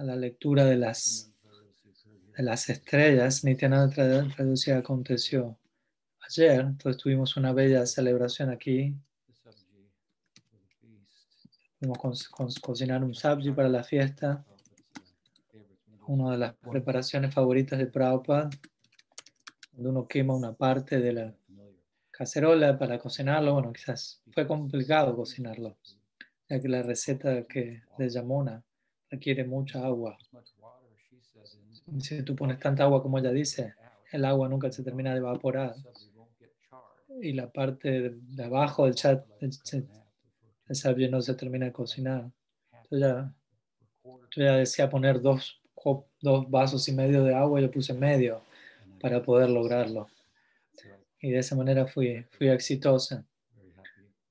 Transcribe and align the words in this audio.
a 0.00 0.02
la 0.02 0.16
lectura 0.16 0.64
de 0.64 0.76
las, 0.76 1.30
de 2.34 2.42
las 2.42 2.70
estrellas, 2.70 3.44
Nityananda 3.44 4.26
traducía 4.34 4.78
aconteció 4.78 5.58
ayer, 6.26 6.60
entonces 6.60 7.02
tuvimos 7.02 7.36
una 7.36 7.52
bella 7.52 7.84
celebración 7.84 8.48
aquí. 8.48 8.96
Pudimos 11.78 12.28
cocinar 12.62 13.04
un 13.04 13.14
sabji 13.14 13.50
para 13.52 13.68
la 13.68 13.84
fiesta, 13.84 14.42
una 16.06 16.32
de 16.32 16.38
las 16.38 16.54
preparaciones 16.54 17.34
favoritas 17.34 17.78
de 17.78 17.86
Prabhupada, 17.86 18.48
donde 19.72 19.90
uno 19.90 20.08
quema 20.08 20.34
una 20.34 20.54
parte 20.54 20.98
de 20.98 21.12
la 21.12 21.34
cacerola 22.10 22.78
para 22.78 22.98
cocinarlo. 22.98 23.52
Bueno, 23.52 23.72
quizás 23.74 24.22
fue 24.32 24.46
complicado 24.46 25.14
cocinarlo, 25.14 25.76
ya 26.48 26.58
que 26.58 26.68
la 26.68 26.82
receta 26.82 27.46
que 27.46 27.82
de 27.98 28.08
Yamuna 28.08 28.64
requiere 29.10 29.44
mucha 29.44 29.84
agua. 29.84 30.16
Si 31.98 32.22
tú 32.22 32.36
pones 32.36 32.58
tanta 32.58 32.84
agua 32.84 33.02
como 33.02 33.18
ella 33.18 33.32
dice, 33.32 33.74
el 34.12 34.24
agua 34.24 34.48
nunca 34.48 34.70
se 34.70 34.82
termina 34.82 35.12
de 35.12 35.18
evaporar. 35.18 35.74
Y 37.20 37.32
la 37.32 37.50
parte 37.50 38.10
de 38.10 38.44
abajo 38.44 38.84
del 38.84 38.94
chat, 38.94 39.26
el 39.40 40.76
sabio 40.76 41.10
no 41.10 41.20
se 41.20 41.34
termina 41.34 41.66
de 41.66 41.72
cocinar. 41.72 42.30
Entonces 42.72 43.00
ya, 43.00 43.34
yo 44.04 44.44
ya 44.44 44.56
decía 44.56 44.88
poner 44.88 45.20
dos, 45.20 45.60
dos 46.20 46.50
vasos 46.50 46.88
y 46.88 46.92
medio 46.92 47.24
de 47.24 47.34
agua, 47.34 47.60
yo 47.60 47.70
puse 47.70 47.92
medio 47.92 48.42
para 49.00 49.22
poder 49.22 49.50
lograrlo. 49.50 50.08
Y 51.20 51.30
de 51.30 51.38
esa 51.38 51.56
manera 51.56 51.86
fui, 51.86 52.24
fui 52.30 52.48
exitosa. 52.48 53.26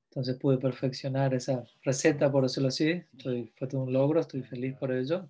Entonces 0.09 0.37
pude 0.37 0.57
perfeccionar 0.57 1.35
esa 1.35 1.63
receta, 1.83 2.31
por 2.31 2.43
decirlo 2.43 2.69
así. 2.69 3.03
fue 3.55 3.67
todo 3.67 3.83
un 3.83 3.93
logro, 3.93 4.19
estoy 4.19 4.41
feliz 4.41 4.75
por 4.75 4.91
ello. 4.91 5.29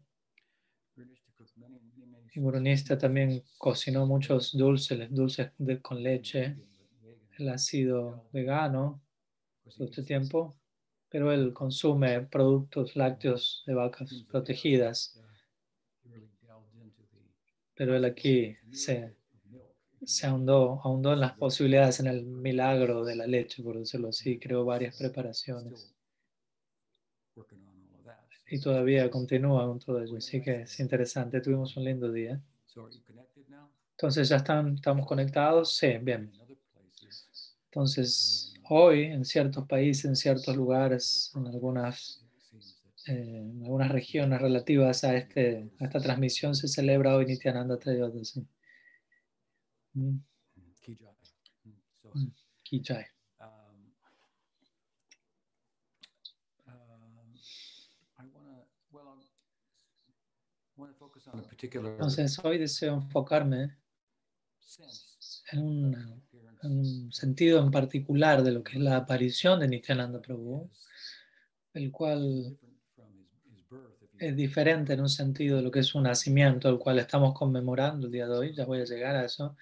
Y 2.34 2.40
Brunista 2.40 2.98
también 2.98 3.44
cocinó 3.58 4.05
muchos 4.05 4.55
dulces, 4.55 5.13
dulces 5.13 5.52
con 5.82 6.02
leche. 6.02 6.55
Él 7.38 7.49
ha 7.49 7.58
sido 7.58 8.30
vegano 8.32 9.02
todo 9.63 9.86
este 9.86 10.04
tiempo, 10.04 10.55
pero 11.10 11.34
él 11.34 11.54
consume 11.54 12.21
productos 12.21 12.96
lácteos 12.96 13.64
de 13.66 13.74
vacas 13.74 14.26
protegidas. 14.30 15.21
Pero 17.76 17.96
él 17.96 18.05
aquí 18.05 18.55
se 18.71 19.18
se 20.10 20.26
ahondó, 20.26 20.82
ahondó 20.84 21.13
en 21.13 21.20
las 21.20 21.34
posibilidades, 21.34 21.99
en 21.99 22.07
el 22.07 22.26
milagro 22.26 23.05
de 23.05 23.15
la 23.15 23.27
leche, 23.27 23.62
por 23.62 23.77
decirlo 23.77 24.10
así, 24.10 24.40
creó 24.40 24.65
varias 24.65 24.98
preparaciones. 24.98 25.93
Y 28.49 28.60
todavía 28.60 29.07
continúa 29.12 29.68
con 29.68 29.77
todo 29.77 30.02
ello, 30.02 30.18
así 30.18 30.41
que 30.41 30.62
es 30.62 30.80
interesante, 30.80 31.40
tuvimos 31.41 31.77
un 31.77 31.84
lindo 31.84 32.12
día. 32.12 32.41
Entonces 33.91 34.27
ya 34.30 34.37
están, 34.37 34.74
estamos 34.74 35.05
conectados, 35.05 35.77
sí, 35.77 35.99
bien. 36.02 36.32
Entonces, 37.65 38.55
hoy 38.68 39.04
en 39.04 39.24
ciertos 39.24 39.68
países, 39.68 40.05
en 40.05 40.15
ciertos 40.15 40.55
lugares, 40.55 41.32
en 41.35 41.46
algunas, 41.46 42.26
eh, 43.05 43.43
en 43.46 43.62
algunas 43.62 43.91
regiones 43.91 44.41
relativas 44.41 45.04
a, 45.04 45.15
este, 45.15 45.70
a 45.80 45.84
esta 45.85 45.99
transmisión 45.99 46.55
se 46.55 46.68
celebra 46.68 47.15
hoy 47.15 47.27
Nityananda 47.27 47.77
Triyodashi. 47.77 48.43
Mm. 49.93 50.20
Kijai. 52.63 53.05
Entonces 61.73 62.40
hoy 62.43 62.57
deseo 62.57 62.96
enfocarme 62.96 63.76
en 65.51 65.59
un, 65.59 66.24
en 66.63 66.72
un, 66.72 67.12
sentido 67.12 67.62
en 67.62 67.72
particular 67.72 68.44
de 68.44 68.52
lo 68.52 68.64
que 68.64 68.74
es 68.74 68.80
la 68.80 68.97
aparición 68.97 69.59
de 69.59 69.68
Nityananda 69.68 70.22
Prabhu, 70.22 70.69
el 71.74 71.91
cual 71.91 72.58
es 74.18 74.35
diferente 74.35 74.94
en 74.94 75.02
un 75.02 75.09
sentido 75.09 75.58
de 75.58 75.64
lo 75.64 75.72
que 75.72 75.80
es 75.80 75.96
un 75.96 76.03
nacimiento, 76.03 76.69
el 76.69 76.78
cual 76.78 77.00
estamos 77.00 77.34
conmemorando 77.34 78.08
el 78.08 78.12
día 78.12 78.28
de 78.28 78.38
hoy, 78.38 78.53
ya 78.53 78.66
voy 78.66 78.81
a 78.81 78.85
llegar 78.85 79.16
a 79.16 79.25
eso, 79.25 79.56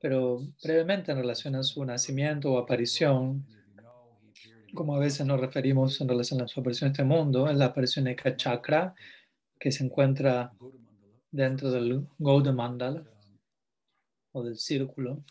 pero 0.00 0.40
brevemente 0.62 1.12
en 1.12 1.18
relación 1.18 1.54
a 1.54 1.62
su 1.62 1.84
nacimiento 1.84 2.52
o 2.52 2.58
aparición, 2.58 3.46
como 4.74 4.94
a 4.94 4.98
veces 4.98 5.26
nos 5.26 5.40
referimos 5.40 6.00
en 6.00 6.08
relación 6.08 6.42
a 6.42 6.48
su 6.48 6.60
aparición 6.60 6.88
en 6.88 6.92
este 6.92 7.04
mundo, 7.04 7.48
es 7.48 7.56
la 7.56 7.66
aparición 7.66 8.04
de 8.04 8.16
Chakra, 8.36 8.94
que 9.58 9.72
se 9.72 9.84
encuentra 9.84 10.52
dentro 11.30 11.70
del 11.70 12.06
Gauda 12.18 12.52
Mandala 12.52 13.04
o 14.32 14.42
del 14.42 14.56
círculo. 14.56 15.24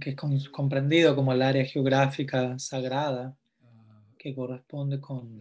que 0.00 0.10
es 0.10 0.48
comprendido 0.48 1.14
como 1.14 1.32
el 1.32 1.42
área 1.42 1.64
geográfica 1.64 2.58
sagrada 2.58 3.36
que 4.18 4.34
corresponde 4.34 5.00
con 5.00 5.40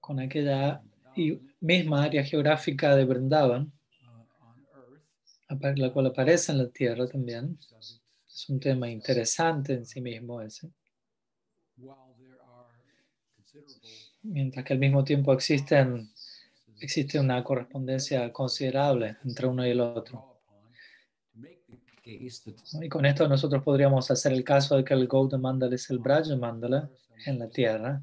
con 0.00 0.18
aquella 0.18 0.82
misma 1.60 2.04
área 2.04 2.24
geográfica 2.24 2.96
de 2.96 3.04
Vrindavan, 3.04 3.72
la 5.48 5.92
cual 5.92 6.06
aparece 6.06 6.52
en 6.52 6.58
la 6.58 6.68
tierra 6.68 7.06
también. 7.06 7.58
Es 8.26 8.48
un 8.48 8.60
tema 8.60 8.88
interesante 8.88 9.74
en 9.74 9.84
sí 9.84 10.00
mismo 10.00 10.40
ese. 10.40 10.70
Mientras 14.22 14.64
que 14.64 14.72
al 14.72 14.78
mismo 14.78 15.02
tiempo 15.04 15.32
existen, 15.32 16.10
existe 16.80 17.18
una 17.18 17.42
correspondencia 17.42 18.32
considerable 18.32 19.16
entre 19.24 19.46
uno 19.46 19.66
y 19.66 19.70
el 19.70 19.80
otro. 19.80 20.40
Y 22.04 22.88
con 22.88 23.06
esto 23.06 23.28
nosotros 23.28 23.62
podríamos 23.62 24.10
hacer 24.10 24.32
el 24.32 24.44
caso 24.44 24.76
de 24.76 24.84
que 24.84 24.94
el 24.94 25.06
Gauda 25.06 25.38
Mandala 25.38 25.74
es 25.74 25.90
el 25.90 25.98
Braja 25.98 26.36
Mandala 26.36 26.88
en 27.26 27.38
la 27.38 27.48
tierra 27.48 28.02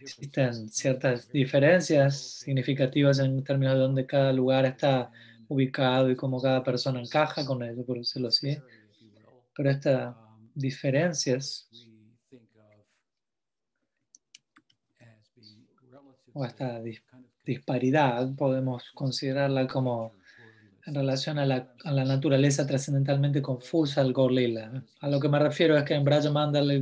existen 0.00 0.68
ciertas 0.68 1.30
diferencias 1.30 2.18
significativas 2.40 3.18
en 3.18 3.42
términos 3.42 3.74
de 3.74 3.80
dónde 3.80 4.06
cada 4.06 4.32
lugar 4.32 4.64
está 4.64 5.10
ubicado 5.48 6.10
y 6.10 6.16
cómo 6.16 6.40
cada 6.40 6.62
persona 6.62 7.00
encaja 7.00 7.44
con 7.44 7.62
ello, 7.62 7.84
por 7.84 7.98
decirlo 7.98 8.28
así. 8.28 8.56
Pero 9.54 9.70
estas 9.70 10.14
diferencias 10.54 11.68
o 16.32 16.44
esta 16.44 16.80
disparidad 17.44 18.34
podemos 18.36 18.90
considerarla 18.94 19.66
como 19.66 20.12
en 20.86 20.94
relación 20.94 21.38
a 21.38 21.44
la, 21.44 21.72
a 21.84 21.92
la 21.92 22.04
naturaleza 22.04 22.66
trascendentalmente 22.66 23.42
confusa 23.42 24.02
del 24.02 24.12
Gorlila. 24.12 24.84
A 25.00 25.08
lo 25.08 25.20
que 25.20 25.28
me 25.28 25.38
refiero 25.38 25.76
es 25.76 25.84
que 25.84 25.94
en 25.94 26.04
Braja 26.04 26.30
Mandala 26.30 26.74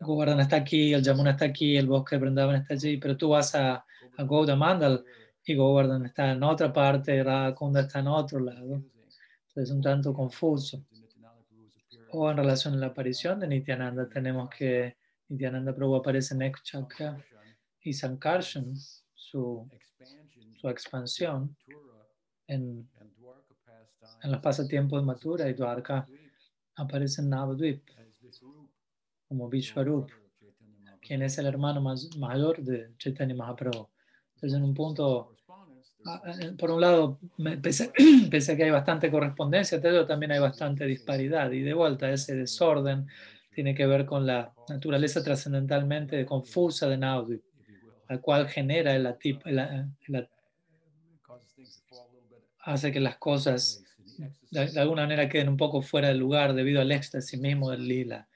Govardhan 0.00 0.40
está 0.40 0.56
aquí, 0.56 0.92
el 0.92 1.02
Yamuna 1.02 1.32
está 1.32 1.46
aquí, 1.46 1.76
el 1.76 1.86
bosque 1.86 2.16
de 2.16 2.20
Vrindavan 2.20 2.56
está 2.56 2.74
allí, 2.74 2.96
pero 2.98 3.16
tú 3.16 3.30
vas 3.30 3.54
a, 3.54 3.84
a 4.16 4.22
Gouda 4.22 4.56
Mandal 4.56 5.04
y 5.44 5.54
Govardhan 5.54 6.06
está 6.06 6.32
en 6.32 6.42
otra 6.42 6.72
parte, 6.72 7.22
Radhakunda 7.22 7.80
está 7.80 8.00
en 8.00 8.08
otro 8.08 8.38
lado. 8.38 8.74
Entonces 8.74 9.64
es 9.64 9.70
un 9.70 9.82
tanto 9.82 10.12
confuso. 10.12 10.84
O 12.10 12.30
en 12.30 12.36
relación 12.36 12.74
a 12.74 12.76
la 12.78 12.86
aparición 12.86 13.40
de 13.40 13.48
Nityananda, 13.48 14.08
tenemos 14.08 14.48
que 14.50 14.96
Nityananda 15.28 15.74
Prabhu 15.74 15.96
aparece 15.96 16.34
en 16.34 16.42
Ekchakra 16.42 17.22
y 17.82 17.92
Sankarshan, 17.92 18.74
su, 19.14 19.68
su 20.60 20.68
expansión 20.68 21.56
en, 22.46 22.88
en 24.22 24.30
los 24.30 24.40
pasatiempos 24.40 25.00
de 25.00 25.06
Mathura 25.06 25.48
y 25.48 25.54
Dwarka, 25.54 26.06
aparece 26.76 27.20
en 27.20 27.30
Navadvip 27.30 27.82
como 29.28 29.48
Vishwarup, 29.48 30.10
quien 31.00 31.22
es 31.22 31.38
el 31.38 31.46
hermano 31.46 31.80
más, 31.80 32.16
mayor 32.16 32.62
de 32.62 32.90
Chaitanya 32.98 33.34
Mahaprabhu. 33.34 33.88
Entonces, 34.34 34.58
en 34.58 34.64
un 34.64 34.74
punto, 34.74 35.36
ah, 36.06 36.22
eh, 36.40 36.52
por 36.58 36.70
un 36.70 36.80
lado, 36.80 37.18
pese, 37.62 37.92
a 38.52 38.56
que 38.56 38.64
hay 38.64 38.70
bastante 38.70 39.10
correspondencia, 39.10 39.80
pero 39.80 40.06
también 40.06 40.32
hay 40.32 40.38
bastante 40.38 40.86
disparidad. 40.86 41.50
Y 41.50 41.60
de 41.60 41.74
vuelta, 41.74 42.10
ese 42.10 42.34
desorden 42.34 43.06
tiene 43.54 43.74
que 43.74 43.86
ver 43.86 44.06
con 44.06 44.26
la 44.26 44.52
naturaleza 44.68 45.22
trascendentalmente 45.22 46.24
confusa 46.24 46.88
de 46.88 46.96
Naudi, 46.96 47.40
la 48.08 48.18
cual 48.18 48.48
genera 48.48 48.98
la, 48.98 49.18
la, 49.44 50.28
hace 52.60 52.92
que 52.92 53.00
las 53.00 53.16
cosas 53.16 53.84
de, 54.50 54.80
alguna 54.80 55.02
manera 55.02 55.28
queden 55.28 55.48
un 55.48 55.56
poco 55.56 55.82
fuera 55.82 56.08
del 56.08 56.18
lugar 56.18 56.54
debido 56.54 56.80
al 56.80 56.92
éxtasis 56.92 57.40
mismo 57.40 57.70
del 57.70 57.86
lila 57.86 58.27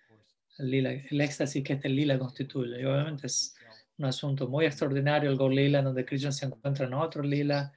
el, 0.62 1.20
éxtasis 1.20 1.62
que 1.62 1.74
este 1.74 1.88
lila 1.88 2.18
constituye. 2.18 2.80
Y 2.80 2.84
obviamente 2.84 3.26
es 3.26 3.54
un 3.98 4.06
asunto 4.06 4.48
muy 4.48 4.66
extraordinario 4.66 5.30
el 5.30 5.36
Gaur 5.36 5.52
Lila, 5.52 5.82
donde 5.82 6.04
Krishna 6.04 6.32
se 6.32 6.46
encuentra 6.46 6.86
en 6.86 6.94
otro 6.94 7.22
lila, 7.22 7.72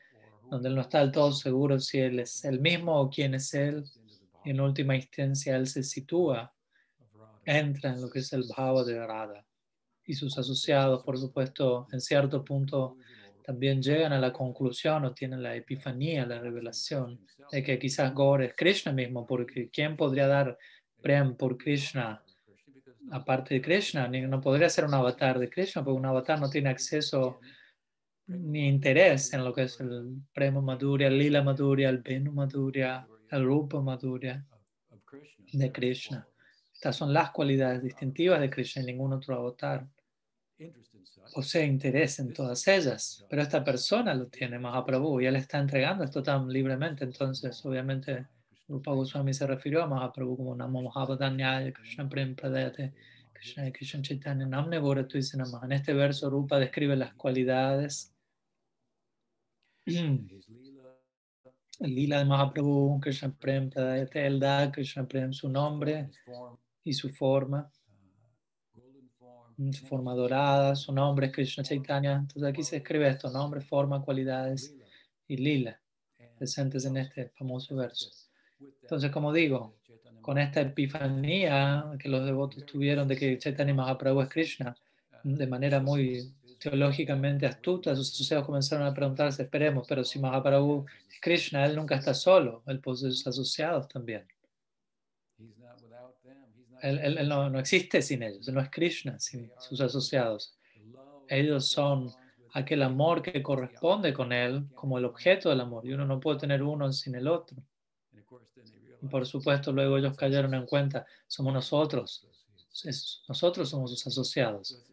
donde 0.49 0.69
él 0.69 0.75
no 0.75 0.81
está 0.81 0.99
del 0.99 1.11
todo 1.11 1.31
seguro 1.31 1.79
si 1.79 1.99
él 1.99 2.19
es 2.19 2.45
el 2.45 2.59
mismo 2.59 2.99
o 2.99 3.09
quién 3.09 3.33
es 3.35 3.53
él. 3.53 3.83
Y 4.43 4.51
en 4.51 4.61
última 4.61 4.95
instancia 4.95 5.55
él 5.55 5.67
se 5.67 5.83
sitúa 5.83 6.55
entra 7.45 7.91
en 7.91 8.01
lo 8.01 8.09
que 8.09 8.19
es 8.19 8.33
el 8.33 8.43
bhava 8.43 8.83
de 8.83 9.05
Radha. 9.05 9.45
Y 10.05 10.13
sus 10.13 10.37
asociados, 10.37 11.03
por 11.03 11.17
supuesto, 11.17 11.87
en 11.91 12.01
cierto 12.01 12.43
punto 12.43 12.97
también 13.43 13.81
llegan 13.81 14.11
a 14.11 14.19
la 14.19 14.33
conclusión 14.33 15.05
o 15.05 15.13
tienen 15.13 15.43
la 15.43 15.55
epifanía, 15.55 16.25
la 16.25 16.39
revelación 16.39 17.19
de 17.51 17.63
que 17.63 17.77
quizás 17.77 18.13
Gaur 18.13 18.41
es 18.41 18.55
Krishna 18.55 18.91
mismo, 18.91 19.25
porque 19.25 19.69
¿quién 19.69 19.95
podría 19.95 20.27
dar 20.27 20.57
Prem 21.01 21.35
por 21.35 21.57
Krishna? 21.57 22.23
Aparte 23.11 23.55
de 23.55 23.61
Krishna, 23.61 24.07
no 24.07 24.41
podría 24.41 24.69
ser 24.69 24.85
un 24.85 24.93
avatar 24.93 25.39
de 25.39 25.49
Krishna, 25.49 25.83
porque 25.83 25.99
un 25.99 26.05
avatar 26.05 26.39
no 26.39 26.49
tiene 26.49 26.69
acceso 26.69 27.39
ni 28.27 28.67
interés 28.67 29.33
en 29.33 29.43
lo 29.43 29.53
que 29.53 29.63
es 29.63 29.79
el 29.79 30.21
Prema 30.33 30.61
Madhurya, 30.61 31.07
el 31.07 31.19
Lila 31.19 31.43
Madhurya, 31.43 31.89
el 31.89 31.99
Venu 31.99 32.31
Madhurya, 32.31 33.07
el 33.29 33.45
Rupa 33.45 33.81
Madhurya 33.81 34.43
de 35.53 35.71
Krishna. 35.71 36.27
Estas 36.73 36.95
son 36.95 37.13
las 37.13 37.31
cualidades 37.31 37.83
distintivas 37.83 38.41
de 38.41 38.49
Krishna 38.49 38.81
y 38.81 38.85
ningún 38.85 39.13
otro 39.13 39.35
avatar 39.35 39.87
posee 41.33 41.65
interés 41.65 42.19
en 42.19 42.33
todas 42.33 42.67
ellas, 42.67 43.25
pero 43.29 43.41
esta 43.41 43.63
persona 43.63 44.13
lo 44.13 44.27
tiene 44.27 44.57
Mahaprabhu 44.59 45.19
y 45.19 45.25
él 45.25 45.35
está 45.35 45.59
entregando 45.59 46.03
esto 46.03 46.23
tan 46.23 46.47
libremente. 46.47 47.03
Entonces, 47.03 47.63
obviamente, 47.65 48.27
Rupa 48.67 48.91
Goswami 48.93 49.33
se 49.33 49.45
refirió 49.45 49.83
a 49.83 49.87
Mahaprabhu 49.87 50.37
como 50.37 50.55
Namo 50.55 50.81
Mahabhadanyaya 50.81 51.71
Krishna 51.71 52.09
Prem 52.09 52.35
Pradayate 52.35 52.93
Krishna 53.31 53.71
Krishna 53.71 54.01
Chaitanya 54.01 54.45
Namne 54.47 54.77
En 54.77 55.71
este 55.71 55.93
verso, 55.93 56.29
Rupa 56.29 56.57
describe 56.57 56.95
las 56.95 57.13
cualidades. 57.13 58.11
El 59.85 60.25
lila. 61.79 62.19
De 62.19 62.25
Mahaprabhu, 62.25 62.99
Krishna 63.01 63.29
Prem 63.29 63.69
Pradayate, 63.69 64.25
él 64.25 64.39
da 64.39 64.71
Krishna 64.71 65.07
Prem 65.07 65.31
su 65.31 65.47
nombre 65.47 66.09
y 66.83 66.93
su 66.93 67.09
forma. 67.09 67.71
Su 69.71 69.85
forma 69.85 70.13
dorada, 70.15 70.75
su 70.75 70.91
nombre 70.91 71.27
es 71.27 71.33
Krishna 71.33 71.63
Chaitanya. 71.63 72.13
Entonces 72.13 72.43
aquí 72.43 72.63
se 72.63 72.77
escribe 72.77 73.07
esto, 73.07 73.29
nombre, 73.29 73.61
forma, 73.61 74.01
cualidades 74.01 74.75
y 75.27 75.37
lila, 75.37 75.79
presentes 76.37 76.85
en 76.85 76.97
este 76.97 77.29
famoso 77.29 77.75
verso. 77.75 78.09
Entonces, 78.59 79.11
como 79.11 79.33
digo, 79.33 79.75
con 80.21 80.37
esta 80.37 80.61
epifanía 80.61 81.85
que 81.99 82.09
los 82.09 82.25
devotos 82.25 82.65
tuvieron 82.65 83.07
de 83.07 83.15
que 83.15 83.37
Chaitanya 83.37 83.73
Mahaprabhu 83.73 84.21
es 84.21 84.29
Krishna, 84.29 84.75
de 85.23 85.47
manera 85.47 85.79
muy 85.79 86.33
teológicamente 86.59 87.45
astuta, 87.45 87.95
sus 87.95 88.11
asociados 88.11 88.45
comenzaron 88.45 88.87
a 88.87 88.93
preguntarse, 88.93 89.43
esperemos, 89.43 89.85
pero 89.87 90.03
si 90.03 90.19
Mahaprabhu 90.19 90.85
es 91.11 91.19
Krishna, 91.21 91.65
él 91.65 91.75
nunca 91.75 91.95
está 91.95 92.13
solo, 92.13 92.63
él 92.65 92.79
posee 92.79 93.11
sus 93.11 93.27
asociados 93.27 93.87
también. 93.87 94.25
Él, 96.81 97.27
no, 97.27 97.59
existe 97.59 98.01
sin 98.01 98.23
ellos, 98.23 98.47
no 98.49 98.61
es 98.61 98.69
Krishna 98.69 99.19
sin 99.19 99.51
sus 99.59 99.81
asociados. 99.81 100.57
Ellos 101.27 101.67
son 101.67 102.11
aquel 102.53 102.83
amor 102.83 103.21
que 103.21 103.41
corresponde 103.41 104.13
con 104.13 104.31
él 104.31 104.65
como 104.75 104.97
el 104.97 105.05
objeto 105.05 105.49
del 105.49 105.61
amor 105.61 105.85
y 105.85 105.93
uno 105.93 106.05
no 106.05 106.19
puede 106.19 106.39
tener 106.39 106.63
uno 106.63 106.91
sin 106.93 107.15
el 107.15 107.27
otro. 107.27 107.57
Y 109.01 109.07
por 109.07 109.25
supuesto 109.25 109.71
luego 109.71 109.97
ellos 109.97 110.15
cayeron 110.15 110.53
en 110.53 110.65
cuenta, 110.65 111.05
somos 111.27 111.53
nosotros, 111.53 112.27
nosotros 113.27 113.69
somos 113.69 113.91
sus 113.91 114.07
asociados. 114.07 114.83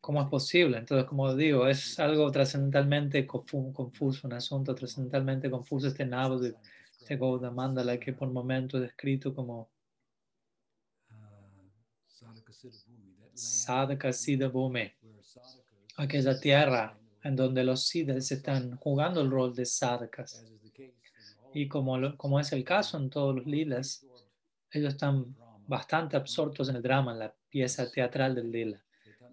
¿Cómo 0.00 0.20
es 0.20 0.28
posible? 0.28 0.78
Entonces, 0.78 1.08
como 1.08 1.34
digo, 1.34 1.66
es 1.66 1.98
algo 1.98 2.30
trascendentalmente 2.30 3.26
confuso, 3.26 4.26
un 4.26 4.34
asunto 4.34 4.74
trascendentalmente 4.74 5.50
confuso 5.50 5.88
este 5.88 6.04
nabo 6.04 6.38
de, 6.38 6.54
este 7.00 7.18
Mandala 7.18 7.98
que 7.98 8.12
por 8.12 8.30
momento 8.30 8.78
es 8.78 8.84
descrito 8.84 9.34
como 9.34 9.70
Sadhaka 13.34 14.12
Siddha 14.12 14.48
Bhume, 14.48 14.96
aquella 15.96 16.38
tierra 16.38 16.98
en 17.24 17.36
donde 17.36 17.64
los 17.64 17.86
siddhas 17.86 18.30
están 18.30 18.76
jugando 18.76 19.22
el 19.22 19.30
rol 19.30 19.54
de 19.54 19.64
sadhakas. 19.64 20.44
Y 21.54 21.68
como, 21.68 22.16
como 22.16 22.40
es 22.40 22.52
el 22.52 22.64
caso 22.64 22.98
en 22.98 23.08
todos 23.08 23.36
los 23.36 23.46
lilas, 23.46 24.06
ellos 24.70 24.94
están 24.94 25.34
bastante 25.66 26.16
absortos 26.16 26.68
en 26.68 26.76
el 26.76 26.82
drama, 26.82 27.12
en 27.12 27.20
la 27.20 27.34
pieza 27.48 27.90
teatral 27.90 28.34
del 28.34 28.50
lila. 28.50 28.84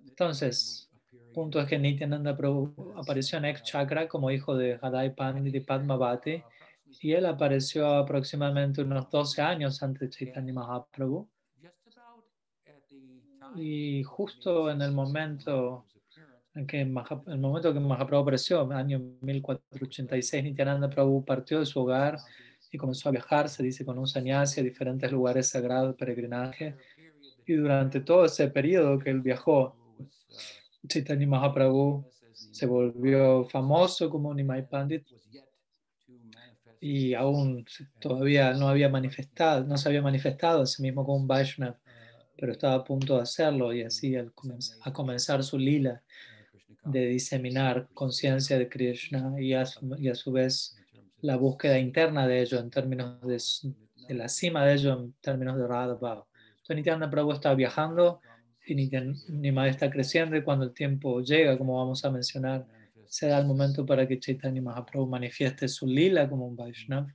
Entonces, 0.08 0.90
punto 1.34 1.60
es 1.60 1.68
que 1.68 1.80
Nityananda 1.80 2.38
Prabhu 2.38 2.94
apareció 2.96 3.38
en 3.38 3.46
Ex 3.46 3.64
Chakra 3.64 4.08
como 4.08 4.32
hijo 4.32 4.56
de 4.56 4.78
Hadai 4.82 5.16
Pandit 5.16 5.56
y 5.56 5.60
Padmavati, 5.62 6.44
y 7.02 7.14
él 7.14 7.26
apareció 7.26 7.88
aproximadamente 7.88 8.82
unos 8.82 9.10
12 9.10 9.42
años 9.42 9.82
antes 9.82 10.02
de 10.02 10.10
Chaitanya 10.10 10.54
Mahaprabhu 10.54 11.28
y 13.56 14.04
justo 14.04 14.70
en 14.70 14.82
el 14.82 14.92
momento 14.92 15.86
en 16.54 16.68
que 16.68 16.82
el 16.82 16.90
momento 17.40 17.74
que 17.74 17.80
Mahaprabhu 17.80 18.24
apareció, 18.24 18.62
en 18.64 18.72
el 18.72 18.78
año 18.78 19.00
1486, 19.22 20.44
Nityananda 20.44 20.90
Prabhu 20.90 21.24
partió 21.24 21.60
de 21.60 21.66
su 21.66 21.80
hogar 21.80 22.18
y 22.72 22.78
comenzó 22.78 23.10
a 23.10 23.12
viajar, 23.14 23.50
se 23.50 23.64
dice, 23.64 23.86
con 23.86 23.98
un 23.98 24.08
sannyasi 24.08 24.60
a 24.60 24.64
diferentes 24.64 25.12
lugares 25.12 25.48
sagrados 25.48 25.96
peregrinaje. 25.96 26.76
Y 27.46 27.54
durante 27.54 28.02
todo 28.02 28.26
ese 28.26 28.50
periodo 28.50 29.00
que 29.00 29.10
él 29.10 29.22
viajó, 29.22 29.76
Chaitanya 30.88 31.28
Mahaprabhu 31.28 32.06
se 32.34 32.66
volvió 32.66 33.46
famoso 33.46 34.10
como 34.10 34.34
Nimai 34.34 34.68
Pandit 34.68 35.06
y 36.80 37.14
aún 37.14 37.64
todavía 38.00 38.54
no 38.54 38.68
había 38.68 38.90
manifestado, 38.90 39.64
no 39.66 39.78
se 39.78 39.88
había 39.88 40.02
manifestado 40.02 40.64
a 40.64 40.66
sí 40.66 40.82
mismo 40.82 41.06
como 41.06 41.18
un 41.18 41.28
Vaishnava 41.28 41.80
pero 42.42 42.54
estaba 42.54 42.74
a 42.74 42.84
punto 42.84 43.18
de 43.18 43.22
hacerlo 43.22 43.72
y 43.72 43.84
así 43.84 44.16
a 44.16 44.26
comenzar 44.92 45.44
su 45.44 45.60
lila 45.60 46.02
de 46.84 47.08
diseminar 47.08 47.88
conciencia 47.94 48.58
de 48.58 48.68
Krishna 48.68 49.36
y 49.40 49.54
a, 49.54 49.66
su, 49.66 50.32
vez 50.32 50.76
la 51.22 51.36
búsqueda 51.38 51.78
interna 51.78 52.28
de 52.28 52.42
ello 52.42 52.60
en 52.60 52.70
términos 52.70 53.22
de, 53.22 54.16
la 54.16 54.28
cima 54.28 54.66
de 54.66 54.74
ello 54.74 54.94
en 54.94 55.14
términos 55.22 55.58
de 55.58 55.68
Radha 55.68 55.94
Bhava. 55.94 56.26
Entonces 56.52 56.76
Nityananda 56.76 57.10
Prabhu 57.10 57.32
está 57.34 57.54
viajando 57.54 58.22
y 58.66 58.76
Nimai 59.30 59.70
está 59.70 59.90
creciendo 59.90 60.36
y 60.36 60.44
cuando 60.44 60.66
el 60.66 60.74
tiempo 60.74 61.22
llega, 61.22 61.58
como 61.58 61.78
vamos 61.78 62.04
a 62.06 62.12
mencionar, 62.12 62.66
se 63.08 63.28
da 63.28 63.40
el 63.40 63.46
momento 63.46 63.86
para 63.86 64.08
que 64.08 64.20
Chaitanya 64.20 64.62
Mahaprabhu 64.62 65.08
manifieste 65.08 65.68
su 65.68 65.86
lila 65.86 66.30
como 66.30 66.48
un 66.48 66.56
Vaishnava 66.56 67.14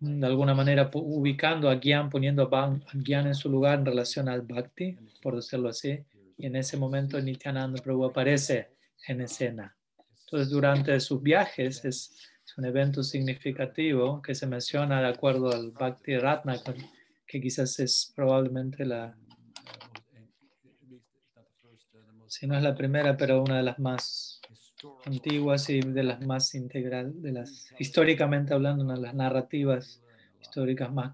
de 0.00 0.26
alguna 0.26 0.54
manera 0.54 0.90
ubicando 0.94 1.68
a 1.68 1.78
Gyan, 1.78 2.08
poniendo 2.08 2.48
a 2.54 2.80
Gyan 2.94 3.26
en 3.26 3.34
su 3.34 3.50
lugar 3.50 3.78
en 3.78 3.86
relación 3.86 4.28
al 4.28 4.42
Bhakti, 4.42 4.96
por 5.22 5.36
decirlo 5.36 5.68
así, 5.68 5.98
y 6.38 6.46
en 6.46 6.56
ese 6.56 6.78
momento 6.78 7.20
Nityananda 7.20 7.82
Prabhu 7.82 8.06
aparece 8.06 8.70
en 9.06 9.20
escena. 9.20 9.76
Entonces, 10.24 10.48
durante 10.48 10.98
sus 11.00 11.22
viajes 11.22 11.84
es, 11.84 12.26
un 12.56 12.64
evento 12.64 13.04
significativo 13.04 14.20
que 14.20 14.34
se 14.34 14.44
menciona 14.44 15.00
de 15.00 15.06
acuerdo 15.06 15.52
al 15.52 15.70
Bhakti 15.70 16.18
Ratna, 16.18 16.56
que 17.24 17.40
quizás 17.40 17.78
es 17.78 18.12
probablemente 18.16 18.84
la, 18.84 19.16
si 22.26 22.48
no 22.48 22.56
es 22.56 22.62
la 22.62 22.74
primera, 22.74 23.16
pero 23.16 23.42
una 23.42 23.58
de 23.58 23.62
las 23.62 23.78
más 23.78 24.39
antiguas 25.04 25.68
y 25.70 25.80
de 25.80 26.02
las 26.02 26.24
más 26.26 26.54
integral, 26.54 27.20
de 27.22 27.32
las 27.32 27.72
históricamente 27.78 28.54
hablando, 28.54 28.84
una 28.84 28.94
de 28.94 29.00
las 29.00 29.14
narrativas 29.14 30.02
históricas 30.40 30.92
más, 30.92 31.12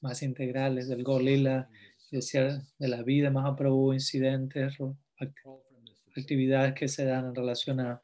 más 0.00 0.22
integrales 0.22 0.88
del 0.88 1.04
Gorlila, 1.04 1.68
de 2.10 2.88
la 2.88 3.02
vida 3.02 3.30
más 3.30 3.44
Mahaprabhu, 3.44 3.92
incidentes, 3.92 4.76
actividades 6.16 6.74
que 6.74 6.88
se 6.88 7.04
dan 7.04 7.26
en 7.26 7.34
relación 7.34 7.80
a, 7.80 8.00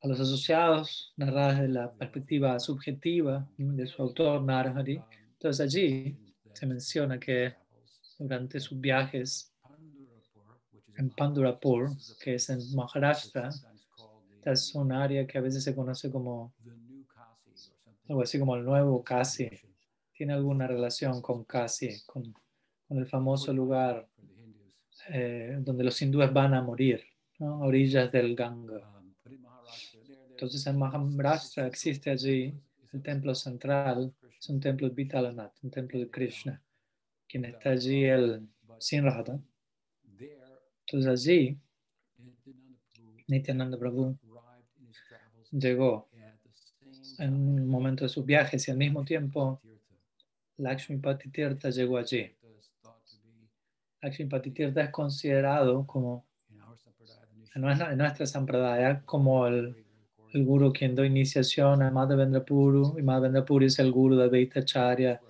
a 0.00 0.08
los 0.08 0.20
asociados, 0.20 1.12
narradas 1.16 1.58
desde 1.58 1.72
la 1.72 1.92
perspectiva 1.92 2.58
subjetiva 2.60 3.48
de 3.56 3.86
su 3.86 4.02
autor, 4.02 4.42
Narhari. 4.42 5.00
Entonces 5.32 5.60
allí 5.60 6.16
se 6.52 6.66
menciona 6.66 7.18
que 7.18 7.54
durante 8.18 8.60
sus 8.60 8.80
viajes 8.80 9.52
en 10.96 11.10
Pandurapur, 11.10 11.90
que 12.20 12.34
es 12.34 12.50
en 12.50 12.60
Maharashtra, 12.74 13.50
es 14.44 14.74
un 14.74 14.92
área 14.92 15.26
que 15.26 15.38
a 15.38 15.40
veces 15.40 15.62
se 15.64 15.74
conoce 15.74 16.10
como 16.10 16.54
algo 18.08 18.22
así 18.22 18.38
como 18.38 18.56
el 18.56 18.64
nuevo 18.64 19.02
Kasi. 19.04 19.50
Tiene 20.12 20.32
alguna 20.32 20.66
relación 20.66 21.20
con 21.20 21.44
Kasi, 21.44 22.02
con, 22.06 22.34
el 22.90 23.06
famoso 23.06 23.52
lugar 23.52 24.08
eh, 25.10 25.58
donde 25.60 25.84
los 25.84 26.00
hindúes 26.00 26.32
van 26.32 26.54
a 26.54 26.62
morir, 26.62 27.02
a 27.38 27.44
orillas 27.44 28.10
del 28.10 28.34
Ganga. 28.34 28.80
Entonces 30.30 30.66
en 30.66 30.78
Maharashtra 30.78 31.66
existe 31.66 32.10
allí 32.10 32.54
el 32.92 33.02
templo 33.02 33.34
central, 33.34 34.14
es 34.38 34.48
un 34.48 34.60
templo 34.60 34.88
de 34.88 34.94
Vitalanath, 34.94 35.52
un 35.62 35.70
templo 35.70 35.98
de 35.98 36.08
Krishna, 36.08 36.62
quien 37.28 37.44
está 37.44 37.70
allí 37.70 38.04
el 38.04 38.48
Sinrahata. 38.78 39.38
Entonces 40.86 41.06
allí 41.06 41.58
Nityananda 43.26 43.78
Prabhu 43.78 44.16
llegó 45.50 46.08
en 47.18 47.34
un 47.34 47.68
momento 47.68 48.04
de 48.04 48.08
sus 48.08 48.24
viajes 48.24 48.68
y 48.68 48.70
al 48.70 48.76
mismo 48.76 49.04
tiempo 49.04 49.60
Lakshmi 50.58 50.98
Patitirtha 50.98 51.70
llegó 51.70 51.98
allí. 51.98 52.30
Lakshmi 54.02 54.26
Patitirtha 54.26 54.82
es 54.82 54.90
considerado 54.90 55.86
como, 55.86 56.26
en 57.54 57.62
nuestra, 57.98 58.26
sampradaya, 58.26 59.02
como 59.04 59.46
el, 59.46 59.84
el 60.32 60.44
guru 60.44 60.72
quien 60.72 60.94
dio 60.94 61.04
iniciación 61.04 61.82
a 61.82 61.90
Madhavendra 61.90 62.44
Puru, 62.44 62.96
y 62.98 63.02
Madhavendra 63.02 63.44
Puri 63.44 63.66
es 63.66 63.78
el 63.78 63.90
guru 63.90 64.16
de 64.16 64.24
Advaita 64.24 64.60
Acharya 64.60 65.20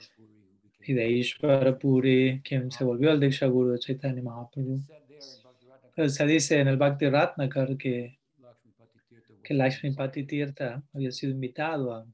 y 0.81 0.93
de 0.95 1.11
Ishvara 1.11 1.79
Puri, 1.79 2.41
quien 2.43 2.71
se 2.71 2.85
volvió 2.85 3.13
el 3.13 3.21
Diksha 3.21 3.47
Guru 3.47 3.73
de 3.73 3.79
Chaitanya 3.79 4.23
Mahaprabhu. 4.23 4.81
Pero 5.95 6.09
se 6.09 6.27
dice 6.27 6.61
en 6.61 6.69
el 6.69 6.77
Bhakti 6.77 7.09
Ratnakar 7.09 7.77
que, 7.77 8.18
que 9.49 9.55
Lakshmi 9.55 9.93
Patitirtha 9.93 10.83
había 10.93 11.11
sido 11.11 11.33
invitado 11.33 11.95
a 11.95 12.07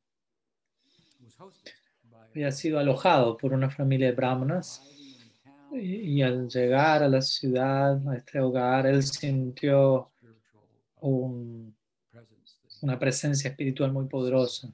había 2.30 2.52
sido 2.52 2.78
alojado 2.78 3.36
por 3.36 3.52
una 3.52 3.68
familia 3.70 4.06
de 4.06 4.12
brahmanas 4.12 4.80
y, 5.72 6.18
y, 6.18 6.22
al 6.22 6.48
llegar 6.48 7.02
a 7.02 7.08
la 7.08 7.20
ciudad, 7.20 8.00
a 8.08 8.16
este 8.16 8.38
hogar, 8.38 8.86
él 8.86 9.02
sintió 9.02 10.12
un, 11.00 11.76
una 12.82 12.98
presencia 13.00 13.50
espiritual 13.50 13.92
muy 13.92 14.06
poderosa. 14.06 14.72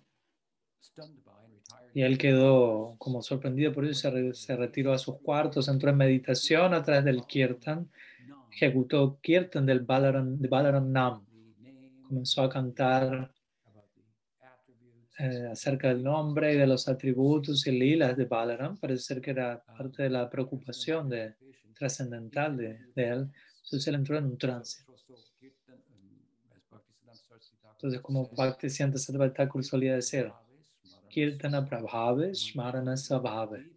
Y 1.94 2.02
él 2.02 2.18
quedó 2.18 2.94
como 2.98 3.22
sorprendido 3.22 3.72
por 3.72 3.86
eso, 3.86 4.10
se, 4.10 4.34
se 4.34 4.56
retiró 4.56 4.92
a 4.92 4.98
sus 4.98 5.18
cuartos, 5.20 5.68
entró 5.68 5.88
en 5.88 5.96
meditación 5.96 6.74
a 6.74 6.82
través 6.82 7.04
del 7.06 7.24
kirtan, 7.24 7.90
ejecutó 8.52 9.18
kirtan 9.22 9.64
del 9.64 9.80
Balaram, 9.80 10.38
de 10.38 10.48
Balaram 10.48 10.92
Nam, 10.92 11.24
comenzó 12.10 12.42
a 12.42 12.50
cantar 12.50 13.32
eh, 15.16 15.48
acerca 15.52 15.88
del 15.88 16.02
nombre 16.02 16.54
y 16.54 16.56
de 16.56 16.66
los 16.66 16.88
atributos 16.88 17.64
y 17.68 17.70
lilas 17.70 18.16
de 18.16 18.24
Balaram, 18.24 18.76
parece 18.76 19.04
ser 19.04 19.20
que 19.20 19.30
era 19.30 19.62
parte 19.62 20.02
de 20.02 20.10
la 20.10 20.28
preocupación 20.28 21.08
de, 21.08 21.36
trascendental 21.78 22.56
de, 22.56 22.80
de 22.96 23.08
él. 23.08 23.30
Entonces 23.62 23.86
él 23.86 23.94
entró 23.94 24.18
en 24.18 24.24
un 24.24 24.36
trance. 24.36 24.82
Entonces, 27.72 28.00
como 28.00 28.28
Bhaktisiddhanta 28.36 28.98
Sarvata 28.98 29.34
Thakur 29.44 29.64
solía 29.64 29.94
decir, 29.94 30.32
Kirtana 31.08 31.64
Prabhave, 31.64 32.34
Shmarana 32.34 32.96
Sabhave. 32.96 33.70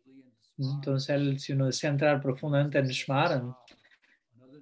Entonces, 0.58 1.10
él, 1.10 1.40
si 1.40 1.54
uno 1.54 1.68
desea 1.68 1.92
entrar 1.92 2.20
profundamente 2.20 2.80
en 2.80 2.88
Shmaran 2.88 3.56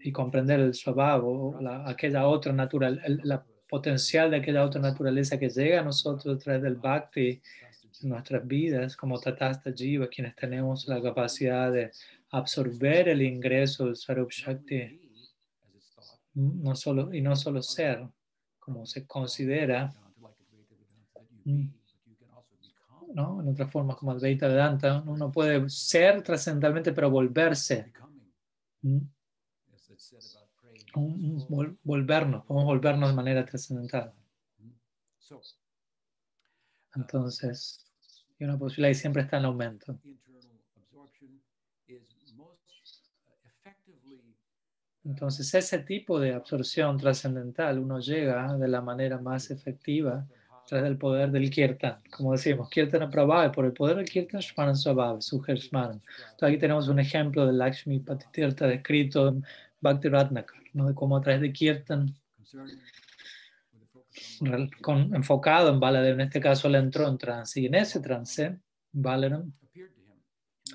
y 0.03 0.11
comprender 0.11 0.59
el 0.59 0.73
Swabhava, 0.73 1.61
la, 1.61 1.89
aquella 1.89 2.27
otra 2.27 2.51
natural, 2.53 3.01
el, 3.05 3.21
la 3.23 3.45
potencial 3.71 4.29
de 4.29 4.37
aquella 4.37 4.65
otra 4.65 4.81
naturaleza 4.81 5.39
que 5.39 5.47
llega 5.47 5.79
a 5.79 5.83
nosotros 5.83 6.35
a 6.35 6.37
través 6.37 6.61
del 6.61 6.75
Bhakti 6.75 7.41
en 8.01 8.09
nuestras 8.09 8.45
vidas, 8.45 8.97
como 8.97 9.17
Tatasta 9.17 9.71
Jiva, 9.71 10.09
quienes 10.09 10.35
tenemos 10.35 10.89
la 10.89 11.01
capacidad 11.01 11.71
de 11.71 11.89
absorber 12.31 13.07
el 13.07 13.21
ingreso 13.21 13.85
del 13.85 13.95
Sarup 13.95 14.29
Shakti, 14.29 14.99
no 16.33 16.75
solo, 16.75 17.13
y 17.13 17.21
no 17.21 17.33
solo 17.37 17.61
ser, 17.61 18.05
como 18.59 18.85
se 18.85 19.07
considera, 19.07 19.93
¿no? 23.13 23.41
en 23.41 23.47
otras 23.47 23.71
formas 23.71 23.95
como 23.95 24.11
Advaita 24.11 24.49
Vedanta, 24.49 25.01
uno 25.07 25.31
puede 25.31 25.69
ser 25.69 26.21
trascendentalmente, 26.23 26.91
pero 26.91 27.09
volverse. 27.09 27.93
Volvernos, 30.93 32.45
podemos 32.45 32.65
volvernos 32.65 33.09
de 33.09 33.15
manera 33.15 33.45
trascendental. 33.45 34.13
Entonces, 36.95 37.85
y 38.37 38.43
una 38.43 38.57
posibilidad 38.57 38.91
y 38.91 38.95
siempre 38.95 39.21
está 39.21 39.37
en 39.37 39.45
aumento. 39.45 39.97
Entonces, 45.03 45.53
ese 45.53 45.79
tipo 45.79 46.19
de 46.19 46.33
absorción 46.33 46.97
trascendental 46.97 47.79
uno 47.79 47.99
llega 47.99 48.55
de 48.57 48.67
la 48.67 48.81
manera 48.81 49.17
más 49.19 49.49
efectiva 49.49 50.27
tras 50.67 50.83
del 50.83 50.97
poder 50.97 51.31
del 51.31 51.49
kirtan. 51.49 51.97
Como 52.11 52.33
decimos, 52.33 52.69
kirtan 52.69 53.01
aprabhava, 53.01 53.51
por 53.51 53.65
el 53.65 53.73
poder 53.73 53.97
del 53.97 54.09
kirtan, 54.09 54.41
shmaran 54.41 54.75
swabhava, 54.75 55.19
suher 55.21 55.57
shmaran. 55.57 56.01
Entonces, 56.31 56.49
aquí 56.49 56.57
tenemos 56.57 56.87
un 56.87 56.99
ejemplo 56.99 57.47
de 57.47 57.53
Lakshmi 57.53 57.99
Patitirtha 57.99 58.67
descrito 58.67 59.29
en 59.29 59.43
Bhakti 59.81 60.07
Ratnakar, 60.09 60.60
¿no? 60.73 60.87
de 60.87 60.95
cómo 60.95 61.17
a 61.17 61.21
través 61.21 61.41
de 61.41 61.53
kirtan, 61.53 62.15
con, 64.81 65.15
enfocado 65.15 65.69
en 65.69 65.79
Baladev, 65.79 66.15
en 66.15 66.21
este 66.21 66.39
caso 66.39 66.69
le 66.69 66.77
entró 66.77 67.07
en 67.07 67.17
trance, 67.17 67.59
y 67.59 67.65
en 67.65 67.75
ese 67.75 67.99
trance, 67.99 68.59
Balaram 68.91 69.53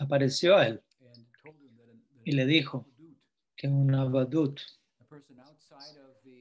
apareció 0.00 0.56
a 0.56 0.66
él 0.66 0.82
y 2.24 2.32
le 2.32 2.46
dijo, 2.46 2.88
que 3.56 3.68
una 3.68 4.04
badut, 4.04 4.60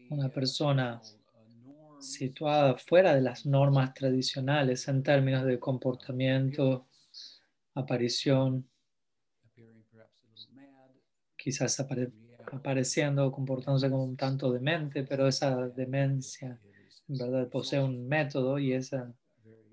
una 0.10 0.30
persona 0.30 1.02
situada 2.02 2.76
fuera 2.76 3.16
de 3.16 3.22
las 3.22 3.46
normas 3.46 3.94
tradicionales 3.94 4.88
en 4.90 5.02
términos 5.02 5.46
de 5.46 5.60
comportamiento, 5.60 6.88
aparición, 7.74 8.70
quizás 11.38 11.80
apareciendo, 12.52 13.32
comportándose 13.32 13.90
como 13.90 14.04
un 14.04 14.18
tanto 14.18 14.52
demente, 14.52 15.04
pero 15.04 15.28
esa 15.28 15.68
demencia 15.70 16.60
en 17.08 17.18
verdad 17.18 17.50
posee 17.50 17.82
un 17.82 18.08
método 18.08 18.58
y, 18.58 18.74
esa, 18.74 19.14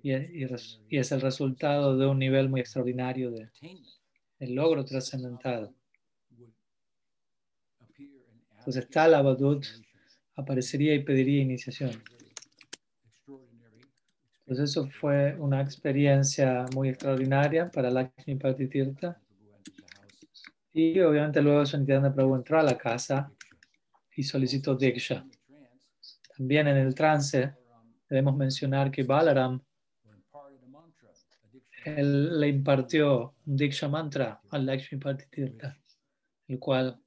y, 0.03 0.13
es 0.13 1.13
el 1.13 1.21
resultado 1.21 1.97
de 1.97 2.07
un 2.07 2.19
nivel 2.19 2.49
muy 2.49 2.61
extraordinario 2.61 3.31
de, 3.31 3.49
de 4.39 4.47
logro 4.49 4.85
trascendental. 4.85 5.75
Entonces 8.59 8.89
tal 8.91 9.15
Abadut 9.15 9.67
aparecería 10.37 10.95
y 10.95 11.03
pediría 11.03 11.43
iniciación. 11.43 11.91
Entonces 14.41 14.71
eso 14.71 14.89
fue 14.91 15.35
una 15.39 15.61
experiencia 15.61 16.67
muy 16.75 16.91
extraordinaria 16.91 17.71
para 17.71 17.91
Lakshmi 17.91 18.37
Patitirtha. 18.37 19.21
Y 20.73 20.99
obviamente 21.01 21.43
luego 21.43 21.67
Sanitana 21.67 22.13
Prabhu 22.13 22.37
entró 22.37 22.59
a 22.59 22.63
la 22.63 22.79
casa 22.79 23.31
y 24.17 24.23
solicitó 24.23 24.75
Diksha. 24.75 25.27
También 26.37 26.69
en 26.69 26.77
el 26.79 26.95
trance 26.95 27.55
debemos 28.09 28.37
mencionar 28.37 28.91
que 28.91 29.03
Balaram 29.03 29.61
él 31.85 32.39
le 32.39 32.49
impartió 32.49 33.35
un 33.45 33.57
Diksha 33.57 33.89
mantra 33.89 34.41
al 34.51 34.67
Lakshmi 34.67 34.99
Patitirtha, 34.99 35.77
el 36.47 36.59
cual 36.59 37.03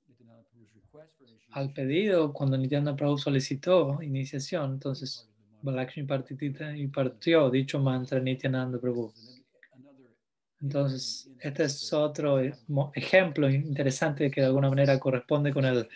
al 1.55 1.71
pedido, 1.71 2.33
cuando 2.33 2.57
Nityananda 2.57 2.97
Prabhu 2.97 3.17
solicitó 3.17 4.01
iniciación, 4.01 4.73
entonces 4.73 5.29
Balakshmi 5.61 6.03
Partitita 6.03 6.75
impartió 6.75 7.49
dicho 7.49 7.79
mantra 7.79 8.19
Nityananda 8.19 8.77
Prabhu. 8.77 9.13
Entonces, 10.61 11.29
este 11.39 11.63
es 11.63 11.93
otro 11.93 12.39
ejemplo 12.93 13.49
interesante 13.49 14.31
que 14.31 14.41
de 14.41 14.47
alguna 14.47 14.69
manera 14.69 14.99
corresponde 14.99 15.53
con 15.53 15.65
el, 15.65 15.87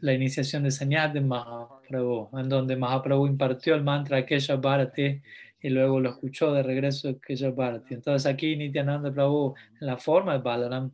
la 0.00 0.12
iniciación 0.12 0.62
de 0.62 0.70
Sanyat 0.70 1.12
de 1.12 1.20
Mahaprabhu, 1.20 2.30
en 2.38 2.48
donde 2.48 2.76
Mahaprabhu 2.76 3.26
impartió 3.26 3.74
el 3.74 3.82
mantra 3.82 4.24
Kesha 4.24 4.56
Bharati 4.56 5.20
y 5.60 5.68
luego 5.70 6.00
lo 6.00 6.10
escuchó 6.10 6.52
de 6.52 6.62
regreso 6.62 7.08
de 7.08 7.18
Kesha 7.18 7.50
Bharati. 7.50 7.94
Entonces 7.94 8.26
aquí 8.26 8.56
Nityananda 8.56 9.12
Prabhu, 9.12 9.54
en 9.80 9.86
la 9.86 9.96
forma 9.96 10.34
de 10.34 10.38
Balaram, 10.38 10.92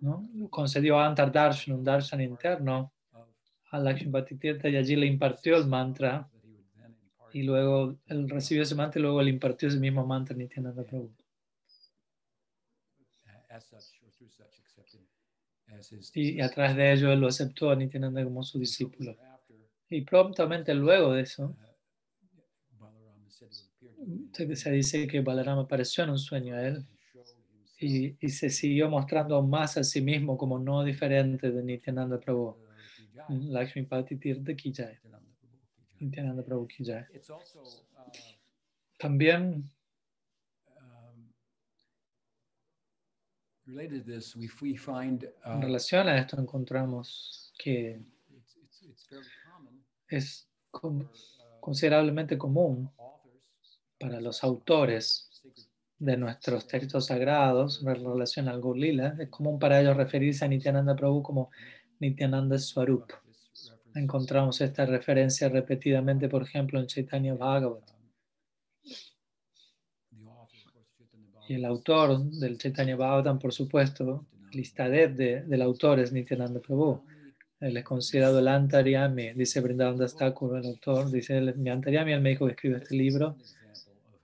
¿no? 0.00 0.28
concedió 0.50 0.98
Antar 0.98 1.32
Darshan, 1.32 1.76
un 1.76 1.84
darshan 1.84 2.20
interno, 2.20 2.92
a 3.70 3.78
Lakshmi 3.78 4.10
y 4.64 4.76
allí 4.76 4.96
le 4.96 5.06
impartió 5.06 5.56
el 5.56 5.66
mantra 5.66 6.28
y 7.32 7.42
luego 7.42 7.96
él 8.06 8.28
recibió 8.28 8.62
ese 8.62 8.74
mantra 8.74 8.98
y 8.98 9.02
luego 9.02 9.20
le 9.20 9.30
impartió 9.30 9.68
ese 9.68 9.78
mismo 9.78 10.06
mantra 10.06 10.34
a 10.34 10.38
Nityananda 10.38 10.84
Prabhu. 10.84 11.10
Y 16.14 16.40
a 16.40 16.50
través 16.50 16.76
de 16.76 16.92
ello 16.92 17.12
él 17.12 17.20
lo 17.20 17.28
aceptó 17.28 17.70
a 17.70 17.76
Nityananda 17.76 18.24
como 18.24 18.42
su 18.42 18.58
discípulo. 18.58 19.16
Y 19.88 20.02
prontamente 20.02 20.74
luego 20.74 21.12
de 21.12 21.22
eso, 21.22 21.56
se 24.54 24.70
dice 24.70 25.06
que 25.06 25.20
Balarama 25.20 25.62
apareció 25.62 26.04
en 26.04 26.10
un 26.10 26.18
sueño 26.18 26.54
a 26.56 26.66
él 26.66 26.86
y, 27.78 28.16
y, 28.24 28.30
se 28.30 28.48
siguió 28.48 28.88
mostrando 28.88 29.42
más 29.42 29.76
a 29.76 29.84
sí 29.84 30.00
mismo 30.00 30.38
como 30.38 30.58
no 30.58 30.82
diferente 30.82 31.50
de 31.50 31.62
Nityananda 31.62 32.18
Prabhu. 32.18 32.56
Lakshmi 33.28 33.82
Pati 33.82 34.16
Tirtha 34.16 34.54
Ki 34.54 34.72
Jai. 34.72 34.98
Nityananda 36.00 36.42
Prabhu 36.42 36.66
Ki 36.66 36.84
Jai. 36.84 37.04
También 38.98 39.70
en 45.44 45.62
relación 45.62 46.08
a 46.08 46.18
esto 46.18 46.40
encontramos 46.40 47.52
que 47.58 48.00
es 50.08 50.48
considerablemente 51.60 52.38
común 52.38 52.88
para 53.98 54.20
los 54.20 54.44
autores 54.44 55.28
de 55.98 56.16
nuestros 56.16 56.68
textos 56.68 57.06
sagrados 57.06 57.82
en 57.84 57.94
relación 57.94 58.48
al 58.48 58.60
Gurlila, 58.60 59.16
es 59.18 59.30
común 59.30 59.58
para 59.58 59.80
ellos 59.80 59.96
referirse 59.96 60.44
a 60.44 60.48
Nityananda 60.48 60.94
Prabhu 60.94 61.22
como 61.22 61.50
Nityananda 61.98 62.58
Swarup. 62.58 63.10
Encontramos 63.94 64.60
esta 64.60 64.84
referencia 64.84 65.48
repetidamente, 65.48 66.28
por 66.28 66.42
ejemplo, 66.42 66.78
en 66.78 66.86
Chaitanya 66.86 67.34
Bhagavat. 67.34 67.95
Y 71.48 71.54
el 71.54 71.64
autor 71.64 72.18
del 72.24 72.58
Chaitanya 72.58 72.96
Bhagavatam, 72.96 73.38
por 73.38 73.52
supuesto, 73.52 74.26
lista 74.52 74.88
de, 74.88 75.08
del 75.08 75.62
autor 75.62 76.00
es 76.00 76.12
Nityananda 76.12 76.60
Prabhu. 76.60 77.04
Él 77.60 77.76
es 77.76 77.84
considerado 77.84 78.40
el 78.40 78.48
Antaryami, 78.48 79.32
dice 79.32 79.60
Brindavan 79.60 79.96
Das 79.96 80.16
Thakur, 80.16 80.58
el 80.58 80.66
autor, 80.66 81.10
dice 81.10 81.40
mi 81.54 81.70
Antaryami, 81.70 82.12
el 82.12 82.20
médico 82.20 82.46
que 82.46 82.52
escribe 82.52 82.78
este 82.78 82.96
libro. 82.96 83.36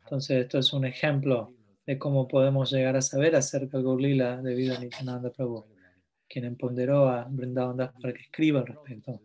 Entonces, 0.04 0.42
esto 0.42 0.58
es 0.58 0.72
un 0.72 0.84
ejemplo 0.84 1.54
de 1.86 1.96
cómo 1.96 2.28
podemos 2.28 2.70
llegar 2.70 2.96
a 2.96 3.02
saber 3.02 3.34
acerca 3.36 3.78
del 3.78 3.86
Gaulila 3.86 4.42
debido 4.42 4.76
a 4.76 4.80
Nityananda 4.80 5.30
Prabhu, 5.30 5.64
quien 6.28 6.44
empoderó 6.44 7.08
a 7.08 7.24
Brindavan 7.30 7.76
Das 7.76 7.92
para 8.00 8.12
que 8.12 8.22
escriba 8.22 8.60
al 8.60 8.66
respecto. 8.66 9.20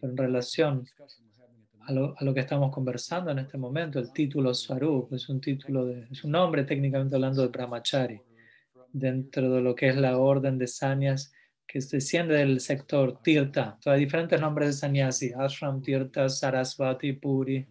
Pero 0.00 0.12
en 0.12 0.16
relación 0.16 0.86
a 1.86 1.92
lo, 1.92 2.14
a 2.16 2.24
lo, 2.24 2.34
que 2.34 2.40
estamos 2.40 2.72
conversando 2.72 3.30
en 3.30 3.40
este 3.40 3.58
momento, 3.58 3.98
el 3.98 4.12
título 4.12 4.54
Swarup 4.54 5.12
es 5.12 5.28
un 5.28 5.40
título, 5.40 5.86
de, 5.86 6.06
es 6.10 6.24
un 6.24 6.32
nombre 6.32 6.64
técnicamente 6.64 7.14
hablando 7.14 7.42
de 7.42 7.48
Brahmachari, 7.48 8.20
dentro 8.92 9.52
de 9.54 9.60
lo 9.60 9.74
que 9.74 9.88
es 9.88 9.96
la 9.96 10.18
orden 10.18 10.58
de 10.58 10.66
sanyas 10.66 11.32
que 11.66 11.78
desciende 11.78 12.34
del 12.34 12.58
sector 12.60 13.22
Tirtha. 13.22 13.78
hay 13.86 14.00
diferentes 14.00 14.40
nombres 14.40 14.68
de 14.68 14.72
sannyasi, 14.72 15.32
Ashram, 15.32 15.80
Tirtha, 15.80 16.28
Sarasvati, 16.28 17.12
Puri, 17.12 17.64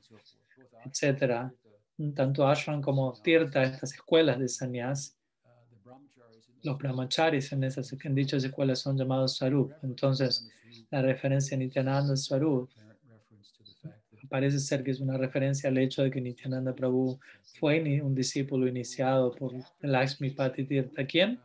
etc. 0.86 1.52
Tanto 2.16 2.48
Ashram 2.48 2.82
como 2.82 3.14
Tirtha, 3.22 3.64
estas 3.64 3.94
escuelas 3.94 4.40
de 4.40 4.48
sannyas, 4.48 5.18
los 6.64 6.78
brahmacharis 6.78 7.52
en 7.52 7.64
esas 7.64 7.92
en 7.92 8.16
dichas 8.16 8.44
escuelas 8.44 8.80
son 8.80 8.98
llamados 8.98 9.36
Swarup. 9.36 9.74
Entonces, 9.84 10.50
la 10.90 11.02
referencia 11.02 11.56
a 11.56 11.60
Nityananda 11.60 12.16
Swarup 12.16 12.70
parece 14.30 14.60
ser 14.60 14.84
que 14.84 14.92
es 14.92 15.00
una 15.00 15.18
referencia 15.18 15.70
al 15.70 15.78
hecho 15.78 16.04
de 16.04 16.12
que 16.12 16.22
Nityananda 16.22 16.76
Prabhu 16.76 17.20
fue 17.60 18.02
un 18.02 18.16
discípulo 18.16 18.68
iniciado 18.68 19.36
por 19.36 19.54
Lakshmi 19.82 20.32
Pati 20.32 20.66
Tirtha, 20.66 21.06
quien 21.06 21.40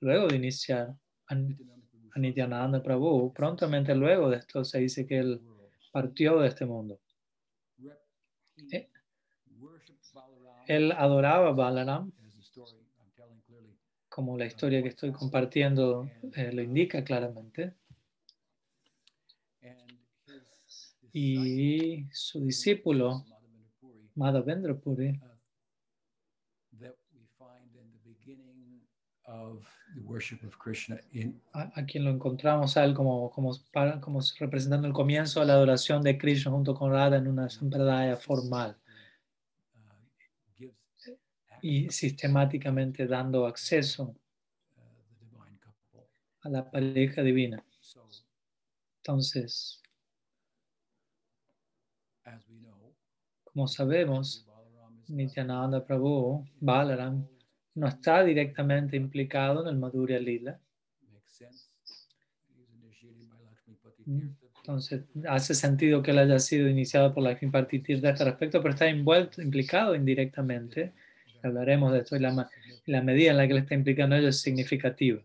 luego 0.00 0.28
de 0.28 0.36
iniciar 0.36 0.96
a 1.26 2.18
Nityananda 2.18 2.82
Prabhu, 2.82 3.32
prontamente 3.32 3.94
luego 3.94 4.30
de 4.30 4.38
esto 4.38 4.64
se 4.64 4.78
dice 4.78 5.06
que 5.06 5.18
él 5.18 5.40
partió 5.92 6.40
de 6.40 6.48
este 6.48 6.66
mundo. 6.66 7.00
Eh, 8.72 8.88
él 10.66 10.92
adoraba 10.92 11.48
a 11.48 11.52
Balaram, 11.52 12.12
como 14.08 14.38
la 14.38 14.46
historia 14.46 14.82
que 14.82 14.88
estoy 14.88 15.10
compartiendo 15.12 16.08
eh, 16.36 16.52
lo 16.52 16.62
indica 16.62 17.02
claramente. 17.02 17.74
Y 21.16 22.08
su 22.10 22.44
discípulo, 22.44 23.24
Madhavendra 24.16 24.74
Puri, 24.74 25.16
a, 31.52 31.86
quien 31.86 32.04
lo 32.04 32.10
encontramos 32.10 32.76
a 32.76 32.84
él 32.84 32.94
como, 32.94 33.30
como, 33.30 33.52
como 34.00 34.20
representando 34.40 34.88
el 34.88 34.92
comienzo 34.92 35.38
de 35.38 35.46
la 35.46 35.52
adoración 35.52 36.02
de 36.02 36.18
Krishna 36.18 36.50
junto 36.50 36.74
con 36.74 36.90
Radha 36.90 37.18
en 37.18 37.28
una 37.28 37.48
sampradaya 37.48 38.16
formal 38.16 38.76
y 41.62 41.88
sistemáticamente 41.90 43.06
dando 43.06 43.46
acceso 43.46 44.16
a 46.40 46.48
la 46.48 46.68
pareja 46.68 47.22
divina. 47.22 47.64
Entonces, 48.96 49.83
como 53.54 53.68
sabemos, 53.68 54.44
Nityananda 55.06 55.86
Prabhu, 55.86 56.44
Balaram, 56.58 57.24
no 57.76 57.86
está 57.86 58.24
directamente 58.24 58.96
implicado 58.96 59.62
en 59.62 59.68
el 59.68 59.76
Madhurya 59.78 60.18
Lila. 60.18 60.58
Entonces, 64.56 65.02
hace 65.28 65.54
sentido 65.54 66.02
que 66.02 66.10
él 66.10 66.18
haya 66.18 66.38
sido 66.38 66.68
iniciado 66.68 67.14
por 67.14 67.22
la 67.22 67.38
Partir 67.52 68.00
de 68.00 68.10
este 68.10 68.24
respecto, 68.24 68.60
pero 68.60 68.74
está 68.74 68.88
envuelto, 68.88 69.40
implicado 69.40 69.94
indirectamente. 69.94 70.92
Hablaremos 71.42 71.92
de 71.92 71.98
esto 72.00 72.16
y 72.16 72.20
la, 72.20 72.50
la 72.86 73.02
medida 73.02 73.30
en 73.30 73.36
la 73.36 73.46
que 73.46 73.52
él 73.52 73.58
está 73.58 73.74
implicando 73.74 74.16
ello 74.16 74.28
es 74.28 74.40
significativa. 74.40 75.22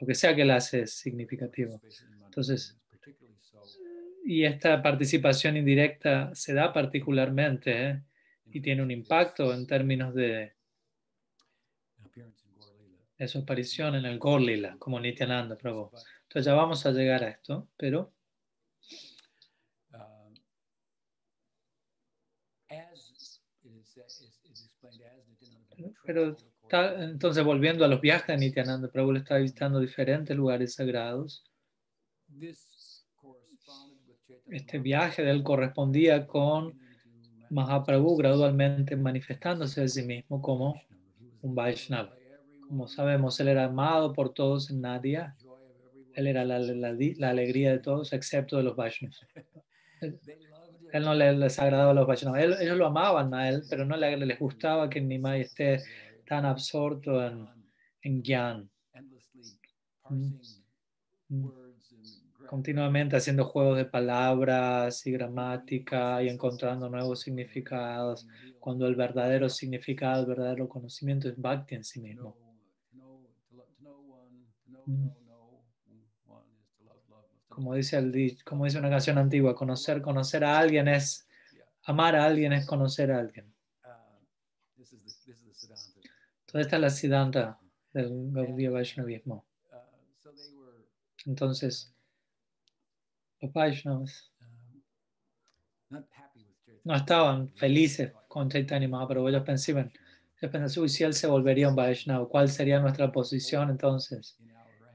Lo 0.00 0.06
que 0.06 0.14
sea 0.14 0.34
que 0.34 0.42
él 0.42 0.50
hace 0.50 0.82
es 0.82 0.92
significativo. 0.92 1.80
Entonces, 2.24 2.76
y 4.24 4.44
esta 4.44 4.82
participación 4.82 5.56
indirecta 5.56 6.34
se 6.34 6.54
da 6.54 6.72
particularmente 6.72 7.88
¿eh? 7.88 8.02
y 8.46 8.60
tiene 8.60 8.82
un 8.82 8.90
impacto 8.90 9.52
en 9.52 9.66
términos 9.66 10.14
de 10.14 10.54
su 13.26 13.38
aparición 13.38 13.94
en 13.94 14.04
el 14.04 14.18
Gorlila, 14.18 14.76
como 14.78 14.98
Nityananda 14.98 15.56
Prabhu. 15.56 15.90
Entonces 16.22 16.44
ya 16.44 16.54
vamos 16.54 16.84
a 16.86 16.90
llegar 16.90 17.22
a 17.22 17.28
esto, 17.28 17.68
pero... 17.76 18.12
Pero 26.04 26.36
entonces 26.98 27.44
volviendo 27.44 27.84
a 27.84 27.88
los 27.88 28.00
viajes 28.00 28.26
de 28.26 28.36
Nityananda 28.38 28.90
Prabhu, 28.90 29.12
le 29.12 29.20
está 29.20 29.36
visitando 29.36 29.78
diferentes 29.78 30.36
lugares 30.36 30.74
sagrados. 30.74 31.44
Este 34.52 34.78
viaje 34.78 35.22
de 35.22 35.30
él 35.30 35.42
correspondía 35.42 36.26
con 36.26 36.78
Mahaprabhu 37.48 38.16
gradualmente 38.16 38.96
manifestándose 38.96 39.80
de 39.80 39.88
sí 39.88 40.02
mismo 40.02 40.42
como 40.42 40.78
un 41.40 41.54
Vaishnava. 41.54 42.14
Como 42.68 42.86
sabemos, 42.86 43.40
él 43.40 43.48
era 43.48 43.64
amado 43.64 44.12
por 44.12 44.34
todos 44.34 44.70
en 44.70 44.82
Nadia. 44.82 45.34
Él 46.14 46.26
era 46.26 46.44
la, 46.44 46.58
la, 46.58 47.30
alegría 47.30 47.72
de 47.72 47.78
todos, 47.78 48.12
excepto 48.12 48.58
de 48.58 48.64
los 48.64 48.76
Vaishnavas. 48.76 49.20
Él, 50.92 51.02
no 51.02 51.14
les, 51.14 51.58
agradaba 51.58 51.92
a 51.92 51.94
los 51.94 52.06
Vaishnavas. 52.06 52.60
ellos 52.60 52.76
lo 52.76 52.86
amaban 52.86 53.32
a 53.32 53.48
él, 53.48 53.62
pero 53.70 53.86
no 53.86 53.96
le, 53.96 54.18
les 54.18 54.38
gustaba 54.38 54.90
que 54.90 55.00
Nimai 55.00 55.40
esté 55.40 55.82
tan 56.26 56.44
absorto 56.44 57.26
en, 57.26 57.48
en 58.02 58.22
Gyan. 58.22 58.70
Mm. 60.10 60.34
Mm. 61.28 61.61
Continuamente 62.52 63.16
haciendo 63.16 63.46
juegos 63.46 63.78
de 63.78 63.86
palabras 63.86 65.06
y 65.06 65.12
gramática 65.12 66.22
y 66.22 66.28
encontrando 66.28 66.90
nuevos 66.90 67.20
significados, 67.20 68.28
cuando 68.60 68.86
el 68.86 68.94
verdadero 68.94 69.48
significado, 69.48 70.20
el 70.20 70.26
verdadero 70.26 70.68
conocimiento 70.68 71.30
es 71.30 71.40
Bhakti 71.40 71.76
en 71.76 71.82
sí 71.82 72.02
mismo. 72.02 72.36
Como 77.48 77.74
dice, 77.74 77.96
el, 77.96 78.36
como 78.44 78.66
dice 78.66 78.78
una 78.78 78.90
canción 78.90 79.16
antigua, 79.16 79.54
conocer, 79.54 80.02
conocer 80.02 80.44
a 80.44 80.58
alguien 80.58 80.88
es, 80.88 81.26
amar 81.84 82.14
a 82.16 82.26
alguien 82.26 82.52
es 82.52 82.66
conocer 82.66 83.12
a 83.12 83.20
alguien. 83.20 83.50
Entonces 84.76 86.66
esta 86.66 86.76
es 86.76 86.82
la 86.82 86.90
siddhanta 86.90 87.58
del 87.94 88.30
Gaudiya 88.30 88.70
Vaishnavismo. 88.70 89.46
Entonces, 91.24 91.94
los 93.42 93.52
Vaishnavas 93.52 94.32
no 96.84 96.94
estaban 96.94 97.48
felices 97.50 98.12
con 98.28 98.48
Chaitanya 98.48 98.88
Mahaprabhu. 98.88 99.28
Ellos 99.28 99.42
pensaban, 99.42 99.92
ellos 100.40 100.52
pensaban, 100.52 100.88
si 100.88 101.04
él 101.04 101.14
se 101.14 101.26
volvería 101.26 101.68
un 101.68 101.76
Vaishnava, 101.76 102.28
¿cuál 102.28 102.48
sería 102.48 102.80
nuestra 102.80 103.12
posición 103.12 103.70
entonces? 103.70 104.38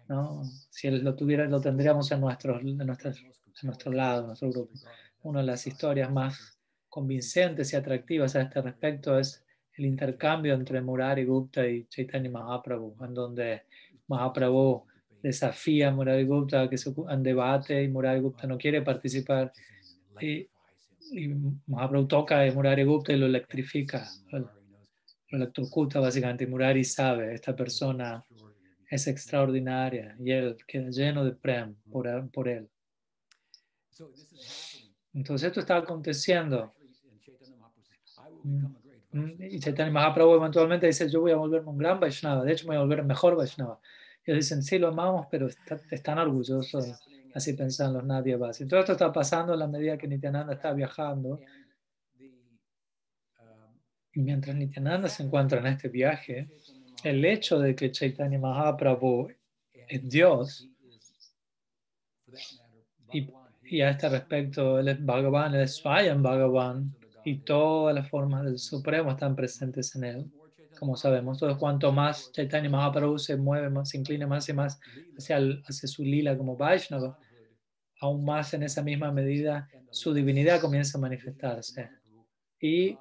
¿no? 0.07 0.43
Si 0.69 0.88
él 0.88 1.03
lo 1.03 1.15
tuviera, 1.15 1.45
lo 1.45 1.62
tendríamos 1.62 2.12
en, 2.12 2.21
nuestro, 2.21 2.60
en, 2.60 2.77
nuestro 3.63 3.91
lado, 3.91 4.21
en 4.21 4.27
nuestro 4.27 4.49
grupo. 4.49 4.73
Una 5.23 5.41
de 5.41 5.45
las 5.45 5.67
historias 5.67 6.12
más 6.12 6.57
convincentes 6.89 7.73
y 7.73 7.75
atractivas 7.75 8.36
a 8.36 8.41
este 8.41 8.62
respecto 8.62 9.19
es 9.19 9.43
el 9.73 9.86
intercambio 9.86 10.53
entre 10.53 10.81
Murari 10.81 11.25
Gupta 11.25 11.67
y 11.67 11.86
Chaitanya 11.86 12.31
Mahaprabhu, 12.31 12.95
en 13.03 13.13
donde 13.13 13.63
Mahaprabhu 14.07 14.86
desafía 15.21 15.89
a 15.89 15.91
Murari 15.91 16.25
Gupta 16.25 16.69
que 16.69 16.77
se 16.77 16.93
en 17.10 17.23
debate 17.23 17.84
y 17.84 17.88
Murari 17.88 18.19
Gupta 18.19 18.47
no 18.47 18.58
quiere 18.58 18.82
participar. 18.82 19.51
Y, 20.19 20.47
y 21.12 21.27
Mahaprabhu 21.67 22.08
toca 22.08 22.41
a 22.41 22.51
Murari 22.51 22.84
Gupta 22.84 23.13
y 23.13 23.17
lo 23.17 23.25
electrifica, 23.25 24.08
lo 24.32 24.49
electrocuta 25.30 25.99
básicamente. 25.99 26.43
Y 26.43 26.47
Murari 26.47 26.84
sabe, 26.84 27.34
esta 27.34 27.56
persona 27.56 28.23
es 28.89 29.08
extraordinaria 29.08 30.15
y 30.19 30.32
él 30.32 30.58
queda 30.65 30.89
lleno 30.89 31.25
de 31.25 31.34
prem 31.34 31.75
por, 31.91 32.32
por 32.32 32.47
él. 32.47 32.69
Entonces 35.13 35.47
esto 35.47 35.60
está 35.60 35.77
aconteciendo. 35.77 36.73
Mm. 38.43 39.41
Y 39.49 39.60
Chaitanya 39.60 39.91
Mahaprabhu 39.91 40.36
eventualmente 40.36 40.88
dice, 40.88 41.10
yo 41.10 41.21
voy 41.21 41.32
a 41.32 41.38
volverme 41.38 41.69
un 41.69 41.77
gran 41.77 41.99
Vaishnava, 41.99 42.43
de 42.43 42.51
hecho 42.51 42.67
voy 42.67 42.75
a 42.75 42.80
volver 42.80 43.03
mejor 43.03 43.36
Vaishnava. 43.36 43.80
Ellos 44.27 44.43
dicen, 44.43 44.61
sí, 44.61 44.77
lo 44.77 44.89
amamos, 44.89 45.25
pero 45.31 45.47
está- 45.47 45.79
están 45.89 46.19
orgullosos, 46.19 46.99
así 47.33 47.53
pensan 47.53 47.93
los 47.93 48.03
Nadyavas. 48.03 48.59
Y 48.59 48.67
todo 48.67 48.81
esto 48.81 48.91
está 48.91 49.11
pasando 49.11 49.53
en 49.53 49.59
la 49.59 49.67
medida 49.67 49.97
que 49.97 50.05
Nityananda 50.07 50.53
está 50.53 50.73
viajando. 50.73 51.39
Y 54.13 54.19
mientras 54.21 54.53
Nityananda 54.55 55.07
se 55.07 55.23
encuentra 55.23 55.59
en 55.59 55.67
este 55.67 55.87
viaje, 55.87 56.49
el 57.03 57.23
hecho 57.23 57.57
de 57.57 57.73
que 57.73 57.89
Chaitanya 57.89 58.37
Mahaprabhu 58.37 59.29
es 59.87 60.09
Dios, 60.09 60.67
y, 63.13 63.29
y 63.63 63.81
a 63.81 63.91
este 63.91 64.09
respecto, 64.09 64.79
él 64.79 64.89
es 64.89 65.05
Bhagavan, 65.05 65.55
él 65.55 65.61
es 65.61 65.75
Swayam 65.75 66.21
Bhagavan, 66.21 66.93
y 67.23 67.37
todas 67.39 67.95
las 67.95 68.09
formas 68.09 68.43
del 68.43 68.59
Supremo 68.59 69.11
están 69.11 69.35
presentes 69.37 69.95
en 69.95 70.03
él. 70.03 70.31
Como 70.79 70.95
sabemos, 70.95 71.37
entonces 71.37 71.57
cuanto 71.59 71.91
más 71.91 72.31
Chaitanya 72.31 72.69
Mahaprabhu 72.69 73.17
se 73.19 73.35
mueve, 73.37 73.69
más 73.69 73.89
se 73.89 73.97
inclina 73.97 74.27
más 74.27 74.47
y 74.49 74.53
más 74.53 74.79
hacia, 75.17 75.37
el- 75.37 75.61
hacia 75.67 75.87
su 75.89 76.03
lila 76.03 76.37
como 76.37 76.55
Vaishnava, 76.57 77.17
aún 78.01 78.23
más 78.25 78.53
en 78.53 78.63
esa 78.63 78.83
misma 78.83 79.11
medida 79.11 79.67
su 79.89 80.13
divinidad 80.13 80.61
comienza 80.61 80.97
a 80.97 81.01
manifestarse. 81.01 81.89
Y, 82.59 82.97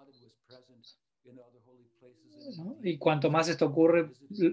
¿no? 2.56 2.76
y 2.82 2.98
cuanto 2.98 3.30
más 3.30 3.48
esto 3.48 3.66
ocurre, 3.66 4.10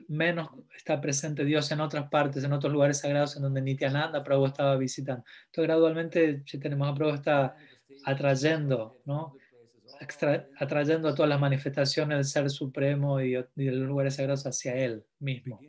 menos 0.07 0.49
está 0.75 0.99
presente 0.99 1.45
Dios 1.45 1.71
en 1.71 1.79
otras 1.81 2.09
partes, 2.09 2.43
en 2.43 2.53
otros 2.53 2.71
lugares 2.73 2.99
sagrados 2.99 3.35
en 3.35 3.43
donde 3.43 3.61
Nityananda 3.61 4.23
Prabhu 4.23 4.45
estaba 4.47 4.75
visitando. 4.77 5.23
Entonces 5.45 5.67
gradualmente 5.67 6.43
Chaitanya 6.45 6.75
Mahaprabhu 6.77 7.13
está 7.15 7.55
atrayendo, 8.05 8.97
¿no? 9.05 9.35
Atrayendo 10.59 11.09
a 11.09 11.15
todas 11.15 11.29
las 11.29 11.39
manifestaciones 11.39 12.17
del 12.17 12.25
Ser 12.25 12.49
Supremo 12.49 13.21
y, 13.21 13.35
y 13.35 13.65
de 13.65 13.71
los 13.71 13.87
lugares 13.87 14.15
sagrados 14.15 14.45
hacia 14.45 14.75
Él 14.75 15.03
mismo, 15.19 15.59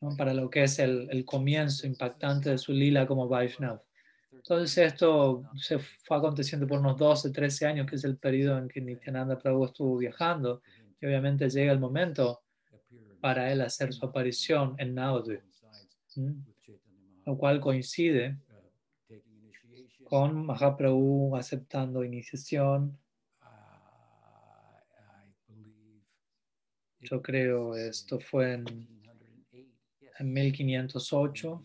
¿no? 0.00 0.16
para 0.16 0.34
lo 0.34 0.48
que 0.50 0.64
es 0.64 0.78
el, 0.78 1.08
el 1.10 1.24
comienzo 1.24 1.86
impactante 1.86 2.50
de 2.50 2.58
su 2.58 2.72
lila 2.72 3.06
como 3.06 3.28
Vaishnav. 3.28 3.82
Entonces 4.32 4.78
esto 4.78 5.42
se 5.56 5.78
fue 5.78 6.16
aconteciendo 6.16 6.66
por 6.66 6.78
unos 6.78 6.96
12, 6.96 7.30
13 7.30 7.66
años, 7.66 7.86
que 7.86 7.96
es 7.96 8.04
el 8.04 8.16
periodo 8.16 8.58
en 8.58 8.68
que 8.68 8.80
Nityananda 8.80 9.38
Prabhu 9.38 9.66
estuvo 9.66 9.98
viajando, 9.98 10.62
y 11.00 11.06
obviamente 11.06 11.48
llega 11.48 11.72
el 11.72 11.78
momento 11.78 12.40
para 13.20 13.52
él 13.52 13.60
hacer 13.60 13.92
su 13.92 14.06
aparición 14.06 14.74
en 14.78 14.94
Navadvip, 14.94 15.42
¿m? 16.16 16.36
lo 17.26 17.36
cual 17.36 17.60
coincide 17.60 18.38
con 20.04 20.44
Mahaprabhu 20.44 21.36
aceptando 21.36 22.02
iniciación. 22.02 22.98
Yo 27.00 27.22
creo 27.22 27.74
esto 27.76 28.20
fue 28.20 28.54
en, 28.54 28.64
en 30.18 30.32
1508, 30.32 31.64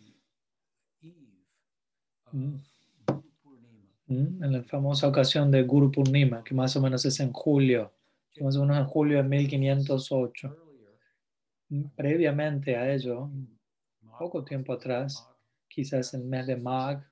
Mm. 2.35 2.55
¿m? 4.07 4.45
en 4.45 4.51
la 4.51 4.63
famosa 4.63 5.07
ocasión 5.07 5.49
de 5.51 5.63
Guru 5.63 5.91
Purnima, 5.91 6.43
que 6.43 6.53
más 6.53 6.75
o 6.75 6.81
menos 6.81 7.05
es 7.05 7.19
en 7.21 7.31
julio, 7.31 7.93
más 8.41 8.57
o 8.57 8.61
menos 8.61 8.77
en 8.77 8.85
julio 8.85 9.17
de 9.17 9.23
1508. 9.23 10.57
¿m? 11.69 11.91
Previamente 11.95 12.75
a 12.75 12.93
ello, 12.93 13.29
poco 14.19 14.43
tiempo 14.43 14.73
atrás, 14.73 15.27
quizás 15.67 16.13
el 16.13 16.25
mes 16.25 16.45
de 16.47 16.57
Mag, 16.57 17.09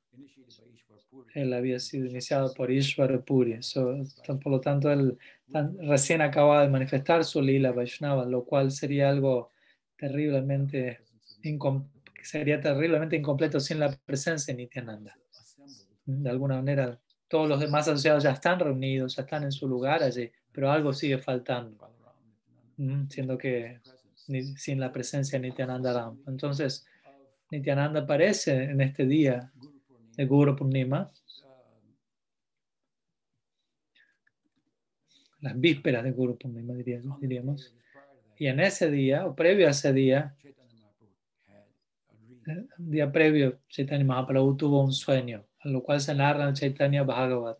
él 1.33 1.53
había 1.53 1.79
sido 1.79 2.05
iniciado 2.05 2.53
por 2.53 2.71
Ishvara 2.71 3.19
Puri. 3.21 3.59
Por 4.25 4.47
lo 4.51 4.61
tanto, 4.61 4.91
él 4.91 5.17
tan- 5.51 5.77
recién 5.87 6.21
acababa 6.21 6.61
de 6.63 6.69
manifestar 6.69 7.23
su 7.23 7.41
lila 7.41 7.71
Vaishnava, 7.71 8.25
lo 8.25 8.43
cual 8.45 8.71
sería 8.71 9.09
algo 9.09 9.49
terriblemente, 9.97 10.99
sería 12.21 12.59
terriblemente 12.61 13.15
incompleto 13.15 13.59
sin 13.59 13.79
la 13.79 13.91
presencia 14.05 14.53
de 14.53 14.63
Nityananda. 14.63 15.17
De 16.05 16.29
alguna 16.29 16.55
manera, 16.55 16.99
todos 17.27 17.47
los 17.49 17.59
demás 17.59 17.87
asociados 17.87 18.23
ya 18.23 18.31
están 18.31 18.59
reunidos, 18.59 19.15
ya 19.15 19.23
están 19.23 19.43
en 19.43 19.51
su 19.51 19.67
lugar 19.67 20.03
allí, 20.03 20.29
pero 20.51 20.71
algo 20.71 20.93
sigue 20.93 21.17
faltando, 21.17 21.89
siendo 23.09 23.37
que 23.37 23.79
sin 24.55 24.79
la 24.79 24.91
presencia 24.91 25.39
de 25.39 25.49
Nityananda 25.49 25.93
Ram. 25.93 26.21
Entonces, 26.27 26.85
Nityananda 27.51 28.01
aparece 28.01 28.63
en 28.63 28.81
este 28.81 29.05
día 29.05 29.51
de 30.15 30.25
Guru 30.25 30.55
Purnima, 30.55 31.11
las 35.43 35.59
vísperas 35.59 36.03
de 36.03 36.11
Guru 36.11 36.37
Purnima, 36.37 36.73
diríamos, 36.73 37.19
diríamos. 37.19 37.73
Y 38.37 38.47
en 38.47 38.59
ese 38.59 38.89
día, 38.89 39.25
o 39.27 39.35
previo 39.35 39.67
a 39.67 39.71
ese 39.71 39.93
día, 39.93 40.35
eh, 42.47 42.65
un 42.77 42.91
día 42.91 43.11
previo, 43.11 43.59
Chaitanya 43.69 44.05
Mahaprabhu 44.05 44.55
tuvo 44.57 44.83
un 44.83 44.91
sueño, 44.93 45.45
a 45.59 45.67
lo 45.69 45.83
cual 45.83 45.99
se 46.01 46.13
narra 46.15 46.47
en 46.49 46.55
Chaitanya 46.55 47.03
Bhagavat. 47.03 47.57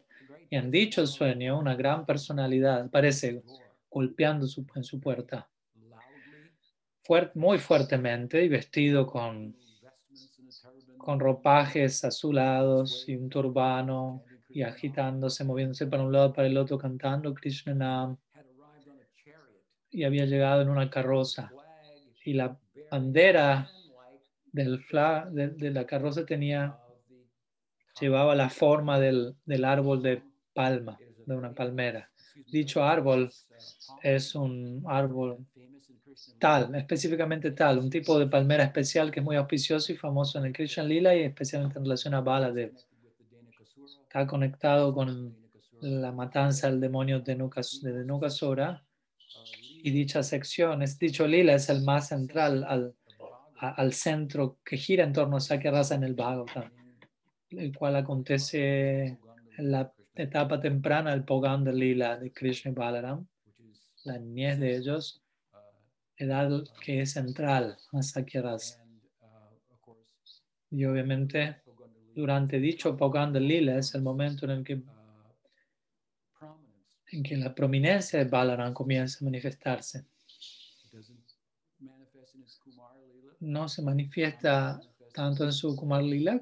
Y 0.50 0.56
en 0.56 0.72
dicho 0.72 1.06
sueño, 1.08 1.60
una 1.60 1.76
gran 1.76 2.06
personalidad 2.06 2.82
aparece 2.82 3.41
golpeando 3.89 4.48
su- 4.48 4.65
en 4.76 4.84
su 4.84 5.00
puerta, 5.00 5.48
fuer- 7.06 7.32
muy 7.36 7.58
fuertemente 7.60 8.43
y 8.43 8.48
vestido 8.50 9.06
con, 9.08 9.56
con 10.98 11.19
ropajes 11.19 12.04
azulados 12.06 13.08
y 13.08 13.15
un 13.15 13.30
turbano 13.30 14.24
y 14.54 14.62
agitándose, 14.62 15.44
moviéndose 15.44 15.88
para 15.88 16.04
un 16.04 16.12
lado 16.12 16.32
para 16.34 16.48
el 16.48 16.58
otro, 16.58 16.78
cantando 16.78 17.34
Krishna 17.34 17.74
Nam. 17.74 18.18
Y 19.89 20.04
había 20.04 20.26
llegado 20.26 20.62
en 20.62 20.70
una 20.70 20.89
carroza. 20.89 21.52
Y 22.26 22.34
la 22.34 22.58
bandera 22.92 23.70
del 24.52 24.80
fla- 24.86 25.30
de, 25.30 25.50
de 25.50 25.72
la 25.72 25.86
carroza 25.86 26.26
tenía, 26.26 26.78
llevaba 28.00 28.36
la 28.36 28.50
forma 28.50 29.00
del, 29.00 29.36
del 29.46 29.66
árbol 29.66 30.02
de 30.02 30.22
palma, 30.54 30.98
de 31.26 31.36
una 31.36 31.54
palmera. 31.54 32.10
Dicho 32.52 32.84
árbol 32.84 33.32
es 34.02 34.36
un 34.36 34.84
árbol 34.88 35.46
tal, 36.38 36.76
específicamente 36.76 37.52
tal, 37.52 37.80
un 37.80 37.89
tipo 37.89 38.20
de 38.20 38.28
palmera 38.28 38.63
especial 38.63 39.10
que 39.12 39.20
es 39.20 39.26
muy 39.26 39.36
auspicioso 39.36 39.92
y 39.92 39.96
famoso 39.98 40.38
en 40.39 40.46
el 40.46 40.54
Krishna 40.54 40.84
Lila 40.84 41.16
y 41.16 41.22
especialmente 41.24 41.80
en 41.80 41.86
relación 41.86 42.13
a 42.13 42.22
Baladev. 42.22 42.74
Está 44.13 44.28
conectado 44.28 44.93
con 44.93 45.36
la 45.82 46.12
matanza 46.12 46.69
del 46.69 46.80
demonio 46.80 47.21
de 47.21 47.36
Nukas- 47.36 47.82
de 47.82 47.93
Denukasura 47.93 48.86
y 49.82 49.89
dicha 49.89 50.21
sección, 50.21 50.84
es, 50.84 50.99
dicho 50.99 51.26
Lila 51.26 51.56
es 51.56 51.67
el 51.69 51.82
más 51.82 52.10
central 52.10 52.63
al, 52.63 52.93
a- 53.58 53.71
al 53.71 53.91
centro 53.93 54.60
que 54.63 54.78
gira 54.78 55.04
en 55.04 55.13
torno 55.13 55.38
a 55.38 55.39
Sakyarasa 55.39 55.95
en 55.95 56.04
el 56.04 56.13
Bhagavatam, 56.13 56.71
el 57.49 57.76
cual 57.76 57.95
acontece 57.95 59.17
en 59.58 59.71
la 59.71 59.91
etapa 60.13 60.62
temprana 60.62 61.10
del 61.10 61.23
Pogam 61.23 61.63
de 61.63 61.73
Lila 61.73 62.15
de 62.19 62.32
Krishna 62.32 62.69
y 62.69 62.76
Balaram, 62.76 63.26
la 64.04 64.19
niñez 64.19 64.60
de 64.60 64.76
ellos, 64.78 65.23
edad 66.17 66.52
que 66.86 67.02
es 67.02 67.13
central 67.13 67.78
a 67.91 68.04
Sakyarasa. 68.04 68.86
Y 70.69 70.86
obviamente 70.86 71.62
durante 72.15 72.60
dicho 72.60 72.95
Pogam 72.95 73.34
de 73.34 73.39
Lila 73.39 73.78
es 73.78 73.93
el 73.95 74.02
momento 74.02 74.45
en 74.45 74.52
el 74.52 74.63
que, 74.63 74.82
en 77.12 77.23
que 77.23 77.38
la 77.38 77.54
prominencia 77.54 78.19
de 78.19 78.26
Balaram 78.26 78.73
comienza 78.73 79.19
a 79.21 79.26
manifestarse. 79.26 80.06
No 83.39 83.67
se 83.67 83.82
manifiesta 83.82 84.80
tanto 85.13 85.43
en 85.43 85.52
su 85.52 85.76
Kumar 85.76 86.04
Lila, 86.04 86.41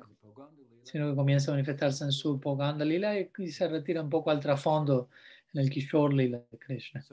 sino 0.83 1.09
que 1.09 1.15
comienza 1.15 1.51
a 1.51 1.55
manifestarse 1.55 2.03
en 2.03 2.11
su 2.11 2.39
Pogam 2.39 2.77
de 2.77 2.85
Lila 2.85 3.19
y, 3.19 3.29
y 3.37 3.47
se 3.47 3.67
retira 3.67 4.01
un 4.01 4.09
poco 4.09 4.29
al 4.29 4.39
trasfondo 4.39 5.09
en 5.53 5.61
el 5.61 5.69
Kishore 5.69 6.15
Lila 6.15 6.41
de 6.51 6.57
Krishna. 6.57 7.03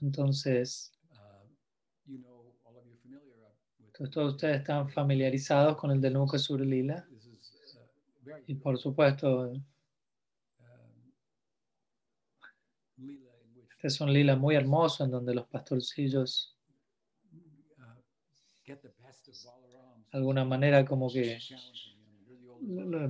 Entonces, 0.00 0.92
todos 4.06 4.34
ustedes 4.34 4.58
están 4.58 4.88
familiarizados 4.88 5.76
con 5.76 5.90
el 5.90 6.00
de 6.00 6.10
Nuka 6.10 6.38
Sur 6.38 6.60
Lila. 6.60 7.07
Y 8.46 8.54
por 8.54 8.78
supuesto, 8.78 9.52
este 13.70 13.86
es 13.86 14.00
un 14.00 14.12
lila 14.12 14.36
muy 14.36 14.56
hermoso 14.56 15.04
en 15.04 15.10
donde 15.10 15.34
los 15.34 15.46
pastorcillos 15.46 16.58
de 20.12 20.18
alguna 20.18 20.44
manera 20.44 20.84
como 20.84 21.10
que 21.10 21.38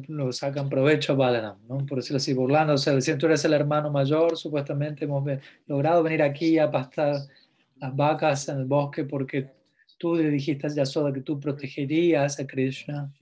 lo, 0.09 0.33
sacan 0.33 0.69
provecho 0.69 1.13
a 1.13 1.17
Balaram, 1.17 1.59
¿no? 1.67 1.79
Por 1.87 1.99
decirlo 1.99 2.19
así, 2.19 2.35
burlándose. 2.35 2.95
Decían, 2.95 3.19
tú 3.19 3.27
eres 3.27 3.45
el 3.45 3.55
hermano 3.55 3.91
mayor, 3.91 4.37
supuestamente 4.37 5.05
hemos 5.05 5.25
logrado 5.67 6.03
venir 6.03 6.23
aquí 6.23 6.59
a 6.59 6.71
pastar 6.71 7.17
las 7.77 7.97
vacas 7.97 8.49
en 8.49 8.59
el 8.59 8.65
bosque 8.67 9.05
porque 9.05 9.51
tú 9.97 10.17
le 10.17 10.31
dijiste 10.31 10.67
a 10.67 10.71
Yasoda 10.71 11.13
que 11.13 11.23
tú 11.23 11.41
protegerías 11.41 12.39
a 12.39 12.47
Krishna. 12.47 13.13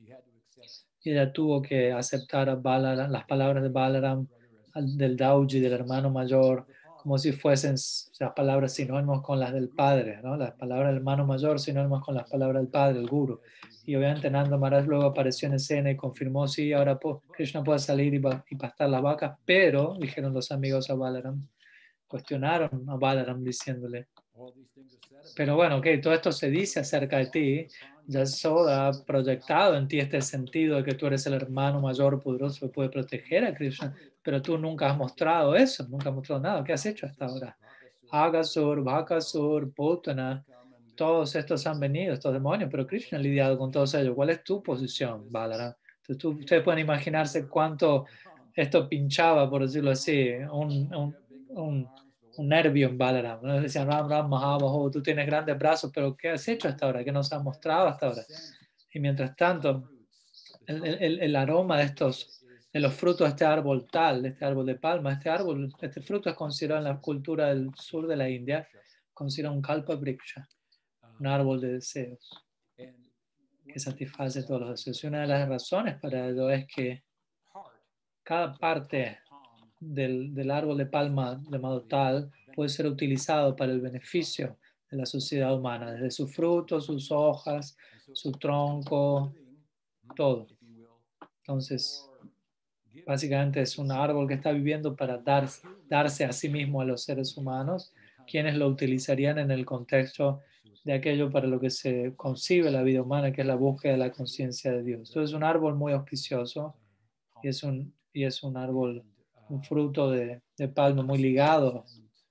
Y 1.06 1.12
ella 1.12 1.32
tuvo 1.32 1.62
que 1.62 1.92
aceptar 1.92 2.48
a 2.48 2.56
Balaram, 2.56 3.12
las 3.12 3.24
palabras 3.26 3.62
de 3.62 3.68
Balaram, 3.68 4.26
al- 4.72 4.96
del 4.96 5.16
Dauji, 5.16 5.60
del 5.60 5.72
hermano 5.72 6.10
mayor, 6.10 6.66
como 7.00 7.16
si 7.16 7.30
fuesen 7.30 7.74
las 8.18 8.32
palabras 8.34 8.74
sinónimos 8.74 9.22
con 9.22 9.38
las 9.38 9.52
del 9.52 9.68
padre, 9.68 10.18
¿no? 10.20 10.36
las 10.36 10.54
palabras 10.54 10.88
del 10.88 10.96
hermano 10.96 11.24
mayor 11.24 11.60
sinónimos 11.60 12.04
con 12.04 12.16
las 12.16 12.28
palabras 12.28 12.60
del 12.60 12.72
padre, 12.72 12.98
el 12.98 13.06
guru. 13.06 13.40
Y 13.84 13.94
obviamente 13.94 14.28
Nanda 14.28 14.56
Maharaj 14.56 14.86
luego 14.88 15.04
apareció 15.04 15.46
en 15.46 15.54
escena 15.54 15.92
y 15.92 15.96
confirmó, 15.96 16.48
sí, 16.48 16.72
ahora 16.72 16.98
Krishna 17.30 17.62
puede 17.62 17.78
salir 17.78 18.12
y, 18.12 18.20
y 18.50 18.56
pastar 18.56 18.90
las 18.90 19.00
vacas, 19.00 19.38
pero, 19.44 19.96
dijeron 20.00 20.34
los 20.34 20.50
amigos 20.50 20.90
a 20.90 20.94
Balaram, 20.94 21.40
cuestionaron 22.08 22.84
a 22.90 22.96
Balaram 22.96 23.44
diciéndole, 23.44 24.08
pero 25.34 25.56
bueno, 25.56 25.78
ok, 25.78 25.86
todo 26.02 26.14
esto 26.14 26.32
se 26.32 26.50
dice 26.50 26.80
acerca 26.80 27.18
de 27.18 27.26
ti. 27.26 27.66
Yasoda 28.06 28.88
ha 28.88 28.92
proyectado 29.04 29.76
en 29.76 29.88
ti 29.88 29.98
este 29.98 30.20
sentido 30.20 30.76
de 30.76 30.84
que 30.84 30.94
tú 30.94 31.06
eres 31.06 31.26
el 31.26 31.34
hermano 31.34 31.80
mayor 31.80 32.22
poderoso 32.22 32.66
que 32.66 32.72
puede 32.72 32.88
proteger 32.88 33.44
a 33.44 33.54
Krishna, 33.54 33.94
pero 34.22 34.40
tú 34.40 34.56
nunca 34.56 34.90
has 34.90 34.96
mostrado 34.96 35.56
eso, 35.56 35.86
nunca 35.88 36.10
has 36.10 36.14
mostrado 36.14 36.40
nada. 36.40 36.64
¿Qué 36.64 36.72
has 36.72 36.86
hecho 36.86 37.06
hasta 37.06 37.26
ahora? 37.26 37.56
Agasur, 38.10 38.82
Bhakasur, 38.82 39.72
Putana, 39.72 40.44
todos 40.94 41.34
estos 41.34 41.66
han 41.66 41.80
venido, 41.80 42.14
estos 42.14 42.32
demonios, 42.32 42.70
pero 42.70 42.86
Krishna 42.86 43.18
ha 43.18 43.20
lidiado 43.20 43.58
con 43.58 43.72
todos 43.72 43.92
ellos. 43.94 44.14
¿Cuál 44.14 44.30
es 44.30 44.44
tu 44.44 44.62
posición, 44.62 45.30
Balara? 45.30 45.76
Entonces, 46.06 46.40
ustedes 46.40 46.62
pueden 46.62 46.80
imaginarse 46.80 47.48
cuánto 47.48 48.06
esto 48.54 48.88
pinchaba, 48.88 49.50
por 49.50 49.62
decirlo 49.62 49.90
así, 49.90 50.30
un, 50.50 50.94
un 50.94 51.16
un 51.56 51.88
nervio 52.38 52.88
en 52.88 52.98
Balaram. 52.98 53.40
¿no? 53.42 53.60
Decían, 53.60 53.86
Ram, 53.86 54.08
Ram, 54.08 54.28
Mahabaho, 54.28 54.90
tú 54.90 55.02
tienes 55.02 55.26
grandes 55.26 55.58
brazos, 55.58 55.90
pero 55.94 56.16
¿qué 56.16 56.30
has 56.30 56.46
hecho 56.48 56.68
hasta 56.68 56.86
ahora? 56.86 57.04
¿Qué 57.04 57.12
nos 57.12 57.32
has 57.32 57.42
mostrado 57.42 57.88
hasta 57.88 58.06
ahora? 58.06 58.22
Y 58.92 59.00
mientras 59.00 59.36
tanto, 59.36 59.90
el, 60.66 60.84
el, 60.84 61.20
el, 61.20 61.36
aroma 61.36 61.78
de 61.78 61.84
estos, 61.84 62.44
de 62.72 62.80
los 62.80 62.94
frutos 62.94 63.26
de 63.26 63.30
este 63.30 63.44
árbol 63.44 63.86
tal, 63.90 64.22
de 64.22 64.30
este 64.30 64.44
árbol 64.44 64.66
de 64.66 64.76
palma, 64.76 65.12
este 65.12 65.30
árbol, 65.30 65.72
este 65.80 66.00
fruto 66.00 66.30
es 66.30 66.36
considerado 66.36 66.80
en 66.80 66.92
la 66.92 67.00
cultura 67.00 67.48
del 67.48 67.70
sur 67.74 68.06
de 68.06 68.16
la 68.16 68.28
India, 68.28 68.66
considerado 69.12 69.54
un 69.54 69.62
kalpa 69.62 69.94
briksha, 69.94 70.48
un 71.18 71.26
árbol 71.26 71.60
de 71.60 71.74
deseos 71.74 72.46
que 73.66 73.80
satisface 73.80 74.42
todos 74.42 74.60
los 74.60 74.70
deseos. 74.70 75.04
Y 75.04 75.06
una 75.08 75.22
de 75.22 75.26
las 75.26 75.48
razones 75.48 75.98
para 76.00 76.28
ello 76.28 76.50
es 76.50 76.66
que 76.66 77.04
cada 78.22 78.54
parte 78.54 79.20
del, 79.80 80.34
del, 80.34 80.50
árbol 80.50 80.78
de 80.78 80.86
palma 80.86 81.42
llamado 81.50 81.82
tal 81.82 82.30
puede 82.54 82.70
ser 82.70 82.86
utilizado 82.86 83.54
para 83.54 83.72
el 83.72 83.80
beneficio 83.80 84.56
de 84.90 84.96
la 84.96 85.06
sociedad 85.06 85.54
humana, 85.54 85.92
desde 85.92 86.10
sus 86.10 86.34
frutos, 86.34 86.86
sus 86.86 87.10
hojas, 87.10 87.76
su 88.12 88.32
tronco, 88.32 89.34
todo. 90.14 90.46
Entonces, 91.38 92.08
básicamente 93.06 93.60
es 93.60 93.78
un 93.78 93.92
árbol 93.92 94.26
que 94.26 94.34
está 94.34 94.52
viviendo 94.52 94.96
para 94.96 95.18
dar, 95.18 95.48
darse 95.88 96.24
a 96.24 96.32
sí 96.32 96.48
mismo 96.48 96.80
a 96.80 96.84
los 96.84 97.02
seres 97.02 97.36
humanos, 97.36 97.92
quienes 98.26 98.56
lo 98.56 98.68
utilizarían 98.68 99.38
en 99.38 99.50
el 99.50 99.64
contexto 99.64 100.40
de 100.84 100.92
aquello 100.92 101.30
para 101.30 101.46
lo 101.46 101.60
que 101.60 101.70
se 101.70 102.14
concibe 102.16 102.70
la 102.70 102.82
vida 102.82 103.02
humana, 103.02 103.32
que 103.32 103.40
es 103.40 103.46
la 103.46 103.56
búsqueda 103.56 103.92
de 103.92 103.98
la 103.98 104.12
conciencia 104.12 104.72
de 104.72 104.82
Dios. 104.82 105.08
Entonces, 105.08 105.30
es 105.30 105.36
un 105.36 105.44
árbol 105.44 105.74
muy 105.74 105.92
auspicioso 105.92 106.76
y 107.42 107.48
es 107.48 107.62
un, 107.62 107.92
y 108.12 108.24
es 108.24 108.42
un 108.42 108.56
árbol 108.56 109.04
un 109.48 109.62
fruto 109.62 110.10
de, 110.10 110.40
de 110.56 110.68
palma 110.68 111.02
muy 111.02 111.18
ligado 111.18 111.84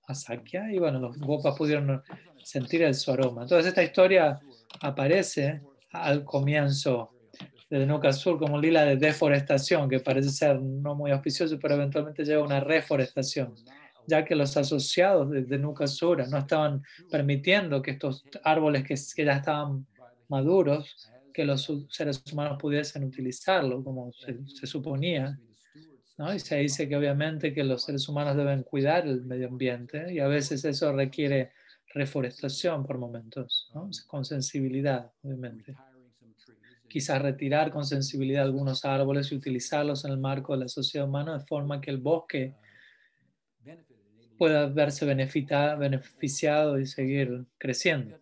a 0.08 0.14
Sakya 0.14 0.72
y 0.72 0.80
bueno, 0.80 1.00
los 1.00 1.18
gopas 1.18 1.56
pudieron 1.58 2.02
sentir 2.44 2.84
el, 2.84 2.94
su 2.94 3.12
aroma. 3.12 3.44
Entonces 3.44 3.68
esta 3.68 3.84
historia 3.84 4.40
aparece 4.82 5.62
al 5.92 6.24
comienzo 6.24 7.12
de 7.70 7.86
Nuka 7.86 8.14
Sur 8.14 8.38
como 8.38 8.60
lila 8.60 8.86
de 8.86 8.98
deforestación 8.98 9.90
que 9.90 10.00
parece 10.00 10.30
ser 10.30 10.62
no 10.62 10.96
muy 10.96 11.12
auspicioso, 11.12 11.58
pero 11.60 11.76
eventualmente 11.76 12.24
lleva 12.24 12.44
a 12.44 12.46
una 12.46 12.60
reforestación, 12.60 13.56
ya 14.08 14.24
que 14.24 14.36
los 14.36 14.56
asociados 14.56 15.32
de, 15.32 15.44
de 15.44 15.88
Sur 15.88 16.28
no 16.30 16.38
estaban 16.38 16.84
permitiendo 17.10 17.82
que 17.82 17.92
estos 17.92 18.24
árboles 18.44 18.84
que, 18.84 19.26
ya 19.26 19.34
estaban 19.34 19.86
maduros, 20.30 21.10
que 21.34 21.44
los 21.44 21.72
seres 21.90 22.24
humanos 22.32 22.58
pudiesen 22.62 23.04
utilizarlo 23.04 23.84
como 23.84 24.12
se 24.14 24.68
suponía 24.68 25.38
¿no? 26.18 26.34
Y 26.34 26.40
se 26.40 26.58
dice 26.58 26.88
que 26.88 26.96
obviamente 26.96 27.54
que 27.54 27.64
los 27.64 27.84
seres 27.84 28.08
humanos 28.08 28.38
deben 28.38 28.64
cuidar 28.64 29.06
el 29.06 29.24
medio 29.24 29.48
ambiente 29.48 30.14
y 30.14 30.20
a 30.20 30.28
veces 30.28 30.64
eso 30.66 30.92
requiere 30.94 31.52
reforestación 31.94 32.86
por 32.86 32.98
momentos, 32.98 33.72
con 34.08 34.26
sensibilidad, 34.26 35.12
obviamente. 35.24 35.76
Quizás 36.88 37.22
retirar 37.22 37.72
con 37.72 37.86
sensibilidad 37.86 38.44
algunos 38.44 38.86
árboles 38.86 39.32
y 39.32 39.36
utilizarlos 39.36 40.06
en 40.06 40.12
el 40.12 40.18
marco 40.18 40.54
de 40.54 40.60
la 40.60 40.68
sociedad 40.68 41.08
humana 41.08 41.38
de 41.38 41.46
forma 41.46 41.82
que 41.82 41.92
el 41.92 41.98
bosque 41.98 42.54
pueda 44.38 44.68
verse 44.68 45.06
beneficiado 45.06 46.80
y 46.80 46.86
seguir 46.86 47.46
creciendo. 47.58 48.20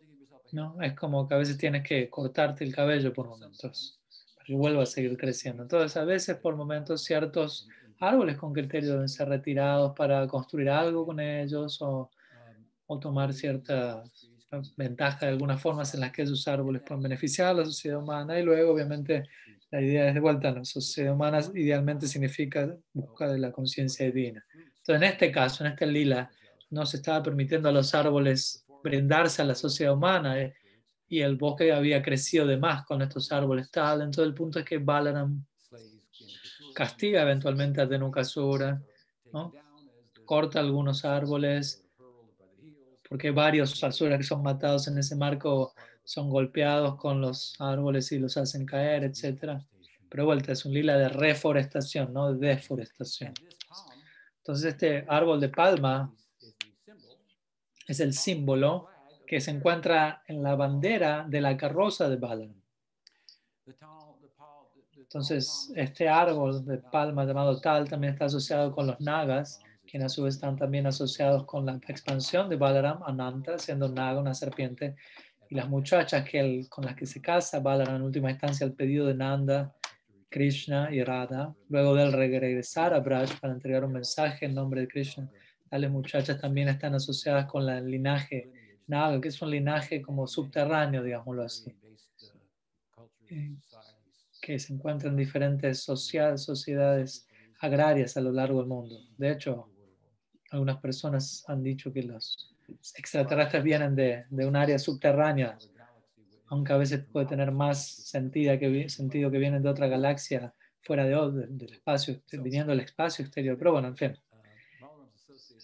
¿no? 0.52 0.80
Es 0.82 0.94
como 0.94 1.28
que 1.28 1.34
a 1.34 1.38
veces 1.38 1.58
tienes 1.58 1.84
que 1.84 2.10
cortarte 2.10 2.64
el 2.64 2.74
cabello 2.74 3.12
por 3.12 3.28
momentos 3.28 4.00
para 4.36 4.46
que 4.46 4.56
vuelva 4.56 4.84
a 4.84 4.86
seguir 4.86 5.18
creciendo. 5.18 5.64
Entonces, 5.64 5.98
a 5.98 6.06
veces 6.06 6.38
por 6.38 6.56
momentos 6.56 7.04
ciertos 7.04 7.68
árboles 8.04 8.38
con 8.38 8.54
criterio 8.54 8.94
deben 8.94 9.10
ser 9.10 9.30
retirados 9.30 9.94
para 9.96 10.28
construir 10.28 10.70
algo 10.70 11.06
con 11.06 11.20
ellos 11.20 11.82
o, 11.82 12.10
o 12.86 13.00
tomar 13.00 13.34
ciertas 13.34 14.30
ventajas 14.78 15.22
de 15.22 15.28
algunas 15.28 15.62
formas 15.62 15.94
en 15.94 16.02
las 16.02 16.12
que 16.12 16.24
esos 16.24 16.48
árboles 16.48 16.84
pueden 16.86 17.04
beneficiar 17.04 17.50
a 17.50 17.54
la 17.54 17.66
sociedad 17.66 18.00
humana 18.00 18.40
y 18.40 18.44
luego 18.44 18.74
obviamente 18.74 19.24
la 19.72 19.82
idea 19.82 20.08
es 20.08 20.14
de 20.14 20.20
vuelta, 20.20 20.52
la 20.52 20.64
sociedad 20.64 21.14
humana 21.14 21.40
idealmente 21.56 22.08
significa 22.08 22.76
buscar 22.94 23.32
de 23.32 23.40
la 23.40 23.52
conciencia 23.52 24.06
divina. 24.06 24.46
Entonces 24.54 24.96
en 24.96 25.04
este 25.04 25.32
caso, 25.32 25.66
en 25.66 25.72
este 25.72 25.88
lila, 25.88 26.30
no 26.70 26.86
se 26.86 26.98
estaba 26.98 27.24
permitiendo 27.24 27.70
a 27.70 27.72
los 27.72 27.96
árboles 27.96 28.66
brindarse 28.84 29.42
a 29.42 29.46
la 29.46 29.56
sociedad 29.56 29.94
humana 29.94 30.40
eh, 30.40 30.54
y 31.08 31.22
el 31.22 31.38
bosque 31.38 31.72
había 31.72 32.04
crecido 32.04 32.46
de 32.46 32.58
más 32.58 32.86
con 32.86 33.02
estos 33.02 33.32
árboles 33.32 33.72
tal. 33.72 34.02
Entonces 34.02 34.26
el 34.26 34.34
punto 34.34 34.60
es 34.60 34.66
que 34.66 34.78
Balaram 34.78 35.44
castiga 36.74 37.22
eventualmente 37.22 37.82
a 37.82 37.86
Denukasura, 37.86 38.82
¿no? 39.32 39.52
corta 40.26 40.60
algunos 40.60 41.06
árboles, 41.06 41.86
porque 43.08 43.32
varios 43.32 43.84
asuras 43.84 44.18
que 44.18 44.24
son 44.24 44.42
matados 44.42 44.88
en 44.88 44.98
ese 44.98 45.16
marco 45.16 45.74
son 46.04 46.30
golpeados 46.30 46.96
con 46.96 47.22
los 47.22 47.56
árboles 47.60 48.12
y 48.12 48.20
los 48.20 48.36
hacen 48.38 48.66
caer, 48.66 49.04
etc. 49.04 49.62
Pero 50.10 50.26
vuelta, 50.26 50.52
es 50.52 50.66
un 50.66 50.74
lila 50.74 50.98
de 50.98 51.10
reforestación, 51.10 52.14
no 52.14 52.34
de 52.34 52.48
deforestación. 52.48 53.34
Entonces 54.38 54.74
este 54.74 55.06
árbol 55.08 55.40
de 55.40 55.50
palma 55.50 56.14
es 57.88 58.00
el 58.00 58.14
símbolo 58.14 58.90
que 59.26 59.40
se 59.40 59.52
encuentra 59.52 60.24
en 60.28 60.44
la 60.44 60.56
bandera 60.56 61.26
de 61.28 61.42
la 61.42 61.56
carroza 61.56 62.10
de 62.10 62.18
Balaam. 62.18 62.63
Entonces, 65.14 65.72
este 65.76 66.10
árbol 66.10 66.66
de 66.66 66.80
palma 66.80 67.24
llamado 67.24 67.62
tal 67.62 67.88
también 67.88 68.14
está 68.14 68.26
asociado 68.26 68.72
con 68.72 68.88
los 68.88 69.00
nagas, 69.00 69.62
quienes 69.86 70.08
a 70.08 70.10
su 70.10 70.24
vez 70.24 70.34
están 70.34 70.56
también 70.56 70.88
asociados 70.88 71.46
con 71.46 71.68
la 71.68 71.80
expansión 71.88 72.50
de 72.50 72.56
Balaram, 72.56 73.04
Ananta, 73.04 73.60
siendo 73.60 73.88
naga 73.90 74.20
una 74.20 74.34
serpiente, 74.34 74.96
y 75.52 75.54
las 75.54 75.70
muchachas 75.70 76.28
que 76.28 76.66
con 76.68 76.86
las 76.86 76.96
que 76.96 77.06
se 77.06 77.22
casa 77.22 77.60
Balaram 77.60 77.98
en 77.98 78.02
última 78.02 78.32
instancia 78.32 78.66
al 78.66 78.74
pedido 78.74 79.06
de 79.06 79.14
Nanda, 79.14 79.76
Krishna 80.30 80.90
y 80.92 81.04
Radha, 81.04 81.54
luego 81.70 81.94
de 81.94 82.06
él 82.06 82.12
regresar 82.12 82.96
a 82.96 83.00
Braj 83.00 83.40
para 83.40 83.54
entregar 83.54 83.86
un 83.86 83.94
mensaje 83.94 84.48
en 84.48 84.56
nombre 84.56 84.82
de 84.82 84.88
Krishna. 84.88 85.30
Tales 85.70 85.92
muchachas 85.92 86.42
también 86.42 86.70
están 86.70 86.96
asociadas 86.96 87.46
con 87.46 87.70
el 87.70 87.86
linaje 87.86 88.52
Naga, 88.88 89.22
que 89.22 89.28
es 89.28 89.40
un 89.44 89.52
linaje 89.52 90.02
como 90.02 90.26
subterráneo, 90.26 91.04
digámoslo 91.04 91.44
así 91.44 91.72
que 94.44 94.60
se 94.60 94.74
encuentran 94.74 95.14
en 95.14 95.18
diferentes 95.18 95.84
sociedades 95.84 97.26
agrarias 97.62 98.18
a 98.18 98.22
lo 98.22 98.34
largo 98.34 98.60
del 98.60 98.68
mundo. 98.68 99.00
De 99.18 99.32
hecho, 99.32 99.70
algunas 100.52 100.82
personas 100.82 101.46
han 101.48 101.64
dicho 101.64 101.94
que 101.94 102.04
los 102.04 102.54
extraterrestres 102.98 103.64
vienen 103.64 103.96
de, 103.96 104.26
de 104.30 104.46
un 104.46 104.58
área 104.58 104.78
subterránea, 104.78 105.58
aunque 106.48 106.74
a 106.74 106.78
veces 106.78 107.06
puede 107.10 107.26
tener 107.26 107.54
más 107.54 107.86
sentido 107.86 108.60
que, 108.60 108.90
sentido 108.90 109.32
que 109.32 109.38
vienen 109.38 109.64
de 109.64 109.70
otra 109.70 109.88
galaxia 109.88 110.54
fuera 110.82 111.06
de, 111.06 111.48
del 111.48 111.72
espacio, 111.72 112.22
viniendo 112.34 112.72
del 112.72 112.82
espacio 112.82 113.24
exterior. 113.24 113.58
Pero 113.58 113.72
bueno, 113.72 113.88
en 113.88 113.96
fin. 113.96 114.18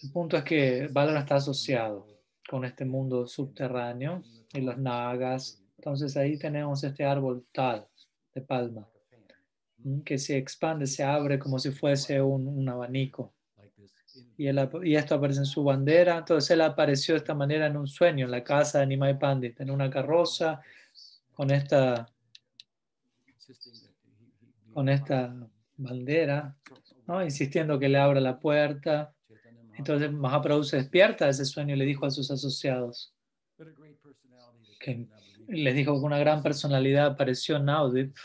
El 0.02 0.10
punto 0.10 0.38
es 0.38 0.44
que 0.44 0.88
Valor 0.90 1.18
está 1.18 1.34
asociado 1.34 2.06
con 2.48 2.64
este 2.64 2.86
mundo 2.86 3.26
subterráneo 3.26 4.22
y 4.54 4.62
los 4.62 4.78
nagas. 4.78 5.62
Entonces 5.76 6.16
ahí 6.16 6.38
tenemos 6.38 6.82
este 6.82 7.04
árbol 7.04 7.44
tal 7.52 7.89
de 8.34 8.40
palma, 8.40 8.88
que 10.04 10.18
se 10.18 10.36
expande, 10.36 10.86
se 10.86 11.02
abre 11.02 11.38
como 11.38 11.58
si 11.58 11.70
fuese 11.70 12.20
un, 12.20 12.68
abanico. 12.68 13.34
Y, 14.36 14.48
y, 14.48 14.96
esto 14.96 15.14
aparece 15.14 15.40
en 15.40 15.46
su 15.46 15.62
bandera. 15.64 16.18
Entonces 16.18 16.50
él 16.50 16.60
apareció 16.62 17.14
de 17.14 17.18
esta 17.18 17.34
manera 17.34 17.66
en 17.66 17.76
un 17.76 17.86
sueño, 17.86 18.24
en 18.24 18.30
la 18.30 18.44
casa 18.44 18.80
de 18.80 18.86
Nimai 18.86 19.18
Pandit, 19.18 19.60
en 19.60 19.70
una 19.70 19.90
carroza, 19.90 20.60
con 21.32 21.50
esta, 21.50 22.06
con 24.74 24.88
esta 24.88 25.34
bandera, 25.76 26.56
¿no? 27.06 27.24
insistiendo 27.24 27.78
que 27.78 27.88
le 27.88 27.98
abra 27.98 28.20
la 28.20 28.38
puerta. 28.38 29.14
Entonces 29.76 30.12
Mahaprabhu 30.12 30.64
se 30.64 30.76
despierta 30.76 31.24
de 31.24 31.30
ese 31.30 31.46
sueño 31.46 31.74
y 31.74 31.78
le 31.78 31.86
dijo 31.86 32.04
a 32.04 32.10
sus 32.10 32.30
asociados, 32.30 33.14
que 34.78 35.06
les 35.50 35.74
dijo 35.74 35.92
que 35.98 36.06
una 36.06 36.18
gran 36.18 36.42
personalidad 36.42 37.06
apareció 37.06 37.56
en 37.56 37.66
Naudip. 37.66 38.16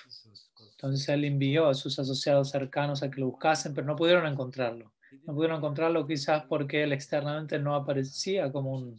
Entonces 0.72 1.08
él 1.10 1.26
envió 1.26 1.68
a 1.68 1.74
sus 1.74 1.98
asociados 1.98 2.52
cercanos 2.52 3.02
a 3.02 3.10
que 3.10 3.20
lo 3.20 3.28
buscasen, 3.28 3.74
pero 3.74 3.88
no 3.88 3.96
pudieron 3.96 4.28
encontrarlo. 4.28 4.94
No 5.26 5.34
pudieron 5.34 5.58
encontrarlo 5.58 6.06
quizás 6.06 6.44
porque 6.48 6.84
él 6.84 6.94
externamente 6.94 7.58
no 7.60 7.76
aparecía 7.76 8.52
como 8.52 8.94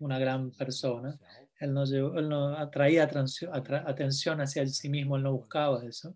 una 0.00 0.18
gran 0.18 0.50
persona. 0.52 1.18
Él 1.58 1.74
no, 1.74 2.56
atraía 2.56 3.04
atención 3.04 4.40
hacia 4.40 4.66
sí 4.66 4.88
mismo, 4.88 5.16
él 5.16 5.22
no 5.22 5.32
buscaba 5.32 5.84
eso. 5.84 6.14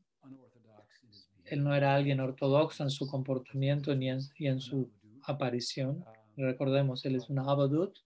Él 1.45 1.65
no 1.65 1.75
era 1.75 1.95
alguien 1.95 2.21
ortodoxo 2.21 2.83
en 2.83 2.91
su 2.91 3.07
comportamiento 3.09 3.95
ni 3.95 4.11
en, 4.11 4.21
en 4.39 4.61
su 4.61 4.91
aparición. 5.25 6.05
Recordemos, 6.37 7.05
él 7.05 7.17
es 7.17 7.29
un 7.29 7.41
abadut. 7.41 7.99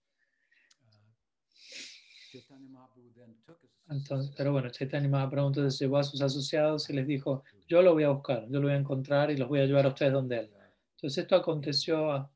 Entonces, 3.89 4.33
pero 4.35 4.51
bueno, 4.51 4.69
Chaitanya 4.69 5.07
Mahaprabhu 5.07 5.47
entonces 5.47 5.79
llevó 5.79 5.97
a 5.97 6.03
sus 6.03 6.21
asociados 6.21 6.89
y 6.89 6.93
les 6.93 7.05
dijo, 7.05 7.43
yo 7.67 7.81
lo 7.81 7.93
voy 7.93 8.03
a 8.03 8.09
buscar, 8.09 8.45
yo 8.49 8.59
lo 8.59 8.67
voy 8.67 8.73
a 8.73 8.79
encontrar 8.79 9.29
y 9.29 9.37
los 9.37 9.47
voy 9.47 9.59
a 9.59 9.65
llevar 9.65 9.85
a 9.85 9.89
ustedes 9.89 10.13
donde 10.13 10.39
él. 10.39 10.51
Entonces 10.95 11.23
esto 11.23 11.35
aconteció 11.35 12.29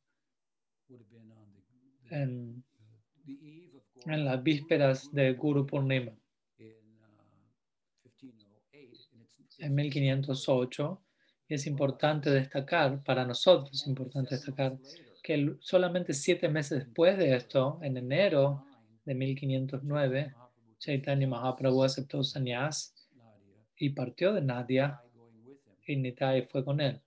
en, 2.11 2.63
en 4.05 4.25
las 4.25 4.43
vísperas 4.43 5.11
de 5.11 5.33
Guru 5.33 5.65
Purnima, 5.65 6.11
en 9.59 9.75
1508. 9.75 11.01
Y 11.47 11.55
es 11.55 11.65
importante 11.65 12.29
destacar, 12.29 13.03
para 13.03 13.25
nosotros 13.25 13.73
es 13.73 13.87
importante 13.87 14.35
destacar, 14.35 14.77
que 15.23 15.55
solamente 15.59 16.13
siete 16.13 16.47
meses 16.47 16.85
después 16.85 17.17
de 17.17 17.35
esto, 17.35 17.79
en 17.81 17.97
enero 17.97 18.65
de 19.03 19.15
1509, 19.15 20.33
Chaitanya 20.79 21.27
Mahaprabhu 21.27 21.83
aceptó 21.83 22.23
sannyas 22.23 22.95
y 23.77 23.89
partió 23.89 24.33
de 24.33 24.41
Nadia 24.41 25.01
y 25.85 25.95
Nitai 25.95 26.47
fue 26.47 26.63
con 26.63 26.81
él. 26.81 27.01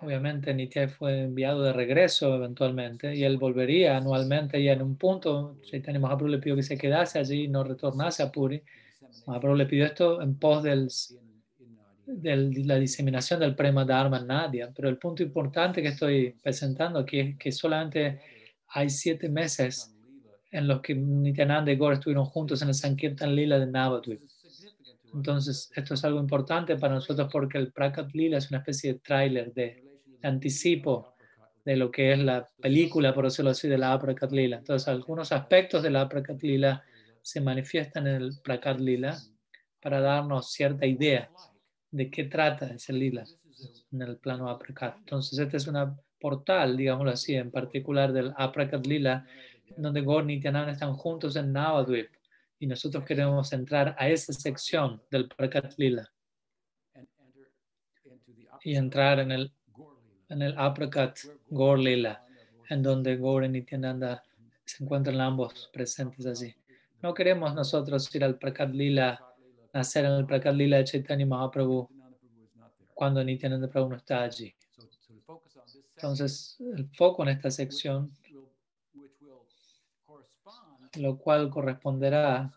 Obviamente 0.00 0.52
Nityai 0.52 0.88
fue 0.88 1.22
enviado 1.22 1.62
de 1.62 1.72
regreso 1.72 2.34
eventualmente 2.34 3.14
y 3.14 3.24
él 3.24 3.38
volvería 3.38 3.96
anualmente 3.96 4.60
y 4.60 4.68
en 4.68 4.82
un 4.82 4.96
punto 4.96 5.58
Chaitanya 5.62 6.00
Mahaprabhu 6.00 6.28
le 6.28 6.38
pidió 6.38 6.56
que 6.56 6.62
se 6.62 6.76
quedase 6.76 7.18
allí 7.18 7.44
y 7.44 7.48
no 7.48 7.64
retornase 7.64 8.22
a 8.22 8.30
Puri. 8.30 8.62
Mahaprabhu 9.26 9.56
le 9.56 9.66
pidió 9.66 9.86
esto 9.86 10.20
en 10.20 10.38
pos 10.38 10.62
del, 10.62 10.88
de 12.06 12.64
la 12.64 12.76
diseminación 12.76 13.40
del 13.40 13.54
Prema 13.54 13.84
Dharma 13.84 14.18
en 14.18 14.26
Nadia, 14.26 14.72
pero 14.74 14.88
el 14.88 14.98
punto 14.98 15.22
importante 15.22 15.80
que 15.80 15.88
estoy 15.88 16.36
presentando 16.42 16.98
aquí 16.98 17.20
es 17.20 17.38
que 17.38 17.52
solamente 17.52 18.20
hay 18.68 18.90
siete 18.90 19.28
meses 19.28 19.93
en 20.54 20.68
los 20.68 20.80
que 20.80 20.94
Nityananda 20.94 21.72
y 21.72 21.76
Gore 21.76 21.96
estuvieron 21.96 22.26
juntos 22.26 22.62
en 22.62 22.68
el 22.68 22.74
Sankirtan 22.74 23.34
Lila 23.34 23.58
de 23.58 23.66
Navadvip. 23.66 24.22
Entonces, 25.12 25.68
esto 25.74 25.94
es 25.94 26.04
algo 26.04 26.20
importante 26.20 26.76
para 26.76 26.94
nosotros 26.94 27.28
porque 27.30 27.58
el 27.58 27.72
Prakat 27.72 28.14
Lila 28.14 28.38
es 28.38 28.50
una 28.50 28.58
especie 28.58 28.92
de 28.92 28.98
tráiler, 29.00 29.52
de, 29.52 29.82
anticipo 30.22 31.14
de 31.64 31.76
lo 31.76 31.90
que 31.90 32.12
es 32.12 32.20
la 32.20 32.48
película, 32.62 33.12
por 33.12 33.24
decirlo 33.24 33.50
así, 33.50 33.68
de 33.68 33.78
la 33.78 33.98
Prakat 33.98 34.30
Lila. 34.30 34.58
Entonces, 34.58 34.86
algunos 34.86 35.32
aspectos 35.32 35.82
de 35.82 35.90
la 35.90 36.08
Prakat 36.08 36.40
Lila 36.40 36.84
se 37.20 37.40
manifiestan 37.40 38.06
en 38.06 38.22
el 38.22 38.32
Prakat 38.42 38.78
Lila 38.78 39.18
para 39.80 40.00
darnos 40.00 40.52
cierta 40.52 40.86
idea 40.86 41.30
de 41.90 42.10
qué 42.10 42.24
trata 42.24 42.66
ese 42.66 42.92
lila 42.92 43.24
en 43.92 44.02
el 44.02 44.18
plano 44.18 44.48
Aprakat. 44.48 44.98
Entonces, 44.98 45.36
este 45.36 45.56
es 45.56 45.66
una 45.66 45.96
portal, 46.20 46.76
digámoslo 46.76 47.10
así, 47.10 47.34
en 47.34 47.50
particular 47.50 48.12
del 48.12 48.32
Aprakat 48.36 48.86
Lila, 48.86 49.26
donde 49.76 50.02
Gaur 50.02 50.24
y 50.24 50.36
Nityananda 50.36 50.72
están 50.72 50.94
juntos 50.94 51.36
en 51.36 51.52
Navadvip 51.52 52.10
y 52.58 52.66
nosotros 52.66 53.04
queremos 53.04 53.52
entrar 53.52 53.94
a 53.98 54.08
esa 54.08 54.32
sección 54.32 55.02
del 55.10 55.28
Prakat 55.28 55.74
Lila 55.76 56.10
y 58.62 58.76
entrar 58.76 59.18
en 59.18 59.32
el, 59.32 59.52
en 60.28 60.42
el 60.42 60.58
Aprakat 60.58 61.18
Gaur 61.50 61.78
Lila, 61.78 62.24
en 62.70 62.82
donde 62.82 63.16
Gaur 63.16 63.44
y 63.44 63.48
Nityananda 63.48 64.22
se 64.64 64.82
encuentran 64.82 65.20
ambos 65.20 65.68
presentes 65.72 66.24
allí. 66.26 66.54
No 67.02 67.12
queremos 67.12 67.54
nosotros 67.54 68.12
ir 68.14 68.24
al 68.24 68.38
Prakat 68.38 68.70
Lila, 68.70 69.20
nacer 69.72 70.06
en 70.06 70.12
el 70.12 70.24
Prakat 70.24 70.54
Lila 70.54 70.78
de 70.78 70.84
Chaitanya 70.84 71.26
Mahaprabhu 71.26 71.88
cuando 72.94 73.22
Nityananda 73.22 73.68
Prabhu 73.68 73.90
no 73.90 73.96
está 73.96 74.22
allí. 74.22 74.54
Entonces, 75.96 76.56
el 76.60 76.88
foco 76.90 77.22
en 77.22 77.30
esta 77.30 77.50
sección 77.50 78.12
lo 80.96 81.18
cual 81.18 81.50
corresponderá, 81.50 82.52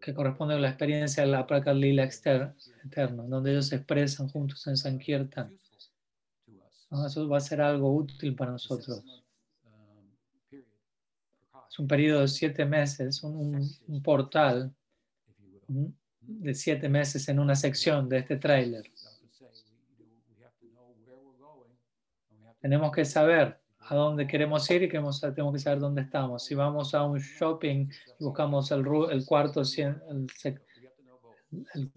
que 0.00 0.12
corresponde 0.12 0.54
a 0.54 0.58
la 0.58 0.68
experiencia 0.68 1.22
del 1.22 1.34
Aprakat 1.34 1.76
Lila 1.76 2.04
eterno, 2.04 3.22
donde 3.28 3.52
ellos 3.52 3.68
se 3.68 3.76
expresan 3.76 4.28
juntos 4.28 4.66
en 4.66 4.76
Sankirtan. 4.76 5.56
Eso 7.06 7.28
va 7.28 7.38
a 7.38 7.40
ser 7.40 7.60
algo 7.60 7.94
útil 7.94 8.34
para 8.34 8.52
nosotros. 8.52 9.02
Es 11.70 11.78
un 11.78 11.88
periodo 11.88 12.20
de 12.20 12.28
siete 12.28 12.66
meses, 12.66 13.22
un, 13.22 13.66
un 13.86 14.02
portal 14.02 14.74
de 16.20 16.54
siete 16.54 16.88
meses 16.88 17.28
en 17.28 17.38
una 17.38 17.54
sección 17.54 18.08
de 18.08 18.18
este 18.18 18.36
tráiler. 18.36 18.90
Tenemos 22.60 22.92
que 22.92 23.04
saber 23.04 23.58
a 23.88 23.94
dónde 23.94 24.26
queremos 24.26 24.70
ir 24.70 24.82
y 24.82 24.88
queremos, 24.88 25.20
tenemos 25.20 25.52
que 25.52 25.58
saber 25.58 25.80
dónde 25.80 26.02
estamos. 26.02 26.44
Si 26.44 26.54
vamos 26.54 26.94
a 26.94 27.04
un 27.04 27.18
shopping 27.18 27.88
y 28.20 28.24
buscamos 28.24 28.70
el, 28.70 28.84
el 29.10 29.26
cuarto 29.26 29.62
el, 29.62 30.60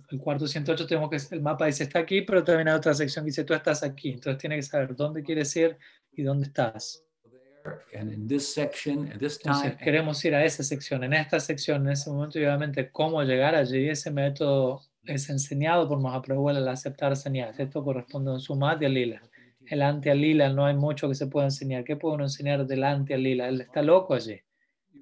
el, 0.09 0.19
cuarto 0.19 0.47
108, 0.47 0.87
tenemos 0.87 1.09
que, 1.09 1.35
el 1.35 1.41
mapa 1.41 1.67
dice 1.67 1.83
está 1.83 1.99
aquí, 1.99 2.21
pero 2.21 2.43
también 2.43 2.67
hay 2.67 2.75
otra 2.75 2.93
sección 2.93 3.23
que 3.23 3.29
dice 3.29 3.43
tú 3.43 3.53
estás 3.53 3.83
aquí. 3.83 4.11
Entonces 4.11 4.39
tienes 4.39 4.65
que 4.65 4.71
saber 4.71 4.95
dónde 4.95 5.23
quieres 5.23 5.55
ir 5.55 5.77
y 6.13 6.23
dónde 6.23 6.47
estás. 6.47 7.03
Entonces 9.11 9.75
queremos 9.77 10.23
ir 10.25 10.35
a 10.35 10.43
esa 10.43 10.63
sección, 10.63 11.03
en 11.03 11.13
esta 11.13 11.39
sección, 11.39 11.85
en 11.85 11.93
ese 11.93 12.11
momento, 12.11 12.39
y 12.39 12.43
obviamente 12.43 12.91
cómo 12.91 13.23
llegar 13.23 13.55
allí, 13.55 13.89
ese 13.89 14.11
método 14.11 14.81
es 15.03 15.29
enseñado 15.29 15.87
por 15.87 15.99
Mahaprabhu 15.99 16.49
al 16.49 16.67
aceptar 16.67 17.15
señales. 17.15 17.59
Esto 17.59 17.83
corresponde 17.83 18.35
a 18.35 18.39
su 18.39 18.55
Madhya 18.55 18.89
Lila 18.89 19.21
el 19.67 19.81
ante 19.81 20.13
lila, 20.13 20.49
no 20.49 20.65
hay 20.65 20.75
mucho 20.75 21.07
que 21.07 21.15
se 21.15 21.27
pueda 21.27 21.47
enseñar. 21.47 21.83
¿Qué 21.83 21.95
puede 21.95 22.15
uno 22.15 22.25
enseñar 22.25 22.65
del 22.65 22.83
ante 22.83 23.17
lila? 23.17 23.47
Él 23.47 23.61
está 23.61 23.81
loco 23.81 24.13
allí. 24.13 24.39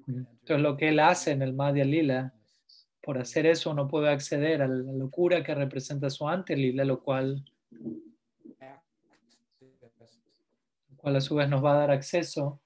Entonces 0.06 0.60
lo 0.60 0.76
que 0.76 0.88
él 0.88 1.00
hace 1.00 1.32
en 1.32 1.42
el 1.42 1.54
Madhya 1.54 1.84
Lila, 1.84 2.34
por 3.02 3.18
hacer 3.18 3.46
eso 3.46 3.70
uno 3.70 3.88
puede 3.88 4.10
acceder 4.10 4.62
a 4.62 4.68
la 4.68 4.92
locura 4.92 5.42
que 5.42 5.54
representa 5.54 6.10
su 6.10 6.28
ante 6.28 6.56
lila, 6.56 6.84
lo 6.84 7.02
cual, 7.02 7.44
lo 10.90 10.96
cual 10.96 11.16
a 11.16 11.20
su 11.20 11.34
vez 11.34 11.48
nos 11.48 11.64
va 11.64 11.72
a 11.72 11.78
dar 11.78 11.90
acceso. 11.90 12.60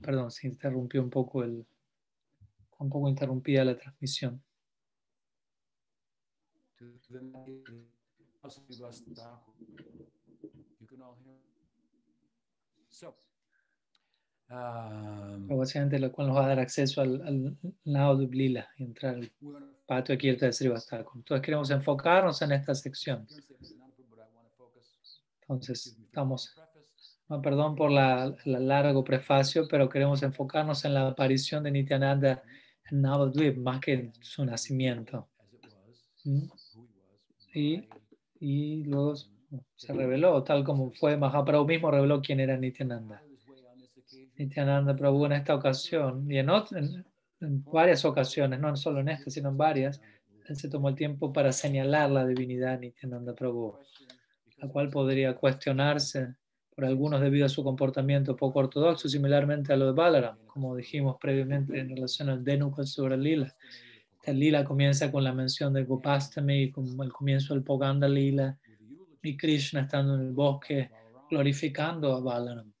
Perdón, 0.00 0.30
se 0.30 0.48
interrumpió 0.48 1.02
un 1.02 1.08
poco 1.10 1.42
el, 1.42 1.66
un 2.78 2.90
poco 2.90 3.08
interrumpida 3.08 3.64
la 3.64 3.76
transmisión. 3.76 4.42
Um, 14.50 15.48
básicamente 15.48 15.98
lo 15.98 16.12
cual 16.12 16.28
nos 16.28 16.36
va 16.36 16.44
a 16.44 16.48
dar 16.48 16.60
acceso 16.60 17.00
al, 17.00 17.20
al 17.26 17.56
lado 17.84 18.18
de 18.18 18.26
Blila 18.26 18.68
y 18.76 18.84
entrar 18.84 19.14
al 19.16 19.32
patio 19.86 20.14
aquí 20.14 20.30
de 20.30 20.52
Srivastava. 20.52 21.04
Entonces 21.14 21.44
queremos 21.44 21.70
enfocarnos 21.70 22.40
en 22.42 22.52
esta 22.52 22.74
sección. 22.74 23.26
Entonces 25.40 25.98
estamos, 26.04 26.54
no, 27.28 27.40
perdón 27.42 27.74
por 27.74 27.90
la, 27.90 28.36
largo 28.44 29.02
prefacio, 29.02 29.66
pero 29.68 29.88
queremos 29.88 30.22
enfocarnos 30.22 30.84
en 30.84 30.94
la 30.94 31.08
aparición 31.08 31.64
de 31.64 31.70
Nityananda 31.70 32.42
en 32.90 33.00
Navadvip 33.02 33.56
más 33.56 33.80
que 33.80 33.92
en 33.94 34.12
su 34.20 34.44
nacimiento. 34.44 35.28
¿Mm? 36.24 36.46
Y 37.54 37.88
y 38.44 38.84
luego 38.84 39.14
se 39.74 39.92
reveló, 39.94 40.42
tal 40.42 40.64
como 40.64 40.90
fue 40.92 41.16
Mahaprabhu 41.16 41.66
mismo 41.66 41.90
reveló 41.90 42.20
quién 42.20 42.40
era 42.40 42.58
Nityananda. 42.58 43.22
Nityananda 44.36 44.94
Prabhu 44.94 45.24
en 45.24 45.32
esta 45.32 45.54
ocasión 45.54 46.30
y 46.30 46.36
en, 46.36 46.50
en, 47.40 47.64
varias 47.64 48.04
ocasiones, 48.04 48.60
no 48.60 48.76
solo 48.76 49.00
en 49.00 49.08
esta, 49.08 49.30
sino 49.30 49.48
en 49.48 49.56
varias, 49.56 50.02
él 50.46 50.56
se 50.56 50.68
tomó 50.68 50.90
el 50.90 50.94
tiempo 50.94 51.32
para 51.32 51.52
señalar 51.52 52.10
la 52.10 52.26
divinidad 52.26 52.78
Nityananda 52.78 53.34
Prabhu, 53.34 53.78
la 54.58 54.68
cual 54.68 54.90
podría 54.90 55.34
cuestionarse 55.34 56.34
por 56.76 56.84
algunos 56.84 57.22
debido 57.22 57.46
a 57.46 57.48
su 57.48 57.64
comportamiento 57.64 58.36
poco 58.36 58.58
ortodoxo, 58.58 59.08
similarmente 59.08 59.72
a 59.72 59.76
lo 59.76 59.86
de 59.86 59.92
Balaram, 59.92 60.36
como 60.46 60.76
dijimos 60.76 61.16
previamente 61.18 61.78
en 61.78 61.96
relación 61.96 62.28
al 62.28 62.44
Denu 62.44 62.74
sobre 62.84 63.16
Lila 63.16 63.56
Esta 64.24 64.32
lila 64.32 64.64
comienza 64.64 65.12
con 65.12 65.22
la 65.22 65.34
mención 65.34 65.74
de 65.74 65.84
Gopastami, 65.84 66.72
como 66.72 67.02
el 67.02 67.12
comienzo 67.12 67.52
del 67.52 67.62
Poganda 67.62 68.08
Lila, 68.08 68.58
y 69.22 69.36
Krishna 69.36 69.82
estando 69.82 70.14
en 70.14 70.22
el 70.22 70.32
bosque 70.32 70.90
glorificando 71.28 72.14
a 72.14 72.20
Balaram. 72.20 72.72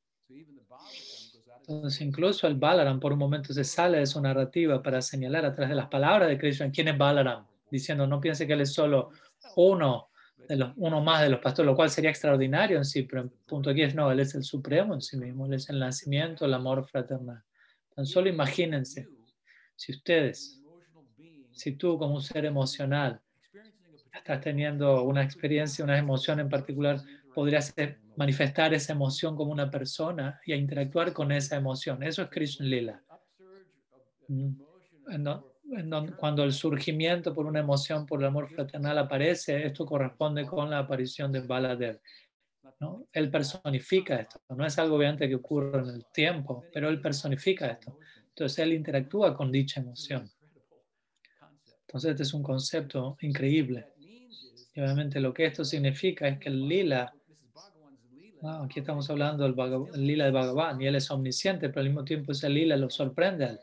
Entonces, 1.58 2.00
incluso 2.00 2.46
el 2.46 2.54
Balaram 2.54 2.98
por 2.98 3.12
un 3.12 3.18
momento 3.18 3.52
se 3.52 3.62
sale 3.62 3.98
de 3.98 4.06
su 4.06 4.22
narrativa 4.22 4.82
para 4.82 5.02
señalar 5.02 5.44
a 5.44 5.52
través 5.52 5.68
de 5.68 5.74
las 5.74 5.88
palabras 5.88 6.30
de 6.30 6.38
Krishna 6.38 6.70
quién 6.70 6.88
es 6.88 6.96
Balaram, 6.96 7.44
diciendo 7.70 8.06
no 8.06 8.22
piense 8.22 8.46
que 8.46 8.54
él 8.54 8.62
es 8.62 8.72
solo 8.72 9.10
uno 9.56 10.08
de 10.48 10.56
los, 10.56 10.72
uno 10.76 11.02
más 11.02 11.20
de 11.20 11.28
los 11.28 11.40
pastores, 11.40 11.66
lo 11.66 11.76
cual 11.76 11.90
sería 11.90 12.08
extraordinario 12.08 12.78
en 12.78 12.86
sí, 12.86 13.02
pero 13.02 13.20
el 13.20 13.30
punto 13.46 13.68
aquí 13.68 13.82
es 13.82 13.94
no, 13.94 14.10
él 14.10 14.20
es 14.20 14.34
el 14.34 14.44
supremo 14.44 14.94
en 14.94 15.02
sí 15.02 15.18
mismo, 15.18 15.44
él 15.44 15.52
es 15.52 15.68
el 15.68 15.78
nacimiento, 15.78 16.46
el 16.46 16.54
amor 16.54 16.88
fraternal. 16.88 17.42
Tan 17.94 18.06
solo 18.06 18.30
imagínense, 18.30 19.06
si 19.76 19.92
ustedes, 19.92 20.63
si 21.54 21.72
tú 21.72 21.98
como 21.98 22.14
un 22.14 22.22
ser 22.22 22.44
emocional 22.44 23.20
estás 24.12 24.40
teniendo 24.40 25.02
una 25.02 25.22
experiencia, 25.22 25.84
una 25.84 25.98
emoción 25.98 26.40
en 26.40 26.48
particular, 26.48 27.00
podrías 27.34 27.74
manifestar 28.16 28.72
esa 28.72 28.92
emoción 28.92 29.36
como 29.36 29.50
una 29.50 29.70
persona 29.70 30.40
y 30.46 30.52
a 30.52 30.56
interactuar 30.56 31.12
con 31.12 31.32
esa 31.32 31.56
emoción. 31.56 32.02
Eso 32.02 32.22
es 32.22 32.28
Krishna 32.30 32.66
Lila. 32.66 33.02
Mm. 34.28 34.52
Cuando 36.16 36.44
el 36.44 36.52
surgimiento 36.52 37.34
por 37.34 37.46
una 37.46 37.60
emoción, 37.60 38.06
por 38.06 38.20
el 38.20 38.26
amor 38.26 38.48
fraternal 38.48 38.98
aparece, 38.98 39.66
esto 39.66 39.84
corresponde 39.84 40.46
con 40.46 40.70
la 40.70 40.78
aparición 40.78 41.32
de 41.32 41.40
Baladev. 41.40 42.00
¿no? 42.80 43.06
Él 43.12 43.30
personifica 43.30 44.16
esto. 44.16 44.40
No 44.50 44.64
es 44.64 44.78
algo 44.78 44.96
obviamente 44.96 45.28
que 45.28 45.34
ocurre 45.34 45.80
en 45.80 45.88
el 45.88 46.06
tiempo, 46.12 46.64
pero 46.72 46.88
él 46.88 47.00
personifica 47.00 47.66
esto. 47.66 47.98
Entonces 48.28 48.58
él 48.60 48.72
interactúa 48.72 49.36
con 49.36 49.50
dicha 49.50 49.80
emoción. 49.80 50.30
Entonces 51.94 52.10
este 52.10 52.22
es 52.24 52.34
un 52.34 52.42
concepto 52.42 53.16
increíble. 53.20 53.86
Y 54.74 54.80
obviamente 54.80 55.20
lo 55.20 55.32
que 55.32 55.46
esto 55.46 55.64
significa 55.64 56.26
es 56.26 56.40
que 56.40 56.48
el 56.48 56.66
lila 56.66 57.14
aquí 58.64 58.80
estamos 58.80 59.08
hablando 59.10 59.44
del 59.44 59.54
lila 60.04 60.24
de 60.24 60.32
Bhagavan 60.32 60.82
y 60.82 60.88
él 60.88 60.96
es 60.96 61.08
omnisciente, 61.12 61.68
pero 61.68 61.82
al 61.82 61.86
mismo 61.86 62.04
tiempo 62.04 62.32
ese 62.32 62.50
lila 62.50 62.76
lo 62.76 62.90
sorprende 62.90 63.44
él. 63.44 63.60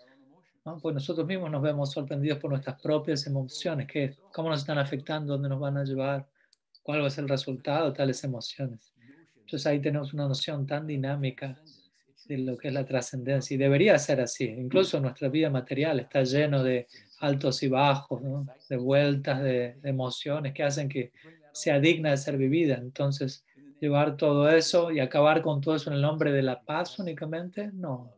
Pues 0.82 0.96
nosotros 0.96 1.28
mismos 1.28 1.52
nos 1.52 1.62
vemos 1.62 1.92
sorprendidos 1.92 2.40
por 2.40 2.52
nuestras 2.52 2.82
propias 2.82 3.28
emociones, 3.28 3.86
que, 3.86 4.16
cómo 4.32 4.50
nos 4.50 4.62
están 4.62 4.78
afectando, 4.78 5.34
dónde 5.34 5.50
nos 5.50 5.60
van 5.60 5.76
a 5.76 5.84
llevar, 5.84 6.26
cuál 6.84 7.02
va 7.02 7.08
a 7.08 7.10
ser 7.10 7.26
el 7.26 7.30
resultado 7.30 7.90
de 7.90 7.98
tales 7.98 8.24
emociones. 8.24 8.94
Entonces 9.36 9.68
ahí 9.68 9.82
tenemos 9.82 10.14
una 10.14 10.30
noción 10.30 10.66
tan 10.66 10.88
dinámica 10.88 11.62
de 12.30 12.38
lo 12.38 12.58
que 12.58 12.70
es 12.70 12.74
la 12.74 12.86
trascendencia 12.86 13.56
y 13.56 13.58
debería 13.58 14.00
ser 14.00 14.22
así. 14.22 14.46
Incluso 14.46 15.02
nuestra 15.02 15.28
vida 15.28 15.50
material 15.50 16.00
está 16.00 16.24
lleno 16.24 16.64
de 16.64 16.88
altos 17.22 17.63
y 17.63 17.69
bajos, 17.69 18.22
de 18.67 18.78
vueltas, 18.78 19.41
de, 19.41 19.76
de 19.82 19.89
emociones 19.89 20.53
que 20.53 20.63
hacen 20.63 20.89
que 20.89 21.11
sea 21.53 21.80
digna 21.80 22.11
de 22.11 22.17
ser 22.17 22.38
vivida. 22.38 22.76
Entonces, 22.76 23.45
llevar 23.82 24.15
todo 24.15 24.49
eso 24.49 24.91
y 24.91 24.99
acabar 24.99 25.41
con 25.41 25.59
todo 25.59 25.76
eso 25.76 25.89
en 25.89 25.95
el 25.95 26.01
nombre 26.01 26.32
de 26.32 26.43
la 26.43 26.61
paz 26.61 26.99
únicamente, 26.99 27.72
no. 27.74 28.13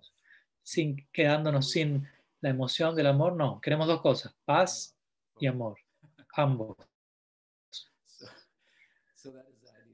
Sin, 0.61 1.07
quedándonos 1.11 1.71
sin 1.71 2.07
la 2.41 2.49
emoción 2.49 2.95
del 2.95 3.07
amor, 3.07 3.35
no. 3.35 3.59
Queremos 3.61 3.87
dos 3.87 4.01
cosas, 4.01 4.35
paz 4.45 4.95
y 5.39 5.47
amor, 5.47 5.77
ambos. 6.35 6.77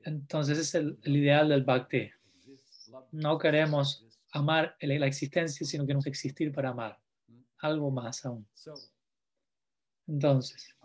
Entonces 0.03 0.57
es 0.57 0.75
el, 0.75 0.97
ideal 1.03 1.49
del 1.49 1.63
bhakti. 1.63 2.09
No 3.11 3.37
queremos 3.37 4.05
amar 4.31 4.75
la 4.81 5.05
existencia, 5.05 5.65
sino 5.65 5.83
que 5.83 5.87
queremos 5.87 6.07
existir 6.07 6.51
para 6.51 6.69
amar. 6.69 6.97
Algo 7.59 7.91
más 7.91 8.25
aún. 8.25 8.47
Entonces, 10.09 10.75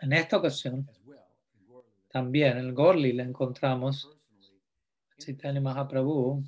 en 0.00 0.12
esta 0.12 0.36
ocasión, 0.36 0.88
también 2.10 2.58
en 2.58 2.66
el 2.66 2.72
Gorli 2.72 3.12
le 3.12 3.22
encontramos 3.22 4.10
Chaitanya 5.18 5.60
Mahaprabhu 5.60 6.42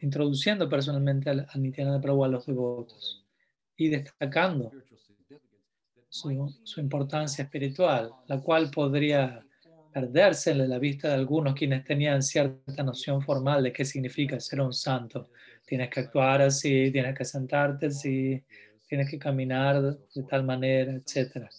introduciendo 0.00 0.68
personalmente 0.68 1.30
al, 1.30 1.46
Nityananda 1.56 2.00
Prabhu 2.00 2.24
a 2.24 2.28
los 2.28 2.46
devotos 2.46 3.24
y 3.76 3.88
destacando 3.88 4.70
su, 6.08 6.54
su, 6.62 6.80
importancia 6.80 7.44
espiritual, 7.44 8.12
la 8.26 8.40
cual 8.40 8.70
podría 8.70 9.44
perderse 9.92 10.50
en 10.50 10.68
la 10.68 10.78
vista 10.78 11.08
de 11.08 11.14
algunos 11.14 11.54
quienes 11.54 11.84
tenían 11.84 12.22
cierta 12.22 12.82
noción 12.82 13.22
formal 13.22 13.62
de 13.62 13.72
qué 13.72 13.84
significa 13.84 14.38
ser 14.38 14.60
un 14.60 14.72
santo. 14.72 15.30
Tienes 15.66 15.88
que 15.88 16.00
actuar 16.00 16.42
así, 16.42 16.90
tienes 16.92 17.16
que 17.16 17.24
sentarte 17.24 17.86
así, 17.86 18.42
tienes 18.86 19.10
que 19.10 19.18
caminar 19.18 19.80
de 19.82 20.22
tal 20.28 20.44
manera, 20.44 20.92
etcétera 20.92 21.50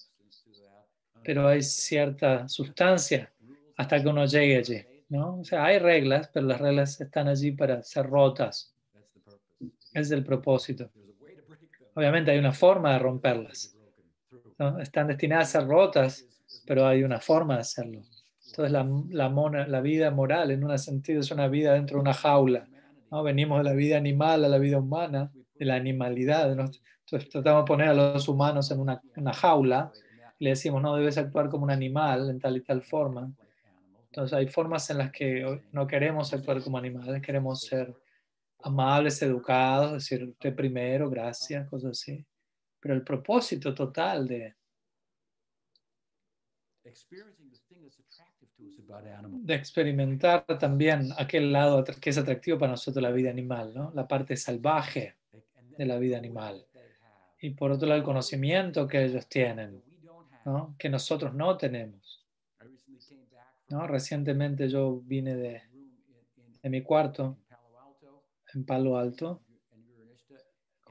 pero 1.26 1.48
hay 1.48 1.64
cierta 1.64 2.48
sustancia 2.48 3.34
hasta 3.76 4.02
que 4.02 4.08
uno 4.08 4.26
llegue 4.26 4.58
allí. 4.58 4.86
¿no? 5.10 5.40
O 5.40 5.44
sea, 5.44 5.66
hay 5.66 5.80
reglas, 5.80 6.30
pero 6.32 6.46
las 6.46 6.62
reglas 6.62 7.02
están 7.02 7.28
allí 7.28 7.52
para 7.52 7.82
ser 7.82 8.06
rotas. 8.06 8.74
Es 9.92 10.12
el 10.12 10.24
propósito. 10.24 10.92
Obviamente 11.96 12.32
hay 12.32 12.38
una 12.38 12.54
forma 12.54 12.94
de 12.94 13.00
romperlas. 13.00 13.76
Están 14.80 15.08
destinadas 15.08 15.56
a 15.56 15.60
ser 15.60 15.68
rotas, 15.68 16.28
pero 16.66 16.86
hay 16.86 17.04
una 17.04 17.20
forma 17.20 17.56
de 17.56 17.62
hacerlo. 17.62 18.04
Entonces 18.48 18.72
la, 18.72 18.88
la, 19.10 19.66
la 19.68 19.82
vida 19.82 20.12
moral, 20.12 20.52
en 20.52 20.64
un 20.64 20.78
sentido, 20.78 21.22
es 21.22 21.32
una 21.32 21.48
vida 21.48 21.74
dentro 21.74 21.98
de 21.98 22.02
una 22.02 22.14
jaula. 22.14 22.68
¿no? 23.10 23.24
Venimos 23.24 23.58
de 23.58 23.64
la 23.64 23.74
vida 23.74 23.98
animal 23.98 24.46
a 24.46 24.50
la 24.50 24.60
vida 24.60 24.78
humana, 24.78 25.32
de 25.56 25.66
la 25.66 25.76
animalidad. 25.76 26.56
Entonces 27.06 27.30
tratamos 27.30 27.64
de 27.64 27.68
poner 27.68 27.90
a 27.90 27.94
los 27.94 28.28
humanos 28.28 28.72
en 28.72 28.80
una, 28.80 29.34
jaula 29.34 29.92
le 30.40 30.50
decimos, 30.50 30.82
no 30.82 30.96
debes 30.96 31.18
actuar 31.18 31.50
como 31.50 31.64
un 31.64 31.72
animal 31.72 32.30
en 32.30 32.40
tal 32.40 32.58
y 32.58 32.62
tal 32.62 32.82
forma. 32.82 33.32
Entonces 34.06 34.34
hay 34.34 34.48
formas 34.48 34.90
en 34.90 34.98
las 34.98 35.12
que 35.12 35.62
no 35.72 35.88
queremos 35.88 36.34
actuar 36.34 36.62
como 36.62 36.78
animales, 36.78 37.22
queremos 37.22 37.62
ser 37.62 37.94
amables, 38.64 39.22
educados, 39.22 39.94
decirte 39.94 40.52
primero, 40.52 41.10
gracias, 41.10 41.70
cosas 41.70 41.92
así. 41.92 42.26
Pero 42.80 42.96
el 42.96 43.04
propósito 43.04 43.74
total 43.74 44.28
de, 44.28 44.56
de 49.42 49.56
experimentar 49.56 50.46
también 50.60 51.10
aquel 51.18 51.52
lado 51.52 51.84
que 51.84 52.10
es 52.10 52.18
atractivo 52.18 52.58
para 52.58 52.72
nosotros 52.72 53.02
la 53.02 53.12
vida 53.12 53.30
animal, 53.30 53.74
¿no? 53.74 53.92
la 53.94 54.08
parte 54.08 54.36
salvaje 54.36 55.16
de 55.78 55.86
la 55.86 55.98
vida 55.98 56.18
animal. 56.18 56.66
Y 57.46 57.52
por 57.52 57.72
otro 57.72 57.88
lado, 57.88 58.00
el 58.00 58.04
conocimiento 58.04 58.88
que 58.88 59.06
ellos 59.06 59.28
tienen 59.28 59.80
que 60.80 60.90
nosotros 60.90 61.32
no 61.36 61.56
tenemos. 61.56 62.26
¿no? 63.70 63.86
Recientemente 63.86 64.68
yo 64.68 65.02
vine 65.04 65.36
de, 65.36 65.62
de 66.64 66.70
mi 66.72 66.82
cuarto 66.82 67.38
en 68.52 68.66
Palo 68.66 68.98
Alto, 68.98 69.44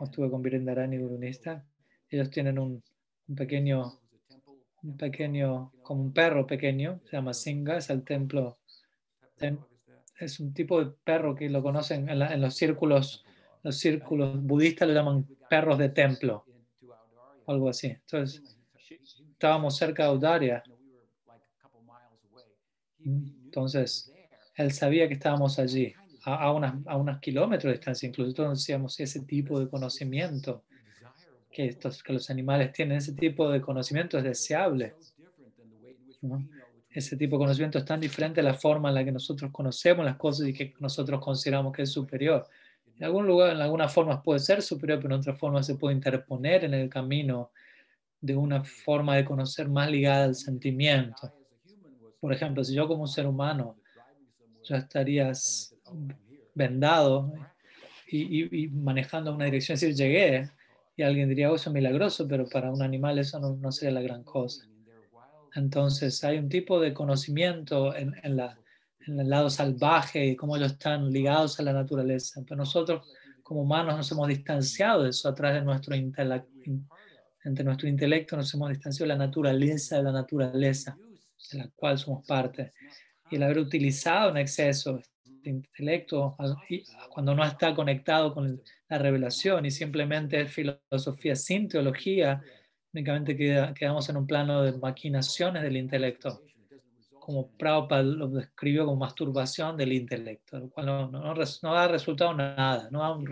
estuve 0.00 0.30
con 0.30 0.42
Virendarani 0.42 0.94
y 0.94 1.00
Gurunista. 1.00 1.66
Ellos 2.08 2.30
tienen 2.30 2.60
un, 2.60 2.80
un, 3.26 3.34
pequeño, 3.34 3.98
un 4.84 4.96
pequeño, 4.96 5.72
como 5.82 6.02
un 6.02 6.12
perro 6.12 6.46
pequeño, 6.46 7.00
se 7.06 7.16
llama 7.16 7.34
Singa, 7.34 7.78
es 7.78 7.90
el 7.90 8.04
templo. 8.04 8.58
Es 10.20 10.38
un 10.38 10.54
tipo 10.54 10.84
de 10.84 10.92
perro 11.02 11.34
que 11.34 11.50
lo 11.50 11.64
conocen 11.64 12.08
en, 12.08 12.22
en 12.22 12.40
los 12.40 12.54
círculos, 12.54 13.24
los 13.64 13.76
círculos 13.76 14.40
budistas 14.40 14.86
lo 14.86 14.94
llaman 14.94 15.26
perros 15.54 15.78
de 15.78 15.88
templo, 15.88 16.44
algo 17.46 17.68
así. 17.68 17.86
Entonces, 17.86 18.42
estábamos 19.30 19.76
cerca 19.76 20.02
de 20.02 20.08
Audaria. 20.08 20.64
Entonces, 22.98 24.12
él 24.56 24.72
sabía 24.72 25.06
que 25.06 25.14
estábamos 25.14 25.60
allí, 25.60 25.94
a, 26.24 26.34
a, 26.46 26.52
unas, 26.52 26.74
a 26.86 26.96
unos 26.96 27.20
kilómetros 27.20 27.70
de 27.70 27.76
distancia. 27.76 28.08
Incluso 28.08 28.34
todos 28.34 28.58
decíamos 28.58 28.98
ese 28.98 29.20
tipo 29.20 29.60
de 29.60 29.68
conocimiento 29.68 30.64
que, 31.52 31.66
estos, 31.66 32.02
que 32.02 32.12
los 32.12 32.28
animales 32.30 32.72
tienen, 32.72 32.98
ese 32.98 33.12
tipo 33.12 33.48
de 33.48 33.60
conocimiento 33.60 34.18
es 34.18 34.24
deseable. 34.24 34.96
Ese 36.90 37.16
tipo 37.16 37.36
de 37.36 37.44
conocimiento 37.44 37.78
es 37.78 37.84
tan 37.84 38.00
diferente 38.00 38.40
a 38.40 38.42
la 38.42 38.54
forma 38.54 38.88
en 38.88 38.96
la 38.96 39.04
que 39.04 39.12
nosotros 39.12 39.52
conocemos 39.52 40.04
las 40.04 40.16
cosas 40.16 40.48
y 40.48 40.52
que 40.52 40.74
nosotros 40.80 41.20
consideramos 41.20 41.72
que 41.72 41.82
es 41.82 41.90
superior. 41.92 42.44
En 42.98 43.04
algún 43.04 43.26
lugar, 43.26 43.54
en 43.54 43.60
alguna 43.60 43.88
forma 43.88 44.22
puede 44.22 44.40
ser 44.40 44.62
superior, 44.62 45.00
pero 45.00 45.14
en 45.14 45.20
otra 45.20 45.34
forma 45.34 45.62
se 45.62 45.74
puede 45.74 45.96
interponer 45.96 46.64
en 46.64 46.74
el 46.74 46.88
camino 46.88 47.50
de 48.20 48.36
una 48.36 48.64
forma 48.64 49.16
de 49.16 49.24
conocer 49.24 49.68
más 49.68 49.90
ligada 49.90 50.24
al 50.24 50.34
sentimiento. 50.34 51.32
Por 52.20 52.32
ejemplo, 52.32 52.64
si 52.64 52.74
yo 52.74 52.88
como 52.88 53.02
un 53.02 53.08
ser 53.08 53.26
humano 53.26 53.76
ya 54.62 54.78
estarías 54.78 55.76
vendado 56.54 57.32
y, 58.10 58.68
manejando 58.68 59.34
una 59.34 59.44
dirección, 59.44 59.74
es 59.74 59.80
decir, 59.80 59.96
llegué 59.96 60.50
y 60.96 61.02
alguien 61.02 61.28
diría, 61.28 61.50
oh, 61.50 61.56
eso 61.56 61.70
es 61.70 61.74
milagroso, 61.74 62.26
pero 62.28 62.46
para 62.48 62.72
un 62.72 62.80
animal 62.80 63.18
eso 63.18 63.38
no, 63.40 63.72
sería 63.72 63.92
la 63.92 64.00
gran 64.00 64.22
cosa. 64.22 64.66
Entonces 65.54 66.22
hay 66.24 66.38
un 66.38 66.48
tipo 66.48 66.80
de 66.80 66.94
conocimiento 66.94 67.94
en, 67.94 68.14
la, 68.36 68.56
en 69.06 69.20
el 69.20 69.28
lado 69.28 69.50
salvaje 69.50 70.24
y 70.26 70.36
cómo 70.36 70.56
ellos 70.56 70.72
están 70.72 71.10
ligados 71.10 71.58
a 71.60 71.62
la 71.62 71.72
naturaleza. 71.72 72.42
Pero 72.44 72.56
nosotros 72.56 73.06
como 73.42 73.62
humanos 73.62 73.96
nos 73.96 74.10
hemos 74.12 74.28
distanciado 74.28 75.02
de 75.02 75.10
eso 75.10 75.28
a 75.28 75.34
través 75.34 75.60
de 75.60 75.64
nuestro 75.64 75.94
intelecto 75.94 76.50
entre 77.44 77.64
nuestro 77.64 77.88
intelecto 77.88 78.36
nos 78.36 78.52
hemos 78.54 78.70
distanciado 78.70 79.10
de 79.10 79.18
la 79.18 79.26
naturaleza 79.26 79.98
de 79.98 80.02
la 80.02 80.12
naturaleza, 80.12 80.96
de 81.52 81.58
la 81.58 81.68
cual 81.76 81.98
somos 81.98 82.26
parte. 82.26 82.72
Y 83.30 83.36
el 83.36 83.42
haber 83.42 83.58
utilizado 83.58 84.30
en 84.30 84.38
exceso 84.38 84.98
este 84.98 85.50
intelecto 85.50 86.36
cuando 87.10 87.34
no 87.34 87.44
está 87.44 87.74
conectado 87.74 88.32
con 88.32 88.62
la 88.88 88.98
revelación 88.98 89.66
y 89.66 89.70
simplemente 89.70 90.40
es 90.40 90.52
filosofía 90.52 91.36
sin 91.36 91.68
teología, 91.68 92.42
únicamente 92.94 93.36
quedamos 93.36 94.08
en 94.08 94.16
un 94.16 94.26
plano 94.26 94.62
de 94.62 94.72
maquinaciones 94.78 95.62
del 95.62 95.76
intelecto, 95.76 96.42
como 97.24 97.48
Prabhupada 97.56 98.02
lo 98.02 98.28
describió 98.28 98.84
como 98.84 98.98
masturbación 98.98 99.78
del 99.78 99.94
intelecto, 99.94 100.58
lo 100.58 100.68
cual 100.68 100.86
no, 100.86 101.10
no, 101.10 101.34
no 101.34 101.74
da 101.74 101.88
resultado 101.88 102.34
nada, 102.34 102.90
no 102.90 102.98
da 103.00 103.12
un 103.12 103.24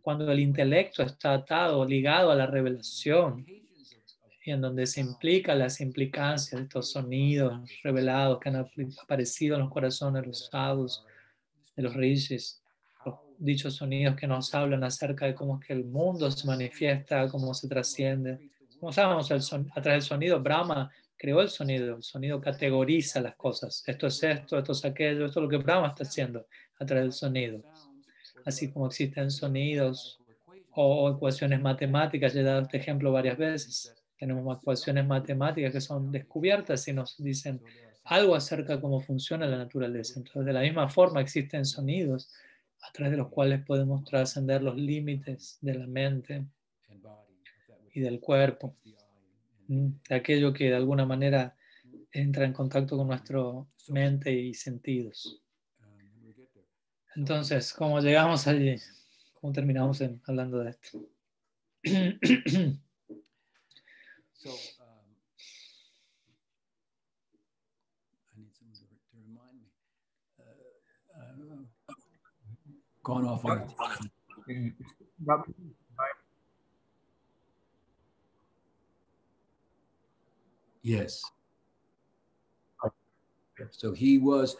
cuando 0.00 0.30
el 0.30 0.38
intelecto 0.38 1.02
está 1.02 1.34
atado, 1.34 1.84
ligado 1.84 2.30
a 2.30 2.36
la 2.36 2.46
revelación, 2.46 3.44
y 4.44 4.50
en 4.52 4.60
donde 4.60 4.86
se 4.86 5.00
implica 5.00 5.52
las 5.54 5.80
implicancias 5.80 6.60
de 6.60 6.64
estos 6.64 6.92
sonidos 6.92 7.68
revelados 7.82 8.38
que 8.38 8.50
han 8.50 8.68
aparecido 9.02 9.56
en 9.56 9.62
los 9.62 9.70
corazones 9.70 10.24
rosados 10.24 11.04
de 11.74 11.82
los 11.82 11.94
reyes, 11.94 12.62
los 13.04 13.16
dichos 13.36 13.74
sonidos 13.74 14.14
que 14.14 14.28
nos 14.28 14.54
hablan 14.54 14.84
acerca 14.84 15.26
de 15.26 15.34
cómo 15.34 15.58
es 15.58 15.66
que 15.66 15.72
el 15.72 15.84
mundo 15.84 16.30
se 16.30 16.46
manifiesta, 16.46 17.28
cómo 17.28 17.52
se 17.52 17.68
trasciende. 17.68 18.48
Como 18.78 18.92
sabemos, 18.92 19.28
el 19.30 19.40
a 19.74 19.82
través 19.82 20.02
del 20.04 20.08
sonido, 20.08 20.40
Brahma 20.40 20.90
creó 21.22 21.40
el 21.40 21.48
sonido, 21.48 21.96
el 21.96 22.02
sonido 22.02 22.40
categoriza 22.40 23.20
las 23.20 23.36
cosas. 23.36 23.84
Esto 23.86 24.08
es 24.08 24.20
esto, 24.24 24.58
esto 24.58 24.72
es 24.72 24.84
aquello, 24.84 25.26
esto 25.26 25.38
es 25.38 25.44
lo 25.44 25.48
que 25.48 25.56
Brahma 25.58 25.86
está 25.86 26.02
haciendo 26.02 26.48
a 26.80 26.84
través 26.84 27.04
del 27.04 27.12
sonido 27.12 27.62
así 28.44 28.70
como 28.70 28.86
existen 28.86 29.30
sonidos 29.30 30.18
o, 30.74 31.10
ecuaciones 31.10 31.60
matemáticas. 31.60 32.32
Ya 32.32 32.40
he 32.40 32.44
dado 32.44 32.62
este 32.62 32.78
ejemplo 32.78 33.12
varias 33.12 33.38
veces. 33.38 33.94
Tenemos 34.18 34.58
ecuaciones 34.58 35.06
matemáticas 35.06 35.72
que 35.72 35.80
son 35.80 36.10
descubiertas 36.10 36.86
y 36.88 36.92
nos 36.92 37.16
dicen 37.22 37.60
algo 38.04 38.34
acerca 38.34 38.76
de 38.76 38.80
cómo 38.80 39.00
funciona 39.00 39.46
la 39.46 39.58
naturaleza. 39.58 40.14
Entonces, 40.18 40.44
de 40.44 40.52
la 40.52 40.60
misma 40.60 40.88
forma 40.88 41.20
existen 41.20 41.64
sonidos 41.64 42.30
a 42.82 42.92
través 42.92 43.12
de 43.12 43.18
los 43.18 43.28
cuales 43.28 43.64
podemos 43.64 44.04
trascender 44.04 44.62
los 44.62 44.76
límites 44.76 45.58
de 45.60 45.74
la 45.74 45.86
mente 45.86 46.44
y 47.94 48.00
del 48.00 48.20
cuerpo, 48.20 48.74
aquello 50.10 50.52
que 50.52 50.64
de 50.70 50.76
alguna 50.76 51.06
manera 51.06 51.56
entra 52.10 52.44
en 52.44 52.52
contacto 52.52 52.96
con 52.96 53.08
nuestra 53.08 53.40
mente 53.88 54.32
y 54.32 54.54
sentidos. 54.54 55.42
Entonces, 57.14 57.72
¿cómo 57.74 58.00
llegamos 58.00 58.46
allí? 58.46 58.76
¿Cómo 59.34 59.52
terminamos 59.52 60.02
hablando 60.26 60.58
de 60.60 60.70
esto? 60.70 60.98
so, 64.32 64.50
um, 64.50 65.16
I 68.30 68.38
need 68.38 68.54
someone 68.54 68.76
to, 68.76 68.84
to 69.10 69.16
remind 69.18 69.58
me. 69.58 69.66
Uh, 70.38 70.44
uh, 71.18 71.94
gone 73.02 73.26
off 73.26 73.44
on 73.44 73.68
Yes. 80.82 81.22
So 83.70 83.92
he 83.92 84.18
was 84.18 84.56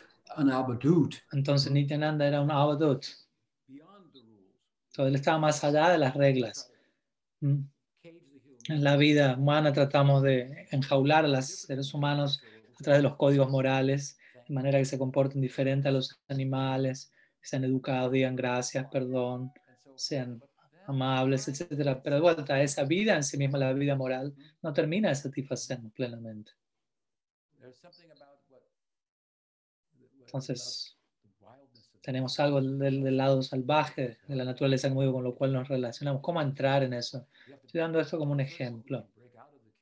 entonces 1.33 1.71
Nityananda 1.71 2.27
era 2.27 2.41
un 2.41 2.51
abadut. 2.51 3.07
Entonces 3.69 5.09
él 5.09 5.15
estaba 5.15 5.39
más 5.39 5.63
allá 5.65 5.91
de 5.91 5.99
las 5.99 6.15
reglas. 6.15 6.71
¿Mm? 7.41 7.63
En 8.69 8.85
la 8.85 8.97
vida 8.97 9.37
humana 9.37 9.73
tratamos 9.73 10.23
de 10.23 10.69
enjaular 10.71 11.25
a 11.25 11.29
los 11.29 11.47
seres 11.47 11.93
humanos 11.95 12.43
a 12.79 12.83
través 12.83 12.99
de 13.03 13.09
los 13.09 13.17
códigos 13.17 13.51
morales, 13.51 14.19
de 14.47 14.55
manera 14.55 14.79
que 14.79 14.85
se 14.85 14.99
comporten 14.99 15.41
diferente 15.41 15.89
a 15.89 15.93
los 15.93 16.21
animales, 16.29 17.13
sean 17.41 17.65
educados, 17.65 18.13
digan 18.13 18.37
gracias, 18.37 18.87
perdón, 18.91 19.53
sean 19.97 20.43
amables, 20.87 21.49
etc. 21.49 21.99
Pero 22.03 22.17
de 22.17 22.23
vuelta, 22.23 22.63
esa 22.63 22.85
vida 22.85 23.17
en 23.17 23.25
sí 23.25 23.37
misma, 23.37 23.59
la 23.59 23.73
vida 23.73 23.97
moral, 23.97 24.35
no 24.63 24.73
termina 24.73 25.09
de 25.09 25.15
satisfacernos 25.15 25.93
plenamente. 25.93 26.53
Entonces, 30.21 30.97
tenemos 32.03 32.39
algo 32.41 32.61
del, 32.61 33.17
lado 33.17 33.43
salvaje 33.43 34.19
de 34.27 34.37
la 34.37 34.45
naturaleza 34.45 34.93
con 34.93 35.25
lo 35.25 35.35
cual 35.35 35.53
nos 35.53 35.69
relacionamos. 35.69 36.21
¿Cómo 36.21 36.43
entrar 36.43 36.83
en 36.83 36.95
eso? 36.95 37.29
Estoy 37.47 37.81
dando 37.81 38.01
esto 38.01 38.19
como 38.19 38.33
un 38.33 38.41
ejemplo. 38.41 39.07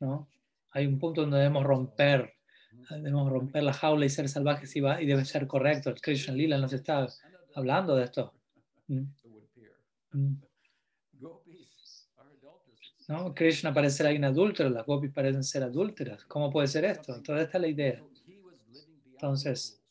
¿no? 0.00 0.28
Hay 0.72 0.86
un 0.86 0.98
punto 0.98 1.22
donde 1.22 1.38
debemos 1.38 1.64
romper, 1.64 2.34
debemos 2.90 3.30
romper 3.30 3.62
la 3.62 3.72
jaula 3.72 4.04
y 4.04 4.10
ser 4.10 4.28
salvajes 4.28 4.74
y, 4.76 4.80
va, 4.80 5.00
y 5.00 5.06
debe 5.06 5.24
ser 5.24 5.46
correcto. 5.46 5.90
El 5.90 6.00
Krishna 6.00 6.34
Lila 6.34 6.58
nos 6.58 6.72
está 6.72 7.06
hablando 7.54 7.96
de 7.96 8.04
esto. 8.04 8.34
¿Mm? 8.88 9.02
¿Mm? 10.12 10.49
¿No? 13.10 13.34
Krishna 13.34 13.74
parece 13.74 13.96
ser 13.96 14.06
alguien 14.06 14.24
adúltero, 14.24 14.70
las 14.70 14.86
gopis 14.86 15.10
parecen 15.10 15.42
ser 15.42 15.64
adúlteras. 15.64 16.24
¿Cómo 16.26 16.48
puede 16.48 16.68
ser 16.68 16.84
esto? 16.84 17.12
Entonces, 17.12 17.46
esta 17.46 17.58
es 17.58 17.62
la 17.62 17.66
idea. 17.66 18.04
Entonces, 19.10 19.82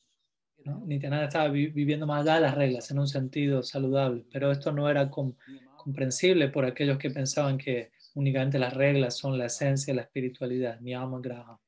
¿no? 0.63 0.85
Nityananda 0.85 1.25
estaba 1.25 1.49
viviendo 1.49 2.07
más 2.07 2.21
allá 2.21 2.35
de 2.35 2.41
las 2.41 2.55
reglas 2.55 2.89
en 2.91 2.99
un 2.99 3.09
sentido 3.09 3.61
saludable, 3.61 4.25
pero 4.31 4.49
esto 4.53 4.71
no 4.71 4.89
era 4.89 5.11
comprensible 5.11 6.47
por 6.47 6.63
aquellos 6.63 6.97
que 6.97 7.09
pensaban 7.09 7.57
que 7.57 7.91
únicamente 8.15 8.57
las 8.57 8.73
reglas 8.73 9.17
son 9.17 9.37
la 9.37 9.47
esencia 9.47 9.91
de 9.91 9.97
la 9.97 10.03
espiritualidad, 10.03 10.79
niyama 10.79 11.19
graha. 11.19 11.59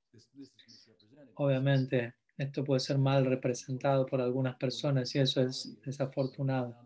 Obviamente, 1.36 2.14
esto 2.38 2.64
puede 2.64 2.80
ser 2.80 2.98
mal 2.98 3.26
representado 3.26 4.06
por 4.06 4.22
algunas 4.22 4.56
personas 4.56 5.14
y 5.16 5.20
eso 5.20 5.42
es 5.42 5.78
desafortunado. 5.86 6.78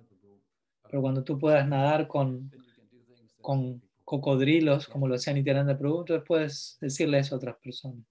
Pero 0.90 1.04
cuando 1.04 1.24
tú 1.24 1.38
puedas 1.38 1.68
nadar 1.68 2.08
con, 2.08 2.52
con 3.40 3.85
cocodrilos, 4.06 4.88
como 4.88 5.08
lo 5.08 5.16
hacía 5.16 5.34
Nityananda 5.34 5.78
Prabhu, 5.78 6.02
entonces 6.02 6.24
puedes 6.26 6.78
decirle 6.80 7.20
eso 7.20 7.36
a 7.36 7.38
otras 7.40 7.56
personas. 7.58 8.06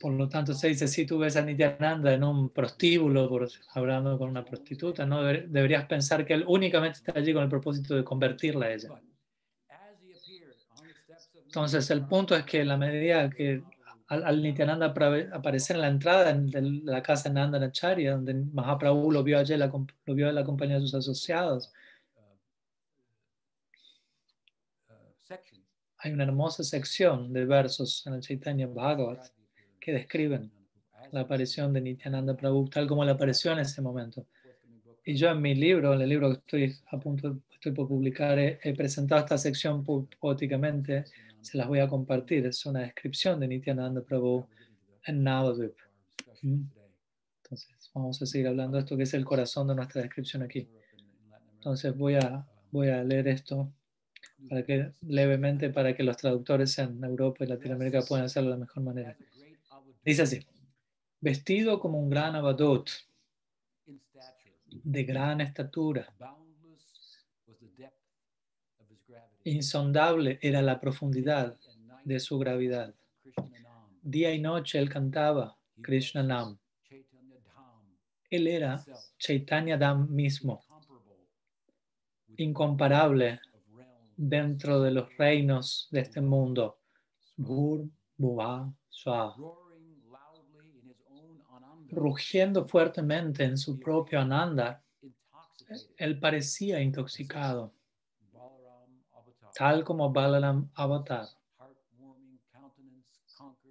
Por 0.00 0.12
lo 0.12 0.28
tanto, 0.28 0.52
se 0.52 0.68
dice, 0.68 0.86
si 0.86 1.06
tú 1.06 1.18
ves 1.18 1.36
a 1.36 1.42
Nityananda 1.42 2.12
en 2.12 2.22
un 2.22 2.50
prostíbulo, 2.50 3.28
por, 3.28 3.48
hablando 3.74 4.16
con 4.18 4.28
una 4.28 4.44
prostituta, 4.44 5.06
no 5.06 5.24
deberías 5.24 5.86
pensar 5.86 6.24
que 6.24 6.34
él 6.34 6.44
únicamente 6.46 6.98
está 6.98 7.18
allí 7.18 7.32
con 7.32 7.42
el 7.42 7.48
propósito 7.48 7.96
de 7.96 8.04
convertirla 8.04 8.66
a 8.66 8.74
ella. 8.74 8.88
Entonces, 11.46 11.90
el 11.90 12.06
punto 12.06 12.36
es 12.36 12.44
que 12.44 12.62
la 12.62 12.76
medida 12.76 13.30
que 13.30 13.62
al, 14.08 14.42
Nityananda 14.42 14.94
aparecer 15.32 15.76
en 15.76 15.82
la 15.82 15.88
entrada 15.88 16.32
de 16.32 16.62
la 16.84 17.02
casa 17.02 17.30
de 17.30 17.34
Nandanacharya, 17.34 18.12
donde 18.12 18.34
Mahaprabhu 18.34 19.10
lo 19.10 19.22
vio 19.22 19.38
allí, 19.38 19.54
lo 19.56 20.14
vio 20.14 20.28
en 20.28 20.34
la 20.34 20.44
compañía 20.44 20.76
de 20.76 20.82
sus 20.82 20.94
asociados, 20.94 21.72
hay 25.98 26.12
una 26.12 26.24
hermosa 26.24 26.62
sección 26.62 27.32
de 27.32 27.44
versos 27.44 28.06
en 28.06 28.14
el 28.14 28.20
Chaitanya 28.20 28.66
Bhagavat 28.66 29.26
que 29.80 29.92
describen 29.92 30.50
la 31.12 31.20
aparición 31.20 31.72
de 31.72 31.80
Nityananda 31.80 32.36
Prabhu 32.36 32.68
tal 32.68 32.86
como 32.86 33.04
le 33.04 33.12
apareció 33.12 33.52
en 33.52 33.60
ese 33.60 33.82
momento. 33.82 34.26
Y 35.04 35.14
yo 35.14 35.30
en 35.30 35.40
mi 35.40 35.54
libro, 35.54 35.94
en 35.94 36.02
el 36.02 36.08
libro 36.08 36.30
que 36.30 36.38
estoy 36.38 36.76
a 36.90 36.98
punto, 36.98 37.40
estoy 37.50 37.72
por 37.72 37.88
publicar, 37.88 38.38
he, 38.38 38.74
presentado 38.76 39.22
esta 39.22 39.38
sección 39.38 39.84
poéticamente, 39.84 41.04
se 41.40 41.56
las 41.56 41.66
voy 41.66 41.80
a 41.80 41.88
compartir. 41.88 42.46
Es 42.46 42.64
una 42.66 42.80
descripción 42.80 43.40
de 43.40 43.48
Nityananda 43.48 44.02
Prabhu 44.02 44.46
en 45.06 45.24
Navadvip. 45.24 45.74
¿Mm? 46.42 46.64
Entonces, 47.42 47.90
vamos 47.94 48.20
a 48.20 48.26
seguir 48.26 48.48
hablando 48.48 48.76
de 48.76 48.82
esto 48.82 48.96
que 48.96 49.04
es 49.04 49.14
el 49.14 49.24
corazón 49.24 49.66
de 49.68 49.74
nuestra 49.74 50.02
descripción 50.02 50.42
aquí. 50.42 50.68
Entonces, 51.54 51.96
voy 51.96 52.16
a, 52.16 52.46
voy 52.70 52.88
a 52.88 53.02
leer 53.02 53.28
esto 53.28 53.72
para 54.48 54.64
que, 54.64 54.92
levemente 55.02 55.70
para 55.70 55.94
que 55.96 56.02
los 56.02 56.16
traductores 56.16 56.78
en 56.78 57.02
Europa 57.02 57.44
y 57.44 57.48
Latinoamérica 57.48 58.02
puedan 58.02 58.26
hacerlo 58.26 58.50
de 58.50 58.56
la 58.56 58.60
mejor 58.60 58.82
manera. 58.82 59.16
Dice 60.04 60.22
así, 60.22 60.46
vestido 61.20 61.80
como 61.80 61.98
un 61.98 62.08
gran 62.08 62.34
abadot, 62.36 62.88
de 64.66 65.04
gran 65.04 65.40
estatura. 65.40 66.12
Insondable 69.44 70.38
era 70.42 70.62
la 70.62 70.78
profundidad 70.78 71.56
de 72.04 72.20
su 72.20 72.38
gravedad. 72.38 72.94
Día 74.02 74.32
y 74.32 74.40
noche 74.40 74.78
él 74.78 74.88
cantaba 74.88 75.56
Krishna 75.82 76.22
Nam. 76.22 76.58
Él 78.30 78.46
era 78.46 78.84
Chaitanya 79.18 79.78
Dham 79.78 80.08
mismo, 80.10 80.62
incomparable 82.36 83.40
dentro 84.18 84.80
de 84.82 84.90
los 84.90 85.16
reinos 85.16 85.88
de 85.90 86.00
este 86.00 86.20
mundo. 86.20 86.80
Bur, 87.36 87.88
Swa 88.90 89.34
rugiendo 91.90 92.66
fuertemente 92.66 93.44
en 93.44 93.56
su 93.56 93.78
propio 93.78 94.20
Ananda, 94.20 94.82
él 95.96 96.18
parecía 96.18 96.80
intoxicado. 96.80 97.72
tal 99.54 99.82
como 99.82 100.12
Balaram 100.12 100.70
Avatar. 100.74 101.26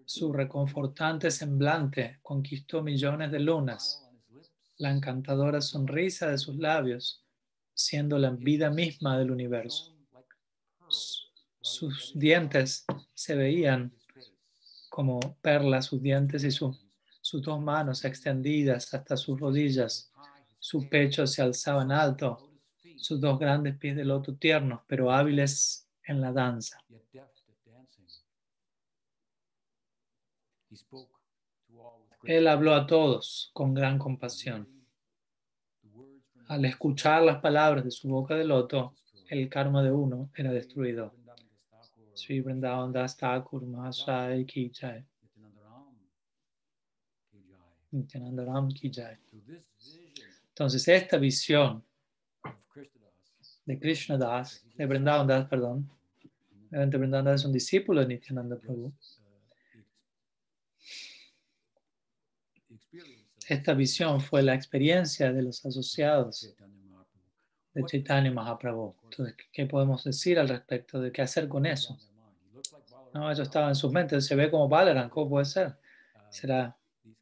Su 0.06 0.34
reconfortante 0.34 1.32
semblante 1.32 2.20
conquistó 2.22 2.82
millones 2.82 3.32
de 3.32 3.40
lunas. 3.40 4.04
La 4.78 4.92
encantadora 4.92 5.62
sonrisa 5.62 6.28
de 6.28 6.38
sus 6.38 6.58
labios, 6.58 7.24
siendo 7.74 8.18
la 8.18 8.32
vida 8.32 8.70
misma 8.70 9.18
del 9.18 9.32
universo. 9.32 9.97
Sus 10.90 12.12
dientes 12.16 12.86
se 13.14 13.36
veían 13.36 13.94
como 14.90 15.20
perlas, 15.42 15.86
sus 15.86 16.02
dientes 16.02 16.44
y 16.44 16.52
sus 16.52 17.42
dos 17.42 17.60
manos 17.60 18.06
extendidas 18.06 18.94
hasta 18.94 19.18
sus 19.18 19.40
rodillas. 19.40 20.12
Su 20.60 20.90
pecho 20.90 21.28
se 21.28 21.42
alzaba 21.42 21.84
en 21.84 21.92
alto, 21.92 22.52
sus 22.98 23.22
dos 23.22 23.38
grandes 23.38 23.78
pies 23.78 23.96
de 23.96 24.06
loto 24.06 24.36
tiernos, 24.36 24.82
pero 24.88 25.12
hábiles 25.12 25.88
en 26.04 26.22
la 26.22 26.32
danza. 26.32 26.80
Él 32.24 32.48
habló 32.48 32.74
a 32.74 32.88
todos 32.88 33.52
con 33.54 33.74
gran 33.74 33.98
compasión. 34.00 34.68
Al 36.48 36.66
escuchar 36.66 37.24
las 37.24 37.40
palabras 37.42 37.84
de 37.84 37.92
su 37.92 38.10
boca 38.10 38.36
de 38.36 38.46
loto, 38.46 38.96
el 39.30 39.50
karma 39.50 39.84
de 39.84 39.92
uno 39.92 40.30
era 40.36 40.52
destruido. 40.52 41.14
Sri 42.14 42.42
Vrindavan 42.42 42.92
Das 42.92 43.16
Thakur 43.16 43.62
Mahasaya 43.62 44.44
Ki 44.46 44.72
Jai. 44.74 45.04
Nityanandaram 47.92 48.74
Ki 48.74 48.90
Jai. 48.90 49.18
Entonces, 50.50 50.88
esta 50.88 51.18
visión 51.18 51.84
de 53.66 53.80
Krishna 53.80 54.18
Das, 54.18 54.66
de 54.76 54.86
Vrindavan 54.86 55.28
Das, 55.28 55.48
perdón, 55.48 55.90
obviamente 56.70 56.98
Vrindavan 56.98 57.26
Das 57.26 57.42
es 57.42 57.46
un 57.46 57.54
discípulo 57.54 58.02
de 58.02 58.08
Nityananda 58.08 58.58
Prabhu. 58.58 58.92
Esta 63.48 63.74
visión 63.74 64.20
fue 64.20 64.44
la 64.44 64.54
experiencia 64.56 65.32
de 65.32 65.42
los 65.42 65.66
asociados 65.66 66.54
de 67.78 67.86
Chaitanya 67.86 68.32
Mahaprabhu. 68.32 68.96
Entonces, 69.04 69.36
¿qué 69.54 69.68
podemos 69.68 70.04
decir 70.04 70.40
al 70.40 70.50
respecto 70.50 71.00
de 71.00 71.12
qué 71.12 71.22
hacer 71.22 71.48
con 71.48 71.66
eso? 71.68 71.96
No, 73.14 73.32
eso 73.32 73.44
estaba 73.44 73.68
en 73.70 73.76
sus 73.76 73.92
mentes. 73.92 74.26
Se 74.26 74.36
ve 74.36 74.50
como 74.50 74.68
Balaram, 74.68 75.10
¿cómo 75.10 75.30
puede 75.30 75.46
ser? 75.46 75.76
¿Será, 76.30 76.76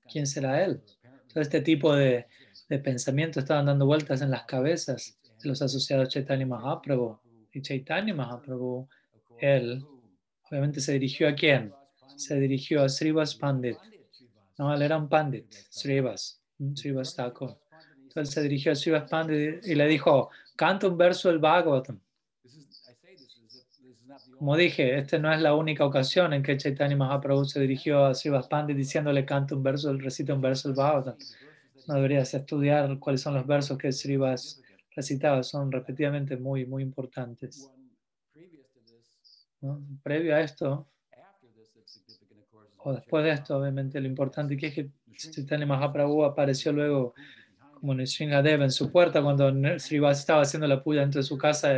¿Quién 0.10 0.26
será 0.26 0.64
él? 0.64 0.82
Todo 1.28 1.42
este 1.42 1.60
tipo 1.60 1.94
de, 1.94 2.28
de 2.70 2.80
pensamientos 2.80 3.44
estaban 3.44 3.66
dando 3.66 3.86
vueltas 3.86 4.22
en 4.22 4.32
las 4.32 4.46
cabezas 4.46 5.20
de 5.44 5.50
los 5.50 5.62
asociados 5.62 6.08
Chaitanya 6.08 6.46
Mahaprabhu. 6.46 7.20
Y 7.52 7.62
Chaitanya 7.62 8.14
Mahaprabhu, 8.14 8.88
él, 9.40 9.86
obviamente 10.50 10.80
se 10.80 10.94
dirigió 10.94 11.28
a 11.28 11.36
quién? 11.36 11.74
Se 12.16 12.40
dirigió 12.40 12.82
a 12.82 12.88
Srivas 12.88 13.36
Pandit. 13.36 13.78
No, 14.58 14.74
él 14.74 14.82
era 14.82 14.98
un 14.98 15.10
Pandit, 15.10 15.52
Srivas, 15.70 16.42
Srivas 16.76 17.14
Thakur. 17.14 17.58
Entonces 18.04 18.34
se 18.34 18.42
dirigió 18.42 18.72
a 18.72 18.76
Srivas 18.76 19.10
Pandit 19.10 19.66
y 19.66 19.76
le 19.76 19.88
dijo, 19.88 20.30
canta 20.56 20.88
un 20.88 20.98
verso 20.98 21.30
del 21.30 21.40
Bhagavatam. 21.40 22.00
Como 24.38 24.58
dije, 24.58 24.98
esta 24.98 25.18
no 25.18 25.32
es 25.32 25.42
la 25.42 25.56
única 25.56 25.86
ocasión 25.86 26.34
en 26.34 26.44
que 26.44 26.58
Chaitanya 26.58 26.96
Mahaprabhu 26.96 27.46
se 27.46 27.60
dirigió 27.60 28.06
a 28.06 28.14
Srivas 28.14 28.48
Pandit 28.48 28.76
diciéndole 28.76 29.26
canta 29.26 29.56
un 29.56 29.64
verso, 29.64 29.94
recita 29.94 30.34
un 30.34 30.42
verso 30.42 30.68
del 30.68 30.76
Bhagavatam. 30.76 31.16
No 31.88 31.96
deberías 31.96 32.34
estudiar 32.34 33.00
cuáles 33.00 33.22
son 33.22 33.36
los 33.36 33.48
versos 33.48 33.78
que 33.78 33.92
Srivas 33.92 34.62
recitaba, 34.96 35.44
son 35.44 35.72
repetidamente 35.72 36.38
muy, 36.38 36.66
muy 36.66 36.84
importantes. 36.84 37.70
¿No? 39.62 39.82
Previo 40.04 40.36
a 40.36 40.42
esto, 40.42 40.88
o 42.78 42.94
después 42.94 43.24
de 43.24 43.32
esto, 43.32 43.58
obviamente, 43.58 44.00
lo 44.00 44.08
importante 44.08 44.56
que 44.56 44.68
es 44.68 44.74
que 44.76 44.92
Chaitanya 45.18 45.66
Mahaprabhu 45.66 46.24
apareció 46.24 46.72
luego 46.72 47.16
como 47.86 47.94
Nisringadev 47.94 48.64
en 48.64 48.72
su 48.72 48.92
puerta 48.92 49.22
cuando 49.22 49.54
Srivas 49.78 50.18
estaba 50.18 50.42
haciendo 50.42 50.68
la 50.68 50.82
puya 50.82 51.02
dentro 51.02 51.22
de 51.22 51.24
su 51.24 51.38
casa. 51.38 51.70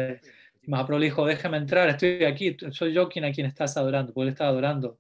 Mahaprabhu 0.66 1.00
le 1.02 1.08
dijo, 1.08 1.26
déjame 1.26 1.58
entrar, 1.58 1.90
estoy 1.90 2.24
aquí, 2.24 2.56
soy 2.72 2.94
yo 2.94 3.10
quien 3.10 3.26
a 3.26 3.32
quien 3.34 3.46
estás 3.46 3.76
adorando, 3.76 4.14
porque 4.14 4.28
él 4.28 4.30
estaba 4.30 4.52
adorando 4.52 4.98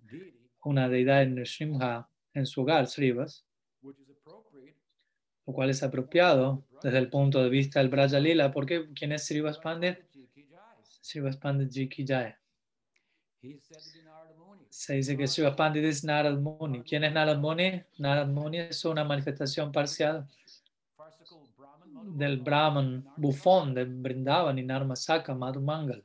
una 0.65 0.89
deidad 0.89 1.21
en 1.21 1.35
Nrsimha 1.35 2.09
en 2.33 2.45
su 2.45 2.61
hogar, 2.61 2.87
Srivas, 2.87 3.45
lo 3.81 5.53
cual 5.53 5.69
es 5.69 5.81
apropiado 5.81 6.65
desde 6.83 6.97
el 6.97 7.09
punto 7.09 7.41
de 7.41 7.49
vista 7.49 7.79
del 7.79 7.87
Braja 7.87 8.19
Lila. 8.19 8.51
¿Por 8.51 8.65
qué? 8.65 8.89
¿Quién 8.93 9.13
es 9.13 9.25
Srivas 9.27 9.59
Pandit? 9.59 9.99
Srivas 10.83 11.37
Pandit 11.37 11.71
Ji. 11.71 11.89
Se 14.69 14.95
dice 14.95 15.15
que 15.15 15.25
Srivas 15.25 15.55
Pandit 15.55 15.85
es 15.85 16.03
Narad 16.03 16.37
Muni. 16.37 16.81
¿Quién 16.81 17.05
es 17.05 17.13
Narad 17.13 17.37
Muni? 17.37 17.81
Narad 17.97 18.27
Muni 18.27 18.57
es 18.57 18.83
una 18.83 19.05
manifestación 19.05 19.71
parcial 19.71 20.27
del 22.15 22.37
Brahman 22.37 23.05
bufón 23.17 23.73
de 23.73 23.85
Brindavan 23.85 24.57
y 24.57 24.63
Narmasaka 24.63 25.33
Madhumangal. 25.35 26.03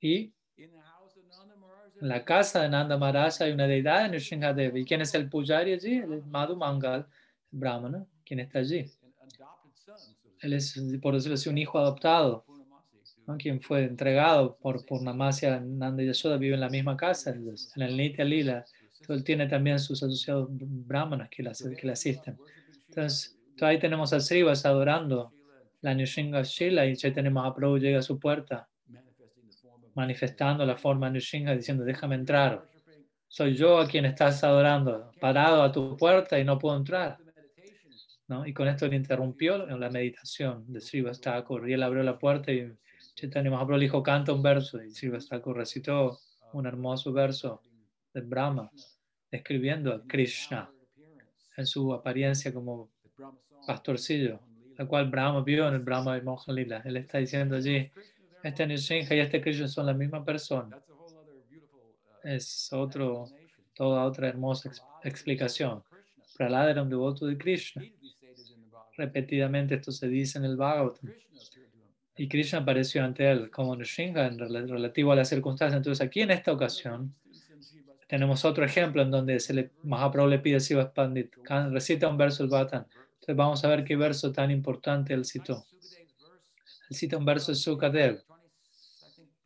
Y 0.00 0.32
en 0.56 2.08
la 2.08 2.24
casa 2.24 2.62
de 2.62 2.68
Nanda 2.68 2.98
Maharaj 2.98 3.40
hay 3.40 3.52
una 3.52 3.66
deidad 3.66 4.06
en 4.06 4.12
Nrsimhadev. 4.12 4.76
¿Y 4.76 4.84
quién 4.84 5.00
es 5.00 5.14
el 5.14 5.28
pujari 5.28 5.72
allí? 5.72 5.98
El 5.98 6.24
Madhumangal, 6.24 7.06
el 7.52 7.58
Brahmana, 7.58 8.04
quien 8.24 8.40
está 8.40 8.58
allí. 8.58 8.90
Él 10.40 10.54
es, 10.54 10.80
por 11.00 11.14
decirlo 11.14 11.34
así, 11.34 11.48
un 11.48 11.58
hijo 11.58 11.78
adoptado, 11.78 12.44
¿no? 13.28 13.36
quien 13.36 13.60
fue 13.60 13.84
entregado 13.84 14.56
por 14.56 14.84
Purnamasya 14.84 15.60
Nanda 15.60 16.02
y 16.02 16.06
Yashoda, 16.06 16.36
vive 16.36 16.54
en 16.54 16.60
la 16.60 16.68
misma 16.68 16.96
casa, 16.96 17.30
en 17.30 17.82
el 17.82 17.96
Nitya 17.96 18.24
Lila. 18.24 18.64
Entonces, 18.94 19.16
él 19.16 19.24
tiene 19.24 19.46
también 19.46 19.78
sus 19.78 20.02
asociados 20.02 20.48
brahmanas 20.50 21.28
que 21.30 21.44
que 21.44 21.86
le 21.86 21.92
asisten. 21.92 22.36
Entonces, 22.88 23.38
ahí 23.66 23.78
tenemos 23.78 24.12
a 24.12 24.20
Srivas 24.20 24.64
adorando 24.66 25.32
la 25.80 25.94
Nushinga 25.94 26.42
Shila 26.42 26.86
y 26.86 26.96
Chaitanya 26.96 27.30
Mahaprabhu 27.30 27.78
llega 27.78 27.98
a 27.98 28.02
su 28.02 28.18
puerta 28.18 28.68
manifestando 29.94 30.64
la 30.64 30.76
forma 30.76 31.10
Nushinga 31.10 31.54
diciendo 31.54 31.84
déjame 31.84 32.14
entrar. 32.14 32.64
Soy 33.28 33.54
yo 33.54 33.78
a 33.78 33.86
quien 33.86 34.04
estás 34.04 34.44
adorando, 34.44 35.10
parado 35.20 35.62
a 35.62 35.72
tu 35.72 35.96
puerta 35.96 36.38
y 36.38 36.44
no 36.44 36.58
puedo 36.58 36.76
entrar. 36.76 37.18
¿No? 38.28 38.46
Y 38.46 38.54
con 38.54 38.68
esto 38.68 38.86
le 38.86 38.96
interrumpió 38.96 39.66
la 39.66 39.90
meditación 39.90 40.64
de 40.72 40.80
Srivas 40.80 41.20
Thakur 41.20 41.68
y 41.68 41.74
él 41.74 41.82
abrió 41.82 42.02
la 42.02 42.18
puerta 42.18 42.52
y 42.52 42.72
Chaitanya 43.14 43.50
Mahaprabhu 43.50 43.78
le 43.78 43.84
dijo 43.84 44.02
canta 44.02 44.32
un 44.32 44.42
verso 44.42 44.82
y 44.82 44.90
Srivas 44.90 45.28
Thakur 45.28 45.56
recitó 45.56 46.18
un 46.52 46.66
hermoso 46.66 47.12
verso 47.12 47.60
de 48.14 48.20
Brahma 48.20 48.70
describiendo 49.30 49.92
a 49.92 50.02
Krishna 50.06 50.70
en 51.56 51.66
su 51.66 51.92
apariencia 51.92 52.52
como 52.52 52.90
pastorcillo, 53.66 54.40
la 54.76 54.86
cual 54.86 55.10
Brahma 55.10 55.42
vio 55.42 55.68
en 55.68 55.74
el 55.74 55.80
Brahma 55.80 56.14
de 56.14 56.22
Mohanlila. 56.22 56.82
Él 56.84 56.96
está 56.96 57.18
diciendo 57.18 57.56
allí, 57.56 57.90
este 58.42 58.66
Nishinja 58.66 59.14
y 59.14 59.20
este 59.20 59.40
Krishna 59.40 59.68
son 59.68 59.86
la 59.86 59.94
misma 59.94 60.24
persona. 60.24 60.78
Es 62.22 62.72
otro, 62.72 63.28
toda 63.74 64.04
otra 64.04 64.28
hermosa 64.28 64.70
explicación. 65.04 65.82
Prahlada 66.36 66.70
era 66.70 66.82
un 66.82 66.90
devoto 66.90 67.26
de 67.26 67.36
Krishna. 67.36 67.84
Repetidamente 68.96 69.76
esto 69.76 69.92
se 69.92 70.08
dice 70.08 70.38
en 70.38 70.44
el 70.44 70.56
Bhagavatam. 70.56 71.12
Y 72.16 72.28
Krishna 72.28 72.60
apareció 72.60 73.04
ante 73.04 73.30
él 73.30 73.50
como 73.50 73.74
Nishinja 73.74 74.26
en 74.26 74.38
relativo 74.38 75.12
a 75.12 75.16
las 75.16 75.28
circunstancias. 75.28 75.78
Entonces 75.78 76.04
aquí 76.06 76.20
en 76.20 76.30
esta 76.30 76.52
ocasión 76.52 77.14
tenemos 78.06 78.44
otro 78.44 78.64
ejemplo 78.64 79.00
en 79.00 79.10
donde 79.10 79.40
se 79.40 79.54
le, 79.54 79.70
Mahaprabhu 79.84 80.28
le 80.28 80.38
pide 80.38 80.56
a 80.56 80.60
Sivas 80.60 80.90
Pandit, 80.90 81.34
recita 81.70 82.08
un 82.08 82.18
verso 82.18 82.42
del 82.42 82.50
Bhatan. 82.50 82.86
Entonces 83.22 83.36
vamos 83.36 83.64
a 83.64 83.68
ver 83.68 83.84
qué 83.84 83.94
verso 83.94 84.32
tan 84.32 84.50
importante 84.50 85.14
él 85.14 85.24
citó. 85.24 85.64
Él 86.90 86.96
cita 86.96 87.16
un 87.16 87.24
verso 87.24 87.52
de 87.52 87.56
Sukadev 87.56 88.24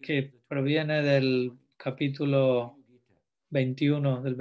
que 0.00 0.32
proviene 0.48 1.02
del 1.02 1.52
capítulo 1.76 2.78
21 3.50 4.22
del, 4.22 4.36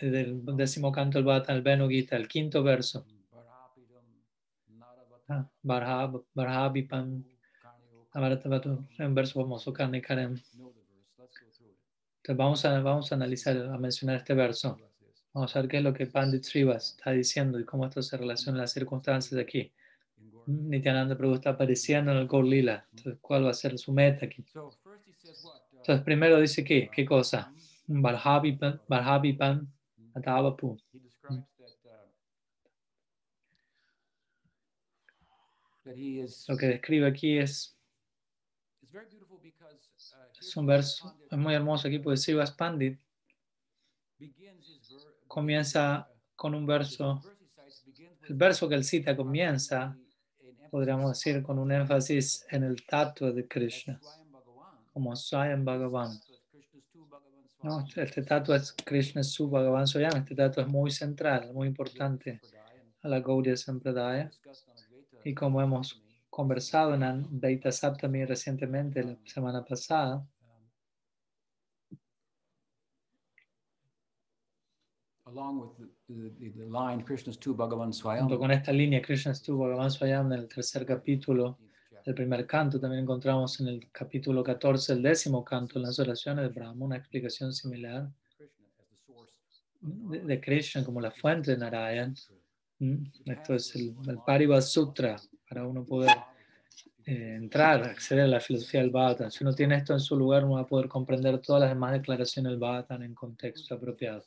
del 0.00 0.42
décimo 0.56 0.92
canto 0.92 1.18
del 1.18 1.24
Bhatan, 1.24 1.56
el 1.56 1.62
Venu 1.62 1.88
Gita, 1.88 2.14
el 2.14 2.28
quinto 2.28 2.62
verso. 2.62 3.04
Barhabipam, 5.64 7.24
un 8.14 9.14
verso 9.14 9.40
famoso, 9.40 9.72
Karnikarem. 9.72 10.36
Entonces 12.18 12.36
vamos 12.36 12.64
a, 12.64 12.80
vamos 12.80 13.10
a 13.10 13.16
analizar, 13.16 13.56
a 13.56 13.76
mencionar 13.76 14.18
este 14.18 14.34
verso. 14.34 14.78
Vamos 15.38 15.54
a 15.54 15.60
ver 15.60 15.70
qué 15.70 15.76
es 15.76 15.84
lo 15.84 15.94
que 15.94 16.06
Pandit 16.06 16.42
Srivas 16.42 16.96
está 16.96 17.12
diciendo 17.12 17.60
y 17.60 17.64
cómo 17.64 17.86
esto 17.86 18.02
se 18.02 18.16
relaciona 18.16 18.58
a 18.58 18.62
las 18.62 18.72
circunstancias 18.72 19.36
de 19.36 19.42
aquí. 19.42 19.72
Nityananda 20.46 21.16
Prabhu 21.16 21.34
está 21.34 21.50
apareciendo 21.50 22.10
en 22.10 22.18
el 22.18 22.26
Gaur 22.26 22.44
Lila. 22.44 22.84
Entonces, 22.90 23.20
¿cuál 23.20 23.46
va 23.46 23.50
a 23.50 23.54
ser 23.54 23.78
su 23.78 23.92
meta 23.92 24.26
aquí? 24.26 24.44
Entonces, 25.76 26.04
primero 26.04 26.40
dice 26.40 26.64
¿qué? 26.64 26.90
¿Qué 26.92 27.06
cosa? 27.06 27.54
Barhabi 27.86 28.56
Pan 29.34 29.72
Atavapu. 30.12 30.76
Lo 35.84 36.56
que 36.56 36.66
describe 36.66 37.06
aquí 37.06 37.38
es 37.38 37.78
Es 40.40 40.56
un 40.56 40.66
verso 40.66 41.16
es 41.30 41.38
muy 41.38 41.54
hermoso 41.54 41.86
aquí 41.86 42.00
porque 42.00 42.16
Srivas 42.16 42.50
Pandit 42.50 42.98
comienza 45.28 46.08
con 46.34 46.54
un 46.54 46.66
verso, 46.66 47.22
el 48.28 48.34
verso 48.34 48.68
que 48.68 48.74
él 48.74 48.84
cita 48.84 49.16
comienza, 49.16 49.96
podríamos 50.70 51.10
decir, 51.10 51.42
con 51.42 51.58
un 51.58 51.70
énfasis 51.70 52.46
en 52.50 52.64
el 52.64 52.84
tato 52.84 53.32
de 53.32 53.46
Krishna, 53.46 54.00
como 54.92 55.14
Swayam 55.14 55.64
Bhagavan. 55.64 56.18
No, 57.62 57.80
este, 57.80 58.02
este 58.02 58.22
tato 58.22 58.54
es 58.54 58.72
Krishna 58.72 59.22
Su 59.22 59.48
Bhagavan 59.48 59.86
Swayam, 59.86 60.16
este 60.16 60.34
tato 60.34 60.60
es 60.60 60.68
muy 60.68 60.90
central, 60.90 61.52
muy 61.52 61.68
importante 61.68 62.40
a 63.02 63.08
la 63.08 63.20
Gaudiya 63.20 63.56
Sampradaya. 63.56 64.30
Y 65.24 65.34
como 65.34 65.60
hemos 65.60 66.00
conversado 66.30 66.94
en 66.94 67.02
Advaita 67.02 67.72
Saptami 67.72 68.24
recientemente, 68.24 69.02
la 69.02 69.16
semana 69.24 69.64
pasada, 69.64 70.24
junto 78.20 78.38
con 78.38 78.50
esta 78.50 78.72
línea 78.72 79.02
Krishna 79.02 79.32
Tu 79.34 79.56
Bhagavan 79.56 79.90
Swayam 79.90 80.32
en 80.32 80.40
el 80.40 80.48
tercer 80.48 80.86
capítulo 80.86 81.58
del 82.04 82.14
primer 82.14 82.46
canto, 82.46 82.80
también 82.80 83.02
encontramos 83.02 83.60
en 83.60 83.68
el 83.68 83.90
capítulo 83.92 84.42
14, 84.42 84.94
el 84.94 85.02
décimo 85.02 85.44
canto, 85.44 85.78
en 85.78 85.82
las 85.82 85.98
oraciones 85.98 86.44
de 86.44 86.48
Brahma, 86.48 86.86
una 86.86 86.96
explicación 86.96 87.52
similar 87.52 88.08
de, 89.80 90.20
de 90.20 90.40
Krishna 90.40 90.84
como 90.84 91.00
la 91.00 91.10
fuente 91.10 91.50
de 91.50 91.58
Narayan. 91.58 92.14
Mm, 92.78 93.04
esto 93.26 93.54
es 93.54 93.74
el, 93.76 93.94
el 94.06 94.62
Sutra, 94.62 95.16
para 95.48 95.66
uno 95.66 95.84
poder 95.84 96.16
eh, 97.04 97.36
entrar, 97.36 97.82
acceder 97.84 98.24
a 98.24 98.28
la 98.28 98.40
filosofía 98.40 98.80
del 98.80 98.90
Bhattan. 98.90 99.30
Si 99.30 99.42
uno 99.42 99.54
tiene 99.54 99.76
esto 99.76 99.92
en 99.92 100.00
su 100.00 100.16
lugar, 100.16 100.44
uno 100.44 100.54
va 100.54 100.60
a 100.60 100.66
poder 100.66 100.88
comprender 100.88 101.40
todas 101.40 101.60
las 101.60 101.70
demás 101.70 101.92
declaraciones 101.92 102.50
del 102.50 102.58
Bhattan 102.58 103.02
en 103.02 103.14
contexto 103.14 103.74
apropiado. 103.74 104.24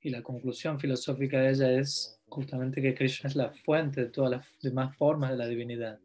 Y 0.00 0.10
la 0.10 0.22
conclusión 0.22 0.78
filosófica 0.78 1.40
de 1.40 1.50
ella 1.50 1.72
es 1.72 2.20
justamente 2.28 2.80
que 2.80 2.94
Krishna 2.94 3.28
es 3.28 3.36
la 3.36 3.50
fuente 3.50 4.02
de 4.02 4.10
todas 4.10 4.30
las 4.30 4.58
demás 4.62 4.96
formas 4.96 5.30
de 5.30 5.36
la 5.36 5.46
divinidad. 5.46 5.98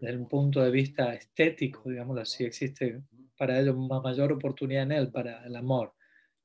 Desde 0.00 0.16
un 0.16 0.28
punto 0.28 0.60
de 0.60 0.70
vista 0.70 1.14
estético, 1.14 1.88
digámoslo 1.88 2.22
así, 2.22 2.44
existe 2.44 3.02
para 3.38 3.58
ello 3.58 3.76
una 3.76 4.00
mayor 4.00 4.32
oportunidad 4.32 4.82
en 4.82 4.92
él, 4.92 5.10
para 5.10 5.44
el 5.46 5.56
amor, 5.56 5.94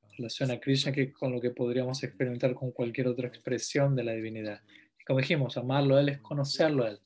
en 0.03 0.17
relación 0.17 0.51
a 0.51 0.59
Krishna, 0.59 0.91
que 0.91 1.11
con 1.11 1.33
lo 1.33 1.41
que 1.41 1.51
podríamos 1.51 2.01
experimentar 2.03 2.53
con 2.53 2.71
cualquier 2.71 3.07
otra 3.07 3.27
expresión 3.27 3.95
de 3.95 4.03
la 4.03 4.13
divinidad. 4.13 4.61
Y 4.99 5.03
como 5.03 5.19
dijimos, 5.19 5.57
amarlo 5.57 5.97
a 5.97 6.01
él 6.01 6.09
es 6.09 6.19
conocerlo 6.19 6.85
a 6.85 6.89
él. 6.89 6.99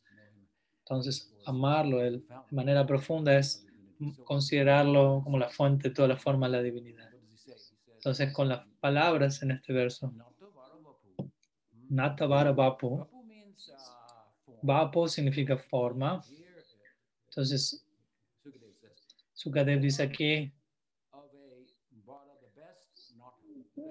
Entonces, 0.80 1.34
amarlo 1.46 2.00
a 2.00 2.08
él 2.08 2.26
de 2.28 2.56
manera 2.56 2.86
profunda 2.86 3.38
es 3.38 3.66
considerarlo 4.24 5.22
como 5.24 5.40
la 5.40 5.50
fuente 5.50 5.90
de 5.90 5.96
todas 5.96 6.10
las 6.10 6.22
formas 6.22 6.52
de 6.52 6.58
la 6.58 6.64
divinidad. 6.64 7.11
Entonces, 8.02 8.34
con 8.34 8.50
las 8.50 8.66
palabras 8.80 9.44
en 9.44 9.52
este 9.52 9.74
verso, 9.74 10.12
Natavara 11.88 12.52
Vapu, 12.52 13.08
Vapu 14.64 15.08
significa 15.08 15.56
forma. 15.56 16.20
Entonces, 17.28 17.86
Sukadev 19.34 19.80
dice 19.80 20.02
aquí, 20.02 20.52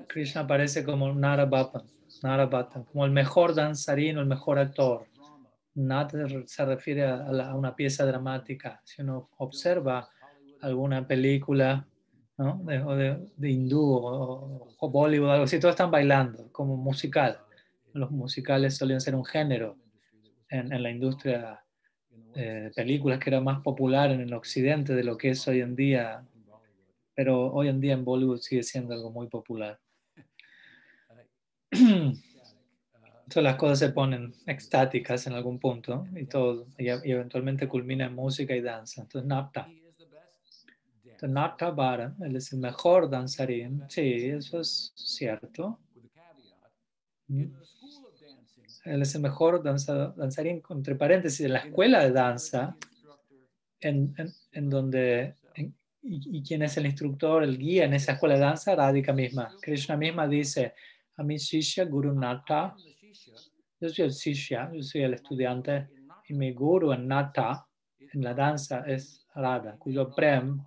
Krishna 0.08 0.40
aparece 0.40 0.84
como 0.84 1.14
Narabhapa, 1.14 1.84
Narabhata, 2.24 2.82
como 2.82 3.04
el 3.04 3.12
mejor 3.12 3.54
danzarino, 3.54 4.20
el 4.20 4.26
mejor 4.26 4.58
actor. 4.58 5.06
Nada 5.74 6.08
se 6.46 6.64
refiere 6.64 7.06
a, 7.06 7.54
una 7.54 7.76
pieza 7.76 8.04
dramática. 8.04 8.82
Si 8.84 9.02
uno 9.02 9.30
observa 9.36 10.11
alguna 10.62 11.06
película 11.06 11.86
¿no? 12.41 12.64
de, 12.64 13.18
de, 13.36 13.51
hindú 13.51 13.82
o, 13.82 14.88
Bollywood, 14.88 15.30
algo 15.30 15.45
así, 15.45 15.61
todos 15.61 15.74
están 15.74 15.91
bailando 15.91 16.51
como 16.53 16.76
musical. 16.76 17.38
Los 17.93 18.11
musicales 18.11 18.76
solían 18.76 19.01
ser 19.01 19.14
un 19.14 19.26
género 19.26 19.76
en, 20.49 20.82
la 20.82 20.91
industria 20.91 21.62
de 22.34 22.72
películas 22.74 23.18
que 23.18 23.28
era 23.28 23.41
más 23.41 23.61
popular 23.61 24.11
en 24.11 24.22
el 24.22 24.32
occidente 24.32 24.95
de 24.95 25.05
lo 25.05 25.18
que 25.18 25.30
es 25.30 25.47
hoy 25.49 25.61
en 25.61 25.76
día, 25.76 26.24
pero 27.14 27.53
hoy 27.53 27.68
en 27.68 27.80
día 27.80 27.93
en 27.93 28.05
Bollywood 28.05 28.38
sigue 28.38 28.62
siendo 28.62 28.95
algo 28.95 29.11
muy 29.11 29.28
popular. 29.28 29.78
Entonces 31.70 33.43
las 33.45 33.57
cosas 33.57 33.78
se 33.78 33.91
ponen 33.91 34.32
extáticas 34.47 35.26
en 35.26 35.34
algún 35.34 35.59
punto 35.61 36.07
y 36.16 36.24
todo, 36.24 36.66
y, 36.78 36.88
eventualmente 36.88 37.68
culmina 37.68 38.07
en 38.07 38.14
música 38.14 38.57
y 38.57 38.62
danza. 38.62 39.03
Entonces, 39.03 39.28
Napta. 39.28 39.68
Entonces, 41.20 41.34
Napta 41.34 41.70
Vara, 41.70 42.14
él 42.22 42.36
es 42.36 42.50
el 42.54 42.60
mejor 42.60 43.10
danzarín. 43.10 43.84
Sí, 43.88 44.00
eso 44.24 44.60
es 44.60 44.92
cierto. 44.94 45.78
Mm. 47.28 47.44
Él 48.86 49.02
es 49.02 49.14
el 49.14 49.20
mejor 49.20 49.62
danzarín, 49.62 50.62
entre 50.70 50.94
paréntesis, 50.94 51.44
en 51.44 51.52
la 51.52 51.58
escuela 51.58 52.02
de 52.02 52.12
danza, 52.12 52.74
en, 53.80 54.14
en, 54.52 54.70
donde, 54.70 55.36
y, 56.02 56.38
y, 56.38 56.42
quién 56.42 56.62
es 56.62 56.78
el 56.78 56.86
instructor, 56.86 57.44
el 57.44 57.58
guía 57.58 57.84
en 57.84 57.92
esa 57.92 58.12
escuela 58.12 58.36
de 58.36 58.40
danza, 58.40 58.74
Radhika 58.74 59.12
misma. 59.12 59.54
Krishna 59.60 59.98
misma 59.98 60.26
dice, 60.26 60.72
a 61.16 61.22
mi 61.22 61.36
Shishya 61.36 61.84
Guru 61.84 62.14
Nata 62.14 62.74
yo 63.78 63.88
soy 63.88 64.04
el 64.04 64.12
Sishya, 64.12 64.70
yo 64.72 64.82
soy 64.82 65.02
el 65.02 65.14
estudiante, 65.14 65.88
y 66.28 66.34
mi 66.34 66.52
guru 66.52 66.92
en 66.92 67.08
Nata, 67.08 67.66
en 67.98 68.22
la 68.22 68.34
danza, 68.34 68.84
es 68.86 69.26
Radha, 69.34 69.76
cuyo 69.78 70.14
prem, 70.14 70.62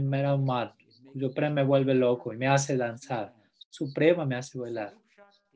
prem 0.00 0.44
mal, 0.44 0.74
cuyo 1.12 1.32
prem 1.32 1.52
me 1.52 1.64
vuelve 1.64 1.94
loco 1.94 2.32
y 2.32 2.36
me 2.36 2.46
hace 2.46 2.76
danzar. 2.76 3.34
Su 3.68 3.92
prema 3.92 4.24
me 4.24 4.36
hace 4.36 4.58
bailar, 4.58 4.94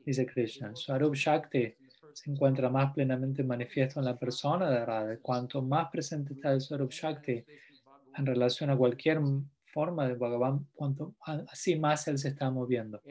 dice 0.05 0.25
Krishna. 0.25 0.75
Swarup 0.75 1.15
Shakti 1.15 1.73
se 2.13 2.31
encuentra 2.31 2.69
más 2.69 2.93
plenamente 2.93 3.43
manifiesto 3.43 3.99
en 3.99 4.05
la 4.05 4.17
persona 4.17 4.69
de 4.69 4.85
Radha. 4.85 5.17
Cuanto 5.21 5.61
más 5.61 5.89
presente 5.91 6.33
está 6.33 6.51
el 6.51 6.61
Swarup 6.61 6.91
Shakti 6.91 7.43
en 8.17 8.25
relación 8.25 8.69
a 8.69 8.77
cualquier 8.77 9.19
forma 9.65 10.07
de 10.07 10.15
Bhagavan, 10.15 10.67
cuanto 10.73 11.15
así 11.25 11.77
más 11.77 12.07
él 12.07 12.17
se 12.17 12.29
está 12.29 12.49
moviendo. 12.49 13.01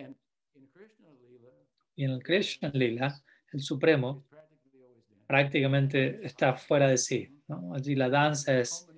Y 1.95 2.05
en 2.05 2.11
el 2.11 2.23
Krishna 2.23 2.71
Lila, 2.75 3.23
el 3.53 3.61
Supremo, 3.61 4.25
prácticamente 5.27 6.25
está 6.25 6.55
fuera 6.55 6.89
de 6.89 6.99
sí. 6.99 7.33
Allí 7.73 7.95
la 7.95 8.09
danza 8.09 8.59
es, 8.59 8.89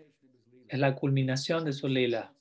es 0.68 0.78
la 0.78 0.94
culminación 0.94 1.64
de 1.64 1.72
su 1.72 1.88
lila, 1.88 2.32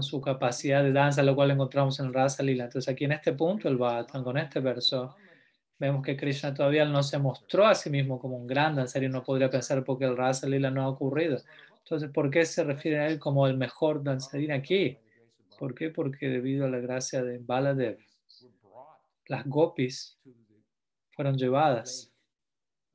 su 0.00 0.20
capacidad 0.20 0.82
de 0.82 0.92
danza, 0.92 1.22
lo 1.22 1.34
cual 1.34 1.50
encontramos 1.50 1.98
en 2.00 2.06
el 2.06 2.14
Rasa 2.14 2.42
Lila. 2.42 2.64
Entonces 2.64 2.92
aquí 2.92 3.04
en 3.04 3.12
este 3.12 3.32
punto, 3.32 3.68
el 3.68 3.76
Bhattan, 3.76 4.24
con 4.24 4.38
este 4.38 4.60
verso, 4.60 5.14
vemos 5.78 6.02
que 6.02 6.16
Krishna 6.16 6.54
todavía 6.54 6.84
no 6.84 7.02
se 7.02 7.18
mostró 7.18 7.66
a 7.66 7.74
sí 7.74 7.90
mismo 7.90 8.18
como 8.18 8.36
un 8.36 8.46
gran 8.46 8.76
danzarín, 8.76 9.12
no 9.12 9.22
podría 9.22 9.50
pensar 9.50 9.84
porque 9.84 10.04
el 10.06 10.16
Rasa 10.16 10.48
Lila 10.48 10.70
no 10.70 10.82
ha 10.82 10.88
ocurrido. 10.88 11.38
Entonces, 11.78 12.10
¿por 12.10 12.30
qué 12.30 12.46
se 12.46 12.64
refiere 12.64 12.98
a 13.00 13.08
él 13.08 13.18
como 13.18 13.46
el 13.46 13.56
mejor 13.56 14.02
danzarín 14.02 14.52
aquí? 14.52 14.96
¿Por 15.58 15.74
qué? 15.74 15.90
Porque 15.90 16.28
debido 16.28 16.64
a 16.64 16.70
la 16.70 16.78
gracia 16.78 17.22
de 17.22 17.38
Baladev 17.38 17.98
las 19.26 19.46
gopis 19.46 20.18
fueron 21.12 21.36
llevadas 21.36 22.12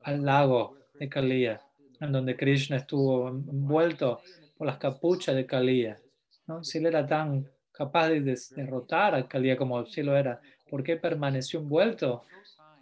al 0.02 0.24
lago 0.24 0.78
de 0.94 1.10
Kaliya, 1.10 1.62
en 2.00 2.12
donde 2.12 2.36
Krishna 2.36 2.78
estuvo 2.78 3.30
envuelto 3.30 4.22
por 4.58 4.68
las 4.68 4.78
capuchas 4.78 5.36
de 5.36 5.46
Kaliya. 5.46 6.00
¿no? 6.48 6.64
Si 6.64 6.78
él 6.78 6.86
era 6.88 7.06
tan 7.06 7.48
capaz 7.72 8.10
de 8.10 8.38
derrotar 8.56 9.16
a 9.16 9.28
Kaliya 9.28 9.58
como 9.58 9.86
si 9.86 10.04
lo 10.04 10.16
era, 10.16 10.42
¿por 10.70 10.84
qué 10.84 10.98
permaneció 10.98 11.60
envuelto 11.60 12.24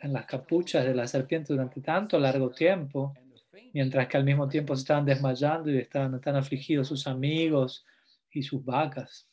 en 0.02 0.14
las 0.14 0.26
capuchas 0.26 0.86
de 0.86 0.96
la 0.96 1.08
serpiente 1.08 1.54
durante 1.54 1.82
tanto 1.82 2.20
largo 2.20 2.50
tiempo? 2.50 3.14
Mientras 3.74 4.08
que 4.08 4.18
al 4.18 4.24
mismo 4.24 4.48
tiempo 4.48 4.76
se 4.76 4.82
estaban 4.82 5.06
desmayando 5.06 5.70
y 5.70 5.78
estaban 5.78 6.20
afligidos 6.36 6.88
sus 6.88 7.06
amigos 7.08 7.86
y 8.32 8.42
sus 8.44 8.64
vacas 8.64 9.28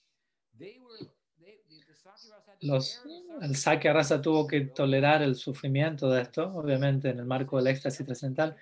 los, 2.65 3.03
el 3.43 3.57
saque 3.57 3.93
raza 3.93 4.21
tuvo 4.21 4.47
que 4.47 4.63
tolerar 4.63 5.23
el 5.23 5.37
sufrimiento 5.37 6.09
de 6.11 6.23
esto, 6.23 6.55
obviamente 6.55 7.11
en 7.11 7.19
el 7.19 7.27
marco 7.27 7.59
del 7.59 7.69
éxtasis 7.69 8.07
trascendental, 8.07 8.57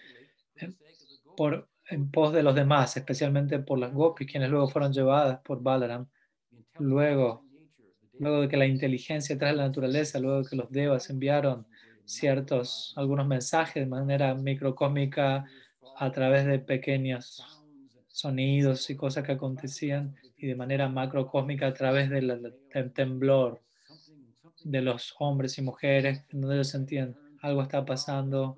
en 1.88 2.10
pos 2.10 2.32
de 2.32 2.42
los 2.42 2.54
demás, 2.54 2.96
especialmente 2.96 3.58
por 3.58 3.78
las 3.78 3.92
gopis, 3.92 4.30
quienes 4.30 4.50
luego 4.50 4.68
fueron 4.68 4.92
llevadas 4.92 5.40
por 5.40 5.62
Balaram. 5.62 6.06
Luego, 6.78 7.44
luego 8.18 8.42
de 8.42 8.48
que 8.48 8.56
la 8.56 8.66
inteligencia 8.66 9.38
trae 9.38 9.54
la 9.54 9.66
naturaleza, 9.66 10.18
luego 10.18 10.42
de 10.42 10.48
que 10.48 10.56
los 10.56 10.70
devas 10.70 11.10
enviaron 11.10 11.66
ciertos, 12.04 12.92
algunos 12.96 13.26
mensajes 13.26 13.82
de 13.82 13.86
manera 13.86 14.34
microcósmica 14.34 15.44
a 15.96 16.10
través 16.10 16.46
de 16.46 16.58
pequeños 16.58 17.62
sonidos 18.08 18.88
y 18.90 18.96
cosas 18.96 19.24
que 19.24 19.32
acontecían 19.32 20.14
y 20.36 20.46
de 20.46 20.54
manera 20.54 20.88
macrocósmica 20.88 21.68
a 21.68 21.74
través 21.74 22.10
del 22.10 22.54
temblor 22.94 23.62
de 24.64 24.82
los 24.82 25.14
hombres 25.18 25.58
y 25.58 25.62
mujeres, 25.62 26.24
donde 26.30 26.54
ellos 26.56 26.68
sentían 26.68 27.16
algo 27.40 27.62
está 27.62 27.84
pasando 27.84 28.56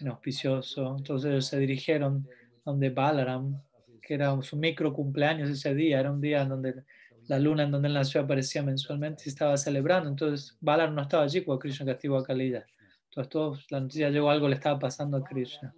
inauspicioso. 0.00 0.96
Entonces 0.96 1.30
ellos 1.30 1.46
se 1.46 1.58
dirigieron 1.58 2.28
donde 2.64 2.90
Balaram, 2.90 3.60
que 4.02 4.14
era 4.14 4.40
su 4.42 4.56
micro 4.56 4.92
cumpleaños 4.92 5.50
ese 5.50 5.74
día, 5.74 6.00
era 6.00 6.10
un 6.10 6.20
día 6.20 6.44
donde 6.44 6.84
la 7.26 7.38
luna 7.38 7.62
en 7.62 7.70
donde 7.70 7.88
él 7.88 7.94
nació 7.94 8.22
aparecía 8.22 8.62
mensualmente 8.62 9.24
y 9.26 9.28
estaba 9.28 9.56
celebrando. 9.56 10.08
Entonces 10.08 10.56
Balaram 10.60 10.94
no 10.94 11.02
estaba 11.02 11.24
allí 11.24 11.42
cuando 11.42 11.60
Krishna 11.60 11.86
castigó 11.86 12.16
a 12.16 12.24
Kalila. 12.24 12.64
Entonces 13.10 13.28
todos, 13.30 13.66
la 13.70 13.80
noticia 13.80 14.08
llegó, 14.10 14.30
algo 14.30 14.48
le 14.48 14.54
estaba 14.54 14.78
pasando 14.78 15.16
a 15.16 15.24
Krishna. 15.24 15.74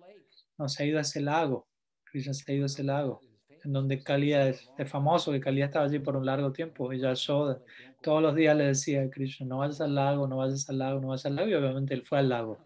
No, 0.59 0.69
se 0.69 0.83
ha 0.83 0.87
ido 0.87 0.99
a 0.99 1.03
ese 1.03 1.21
lago. 1.21 1.67
Krishna 2.05 2.35
se 2.35 2.53
ha 2.53 2.55
ido 2.55 2.65
a 2.65 2.67
ese 2.67 2.85
lago, 2.85 3.21
en 3.65 3.73
donde 3.73 4.03
Kali 4.03 4.35
es, 4.35 4.69
famoso, 4.87 5.33
que 5.33 5.41
Kali 5.41 5.63
estaba 5.63 5.87
allí 5.87 5.99
por 5.99 6.15
un 6.15 6.27
largo 6.27 6.53
tiempo. 6.53 6.93
Y 6.93 7.01
Yashoda 7.01 7.59
todos 8.03 8.21
los 8.21 8.35
días 8.35 8.55
le 8.55 8.65
decía 8.65 9.03
a 9.03 9.09
Krishna, 9.11 9.47
no 9.47 9.59
vayas 9.59 9.81
al 9.81 9.95
lago, 9.95 10.27
no 10.27 10.37
vayas 10.37 10.69
al 10.69 10.79
lago, 10.79 11.01
no 11.01 11.09
vayas 11.09 11.25
al 11.25 11.37
lago. 11.37 11.49
Y 11.49 11.55
obviamente 11.55 11.95
él 11.95 12.03
fue 12.03 12.19
al 12.19 12.29
lago. 12.29 12.59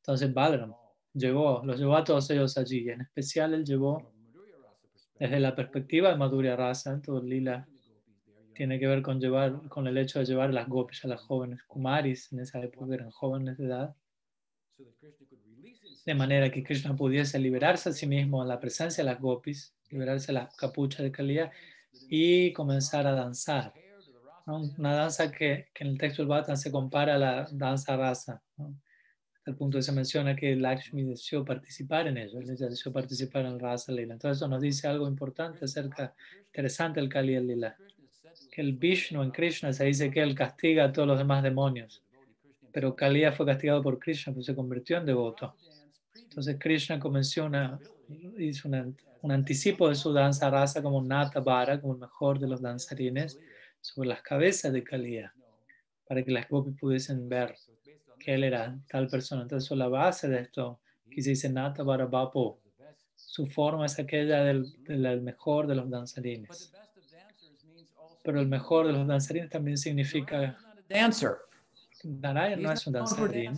Entonces 0.00 0.32
Balaram 0.32 0.74
llevó, 1.14 1.62
los 1.64 1.78
llevó 1.78 1.96
a 1.96 2.04
todos 2.04 2.30
ellos 2.30 2.56
allí. 2.56 2.84
Y 2.84 2.90
en 2.90 3.02
especial 3.02 3.54
él 3.54 3.64
llevó, 3.64 4.12
desde 5.18 5.38
la 5.40 5.54
perspectiva 5.54 6.10
de 6.10 6.16
Madhurya 6.16 6.56
Rasa, 6.56 7.00
todo 7.02 7.22
lila 7.22 7.66
tiene 8.54 8.78
que 8.78 8.86
ver 8.86 9.00
con, 9.02 9.20
llevar, 9.20 9.68
con 9.68 9.86
el 9.86 9.96
hecho 9.96 10.18
de 10.18 10.26
llevar 10.26 10.52
las 10.52 10.68
gopis 10.68 11.04
a 11.04 11.08
las 11.08 11.20
jóvenes 11.22 11.62
kumaris, 11.64 12.30
en 12.32 12.40
esa 12.40 12.60
época 12.60 12.94
eran 12.94 13.10
jóvenes 13.10 13.56
de 13.56 13.64
edad, 13.64 13.96
de 16.04 16.14
manera 16.14 16.50
que 16.50 16.62
Krishna 16.62 16.94
pudiese 16.96 17.38
liberarse 17.38 17.88
a 17.88 17.92
sí 17.92 18.06
mismo 18.06 18.42
en 18.42 18.48
la 18.48 18.60
presencia 18.60 19.02
de 19.02 19.10
las 19.10 19.20
gopis, 19.20 19.74
liberarse 19.88 20.32
las 20.32 20.54
capuchas 20.56 21.02
de 21.02 21.12
Kaliya 21.12 21.50
y 22.08 22.52
comenzar 22.52 23.06
a 23.06 23.12
danzar. 23.12 23.72
Una 24.46 24.94
danza 24.94 25.30
que, 25.30 25.68
que, 25.72 25.84
en 25.84 25.90
el 25.90 25.98
texto 25.98 26.22
del 26.22 26.28
Bhattan 26.28 26.56
se 26.56 26.70
compara 26.70 27.14
a 27.14 27.18
la 27.18 27.48
danza 27.52 27.96
rasa. 27.96 28.42
Hasta 28.58 28.89
el 29.46 29.54
punto 29.56 29.78
que 29.78 29.82
se 29.82 29.92
menciona 29.92 30.36
que 30.36 30.54
Lakshmi 30.54 31.02
deseó 31.02 31.44
participar 31.44 32.06
en 32.06 32.18
ello, 32.18 32.40
ella 32.40 32.68
deseó 32.68 32.92
participar 32.92 33.46
en 33.46 33.52
el 33.52 33.60
rasa 33.60 33.92
lila. 33.92 34.14
Entonces 34.14 34.38
eso 34.38 34.48
nos 34.48 34.60
dice 34.60 34.86
algo 34.86 35.08
importante 35.08 35.64
acerca, 35.64 36.14
interesante 36.46 37.00
del 37.00 37.08
Kali 37.08 37.38
Lila 37.40 37.76
que 38.50 38.60
el 38.60 38.72
Vishnu 38.72 39.22
en 39.22 39.30
Krishna 39.30 39.72
se 39.72 39.84
dice 39.84 40.10
que 40.10 40.20
él 40.20 40.34
castiga 40.34 40.84
a 40.84 40.92
todos 40.92 41.06
los 41.06 41.18
demás 41.18 41.42
demonios, 41.42 42.02
pero 42.72 42.94
Kaliya 42.94 43.32
fue 43.32 43.46
castigado 43.46 43.82
por 43.82 43.98
Krishna, 43.98 44.32
pues 44.32 44.46
se 44.46 44.54
convirtió 44.54 44.98
en 44.98 45.06
devoto. 45.06 45.54
Entonces 46.14 46.56
Krishna 46.58 46.98
comenzó 46.98 47.44
una, 47.46 47.78
hizo 48.38 48.68
un 48.68 49.32
anticipo 49.32 49.88
de 49.88 49.94
su 49.94 50.12
danza 50.12 50.50
rasa 50.50 50.82
como 50.82 51.02
Nata 51.02 51.40
Vara, 51.40 51.80
como 51.80 51.94
el 51.94 52.00
mejor 52.00 52.38
de 52.38 52.48
los 52.48 52.60
danzarines, 52.60 53.38
sobre 53.80 54.08
las 54.08 54.22
cabezas 54.22 54.72
de 54.72 54.82
Kaliya, 54.82 55.32
para 56.06 56.22
que 56.22 56.30
las 56.30 56.48
gopis 56.48 56.76
pudiesen 56.78 57.28
ver 57.28 57.54
que 58.22 58.34
él 58.34 58.44
era 58.44 58.78
tal 58.88 59.08
persona. 59.08 59.42
Entonces, 59.42 59.76
la 59.76 59.88
base 59.88 60.28
de 60.28 60.40
esto, 60.40 60.78
que 61.10 61.22
se 61.22 61.30
dice 61.30 61.48
Nata 61.48 61.82
Vara 61.82 62.06
Bapo, 62.06 62.60
su 63.16 63.46
forma 63.46 63.86
es 63.86 63.98
aquella 63.98 64.44
del, 64.44 64.72
del 64.84 65.22
mejor 65.22 65.66
de 65.66 65.74
los 65.74 65.90
danzarines 65.90 66.72
pero 68.22 68.40
el 68.40 68.48
mejor 68.48 68.86
de 68.86 68.92
los 68.92 69.06
danzarines 69.06 69.50
también 69.50 69.78
significa 69.78 70.56
dancer. 70.88 71.32
Narayan 72.04 72.62
no 72.62 72.72
es 72.72 72.86
un 72.86 72.94
danzarín, 72.94 73.52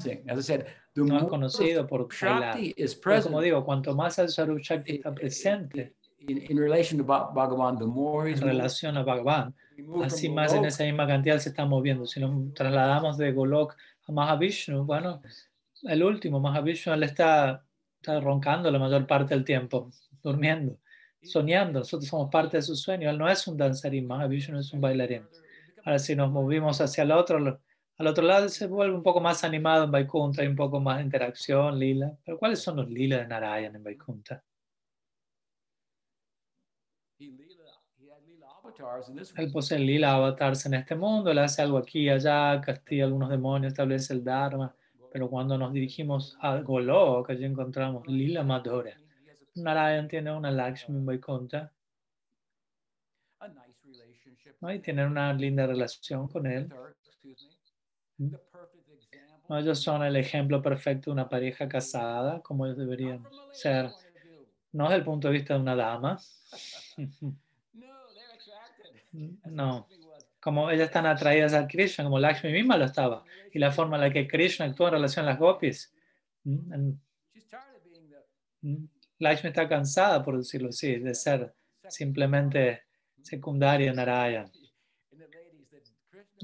no 0.96 1.18
es 1.18 1.24
conocido 1.24 1.86
por 1.86 2.08
bailar. 2.20 2.58
Pero 3.04 3.22
como 3.22 3.40
digo, 3.40 3.64
cuanto 3.64 3.94
más 3.94 4.18
el 4.18 4.28
Sarup 4.28 4.58
Shakti 4.58 4.96
está 4.96 5.14
presente 5.14 5.94
en 6.18 6.56
relación 6.56 7.00
a 7.00 9.02
Bhagavan, 9.02 9.54
así 10.04 10.28
más 10.28 10.54
en 10.54 10.64
esa 10.64 10.84
misma 10.84 11.06
cantidad 11.06 11.38
se 11.38 11.50
está 11.50 11.64
moviendo. 11.64 12.06
Si 12.06 12.20
nos 12.20 12.52
trasladamos 12.54 13.16
de 13.16 13.32
Golok 13.32 13.76
Mahavishnu, 14.12 14.84
bueno, 14.84 15.22
el 15.82 16.02
último 16.02 16.40
Mahavishnu, 16.40 16.92
él 16.92 17.02
está, 17.02 17.64
está 18.00 18.20
roncando 18.20 18.70
la 18.70 18.78
mayor 18.78 19.06
parte 19.06 19.34
del 19.34 19.44
tiempo, 19.44 19.90
durmiendo 20.22 20.78
soñando, 21.22 21.80
nosotros 21.80 22.08
somos 22.08 22.30
parte 22.30 22.58
de 22.58 22.62
su 22.62 22.76
sueño. 22.76 23.08
Él 23.08 23.18
no 23.18 23.28
es 23.28 23.46
un 23.46 23.56
danzarín, 23.56 24.06
Mahavishnu 24.06 24.58
es 24.58 24.72
un 24.72 24.80
bailarín. 24.80 25.22
Ahora, 25.84 25.98
si 25.98 26.14
nos 26.14 26.30
movimos 26.30 26.80
hacia 26.80 27.04
el 27.04 27.12
otro, 27.12 27.60
al 27.96 28.06
otro 28.06 28.24
lado 28.24 28.48
se 28.48 28.66
vuelve 28.66 28.94
un 28.94 29.02
poco 29.02 29.20
más 29.20 29.44
animado 29.44 29.84
en 29.84 29.90
Vaikunta, 29.90 30.42
hay 30.42 30.48
un 30.48 30.56
poco 30.56 30.80
más 30.80 30.98
de 30.98 31.04
interacción, 31.04 31.78
lila. 31.78 32.16
Pero 32.24 32.38
¿cuáles 32.38 32.60
son 32.60 32.76
los 32.76 32.90
lila 32.90 33.18
de 33.18 33.26
Narayan 33.26 33.76
en 33.76 33.84
Vaikunta? 33.84 34.42
Él 39.36 39.52
posee 39.52 39.78
lila 39.78 40.14
avatars 40.14 40.66
en 40.66 40.74
este 40.74 40.94
mundo, 40.94 41.30
él 41.30 41.38
hace 41.38 41.62
algo 41.62 41.78
aquí 41.78 42.00
y 42.00 42.08
allá, 42.08 42.60
castiga 42.60 43.04
algunos 43.04 43.30
demonios, 43.30 43.72
establece 43.72 44.12
el 44.14 44.24
Dharma. 44.24 44.74
Pero 45.12 45.28
cuando 45.28 45.58
nos 45.58 45.72
dirigimos 45.72 46.36
a 46.40 46.56
Golok, 46.58 47.30
allí 47.30 47.44
encontramos 47.44 48.06
lila 48.06 48.42
Madhura 48.42 48.96
Narayan 49.54 50.08
tiene 50.08 50.32
una 50.32 50.50
Lakshmi 50.50 50.98
muy 50.98 51.20
contra 51.20 51.70
¿no? 54.60 54.72
y 54.72 54.78
tienen 54.78 55.08
una 55.08 55.32
linda 55.34 55.66
relación 55.66 56.28
con 56.28 56.46
él. 56.46 56.68
¿Mm? 58.18 58.34
¿No? 59.48 59.58
Ellos 59.58 59.80
son 59.80 60.02
el 60.02 60.16
ejemplo 60.16 60.62
perfecto 60.62 61.10
de 61.10 61.12
una 61.12 61.28
pareja 61.28 61.68
casada, 61.68 62.40
como 62.40 62.64
ellos 62.64 62.78
deberían 62.78 63.22
ser, 63.52 63.90
no 64.72 64.84
desde 64.84 64.96
el 64.96 65.04
punto 65.04 65.28
de 65.28 65.34
vista 65.34 65.54
de 65.54 65.60
una 65.60 65.76
dama. 65.76 66.18
No, 69.12 69.86
como 70.40 70.70
ellas 70.70 70.86
están 70.86 71.06
atraídas 71.06 71.54
a 71.54 71.68
Krishna, 71.68 72.04
como 72.04 72.18
Lakshmi 72.18 72.50
misma 72.52 72.76
lo 72.76 72.86
estaba, 72.86 73.24
y 73.52 73.58
la 73.58 73.70
forma 73.70 73.96
en 73.96 74.02
la 74.02 74.10
que 74.10 74.26
Krishna 74.26 74.66
actúa 74.66 74.88
en 74.88 74.94
relación 74.94 75.24
a 75.24 75.30
las 75.30 75.38
gopis. 75.38 75.92
Lakshmi 79.18 79.48
está 79.48 79.68
cansada, 79.68 80.24
por 80.24 80.36
decirlo 80.36 80.70
así, 80.70 80.96
de 80.96 81.14
ser 81.14 81.54
simplemente 81.88 82.82
secundaria 83.22 83.90
en 83.90 83.96
Narayana. 83.96 84.50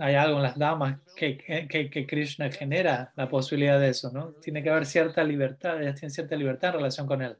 Hay 0.01 0.15
algo 0.15 0.37
en 0.37 0.45
las 0.45 0.57
damas 0.57 1.01
que, 1.17 1.37
que, 1.37 1.91
que, 1.91 2.07
Krishna 2.07 2.53
genera 2.53 3.13
la 3.17 3.29
posibilidad 3.29 3.81
de 3.81 3.89
eso, 3.89 4.13
¿no? 4.13 4.29
Tiene 4.35 4.63
que 4.63 4.71
haber 4.71 4.87
cierta 4.87 5.25
libertad, 5.25 5.83
ellas 5.83 5.97
tienen 5.97 6.13
cierta 6.13 6.37
libertad 6.37 6.71
en 6.71 6.77
relación 6.77 7.07
con 7.09 7.21
él. 7.21 7.37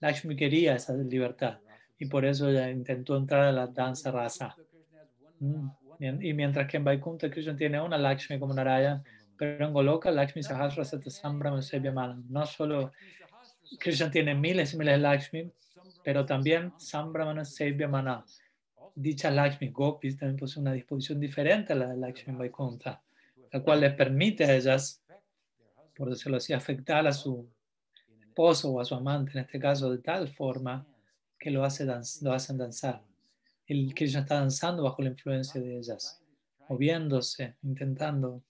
Lakshmi 0.00 0.34
quería 0.34 0.74
esa 0.74 0.92
libertad 0.94 1.58
y 2.00 2.06
por 2.06 2.24
eso 2.24 2.48
ella 2.48 2.68
intentó 2.68 3.16
entrar 3.16 3.42
a 3.42 3.52
la 3.52 3.68
danza 3.68 4.10
rasa. 4.10 4.56
Mm, 5.40 5.68
y 6.22 6.32
mientras 6.32 6.66
que 6.68 6.76
en 6.76 6.84
Vaikuntha 6.84 7.30
Krishna 7.30 7.56
tiene 7.56 7.80
una 7.80 7.98
Lakshmi 7.98 8.38
como 8.38 8.54
Narayana, 8.54 9.02
pero 9.36 9.66
en 9.66 9.72
Goloka 9.72 10.10
Lakshmi 10.10 10.42
Sahasra 10.42 10.84
Satasambram 10.84 11.60
No 12.28 12.46
solo 12.46 12.92
Krishna 13.78 14.10
tiene 14.10 14.34
miles 14.34 14.74
y 14.74 14.76
miles 14.76 14.94
de 14.94 14.98
Lakshmi, 14.98 15.52
pero 16.04 16.24
también 16.24 16.72
Sambramana 16.78 17.44
Sevya 17.44 17.88
Mana. 17.88 18.24
Dicha 18.94 19.30
Lakshmi 19.30 19.68
Gopis 19.68 20.18
también 20.18 20.38
posee 20.38 20.60
una 20.60 20.72
disposición 20.72 21.20
diferente 21.20 21.72
a 21.72 21.76
la 21.76 21.88
de 21.88 21.96
Lakshmi 21.96 22.34
Vaikuntha, 22.34 23.02
la 23.52 23.60
cual 23.60 23.80
les 23.80 23.94
permite 23.94 24.44
a 24.44 24.54
ellas, 24.54 25.02
por 25.94 26.10
decirlo 26.10 26.38
así, 26.38 26.52
afectar 26.52 27.06
a 27.06 27.12
su 27.12 27.48
esposo 28.20 28.72
o 28.72 28.80
a 28.80 28.84
su 28.84 28.94
amante, 28.94 29.32
en 29.32 29.38
este 29.38 29.58
caso, 29.58 29.90
de 29.90 29.98
tal 29.98 30.28
forma 30.28 30.86
que 31.38 31.50
lo, 31.50 31.64
hace 31.64 31.86
lo 32.22 32.32
hacen 32.32 32.58
danzar. 32.58 33.02
El 33.70 33.94
Krishna 33.94 34.22
está 34.22 34.34
danzando 34.34 34.82
bajo 34.82 35.00
la 35.00 35.10
influencia 35.10 35.60
de 35.60 35.78
ellas, 35.78 36.20
moviéndose, 36.68 37.54
intentando 37.62 38.42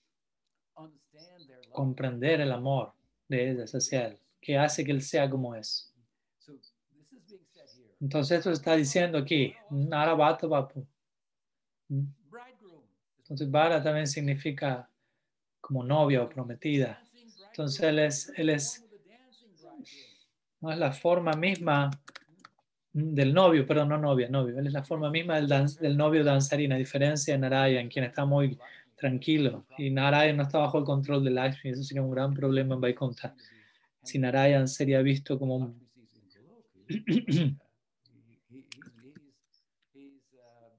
comprender 1.71 2.41
el 2.41 2.51
amor 2.51 2.93
de 3.27 3.51
ellas 3.51 3.71
hacia 3.75 4.07
él 4.07 4.19
que 4.41 4.57
hace 4.57 4.83
que 4.83 4.89
él 4.89 5.03
sea 5.03 5.29
como 5.29 5.53
es. 5.53 5.93
Entonces 7.99 8.39
esto 8.39 8.49
está 8.49 8.75
diciendo 8.75 9.19
aquí, 9.19 9.53
Narabata 9.69 10.47
Bapu. 10.47 10.87
¿Mm? 11.87 12.07
Entonces 13.19 13.51
Vara 13.51 13.83
también 13.83 14.07
significa 14.07 14.89
como 15.59 15.83
novia 15.83 16.23
o 16.23 16.29
prometida. 16.29 16.99
Entonces 17.51 17.79
él 17.83 17.99
es, 17.99 18.33
él 18.35 18.49
es, 18.49 18.83
no 20.59 20.71
es 20.71 20.79
la 20.79 20.91
forma 20.91 21.33
misma 21.33 21.91
del 22.93 23.33
novio, 23.33 23.65
perdón, 23.65 23.89
no 23.89 23.97
novia, 23.97 24.29
novio. 24.29 24.59
Él 24.59 24.67
es 24.67 24.73
la 24.73 24.83
forma 24.83 25.09
misma 25.09 25.39
del, 25.39 25.47
del 25.47 25.97
novio 25.97 26.23
danzarín, 26.23 26.73
a 26.73 26.77
diferencia 26.77 27.33
de 27.33 27.39
Narayan, 27.39 27.89
quien 27.89 28.05
está 28.05 28.25
muy 28.25 28.57
tranquilo. 28.95 29.65
Y 29.77 29.89
Narayan 29.89 30.37
no 30.37 30.43
está 30.43 30.59
bajo 30.59 30.77
el 30.79 30.83
control 30.83 31.23
de 31.23 31.31
Lakshmi, 31.31 31.71
eso 31.71 31.83
sería 31.83 32.03
un 32.03 32.11
gran 32.11 32.33
problema 32.33 32.75
en 32.75 32.81
Vaikuntha 32.81 33.35
si 34.03 34.19
Narayan 34.19 34.67
sería 34.67 35.01
visto 35.01 35.39
como 35.39 35.73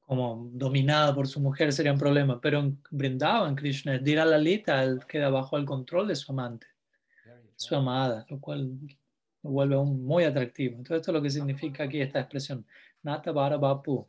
como 0.07 0.51
dominado 0.53 1.15
por 1.15 1.27
su 1.27 1.41
mujer 1.41 1.73
sería 1.73 1.93
un 1.93 1.99
problema, 1.99 2.39
pero 2.41 2.59
en 2.61 2.79
en 2.93 3.55
Krishna, 3.55 3.97
Dira 3.99 4.27
Lalita, 4.27 4.85
él 4.85 5.01
queda 5.09 5.31
bajo 5.31 5.57
el 5.57 5.65
control 5.65 6.09
de 6.09 6.17
su 6.17 6.33
amante, 6.33 6.67
su 7.57 7.75
amada, 7.75 8.27
lo 8.29 8.39
cual 8.39 8.77
lo 9.43 9.51
vuelve 9.51 9.75
aún 9.75 10.05
muy 10.05 10.25
atractivo. 10.25 10.77
Entonces 10.77 11.01
esto 11.01 11.11
es 11.11 11.15
lo 11.15 11.23
que 11.23 11.31
significa 11.31 11.85
aquí 11.85 12.01
esta 12.01 12.21
expresión, 12.21 12.65
Nata 13.03 13.33
Bapu. 13.33 14.07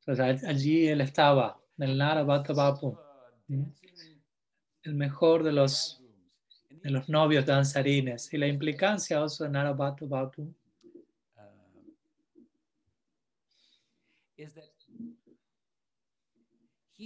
Entonces 0.00 0.44
allí 0.44 0.86
él 0.88 1.00
estaba, 1.00 1.60
en 1.78 1.90
el 1.90 1.98
Nara 1.98 2.22
Bapu, 2.22 2.98
el 4.82 4.94
mejor 4.94 5.42
de 5.42 5.52
los 5.52 6.02
de 6.86 6.92
los 6.92 7.08
novios 7.08 7.44
danzarines. 7.44 8.32
Y 8.32 8.38
la 8.38 8.46
implicancia 8.46 9.18
also 9.18 9.42
de 9.42 9.50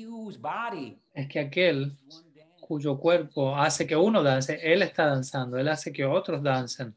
whose 0.07 0.39
body 0.39 0.99
es 1.15 1.27
que 1.29 1.41
aquel 1.41 1.97
cuyo 2.71 3.01
cuerpo 3.01 3.57
hace 3.57 3.85
que 3.85 3.97
uno 3.97 4.23
dance, 4.23 4.61
él 4.63 4.83
está 4.83 5.05
danzando, 5.07 5.59
él 5.59 5.67
hace 5.67 5.93
que 5.93 6.05
otros 6.05 6.41
dancen 6.41 6.95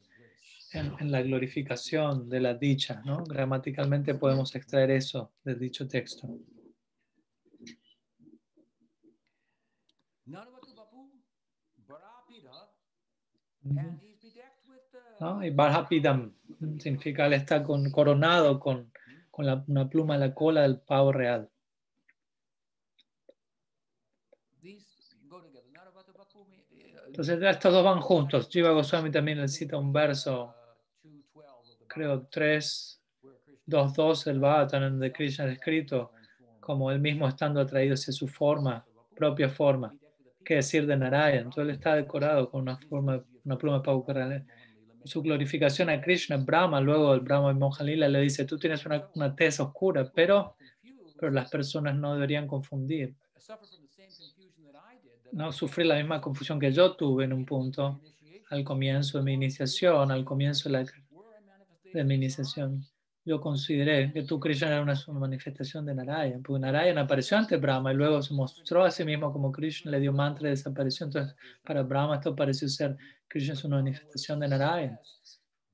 en, 0.71 1.11
la 1.11 1.23
glorificación 1.23 2.29
de 2.29 2.39
la 2.39 2.53
dicha, 2.53 3.01
¿no? 3.03 3.23
Gramaticalmente 3.23 4.13
podemos 4.13 4.53
extraer 4.53 4.91
eso 4.91 5.31
del 5.43 5.57
dicho 5.57 5.87
texto. 5.87 6.27
¿no? 15.19 15.43
Y 15.43 15.49
Barhapidam 15.49 16.35
significa 16.77 17.25
él 17.25 17.33
está 17.33 17.63
coronado 17.63 18.59
con, 18.59 18.93
con 19.31 19.63
una 19.67 19.89
pluma 19.89 20.13
en 20.13 20.19
la 20.19 20.35
cola 20.35 20.61
del 20.61 20.81
pavo 20.81 21.11
real. 21.11 21.49
these 24.63 24.85
go 25.29 25.39
together. 25.41 25.67
Narabatu 25.75 26.13
Bapu 26.15 26.47
me- 26.49 26.63
uh, 26.71 27.02
Entonces 27.13 27.39
estos 27.43 27.71
dos 27.71 27.83
van 27.83 28.01
juntos. 28.01 28.49
Jiva 28.49 28.71
Goswami 28.71 29.11
también 29.11 29.39
le 29.39 29.47
cita 29.47 29.77
un 29.77 29.93
verso, 29.93 30.55
212 31.03 31.47
of 31.47 31.77
the 31.77 31.85
creo 31.85 32.27
3, 32.31 33.01
Bible, 33.21 33.37
where 33.67 33.85
Krishna 33.85 34.03
2.2 34.03 34.23
del 34.25 34.39
Bhagavatam 34.39 34.99
de 34.99 35.11
Krishna 35.11 35.45
descrito 35.45 36.11
como 36.59 36.89
él 36.89 36.99
mismo 36.99 37.27
estando 37.27 37.61
atraído 37.61 37.93
hacia 37.93 38.11
su 38.11 38.27
forma, 38.27 38.83
propia 39.15 39.47
forma. 39.47 39.95
¿Qué 40.43 40.55
decir 40.55 40.87
de 40.87 40.97
Narayana? 40.97 41.41
Entonces 41.41 41.65
él 41.65 41.69
está 41.69 41.93
decorado 41.93 42.49
con 42.49 42.61
una 42.61 42.77
forma, 42.77 43.23
una 43.45 43.57
pluma 43.59 43.83
de 43.85 44.13
real. 44.13 44.45
Su 45.03 45.21
glorificación 45.21 45.91
a 45.91 46.01
Krishna, 46.01 46.37
Brahma, 46.37 46.81
luego 46.81 47.13
el 47.13 47.19
Brahma 47.19 47.51
y 47.51 47.53
Mohan 47.53 47.85
Lila 47.85 48.09
le 48.09 48.21
dice, 48.21 48.45
tú 48.45 48.57
tienes 48.57 48.87
una, 48.87 49.07
una 49.13 49.35
tez 49.35 49.59
oscura, 49.59 50.11
pero, 50.15 50.55
pero 51.19 51.31
las 51.31 51.47
personas 51.51 51.95
no 51.95 52.15
deberían 52.15 52.47
confundir. 52.47 53.13
No 55.33 55.51
sufrir 55.51 55.87
la 55.87 55.95
misma 55.95 56.21
confusión 56.21 56.59
que 56.59 56.71
yo 56.71 56.95
tuve 56.95 57.23
en 57.23 57.33
un 57.33 57.43
punto 57.43 57.99
al 58.51 58.63
comienzo 58.63 59.17
de 59.17 59.23
mi 59.23 59.33
iniciación, 59.33 60.11
al 60.11 60.23
comienzo 60.23 60.69
de, 60.69 60.73
la, 60.73 60.85
de 61.91 62.03
mi 62.03 62.13
iniciación. 62.13 62.85
Yo 63.25 63.41
consideré 63.41 64.13
que 64.13 64.21
tú, 64.21 64.39
Krishna, 64.39 64.67
era 64.67 64.83
una, 64.83 64.93
manifestación 65.19 65.87
de 65.87 65.95
Narayana, 65.95 66.39
porque 66.45 66.59
Narayana 66.59 67.01
apareció 67.01 67.35
ante 67.35 67.57
Brahma 67.57 67.91
y 67.91 67.95
luego 67.95 68.21
se 68.21 68.31
mostró 68.35 68.83
a 68.83 68.91
sí 68.91 69.03
mismo 69.03 69.33
como 69.33 69.51
Krishna, 69.51 69.89
le 69.89 70.01
dio 70.01 70.13
mantra 70.13 70.49
y 70.49 70.51
desapareció. 70.51 71.07
Entonces, 71.07 71.35
para 71.63 71.81
Brahma 71.81 72.17
esto 72.17 72.35
pareció 72.35 72.69
ser, 72.69 72.95
Krishna 73.27 73.53
es 73.53 73.63
una 73.63 73.77
manifestación 73.77 74.39
de 74.39 74.49
Narayana. 74.49 74.99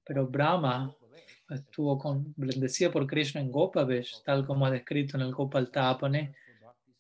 Pero 0.06 0.26
Brahma 0.26 0.96
estuvo 1.50 1.98
con, 1.98 2.34
bendecido 2.38 2.92
por 2.92 3.06
Krishna 3.06 3.42
en 3.42 3.52
Gopavesh, 3.52 4.24
tal 4.24 4.46
como 4.46 4.68
es 4.68 4.72
descrito 4.72 5.18
en 5.18 5.24
el 5.24 5.34
Gopal 5.34 5.70
Tapane, 5.70 6.34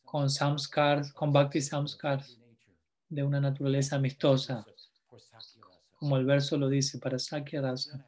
con 0.03 0.30
samskars, 0.30 1.14
con 1.14 1.32
bhakti 1.32 1.62
samskars 1.62 2.39
de 3.10 3.24
una 3.24 3.41
naturaleza 3.41 3.95
amistosa, 3.95 4.66
como 5.97 6.18
el 6.18 6.26
verso 6.26 6.57
lo 6.57 6.70
dice, 6.70 6.99
para 6.99 7.20
Sakya 7.20 7.62
Rasa. 7.62 8.05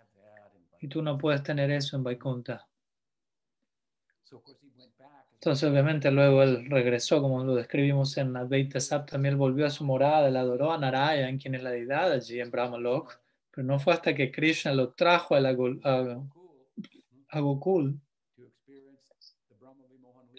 Y 0.80 0.88
tú 0.88 1.02
no 1.02 1.18
puedes 1.18 1.43
tener 1.43 1.70
eso 1.72 1.97
en 1.97 2.04
Vaikunta. 2.04 2.68
Entonces, 5.34 5.70
obviamente, 5.70 6.12
luego 6.12 6.43
él 6.43 6.70
regresó, 6.70 7.20
como 7.22 7.43
lo 7.43 7.56
describimos 7.56 8.16
en 8.18 8.36
Advaita 8.38 8.80
Saptami, 8.80 9.28
él 9.28 9.36
volvió 9.36 9.66
a 9.66 9.72
su 9.72 9.84
morada, 9.84 10.28
él 10.28 10.38
adoró 10.38 10.72
a 10.72 10.78
Narayana, 10.78 11.30
en 11.30 11.39
quien 11.39 11.56
es 11.56 11.64
la 11.64 11.72
deidad 11.72 12.12
allí 12.12 12.39
en 12.39 12.52
Brahmalok, 12.52 13.20
pero 13.49 13.66
no 13.66 13.80
fue 13.80 13.93
hasta 13.93 14.14
que 14.14 14.32
Krishna 14.32 14.74
lo 14.74 14.93
trajo 14.93 15.36
a, 15.36 15.39
la, 15.39 15.49
a, 15.84 16.24
a 17.30 17.39
Gokul 17.39 17.99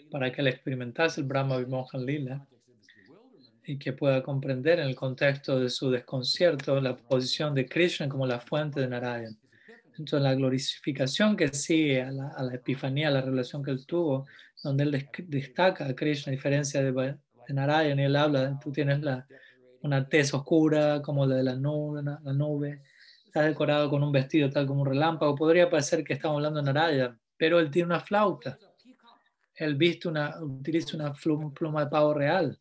para 0.09 0.31
que 0.31 0.41
él 0.41 0.47
experimentase 0.47 1.21
el 1.21 1.27
Brahma 1.27 1.57
Vimohan 1.57 2.05
Lila 2.05 2.47
y 3.65 3.77
que 3.77 3.93
pueda 3.93 4.21
comprender 4.21 4.79
en 4.79 4.87
el 4.87 4.95
contexto 4.95 5.59
de 5.59 5.69
su 5.69 5.89
desconcierto 5.89 6.79
la 6.81 6.95
posición 6.95 7.53
de 7.53 7.65
Krishna 7.65 8.09
como 8.09 8.27
la 8.27 8.39
fuente 8.39 8.81
de 8.81 8.87
Narayana. 8.87 9.37
Entonces, 9.97 10.21
la 10.21 10.33
glorificación 10.33 11.37
que 11.37 11.49
sigue 11.49 12.01
a 12.01 12.11
la, 12.11 12.29
a 12.29 12.43
la 12.43 12.55
epifanía, 12.55 13.09
a 13.09 13.11
la 13.11 13.21
relación 13.21 13.63
que 13.63 13.71
él 13.71 13.85
tuvo, 13.85 14.25
donde 14.63 14.83
él 14.83 15.07
destaca 15.27 15.85
a 15.85 15.95
Krishna, 15.95 16.31
a 16.31 16.35
diferencia 16.35 16.81
de, 16.81 16.91
de 16.91 17.53
Narayana, 17.53 18.01
y 18.01 18.05
él 18.05 18.15
habla, 18.15 18.59
tú 18.61 18.71
tienes 18.71 19.01
la, 19.01 19.27
una 19.83 20.07
tez 20.07 20.33
oscura 20.33 21.01
como 21.01 21.25
la 21.25 21.35
de 21.35 21.43
la 21.43 21.55
nube, 21.55 22.01
la 22.01 22.33
nube, 22.33 22.81
está 23.25 23.43
decorado 23.43 23.89
con 23.89 24.03
un 24.03 24.11
vestido 24.11 24.49
tal 24.49 24.65
como 24.65 24.81
un 24.81 24.87
relámpago. 24.87 25.35
Podría 25.35 25.69
parecer 25.69 26.03
que 26.03 26.13
estamos 26.13 26.37
hablando 26.37 26.61
de 26.61 26.73
Narayana, 26.73 27.19
pero 27.37 27.59
él 27.59 27.69
tiene 27.69 27.87
una 27.87 27.99
flauta. 27.99 28.57
Él 29.55 29.75
viste 29.75 30.07
una, 30.07 30.41
utiliza 30.41 30.95
una 30.95 31.13
pluma 31.13 31.83
de 31.83 31.89
pavo 31.89 32.13
real. 32.13 32.59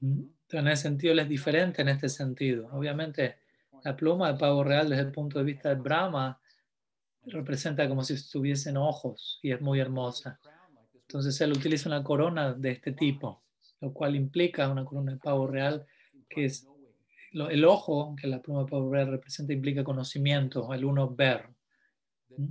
Entonces, 0.00 0.60
en 0.60 0.68
ese 0.68 0.82
sentido, 0.82 1.12
él 1.12 1.18
es 1.20 1.28
diferente 1.28 1.82
en 1.82 1.88
este 1.88 2.08
sentido. 2.08 2.68
Obviamente, 2.72 3.36
la 3.84 3.96
pluma 3.96 4.32
de 4.32 4.38
pavo 4.38 4.64
real 4.64 4.88
desde 4.88 5.02
el 5.02 5.12
punto 5.12 5.38
de 5.38 5.44
vista 5.44 5.68
de 5.68 5.76
Brahma 5.76 6.40
representa 7.26 7.88
como 7.88 8.02
si 8.02 8.14
estuviesen 8.14 8.76
ojos 8.76 9.38
y 9.42 9.52
es 9.52 9.60
muy 9.60 9.80
hermosa. 9.80 10.38
Entonces 10.94 11.40
él 11.40 11.52
utiliza 11.52 11.88
una 11.88 12.02
corona 12.02 12.52
de 12.52 12.70
este 12.70 12.92
tipo, 12.92 13.42
lo 13.80 13.92
cual 13.92 14.16
implica 14.16 14.68
una 14.68 14.84
corona 14.84 15.12
de 15.12 15.18
pavo 15.18 15.46
real 15.46 15.86
que 16.28 16.44
es 16.46 16.66
el 17.32 17.64
ojo 17.64 18.16
que 18.20 18.26
la 18.26 18.40
pluma 18.40 18.60
de 18.60 18.70
pavo 18.70 18.92
real 18.92 19.08
representa 19.08 19.52
implica 19.52 19.84
conocimiento, 19.84 20.72
el 20.72 20.84
uno 20.84 21.14
ver. 21.14 21.48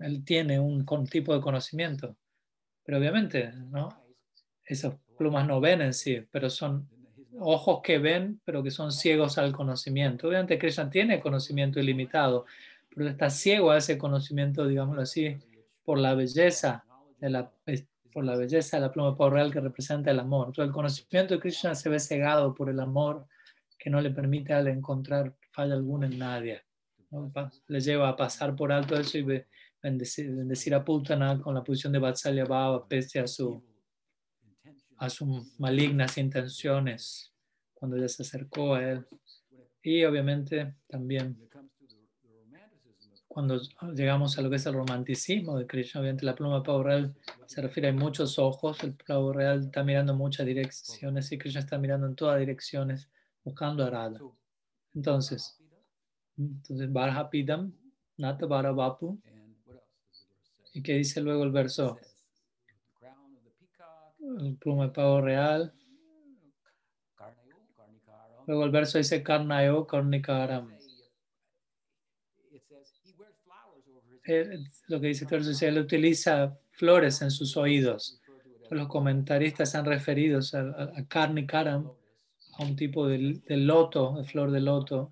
Él 0.02 0.24
tiene 0.24 0.60
un 0.60 0.86
tipo 1.10 1.34
de 1.34 1.42
conocimiento, 1.42 2.16
pero 2.84 2.98
obviamente 2.98 3.52
¿no? 3.54 3.90
esas 4.66 4.96
plumas 5.18 5.48
no 5.48 5.60
ven 5.60 5.82
en 5.82 5.94
sí, 5.94 6.22
pero 6.32 6.50
son 6.50 6.90
ojos 7.40 7.82
que 7.84 8.00
ven, 8.00 8.42
pero 8.46 8.64
que 8.64 8.72
son 8.72 8.92
ciegos 8.92 9.38
al 9.38 9.52
conocimiento. 9.52 10.28
Obviamente 10.28 10.58
Krishna 10.58 10.90
tiene 10.90 11.20
conocimiento 11.20 11.80
ilimitado, 11.80 12.46
pero 12.94 13.10
está 13.10 13.30
ciego 13.30 13.72
a 13.72 13.78
ese 13.78 13.98
conocimiento, 13.98 14.68
digámoslo 14.68 15.02
así, 15.02 15.38
por 15.84 16.00
la 16.00 16.16
belleza 16.16 16.84
de 17.20 17.30
la, 17.30 17.52
por 18.12 18.26
la 18.26 18.36
belleza 18.36 18.78
de 18.78 18.82
la 18.82 18.92
pluma 18.92 19.16
real 19.30 19.52
que 19.52 19.60
representa 19.60 20.12
el 20.12 20.20
amor. 20.20 20.48
Entonces, 20.48 20.70
el 20.70 20.74
conocimiento 20.74 21.34
de 21.34 21.40
Krishna 21.40 21.76
se 21.76 21.90
ve 21.90 22.00
cegado 22.00 22.54
por 22.54 22.70
el 22.70 22.80
amor 22.80 23.26
que 23.78 23.90
no 23.90 24.02
le 24.02 24.10
permite 24.10 24.54
al 24.54 24.68
encontrar 24.68 25.36
falla 25.52 25.76
alguna 25.76 26.08
en 26.08 26.18
nadie. 26.18 26.62
¿no? 27.12 27.32
Le 27.68 27.80
lleva 27.80 28.10
a 28.10 28.16
pasar 28.16 28.56
por 28.56 28.72
alto 28.72 28.96
eso 29.00 29.18
y 29.18 29.44
bendecir, 29.82 30.30
bendecir 30.32 30.74
a 30.76 30.84
Putana 30.84 31.40
con 31.40 31.54
la 31.54 31.64
posición 31.64 31.94
de 31.94 32.00
Vatsalya 32.00 32.46
Baba 32.46 32.88
pese 32.88 33.20
a 33.20 33.28
su 33.28 33.64
a 34.98 35.10
sus 35.10 35.60
malignas 35.60 36.18
intenciones 36.18 37.32
cuando 37.74 37.98
ella 37.98 38.08
se 38.08 38.24
acercó 38.24 38.76
a 38.76 38.84
él. 38.84 39.06
Y 39.84 40.04
obviamente 40.04 40.76
también 40.88 41.38
cuando 43.38 43.62
llegamos 43.94 44.36
a 44.40 44.42
lo 44.42 44.50
que 44.50 44.56
es 44.56 44.66
el 44.66 44.74
romanticismo 44.74 45.60
de 45.60 45.68
Krishna, 45.68 46.02
obviamente 46.02 46.26
la 46.26 46.34
pluma 46.34 46.60
de 46.60 46.84
real 46.84 47.16
se 47.46 47.62
refiere 47.62 47.90
a 47.90 47.94
muchos 47.94 48.40
ojos, 48.40 48.84
el 48.84 48.96
pavo 48.96 49.32
real 49.32 49.66
está 49.66 49.84
mirando 49.84 50.14
en 50.14 50.18
muchas 50.18 50.48
direcciones 50.48 51.32
y 51.32 51.38
Krishna 51.38 51.60
está 51.60 51.78
mirando 51.78 52.08
en 52.08 52.16
todas 52.16 52.40
direcciones 52.40 53.08
buscando 53.44 53.86
a 53.86 53.92
Radha. 53.92 54.20
Entonces, 54.96 55.56
entonces 56.36 56.92
Barhapidam, 56.92 57.72
Nata 58.18 58.48
Barabapu. 58.48 59.22
¿Y 60.74 60.82
qué 60.82 60.94
dice 60.94 61.22
luego 61.22 61.44
el 61.44 61.52
verso? 61.52 62.00
El 64.40 64.58
pluma 64.58 64.88
de 64.88 64.94
pavo 64.94 65.22
real. 65.22 65.74
Luego 68.48 68.64
el 68.64 68.72
verso 68.72 68.98
dice 68.98 69.22
Karnayo 69.24 69.86
Karnikaram. 69.86 70.70
Lo 74.88 75.00
que 75.02 75.08
dice 75.08 75.26
el 75.26 75.32
verso 75.32 75.50
dice, 75.50 75.68
él 75.68 75.80
utiliza 75.80 76.58
flores 76.72 77.22
en 77.22 77.32
sus 77.32 77.58
oídos. 77.58 78.22
Los 78.70 78.88
comentaristas 78.88 79.76
han 79.76 79.86
referido 79.86 80.40
a, 80.40 80.58
a, 80.58 80.84
a 81.00 81.08
Karnikaram, 81.08 81.92
a 82.58 82.64
un 82.64 82.76
tipo 82.76 83.08
de, 83.08 83.42
loto, 83.50 84.16
de 84.18 84.24
flor 84.24 84.52
de 84.52 84.62
loto. 84.62 85.12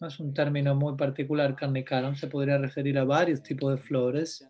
Es 0.00 0.18
un 0.18 0.32
término 0.32 0.74
muy 0.74 0.96
particular, 0.96 1.54
Karnikaram. 1.54 2.16
Se 2.16 2.26
podría 2.26 2.58
referir 2.58 2.98
a 2.98 3.04
varios 3.04 3.42
tipos 3.42 3.72
de 3.74 3.78
flores 3.78 4.48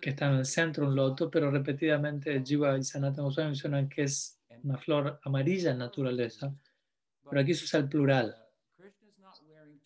que 0.00 0.10
está 0.10 0.26
en 0.26 0.38
el 0.38 0.46
centro 0.46 0.86
un 0.86 0.96
loto, 0.96 1.30
pero 1.30 1.50
repetidamente 1.50 2.42
Jiva 2.44 2.76
y 2.76 2.82
Sanatana 2.82 3.24
Goswami 3.24 3.48
mencionan 3.50 3.88
que 3.88 4.02
es 4.04 4.38
una 4.62 4.78
flor 4.78 5.20
amarilla 5.24 5.72
en 5.72 5.78
naturaleza, 5.78 6.54
pero 7.28 7.40
aquí 7.40 7.54
se 7.54 7.64
usa 7.64 7.80
el 7.80 7.88
plural. 7.88 8.36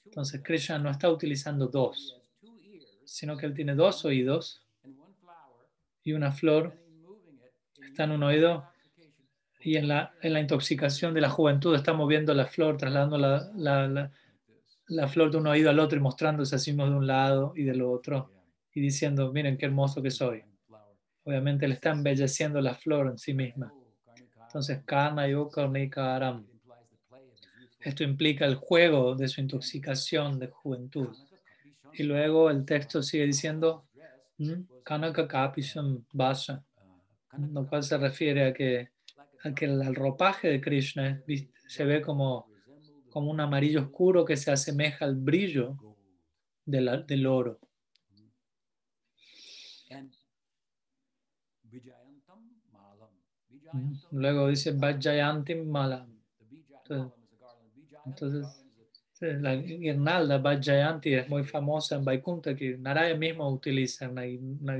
Entonces 0.04 0.40
Krishna 0.42 0.78
no 0.78 0.90
está 0.90 1.10
utilizando 1.10 1.66
dos, 1.66 2.20
sino 3.04 3.36
que 3.36 3.46
él 3.46 3.54
tiene 3.54 3.74
dos 3.74 4.04
oídos 4.04 4.64
y 6.02 6.12
una 6.12 6.32
flor 6.32 6.76
está 7.82 8.04
en 8.04 8.12
un 8.12 8.22
oído 8.22 8.68
Y 9.60 9.76
en 9.76 9.88
la, 9.88 10.12
en 10.20 10.34
la 10.34 10.40
intoxicación 10.40 11.14
de 11.14 11.22
la 11.22 11.30
juventud 11.30 11.74
estamos 11.74 12.06
viendo 12.06 12.34
la 12.34 12.46
flor, 12.46 12.76
trasladando 12.76 13.16
la, 13.16 13.50
la, 13.56 13.88
la, 13.88 14.12
la 14.88 15.08
flor 15.08 15.30
de 15.30 15.38
un 15.38 15.46
oído 15.46 15.70
al 15.70 15.78
otro 15.78 15.98
y 15.98 16.02
mostrándose 16.02 16.54
así 16.54 16.72
mismo 16.72 16.86
de 16.86 16.96
un 16.96 17.06
lado 17.06 17.54
y 17.56 17.64
del 17.64 17.80
otro 17.80 18.33
y 18.74 18.80
diciendo, 18.80 19.32
miren 19.32 19.56
qué 19.56 19.66
hermoso 19.66 20.02
que 20.02 20.10
soy. 20.10 20.42
Obviamente 21.22 21.66
le 21.66 21.74
está 21.74 21.90
embelleciendo 21.90 22.60
la 22.60 22.74
flor 22.74 23.06
en 23.06 23.18
sí 23.18 23.32
misma. 23.32 23.72
Entonces, 24.46 24.82
Karna 24.84 25.26
Yokarnikaram. 25.26 26.46
Esto 27.80 28.02
implica 28.02 28.46
el 28.46 28.56
juego 28.56 29.14
de 29.14 29.28
su 29.28 29.40
intoxicación 29.40 30.38
de 30.38 30.48
juventud. 30.48 31.08
Y 31.92 32.02
luego 32.02 32.50
el 32.50 32.64
texto 32.64 33.02
sigue 33.02 33.26
diciendo, 33.26 33.86
Kanaka 34.82 35.28
Kapisham 35.28 36.04
Basa, 36.12 36.64
lo 37.38 37.66
cual 37.66 37.82
se 37.82 37.96
refiere 37.98 38.46
a 38.46 38.52
que, 38.52 38.90
a 39.42 39.54
que 39.54 39.66
el 39.66 39.94
ropaje 39.94 40.48
de 40.48 40.60
Krishna 40.60 41.22
se 41.68 41.84
ve 41.84 42.02
como, 42.02 42.48
como 43.10 43.30
un 43.30 43.40
amarillo 43.40 43.82
oscuro 43.82 44.24
que 44.24 44.36
se 44.36 44.50
asemeja 44.50 45.04
al 45.04 45.14
brillo 45.14 45.76
del 46.64 47.26
oro. 47.26 47.60
Luego 54.12 54.48
dice 54.48 54.72
Vajjayantim 54.72 55.68
Malam. 55.68 56.06
Entonces, 58.06 58.64
la 59.20 59.56
guirnalda 59.56 60.38
Vajjayanti 60.38 61.14
es 61.14 61.28
muy 61.28 61.44
famosa 61.44 61.96
en 61.96 62.04
Vaikunta, 62.04 62.54
que 62.54 62.76
Naraya 62.78 63.16
mismo 63.16 63.50
utiliza 63.50 64.08
una, 64.08 64.22
una 64.60 64.76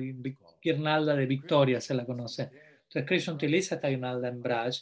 guirnalda 0.63 1.17
de 1.17 1.27
victoria, 1.27 1.81
se 1.81 1.95
la 1.95 2.05
conoce. 2.05 2.51
Entonces, 2.83 3.05
Krishna 3.07 3.35
utiliza 3.35 3.75
esta 3.77 3.89
guirnalda 3.89 4.29
en 4.29 4.43
Braj 4.43 4.77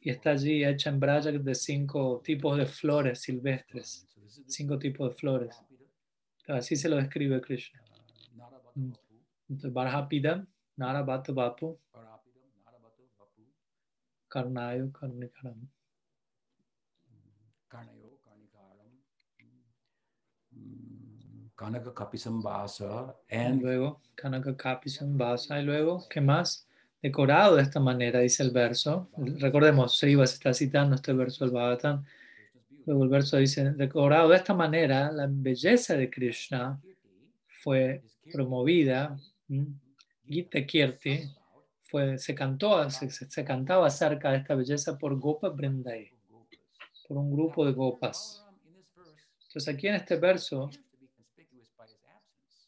y 0.00 0.10
está 0.10 0.30
allí 0.30 0.64
hecha 0.64 0.90
en 0.90 1.00
Braj 1.00 1.24
de 1.24 1.54
cinco 1.54 2.22
tipos 2.24 2.56
de 2.56 2.66
flores 2.66 3.20
silvestres, 3.20 4.06
cinco 4.46 4.78
tipos 4.78 5.10
de 5.10 5.14
flores. 5.16 5.56
Así 6.46 6.76
se 6.76 6.88
lo 6.88 6.96
describe 6.96 7.40
Krishna. 7.40 7.82
Entonces, 9.48 9.72
Barhapidam, 9.72 10.46
Narabhata 10.76 11.32
Vapu, 11.32 11.78
Karnayo, 14.34 14.90
Karnikaram. 14.90 15.68
Karnayo, 17.70 18.18
Karnikaram, 18.24 18.90
Kanaka 21.56 21.94
Kapisam 21.94 22.42
Vasa, 22.42 23.14
Y 23.30 23.36
and 23.36 23.62
luego, 23.62 24.00
Kanaka 24.16 24.56
Kapisam 24.56 25.16
Vasa. 25.16 25.60
Y 25.60 25.62
luego, 25.62 26.04
¿qué 26.10 26.20
más? 26.20 26.66
Decorado 27.00 27.54
de 27.54 27.62
esta 27.62 27.78
manera, 27.78 28.18
dice 28.18 28.42
el 28.42 28.50
verso. 28.50 29.08
Recordemos, 29.16 29.96
Srivas 29.96 30.32
está 30.32 30.52
citando 30.52 30.96
este 30.96 31.12
verso 31.12 31.44
del 31.44 31.54
Bhagavatam. 31.54 32.04
Luego 32.86 33.04
el 33.04 33.10
verso 33.10 33.36
dice, 33.36 33.70
decorado 33.74 34.30
de 34.30 34.36
esta 34.36 34.52
manera, 34.52 35.12
la 35.12 35.28
belleza 35.30 35.96
de 35.96 36.10
Krishna 36.10 36.80
fue 37.62 38.02
promovida. 38.32 39.16
Gita 40.26 40.66
Kirti 40.66 41.22
fue, 41.94 42.18
se, 42.18 42.34
cantó, 42.34 42.90
se, 42.90 43.08
se- 43.08 43.44
cantaba 43.44 43.86
acerca 43.86 44.32
de 44.32 44.38
esta 44.38 44.56
belleza 44.56 44.98
por 44.98 45.16
Gopa 45.16 45.48
Brindai, 45.50 46.12
por 47.06 47.18
un 47.18 47.30
grupo 47.30 47.64
de 47.64 47.70
Gopas. 47.70 48.44
Entonces 49.46 49.72
aquí 49.72 49.86
en 49.86 49.94
este 49.94 50.16
verso, 50.16 50.70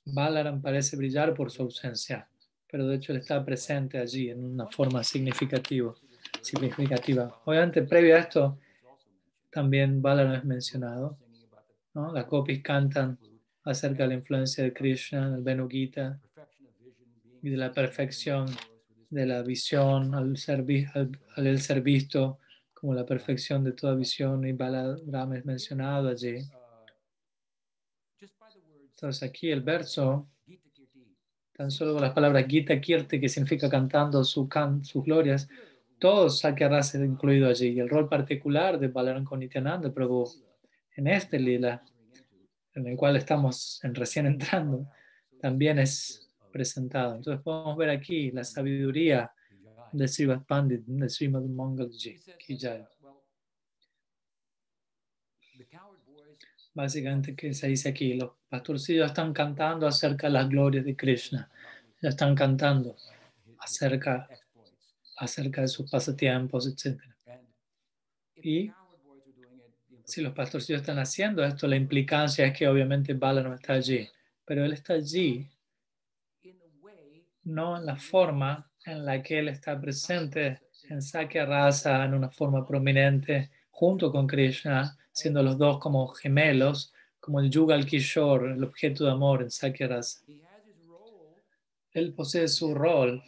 Balaram 0.05 0.63
parece 0.63 0.97
brillar 0.97 1.35
por 1.35 1.51
su 1.51 1.63
ausencia, 1.63 2.29
pero 2.71 2.87
de 2.87 2.95
hecho 2.95 3.11
él 3.11 3.19
está 3.19 3.45
presente 3.45 3.99
allí 3.99 4.31
en 4.31 4.45
una 4.45 4.69
forma 4.69 5.03
significativa. 5.03 5.93
significativa. 6.41 7.43
Obviamente, 7.47 7.83
previo 7.83 8.15
a 8.15 8.21
esto, 8.21 8.61
también 9.51 10.01
Balaram 10.01 10.35
es 10.35 10.45
mencionado. 10.45 11.19
¿no? 11.95 12.13
Las 12.13 12.27
copis 12.27 12.63
cantan 12.63 13.19
acerca 13.65 14.05
de 14.05 14.11
la 14.11 14.15
influencia 14.15 14.63
de 14.63 14.73
Krishna 14.73 15.35
el 15.35 15.43
Venu 15.43 15.69
Gita 15.69 16.21
y 17.43 17.51
de 17.51 17.57
la 17.57 17.73
perfección 17.73 18.47
de 19.11 19.27
la 19.27 19.43
visión 19.43 20.15
al 20.15 20.37
ser, 20.37 20.65
al, 20.95 21.11
al 21.37 21.61
ser 21.61 21.81
visto 21.81 22.39
como 22.75 22.95
la 22.95 23.07
perfección 23.07 23.65
de 23.65 23.73
toda 23.73 23.95
visión 23.95 24.47
y 24.47 24.53
Balaram 24.53 25.33
es 25.35 25.45
mencionado 25.45 26.09
allí. 26.09 26.39
Entonces 28.91 29.23
aquí 29.23 29.51
el 29.51 29.61
verso, 29.63 30.29
tan 31.53 31.71
solo 31.71 31.93
con 31.95 32.03
las 32.03 32.13
palabras 32.13 32.47
Gita 32.47 32.81
Kirti, 32.81 33.21
que 33.21 33.29
significa 33.29 33.69
cantando 33.69 34.25
su 34.25 34.49
can, 34.49 34.85
sus 34.85 35.05
glorias, 35.05 35.49
todos 35.99 36.41
Sakya 36.41 36.69
Rasa 36.69 36.99
es 36.99 37.05
incluido 37.05 37.49
allí. 37.49 37.69
Y 37.69 37.81
el 37.81 37.89
rol 37.89 38.09
particular 38.09 38.79
de 38.79 38.89
Balaram 38.89 39.25
con 39.25 39.41
Nityananda 39.41 39.93
Prabhu 39.93 40.25
en 40.97 41.07
este 41.07 41.39
lila, 41.39 41.83
en 42.75 42.87
el 42.87 42.97
cual 42.97 43.17
estamos 43.17 43.83
en- 43.85 43.95
recién 43.95 44.27
entrando, 44.27 44.87
también 45.41 45.79
es 45.79 46.26
presentado. 46.53 47.17
Entonces 47.17 47.43
podemos 47.43 47.77
ver 47.77 47.91
aquí 47.91 48.31
la 48.31 48.45
sabiduría 48.45 49.31
de 49.93 50.09
Srivad 50.09 50.43
Pandit, 50.45 50.85
de 50.85 51.09
Srimad 51.09 51.43
Mangalji. 51.43 52.21
Básicamente, 56.75 57.35
que 57.35 57.55
se 57.55 57.69
dice 57.69 57.89
aquí? 57.89 58.15
Los 58.15 58.33
pastorcillos 58.49 59.07
están 59.07 59.33
cantando 59.33 59.87
acerca 59.87 60.27
de 60.27 60.35
las 60.35 60.49
glorias 60.49 60.85
de 60.85 60.95
Krishna. 60.95 61.51
Ya 62.03 62.11
están 62.11 62.35
cantando 62.35 62.97
acerca, 63.59 64.29
acerca 65.17 65.63
de 65.63 65.69
sus 65.69 65.91
pasatiempos, 65.91 66.67
etc. 66.67 67.01
Y 68.37 68.71
si 70.05 70.21
los 70.21 70.35
pastorcillos 70.35 70.83
están 70.83 70.99
haciendo 70.99 71.43
esto, 71.43 71.67
la 71.67 71.77
implicancia 71.77 72.47
es 72.47 72.57
que 72.57 72.69
obviamente 72.69 73.15
Balaram 73.15 73.55
está 73.55 73.73
allí. 73.73 74.07
Pero 74.45 74.65
él 74.65 74.75
está 74.75 74.93
allí 74.93 75.49
no 77.47 77.77
en 77.77 77.87
la 77.87 77.97
forma 77.97 78.71
en 78.85 79.05
la 79.05 79.23
que 79.23 79.39
él 79.39 79.49
está 79.49 79.81
presente 79.81 80.61
en 80.89 81.03
Sakya 81.03 81.47
Rasa, 81.47 82.05
en 82.05 82.15
una 82.15 82.31
forma 82.31 82.65
prominente, 82.67 83.51
junto 83.71 84.13
con 84.13 84.27
Krishna, 84.27 84.97
siendo 85.13 85.43
los 85.43 85.59
dos 85.59 85.79
como 85.79 86.09
gemelos, 86.09 86.93
como 87.19 87.41
el 87.41 87.51
Yugal 87.51 87.87
Kishore, 87.87 88.53
el 88.53 88.63
objeto 88.63 89.05
de 89.05 89.11
amor 89.11 89.43
en 89.43 89.51
Sakya 89.51 89.89
Rasa. 89.89 90.21
Él 91.93 92.13
posee 92.13 92.49
su 92.49 92.75
rol, 92.75 93.23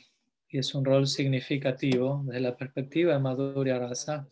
y 0.48 0.58
es 0.58 0.74
un 0.74 0.84
rol 0.84 1.06
significativo 1.06 2.22
desde 2.24 2.40
la 2.40 2.56
perspectiva 2.56 3.14
de 3.14 3.18
Madhurya 3.18 3.78
Rasa, 3.78 4.28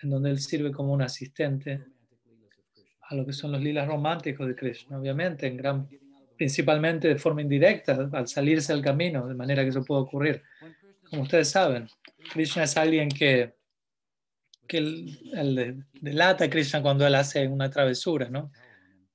en 0.00 0.10
donde 0.10 0.30
él 0.30 0.38
sirve 0.38 0.72
como 0.72 0.92
un 0.92 1.02
asistente 1.02 1.84
a 3.02 3.14
lo 3.14 3.24
que 3.24 3.32
son 3.32 3.52
los 3.52 3.62
lilas 3.62 3.88
románticos 3.88 4.46
de 4.46 4.54
Krishna, 4.54 4.98
obviamente, 4.98 5.46
en 5.46 5.56
gran, 5.56 5.88
principalmente 6.38 7.08
de 7.08 7.18
forma 7.18 7.42
indirecta, 7.42 8.08
al 8.12 8.28
salirse 8.28 8.72
del 8.72 8.82
camino, 8.82 9.26
de 9.26 9.34
manera 9.34 9.64
que 9.64 9.70
eso 9.70 9.84
puede 9.84 10.02
ocurrir. 10.02 10.42
Como 11.10 11.22
ustedes 11.22 11.50
saben, 11.50 11.88
Krishna 12.32 12.62
es 12.62 12.76
alguien 12.76 13.08
que, 13.08 13.56
que 14.68 15.76
delata 16.00 16.44
a 16.44 16.50
Krishna 16.50 16.80
cuando 16.80 17.04
él 17.06 17.16
hace 17.16 17.46
una 17.48 17.68
travesura, 17.68 18.30
¿no? 18.30 18.52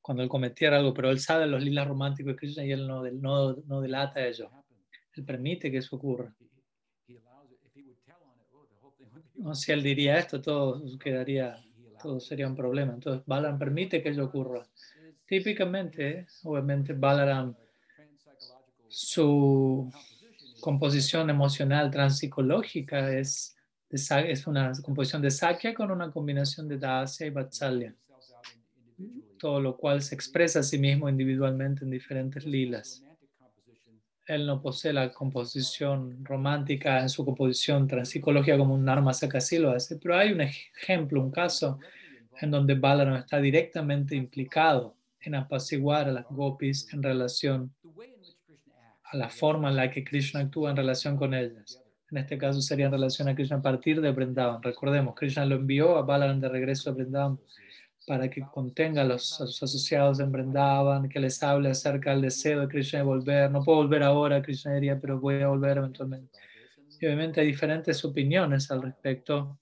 Cuando 0.02 0.22
él 0.22 0.28
cometiera 0.28 0.78
algo, 0.78 0.94
pero 0.94 1.10
él 1.10 1.20
sabe 1.20 1.48
los 1.48 1.64
lilas 1.64 1.88
románticos 1.88 2.34
de 2.34 2.38
Krishna 2.38 2.66
y 2.66 2.72
él 2.74 2.86
no, 2.86 3.04
no, 3.10 3.56
no 3.66 3.82
delata 3.82 4.20
a 4.20 4.28
ellos. 4.28 4.50
Él 5.16 5.24
permite 5.24 5.72
que 5.72 5.78
eso 5.78 5.96
ocurra. 5.96 6.36
No, 9.36 9.56
si 9.56 9.72
él 9.72 9.82
diría 9.82 10.20
esto, 10.20 10.42
todo 10.42 10.82
quedaría, 11.00 11.56
todo 12.02 12.20
sería 12.20 12.48
un 12.48 12.56
problema. 12.56 12.94
Entonces, 12.94 13.24
Balaram 13.26 13.58
permite 13.58 14.04
que 14.04 14.10
ello 14.10 14.26
ocurra. 14.26 14.68
Típicamente, 15.26 16.28
obviamente, 16.44 16.94
Balaram, 16.94 17.56
su 18.90 19.92
composición 20.60 21.30
emocional 21.30 21.90
transpsicológica 21.90 23.12
es, 23.12 23.56
de 23.90 24.32
es 24.32 24.48
una 24.48 24.72
composición 24.82 25.22
de 25.22 25.32
Sakya 25.32 25.74
con 25.74 25.92
una 25.92 26.12
combinación 26.12 26.68
de 26.68 26.78
Dasya 26.78 27.26
y 27.26 27.30
Vatsalya, 27.32 27.96
todo 29.40 29.60
lo 29.62 29.78
cual 29.78 30.02
se 30.02 30.14
expresa 30.14 30.60
a 30.60 30.64
sí 30.64 30.78
mismo 30.78 31.10
individualmente 31.10 31.84
en 31.84 31.90
diferentes 31.90 32.46
lilas. 32.46 33.04
Él 34.26 34.46
no 34.46 34.62
posee 34.62 34.94
la 34.94 35.12
composición 35.12 36.24
romántica 36.24 37.02
en 37.02 37.10
su 37.10 37.26
composición 37.26 37.88
transpsicológica 37.88 38.58
como 38.58 38.74
un 38.74 38.86
Narma 38.86 39.14
Sakasi 39.14 39.58
lo 39.58 39.72
hace, 39.72 39.98
pero 39.98 40.16
hay 40.16 40.32
un 40.32 40.42
ejemplo, 40.42 41.22
un 41.22 41.32
caso 41.32 41.80
en 42.40 42.52
donde 42.52 42.76
Balaram 42.76 43.16
está 43.16 43.42
directamente 43.42 44.16
implicado 44.16 44.96
en 45.24 45.36
apaciguar 45.36 46.08
a 46.08 46.12
las 46.12 46.26
gopis 46.30 46.92
en 46.94 47.02
relación 47.02 47.74
a 49.04 49.18
la 49.18 49.30
forma 49.30 49.70
en 49.70 49.76
la 49.76 49.90
que 49.92 50.04
Krishna 50.04 50.42
actúa 50.42 50.72
en 50.72 50.78
relación 50.78 51.18
con 51.18 51.34
ellas. 51.34 51.82
En 52.12 52.18
este 52.18 52.38
caso 52.38 52.62
sería 52.62 52.88
en 52.88 52.92
relación 52.92 53.28
a 53.28 53.36
Krishna 53.36 53.58
a 53.58 53.62
partir 53.62 54.02
de 54.02 54.12
Vrindavan. 54.12 54.62
Recordemos, 54.62 55.16
Krishna 55.16 55.46
lo 55.46 55.56
envió 55.56 55.98
a 55.98 56.04
Balaram 56.04 56.40
de 56.40 56.50
regreso 56.50 56.90
a 56.90 56.94
Vrindavan 56.94 57.40
para 58.06 58.30
que 58.30 58.42
contenga 58.42 59.02
a 59.02 59.06
los, 59.06 59.40
a 59.40 59.48
sus 59.48 59.64
asociados 59.64 60.20
en 60.20 60.32
Vrindavan, 60.32 61.10
que 61.10 61.20
les 61.20 61.42
hable 61.42 61.70
acerca 61.70 62.12
del 62.12 62.22
deseo 62.22 62.62
de 62.62 62.68
Krishna 62.68 63.00
de 63.00 63.06
volver. 63.06 63.50
No 63.50 63.64
puedo 63.64 63.80
volver 63.80 64.04
ahora, 64.04 64.42
Krishna 64.42 64.76
diría, 64.76 65.00
pero 65.00 65.20
voy 65.20 65.42
a 65.42 65.48
volver 65.48 65.78
eventualmente. 65.78 66.38
Y 67.00 67.06
obviamente 67.06 67.42
hay 67.42 67.48
diferentes 67.48 68.04
opiniones 68.06 68.70
al 68.72 68.82
respecto 68.82 69.60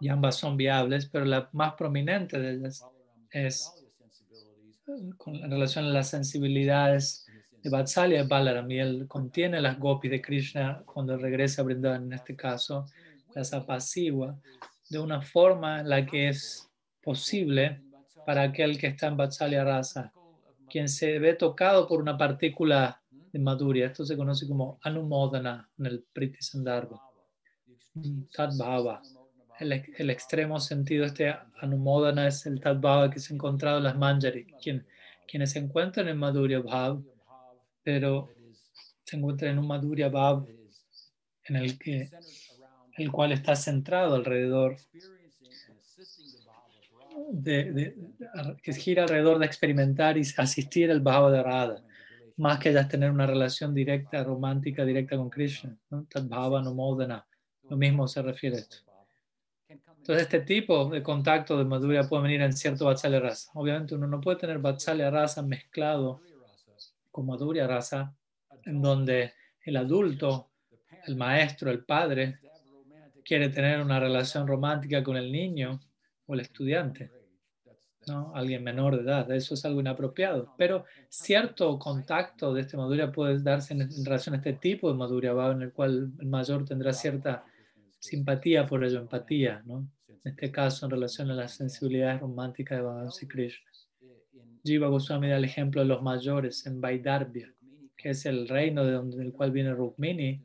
y 0.00 0.08
ambas 0.08 0.36
son 0.36 0.56
viables, 0.56 1.06
pero 1.06 1.24
la 1.24 1.48
más 1.52 1.74
prominente 1.74 2.38
de 2.38 2.52
ellas 2.52 2.84
es 3.30 3.85
con 5.16 5.36
en 5.36 5.50
relación 5.50 5.86
a 5.86 5.88
las 5.88 6.10
sensibilidades 6.10 7.26
de 7.62 7.70
Vatsalya 7.70 8.24
Balaram. 8.24 8.70
Y 8.70 8.78
él 8.78 9.06
contiene 9.08 9.60
las 9.60 9.78
gopis 9.78 10.10
de 10.10 10.22
Krishna 10.22 10.82
cuando 10.86 11.16
regresa 11.16 11.62
a 11.62 11.64
Vrindavan, 11.64 12.04
en 12.04 12.12
este 12.12 12.36
caso, 12.36 12.86
las 13.34 13.52
apacigua 13.52 14.38
de 14.88 14.98
una 14.98 15.20
forma 15.20 15.80
en 15.80 15.88
la 15.88 16.06
que 16.06 16.28
es 16.28 16.70
posible 17.02 17.82
para 18.24 18.42
aquel 18.42 18.78
que 18.78 18.88
está 18.88 19.08
en 19.08 19.16
Vatsalya 19.16 19.64
Rasa, 19.64 20.12
quien 20.68 20.88
se 20.88 21.18
ve 21.18 21.34
tocado 21.34 21.86
por 21.86 22.00
una 22.00 22.16
partícula 22.16 23.00
de 23.10 23.38
Madhurya. 23.38 23.86
Esto 23.86 24.04
se 24.04 24.16
conoce 24.16 24.48
como 24.48 24.78
Anumodana 24.82 25.68
en 25.78 25.86
el 25.86 26.04
Priti 26.12 26.38
Sandarbha. 26.40 27.00
Tadbhava. 28.32 29.02
El, 29.58 29.84
el, 29.96 30.10
extremo 30.10 30.60
sentido 30.60 31.02
de 31.02 31.08
este 31.08 31.34
Anumodana 31.60 32.28
es 32.28 32.44
el 32.46 32.60
Tadbhava 32.60 33.10
que 33.10 33.18
se 33.18 33.32
ha 33.32 33.36
encontrado 33.36 33.78
en 33.78 33.84
las 33.84 33.96
Manjari, 33.96 34.44
quien, 34.62 34.86
quienes 35.26 35.52
se 35.52 35.58
encuentran 35.58 36.08
en 36.08 36.18
Madhurya 36.18 36.60
Bhav, 36.60 37.02
pero 37.82 38.28
se 39.04 39.16
encuentran 39.16 39.52
en 39.52 39.58
un 39.58 39.66
Madhurya 39.66 40.08
Bhav 40.08 40.46
en 41.44 41.56
el 41.56 41.78
que 41.78 42.10
el 42.96 43.12
cual 43.12 43.32
está 43.32 43.54
centrado 43.54 44.14
alrededor 44.14 44.76
de, 47.30 47.94
que 48.62 48.72
gira 48.72 49.02
alrededor 49.02 49.38
de 49.38 49.46
experimentar 49.46 50.16
y 50.16 50.22
asistir 50.36 50.90
al 50.90 51.00
Bhava 51.00 51.30
de 51.30 51.42
Radha, 51.42 51.82
más 52.36 52.58
que 52.58 52.72
ya 52.72 52.88
tener 52.88 53.10
una 53.10 53.26
relación 53.26 53.74
directa, 53.74 54.22
romántica, 54.22 54.84
directa 54.84 55.16
con 55.16 55.30
Krishna. 55.30 55.76
¿no? 55.90 56.06
Bhava 56.24 56.62
no. 56.62 57.26
Lo 57.68 57.76
mismo 57.76 58.06
se 58.06 58.22
refiere 58.22 58.56
a 58.56 58.60
esto. 58.60 58.85
Entonces, 60.06 60.28
este 60.32 60.40
tipo 60.42 60.88
de 60.88 61.02
contacto 61.02 61.58
de 61.58 61.64
Madhurya 61.64 62.04
puede 62.04 62.22
venir 62.22 62.40
en 62.42 62.52
cierto 62.52 62.84
Vatsalya 62.84 63.18
Rasa. 63.18 63.50
Obviamente, 63.54 63.96
uno 63.96 64.06
no 64.06 64.20
puede 64.20 64.36
tener 64.36 64.60
Vatsalya 64.60 65.10
Rasa 65.10 65.42
mezclado 65.42 66.20
con 67.10 67.26
Madhurya 67.26 67.66
Rasa, 67.66 68.14
en 68.66 68.80
donde 68.80 69.32
el 69.64 69.76
adulto, 69.76 70.50
el 71.08 71.16
maestro, 71.16 71.72
el 71.72 71.84
padre, 71.84 72.38
quiere 73.24 73.48
tener 73.48 73.80
una 73.80 73.98
relación 73.98 74.46
romántica 74.46 75.02
con 75.02 75.16
el 75.16 75.32
niño 75.32 75.80
o 76.26 76.34
el 76.34 76.40
estudiante, 76.40 77.10
¿no? 78.06 78.30
alguien 78.32 78.62
menor 78.62 78.94
de 78.94 79.02
edad. 79.02 79.28
Eso 79.32 79.54
es 79.54 79.64
algo 79.64 79.80
inapropiado. 79.80 80.54
Pero 80.56 80.84
cierto 81.08 81.80
contacto 81.80 82.54
de 82.54 82.60
este 82.60 82.76
Madhurya 82.76 83.10
puede 83.10 83.42
darse 83.42 83.74
en, 83.74 83.90
relación 84.04 84.36
a 84.36 84.38
este 84.38 84.52
tipo 84.52 84.88
de 84.88 84.96
Madhurya 84.96 85.32
en 85.50 85.62
el 85.62 85.72
cual 85.72 86.12
el 86.20 86.26
mayor 86.28 86.64
tendrá 86.64 86.92
cierta 86.92 87.44
simpatía 87.98 88.68
por 88.68 88.84
ello, 88.84 89.00
empatía, 89.00 89.62
¿no? 89.66 89.88
En 90.26 90.30
este 90.30 90.50
caso, 90.50 90.86
en 90.86 90.90
relación 90.90 91.30
a 91.30 91.34
las 91.34 91.54
sensibilidades 91.54 92.20
románticas 92.20 92.78
de 92.78 92.82
Bhagavan 92.82 93.12
Krishna. 93.28 93.70
Jiva 94.64 94.88
Goswami 94.88 95.28
da 95.28 95.36
el 95.36 95.44
ejemplo 95.44 95.82
de 95.82 95.86
los 95.86 96.02
mayores 96.02 96.66
en 96.66 96.80
Vaidarbhya, 96.80 97.54
que 97.96 98.10
es 98.10 98.26
el 98.26 98.48
reino 98.48 98.84
de 98.84 98.90
donde, 98.90 99.18
del 99.18 99.32
cual 99.32 99.52
viene 99.52 99.72
Rukmini. 99.72 100.42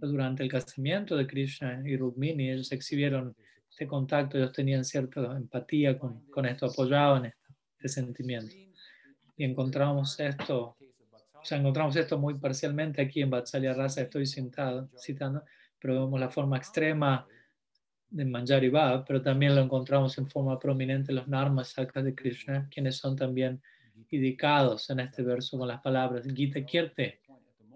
Durante 0.00 0.44
el 0.44 0.48
casamiento 0.48 1.16
de 1.16 1.26
Krishna 1.26 1.82
y 1.84 1.96
Rukmini, 1.96 2.52
ellos 2.52 2.70
exhibieron 2.70 3.34
este 3.68 3.88
contacto, 3.88 4.38
ellos 4.38 4.52
tenían 4.52 4.84
cierta 4.84 5.36
empatía 5.36 5.98
con, 5.98 6.24
con 6.26 6.46
esto, 6.46 6.66
apoyaban 6.66 7.24
este 7.24 7.88
sentimiento. 7.88 8.54
Y 9.36 9.42
encontramos 9.42 10.20
esto, 10.20 10.76
o 11.34 11.44
sea, 11.44 11.58
encontramos 11.58 11.96
esto 11.96 12.20
muy 12.20 12.34
parcialmente 12.34 13.02
aquí 13.02 13.20
en 13.20 13.30
Vatsalya 13.30 13.74
Rasa, 13.74 14.02
estoy 14.02 14.26
citando, 14.26 14.88
citando, 14.96 15.42
pero 15.80 16.04
vemos 16.04 16.20
la 16.20 16.30
forma 16.30 16.56
extrema 16.56 17.26
de 18.14 18.24
Manjari 18.24 18.68
Bhav, 18.68 19.04
pero 19.04 19.20
también 19.20 19.56
lo 19.56 19.60
encontramos 19.60 20.16
en 20.18 20.28
forma 20.28 20.56
prominente 20.56 21.10
en 21.10 21.16
los 21.16 21.26
Narmas 21.26 21.70
Sakas 21.70 22.04
de 22.04 22.14
Krishna, 22.14 22.68
quienes 22.70 22.96
son 22.96 23.16
también 23.16 23.60
indicados 24.10 24.88
en 24.90 25.00
este 25.00 25.22
verso 25.22 25.58
con 25.58 25.66
las 25.66 25.80
palabras 25.80 26.24
Gita 26.32 26.64
Kirte, 26.64 27.20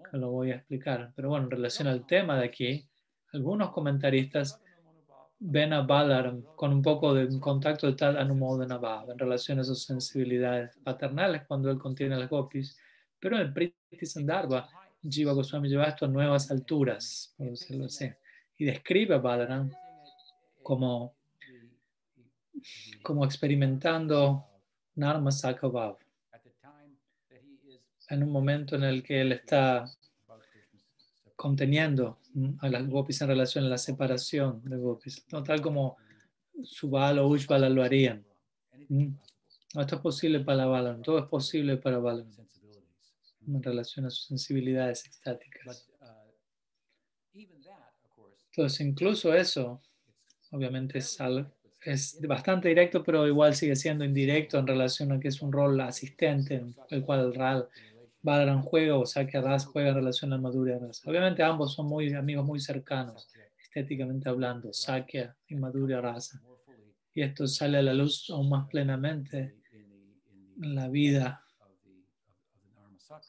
que 0.09 0.17
lo 0.17 0.31
voy 0.31 0.51
a 0.51 0.55
explicar. 0.55 1.11
Pero 1.13 1.29
bueno, 1.29 1.45
en 1.45 1.51
relación 1.51 1.89
al 1.89 2.07
tema 2.07 2.37
de 2.37 2.45
aquí, 2.45 2.87
algunos 3.33 3.71
comentaristas 3.71 4.61
ven 5.39 5.73
a 5.73 5.81
Balaram 5.81 6.41
con 6.55 6.71
un 6.71 6.81
poco 6.81 7.13
de 7.13 7.37
contacto 7.39 7.87
de 7.87 7.93
tal 7.93 8.17
Anumodana 8.17 8.77
Bhava 8.77 9.11
en 9.11 9.19
relación 9.19 9.59
a 9.59 9.65
sus 9.65 9.83
sensibilidades 9.83 10.77
paternales 10.85 11.43
cuando 11.47 11.69
él 11.69 11.77
contiene 11.77 12.17
las 12.17 12.29
gopis, 12.29 12.79
pero 13.19 13.35
en 13.35 13.41
el 13.41 13.53
Priti 13.53 14.05
Sandarbha, 14.05 14.69
Jiva 15.03 15.33
Goswami 15.33 15.67
lleva 15.67 15.83
esto 15.85 16.05
a 16.05 16.07
nuevas 16.07 16.49
alturas, 16.49 17.33
por 17.37 17.49
decirlo 17.49 17.85
así, 17.85 18.09
y 18.57 18.63
describe 18.63 19.15
a 19.15 19.17
Balaram 19.17 19.69
como, 20.63 21.15
como 23.01 23.25
experimentando 23.25 24.45
Narma 24.95 25.31
Sakavav 25.31 25.97
en 28.09 28.23
un 28.23 28.31
momento 28.31 28.75
en 28.75 28.83
el 28.83 29.03
que 29.03 29.21
él 29.21 29.31
está 29.31 29.85
conteniendo 31.35 32.19
a 32.59 32.67
las 32.67 32.87
gopis 32.87 33.21
en 33.21 33.27
relación 33.29 33.65
a 33.65 33.69
la 33.69 33.77
separación 33.77 34.61
de 34.65 34.77
gopis, 34.77 35.25
no 35.31 35.43
tal 35.43 35.61
como 35.61 35.97
Subala 36.63 37.23
o 37.23 37.27
Ushbala 37.27 37.69
lo 37.69 37.83
harían. 37.83 38.25
No, 38.89 39.81
esto 39.81 39.95
es 39.95 40.01
posible 40.01 40.39
para 40.39 40.65
Balaram, 40.65 41.01
todo 41.01 41.19
es 41.19 41.25
posible 41.25 41.77
para 41.77 41.99
Balaram 41.99 42.31
en 43.47 43.63
relación 43.63 44.05
a 44.05 44.09
sus 44.09 44.25
sensibilidades 44.25 45.05
estáticas. 45.05 45.87
Entonces, 48.51 48.81
incluso 48.81 49.33
eso, 49.33 49.81
obviamente 50.51 50.99
es, 50.99 51.17
es 51.81 52.19
bastante 52.27 52.69
directo, 52.69 53.03
pero 53.03 53.27
igual 53.27 53.55
sigue 53.55 53.75
siendo 53.75 54.03
indirecto 54.03 54.57
en 54.57 54.67
relación 54.67 55.11
a 55.11 55.19
que 55.19 55.29
es 55.29 55.41
un 55.41 55.51
rol 55.51 55.79
asistente 55.81 56.55
en 56.55 56.75
el 56.89 57.03
cual 57.03 57.21
el 57.21 57.33
RAL 57.33 57.69
Balaram 58.21 58.61
juega 58.61 58.97
o 58.97 59.05
Sakya 59.05 59.41
Ras 59.41 59.65
juega 59.65 59.89
en 59.89 59.95
relación 59.95 60.33
a 60.33 60.37
Madhurya 60.37 60.77
Rasa. 60.77 61.09
Obviamente 61.09 61.41
ambos 61.41 61.73
son 61.73 61.87
muy 61.87 62.13
amigos 62.13 62.45
muy 62.45 62.59
cercanos, 62.59 63.29
estéticamente 63.57 64.27
hablando, 64.27 64.73
Sakya 64.73 65.35
y 65.47 65.55
Madhurya 65.55 66.01
Rasa. 66.01 66.41
Y 67.13 67.21
esto 67.21 67.47
sale 67.47 67.77
a 67.77 67.81
la 67.81 67.93
luz 67.93 68.29
aún 68.29 68.49
más 68.49 68.67
plenamente 68.67 69.55
en 70.61 70.75
la 70.75 70.89
vida 70.89 71.43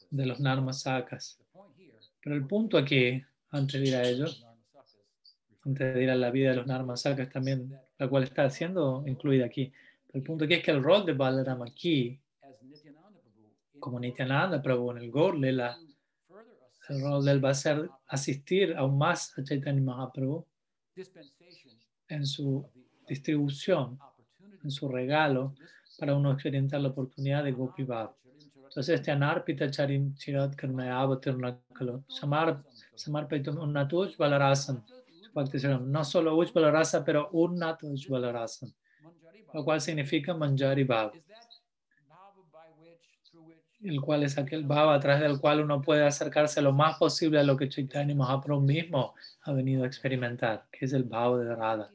de 0.09 0.25
los 0.25 0.39
Narmasakas. 0.39 1.39
Pero 2.21 2.35
el 2.35 2.45
punto 2.45 2.77
aquí, 2.77 3.21
antes 3.49 3.81
de 3.81 3.87
ir 3.87 3.95
a 3.95 4.07
ellos, 4.07 4.45
antes 5.65 5.93
de 5.93 6.03
ir 6.03 6.09
a 6.09 6.15
la 6.15 6.31
vida 6.31 6.49
de 6.49 6.55
los 6.57 6.67
Narmasakas 6.67 7.29
también, 7.29 7.71
la 7.97 8.07
cual 8.07 8.23
está 8.23 8.49
siendo 8.49 9.03
incluida 9.05 9.45
aquí. 9.45 9.71
el 10.13 10.23
punto 10.23 10.45
aquí 10.45 10.55
es 10.55 10.63
que 10.63 10.71
el 10.71 10.83
rol 10.83 11.05
de 11.05 11.13
Balaram 11.13 11.61
aquí 11.61 12.19
como 13.79 13.99
Nityananda 13.99 14.61
Prabhu 14.61 14.91
en 14.91 14.97
el 14.97 15.11
Gaur 15.11 15.35
el 16.89 17.01
rol 17.01 17.23
de 17.25 17.31
él 17.31 17.43
va 17.43 17.49
a 17.51 17.53
ser 17.53 17.89
asistir 18.07 18.75
aún 18.75 18.97
más 18.97 19.37
a 19.37 19.43
Chaitanya 19.43 19.81
Mahaprabhu 19.81 20.45
en 22.07 22.25
su 22.25 22.69
distribución, 23.07 23.97
en 24.63 24.71
su 24.71 24.89
regalo, 24.89 25.55
para 25.97 26.15
uno 26.15 26.31
experimentar 26.33 26.81
la 26.81 26.89
oportunidad 26.89 27.43
de 27.43 27.51
Gopi 27.51 27.83
Bhav. 27.83 28.13
Entonces, 28.55 28.95
este 28.95 29.11
Anarpita 29.11 29.69
Charin 29.69 30.15
Chirat 30.15 30.55
Karmayavatirnakalo, 30.55 32.03
Samarpita 32.07 33.51
Unnatuj 33.51 34.17
Balarasan, 34.17 34.83
no 35.81 36.03
solo 36.03 36.35
Uj 36.37 36.53
Balarasa, 36.53 37.03
pero 37.03 37.29
Unnatuj 37.31 38.07
Balarasan, 38.09 38.73
lo 39.53 39.63
cual 39.63 39.81
significa 39.81 40.33
Manjari 40.33 40.83
Bhav 40.83 41.11
el 43.83 43.99
cual 43.99 44.23
es 44.23 44.37
aquel 44.37 44.63
bhava 44.63 44.95
a 44.95 44.99
través 44.99 45.21
del 45.21 45.39
cual 45.39 45.61
uno 45.61 45.81
puede 45.81 46.05
acercarse 46.05 46.61
lo 46.61 46.71
más 46.71 46.97
posible 46.97 47.39
a 47.39 47.43
lo 47.43 47.57
que 47.57 47.67
Chaitanya 47.67 48.13
Mahaprabhu 48.13 48.61
mismo 48.61 49.15
ha 49.41 49.53
venido 49.53 49.83
a 49.83 49.87
experimentar, 49.87 50.67
que 50.71 50.85
es 50.85 50.93
el 50.93 51.03
bhava 51.03 51.39
de 51.39 51.55
Radha. 51.55 51.91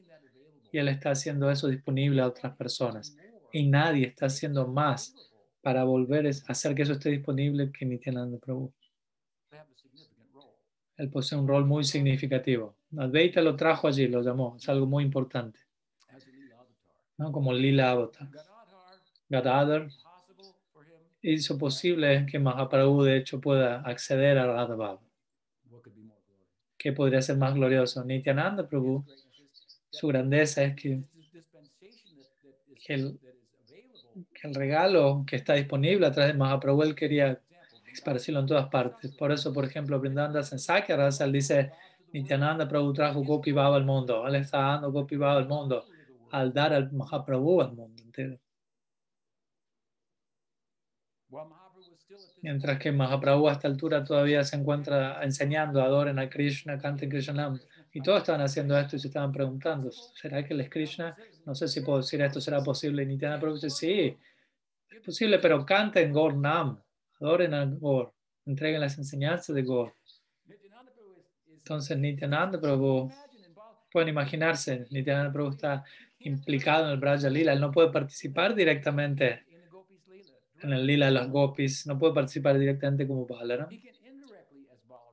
Y 0.72 0.78
él 0.78 0.88
está 0.88 1.10
haciendo 1.10 1.50
eso 1.50 1.68
disponible 1.68 2.22
a 2.22 2.26
otras 2.26 2.56
personas. 2.56 3.16
Y 3.52 3.68
nadie 3.68 4.06
está 4.06 4.26
haciendo 4.26 4.66
más 4.66 5.14
para 5.62 5.84
volver 5.84 6.26
a 6.26 6.30
hacer 6.30 6.74
que 6.74 6.82
eso 6.82 6.94
esté 6.94 7.10
disponible 7.10 7.70
que 7.70 7.86
Nityananda 7.86 8.38
Prabhu. 8.38 8.72
Él 10.96 11.10
posee 11.10 11.38
un 11.38 11.46
rol 11.46 11.66
muy 11.66 11.84
significativo. 11.84 12.76
Advaita 12.98 13.40
lo 13.40 13.56
trajo 13.56 13.89
allí, 13.89 14.09
lo 14.09 14.23
llamó, 14.23 14.56
es 14.56 14.68
algo 14.68 14.86
muy 14.86 15.05
importante. 15.05 15.60
¿no? 17.18 17.32
Como 17.32 17.52
Lila 17.52 17.90
Avatar. 17.90 18.28
Gadadhar 19.28 19.89
hizo 21.23 21.59
posible 21.59 22.27
que 22.31 22.39
Mahaprabhu 22.39 23.02
de 23.02 23.16
hecho 23.16 23.40
pueda 23.40 23.81
acceder 23.81 24.39
a 24.39 24.47
Radha 24.47 24.98
¿Qué 26.78 26.93
podría 26.93 27.20
ser 27.20 27.36
más 27.36 27.55
glorioso? 27.55 28.05
Nityananda 28.05 28.68
Prabhu, 28.68 29.05
su 29.90 30.06
grandeza 30.06 30.62
es 30.62 30.77
que, 30.77 31.02
el, 32.89 33.18
regalo 34.55 35.24
que 35.27 35.35
está 35.35 35.55
disponible 35.55 36.06
a 36.06 36.12
través 36.12 36.32
de 36.32 36.39
Mahaprabhu, 36.39 36.82
él 36.85 36.94
quería 36.94 37.40
esparcirlo 37.93 38.40
en 38.40 38.47
todas 38.47 38.68
partes. 38.68 39.10
Por 39.16 39.32
eso, 39.32 39.52
por 39.52 39.64
ejemplo, 39.64 39.98
Brindanda 39.98 40.40
en 40.40 40.59
Sakya 40.60 40.97
Rasa, 40.97 41.24
él 41.24 41.32
dice, 41.32 41.73
Nityananda 42.12 42.68
Prabhu 42.68 42.92
trajo 42.92 43.22
Gopi 43.22 43.52
Baba 43.52 43.76
al 43.76 43.84
mundo. 43.84 44.26
Él 44.26 44.36
está 44.36 44.58
dando 44.58 44.92
Gopi 44.92 45.16
Baba 45.16 45.38
al 45.38 45.48
mundo 45.48 45.84
al 46.30 46.52
dar 46.52 46.72
al 46.72 46.92
Mahaprabhu 46.92 47.60
al 47.60 47.72
mundo 47.72 48.02
entero. 48.02 48.38
Mientras 52.42 52.78
que 52.78 52.92
Mahaprabhu 52.92 53.48
a 53.48 53.52
esta 53.52 53.68
altura 53.68 54.04
todavía 54.04 54.44
se 54.44 54.56
encuentra 54.56 55.22
enseñando, 55.22 55.82
adoren 55.82 56.18
a 56.18 56.28
Krishna, 56.28 56.78
canten 56.78 57.10
Krishnam. 57.10 57.58
Y 57.92 58.00
todos 58.02 58.18
estaban 58.18 58.42
haciendo 58.42 58.78
esto 58.78 58.96
y 58.96 58.98
se 58.98 59.08
estaban 59.08 59.32
preguntando, 59.32 59.90
¿será 59.90 60.44
que 60.44 60.54
él 60.54 60.60
es 60.60 60.70
Krishna? 60.70 61.16
No 61.44 61.54
sé 61.54 61.66
si 61.66 61.80
puedo 61.80 61.98
decir 61.98 62.20
esto, 62.20 62.40
¿será 62.40 62.62
posible? 62.62 63.02
Y 63.02 63.06
Nityananda 63.06 63.40
Prabhu 63.40 63.56
dice, 63.56 63.70
sí, 63.70 64.16
es 64.90 65.00
posible, 65.02 65.38
pero 65.38 65.64
canten 65.64 66.12
Gaur 66.12 66.36
Nam, 66.36 66.80
adoren 67.20 67.54
a 67.54 67.64
Gaur, 67.64 68.12
entreguen 68.44 68.80
las 68.80 68.98
enseñanzas 68.98 69.54
de 69.56 69.62
Gaur. 69.62 69.94
Nityananda 70.44 70.92
Prabhu 70.92 71.16
is, 71.18 71.32
is 71.46 71.55
Entonces 71.66 71.98
Nityananda 71.98 72.60
Prabhu, 72.60 73.10
pueden 73.90 74.09
imaginarse, 74.10 74.86
Nityananda 74.90 75.32
Prabhu 75.32 75.51
está 75.51 75.82
implicado 76.20 76.86
en 76.86 76.93
el 76.93 76.98
Braja 76.98 77.28
Lila, 77.28 77.52
él 77.52 77.60
no 77.60 77.72
puede 77.72 77.90
participar 77.90 78.55
directamente 78.55 79.43
en 80.62 80.72
el 80.72 80.86
Lila 80.86 81.06
de 81.06 81.12
los 81.12 81.28
Gopis, 81.28 81.84
no 81.88 81.98
puede 81.98 82.14
participar 82.14 82.56
directamente 82.56 83.05
como 83.09 83.26
Balaram. 83.26 83.68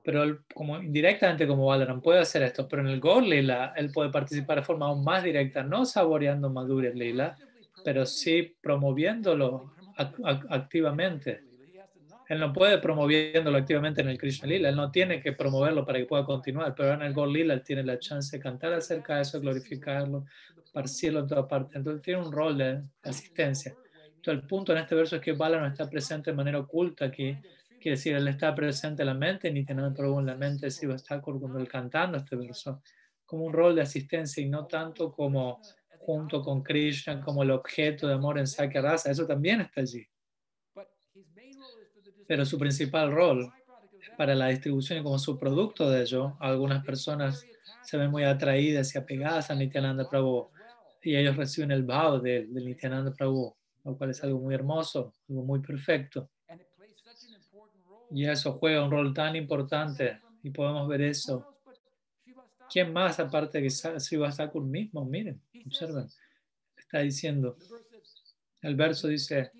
Pero 0.03 0.21
él, 0.21 0.41
como 0.53 0.77
indirectamente 0.80 1.47
como 1.47 1.65
Balaram 1.65 2.01
puede 2.03 2.19
hacer 2.19 2.43
esto, 2.43 2.67
pero 2.67 2.84
en 2.84 2.89
el 2.89 3.01
Gaur 3.01 3.23
Lila 3.23 3.73
él 3.75 3.89
puede 3.91 4.11
participar 4.11 4.57
de 4.59 4.63
forma 4.63 4.85
aún 4.85 5.03
más 5.03 5.23
directa, 5.23 5.63
no 5.63 5.85
saboreando 5.85 6.51
Madhurya 6.51 6.91
Lila, 6.91 7.35
pero 7.84 8.05
sí 8.05 8.55
promoviéndolo 8.61 9.71
ac- 9.97 10.17
ac- 10.17 10.45
activamente. 10.51 11.45
He 11.73 11.80
has 11.80 11.91
to 11.93 11.99
not 12.01 12.22
Él 12.34 12.39
no 12.39 12.51
puede 12.51 12.80
promoviéndolo 12.80 13.57
activamente 13.57 14.01
en 14.01 14.10
el 14.10 14.18
Krishna 14.18 14.47
Lila, 14.47 14.69
él 14.69 14.76
no 14.76 14.89
tiene 14.89 15.22
que 15.22 15.34
promoverlo 15.34 15.85
para 15.85 15.99
que 15.99 16.05
pueda 16.05 16.26
continuar, 16.26 16.73
pero 16.76 16.93
en 16.93 17.03
el 17.03 17.14
Gaur 17.14 17.30
Lila 17.30 17.53
él 17.53 17.64
tiene 17.64 17.84
la 17.84 17.99
chance 17.99 18.35
de 18.35 18.41
cantar 18.41 18.73
acerca 18.73 19.15
de 19.15 19.22
eso, 19.22 19.39
glorificarlo, 19.39 20.26
esparcirlo 20.64 21.19
en 21.19 21.27
toda 21.27 21.47
parte. 21.47 21.77
Entonces 21.77 22.01
tiene 22.01 22.22
un 22.22 22.31
rol 22.31 22.57
de 22.57 22.81
asistencia. 23.03 23.76
Entonces 24.15 24.41
el 24.41 24.47
punto 24.47 24.72
en 24.72 24.80
este 24.80 24.95
verso 24.95 25.18
es 25.18 25.22
que 25.22 25.34
Balaram 25.34 25.72
está 25.72 25.88
presente 25.88 26.31
de 26.31 26.38
manera 26.38 26.57
oculta 26.57 27.05
aquí, 27.05 27.38
Quiere 27.84 27.97
decir, 27.97 28.15
él 28.15 28.30
está 28.30 28.55
presente 28.55 29.01
en 29.01 29.07
la 29.07 29.14
mente, 29.14 29.51
ni 29.51 29.60
Nityananda 29.60 29.93
Prabhu 29.93 30.22
en 30.22 30.27
la 30.27 30.35
mente 30.35 30.68
de 30.68 30.72
Siva 30.72 30.95
Thakur 30.95 31.38
cuando 31.38 31.60
él 31.60 31.68
cantando 31.68 32.18
este 32.18 32.38
verso, 32.38 32.81
como 33.26 33.43
un 33.43 33.51
rol 33.51 33.76
de 33.76 33.81
asistencia 33.81 34.41
y 34.41 34.47
no 34.47 34.65
tanto 34.68 35.11
como 35.11 35.60
junto 35.99 36.41
con 36.41 36.64
Krishna, 36.64 37.19
como 37.19 37.43
el 37.43 37.51
objeto 37.51 38.07
de 38.07 38.14
amor 38.14 38.39
en 38.39 38.47
Sakya 38.47 38.81
Rasa. 38.81 39.11
Eso 39.11 39.27
también 39.27 39.60
está 39.60 39.81
allí. 39.81 40.07
Pero 42.27 42.45
su 42.45 42.57
principal 42.57 43.11
rol 43.11 43.51
para 44.17 44.35
la 44.35 44.47
distribución 44.47 44.99
y 44.99 45.03
como 45.03 45.19
su 45.19 45.37
producto 45.37 45.89
de 45.89 46.01
ello. 46.01 46.37
Algunas 46.39 46.83
personas 46.85 47.45
se 47.83 47.97
ven 47.97 48.11
muy 48.11 48.23
atraídas 48.23 48.93
y 48.95 48.97
apegadas 48.97 49.49
a 49.49 49.55
Nityananda 49.55 50.09
Prabhu 50.09 50.49
y 51.01 51.15
ellos 51.15 51.35
reciben 51.35 51.71
el 51.71 51.83
bhava 51.83 52.19
de, 52.19 52.45
de 52.45 52.61
Nityananda 52.61 53.13
Prabhu, 53.13 53.53
lo 53.83 53.97
cual 53.97 54.11
es 54.11 54.23
algo 54.23 54.39
muy 54.39 54.55
hermoso, 54.55 55.13
algo 55.29 55.43
muy 55.43 55.59
perfecto. 55.59 56.29
Y 58.11 58.25
eso 58.25 58.53
juega 58.53 58.83
un 58.83 58.91
rol 58.91 59.13
tan 59.13 59.35
importante 59.35 60.19
y 60.43 60.51
podemos 60.51 60.87
ver 60.87 61.01
eso. 61.01 61.57
¿Quién 62.71 62.93
más 62.93 63.19
aparte 63.19 63.59
de 63.59 63.69
Sriva 63.69 64.31
Thakur 64.31 64.63
mismo? 64.63 65.03
Miren, 65.05 65.41
observen. 65.65 66.07
Está 66.77 66.99
diciendo, 66.99 67.57
el 68.61 68.75
verso 68.75 69.07
dice, 69.07 69.51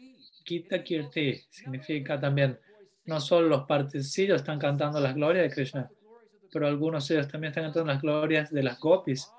Kita 0.44 0.84
Kirti, 0.84 1.41
significa 1.49 2.20
también, 2.20 2.60
no 3.06 3.20
solo 3.20 3.48
los 3.48 3.64
partecillos 3.65 4.41
están 4.41 4.60
cantando 4.60 4.99
las 4.99 5.15
glorias 5.15 5.44
de 5.44 5.53
Krishna, 5.53 5.90
pero 6.52 6.68
algunos 6.68 7.07
de 7.07 7.15
ellos 7.15 7.28
también 7.28 7.49
están 7.52 7.65
cantando 7.65 7.91
las 7.91 8.02
glorias 8.02 8.52
de 8.52 8.64
las 8.64 8.80
gopis, 8.80 9.30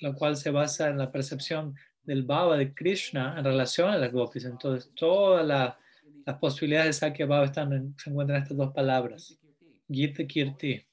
lo 0.00 0.14
cual 0.14 0.36
se 0.36 0.50
basa 0.50 0.88
en 0.88 0.98
la 0.98 1.10
percepción 1.10 1.74
del 2.04 2.24
Baba 2.24 2.56
de 2.56 2.74
Krishna 2.74 3.36
en 3.38 3.44
relación 3.44 3.88
a 3.90 3.96
las 3.96 4.12
gopis. 4.12 4.44
Entonces, 4.44 4.90
todas 4.94 5.46
la- 5.46 5.78
las 6.26 6.38
posibilidades 6.38 6.88
de 6.88 6.92
Sakya 7.06 7.26
Baba 7.26 7.46
están 7.46 7.72
en- 7.72 7.94
se 7.98 8.10
encuentran 8.10 8.36
en 8.38 8.42
estas 8.42 8.56
dos 8.56 8.72
palabras, 8.72 9.38
Gita 9.88 10.24
Kirti. 10.24 10.84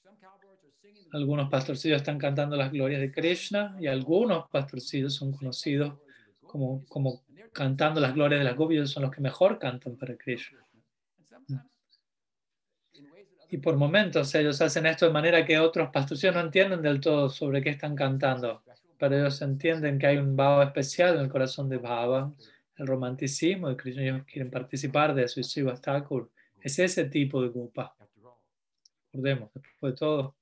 Algunos 1.11 1.49
pastorcillos 1.49 1.97
están 1.97 2.19
cantando 2.19 2.55
las 2.55 2.71
glorias 2.71 3.01
de 3.01 3.11
Krishna 3.11 3.75
y 3.79 3.87
algunos 3.87 4.47
pastorcillos 4.49 5.15
son 5.15 5.31
conocidos 5.31 5.93
como, 6.49 6.83
como 6.87 7.21
cantando 7.53 8.01
las 8.01 8.15
glorias 8.15 8.39
de 8.39 8.45
las 8.45 8.55
gopis, 8.55 8.77
ellos 8.77 8.91
son 8.91 9.03
los 9.03 9.11
que 9.11 9.21
mejor 9.21 9.59
cantan 9.59 9.95
para 9.95 10.17
Krishna. 10.17 10.65
Y 13.51 13.57
por 13.57 13.75
momentos 13.77 14.33
ellos 14.33 14.59
hacen 14.61 14.87
esto 14.87 15.05
de 15.05 15.11
manera 15.11 15.45
que 15.45 15.59
otros 15.59 15.89
pastorcillos 15.91 16.35
no 16.35 16.41
entienden 16.41 16.81
del 16.81 16.99
todo 16.99 17.29
sobre 17.29 17.61
qué 17.61 17.69
están 17.69 17.95
cantando, 17.95 18.63
pero 18.97 19.15
ellos 19.15 19.41
entienden 19.41 19.99
que 19.99 20.07
hay 20.07 20.17
un 20.17 20.35
Baba 20.35 20.63
especial 20.65 21.15
en 21.15 21.21
el 21.21 21.29
corazón 21.29 21.69
de 21.69 21.77
Baba, 21.77 22.33
el 22.77 22.87
romanticismo 22.87 23.69
de 23.69 23.77
Krishna, 23.77 24.03
ellos 24.03 24.23
quieren 24.25 24.49
participar 24.49 25.13
de 25.13 25.23
eso 25.23 25.39
y 25.39 25.43
Shiva 25.43 25.79
es 26.61 26.79
ese 26.79 27.05
tipo 27.05 27.41
de 27.43 27.49
Gopa. 27.49 27.95
Recordemos, 29.11 29.51
después 29.53 29.93
de 29.93 29.97
todo, 29.97 30.35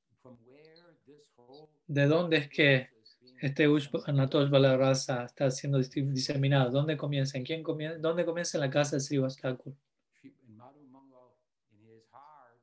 ¿de 1.87 2.05
dónde 2.05 2.37
es 2.37 2.49
que 2.49 2.96
este 3.39 3.67
Anatosh 4.05 4.49
Balarasa 4.49 5.25
está 5.25 5.49
siendo 5.51 5.79
diseminado? 5.79 6.71
¿Dónde 6.71 6.97
comienza? 6.97 7.37
¿En 7.37 7.43
quién 7.43 7.63
comienza? 7.63 7.97
¿Dónde 7.99 8.25
comienza 8.25 8.57
en 8.57 8.61
la 8.61 8.69
casa 8.69 8.95
de 8.97 9.01
Shiva 9.03 9.27
Thakur? 9.29 9.73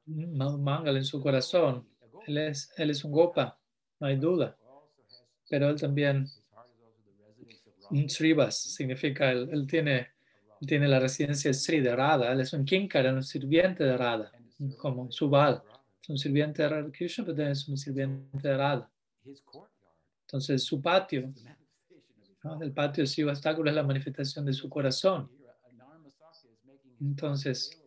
Ma- 0.06 0.56
Mangal 0.56 0.96
en 0.96 1.04
su 1.04 1.20
corazón. 1.20 1.86
Él 2.26 2.38
es, 2.38 2.72
él 2.76 2.90
es 2.90 3.04
un 3.04 3.12
Gopa, 3.12 3.58
no 4.00 4.06
hay 4.06 4.16
duda. 4.16 4.56
Pero 5.48 5.68
él 5.68 5.80
también, 5.80 6.26
Srivas, 8.08 8.58
significa, 8.58 9.30
él, 9.30 9.48
él 9.52 9.66
tiene, 9.66 10.08
tiene 10.66 10.88
la 10.88 10.98
residencia 10.98 11.50
de 11.50 11.54
Sri, 11.54 11.80
de 11.80 11.94
Radha. 11.94 12.32
Él 12.32 12.40
es 12.40 12.52
un 12.52 12.64
Kinkara, 12.64 13.12
un 13.12 13.22
sirviente 13.22 13.84
de 13.84 13.96
Radha, 13.96 14.32
como 14.78 15.10
Subal. 15.12 15.62
Es 16.02 16.08
un 16.08 16.18
sirviente 16.18 16.62
de 16.62 16.68
Radha 16.68 16.90
Krishna, 16.90 17.24
pero 17.24 17.46
es 17.48 17.68
un 17.68 17.76
sirviente 17.76 18.48
de 18.48 18.56
Radha. 18.56 18.90
Entonces, 20.34 20.64
su 20.64 20.82
patio, 20.82 21.32
el 22.60 22.72
patio 22.72 23.04
de 23.04 23.06
Shiva 23.06 23.34
Thakur 23.34 23.68
es 23.68 23.74
la 23.76 23.84
manifestación 23.84 24.44
de 24.44 24.52
su 24.52 24.68
corazón. 24.68 25.30
Entonces, 27.00 27.80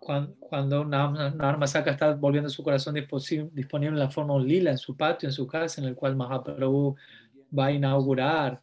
cuando, 0.00 0.34
cuando 0.40 0.84
Narmasaka 0.84 1.92
está 1.92 2.14
volviendo 2.14 2.50
su 2.50 2.64
corazón 2.64 2.96
disponible 2.96 3.94
en 3.94 4.00
la 4.00 4.10
forma 4.10 4.34
un 4.34 4.48
lila 4.48 4.72
en 4.72 4.78
su 4.78 4.96
patio, 4.96 5.28
en 5.28 5.32
su 5.32 5.46
casa, 5.46 5.80
en 5.80 5.86
el 5.86 5.94
cual 5.94 6.16
Mahaprabhu 6.16 6.96
va 7.56 7.66
a 7.66 7.72
inaugurar 7.72 8.60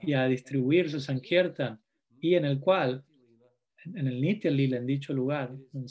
y 0.00 0.14
a 0.14 0.24
distribuir 0.24 0.90
su 0.90 1.00
Sankirtan, 1.00 1.78
y 2.18 2.34
en 2.34 2.46
el 2.46 2.58
cual, 2.60 3.04
en 3.84 4.08
el 4.08 4.22
Nitya 4.22 4.50
Lila, 4.50 4.78
en 4.78 4.86
dicho 4.86 5.12
lugar, 5.12 5.54
en 5.72 5.86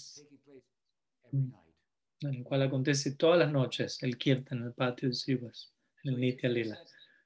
el 2.22 2.44
cual 2.44 2.64
acontece 2.64 3.12
todas 3.12 3.38
las 3.38 3.52
noches 3.52 4.02
el 4.02 4.18
Kirtan 4.18 4.58
en 4.58 4.64
el 4.64 4.74
patio 4.74 5.10
de 5.10 5.14
Srivas, 5.14 5.72
en 5.72 5.75
el 6.06 6.20
Nitya 6.20 6.50
Lila. 6.50 6.80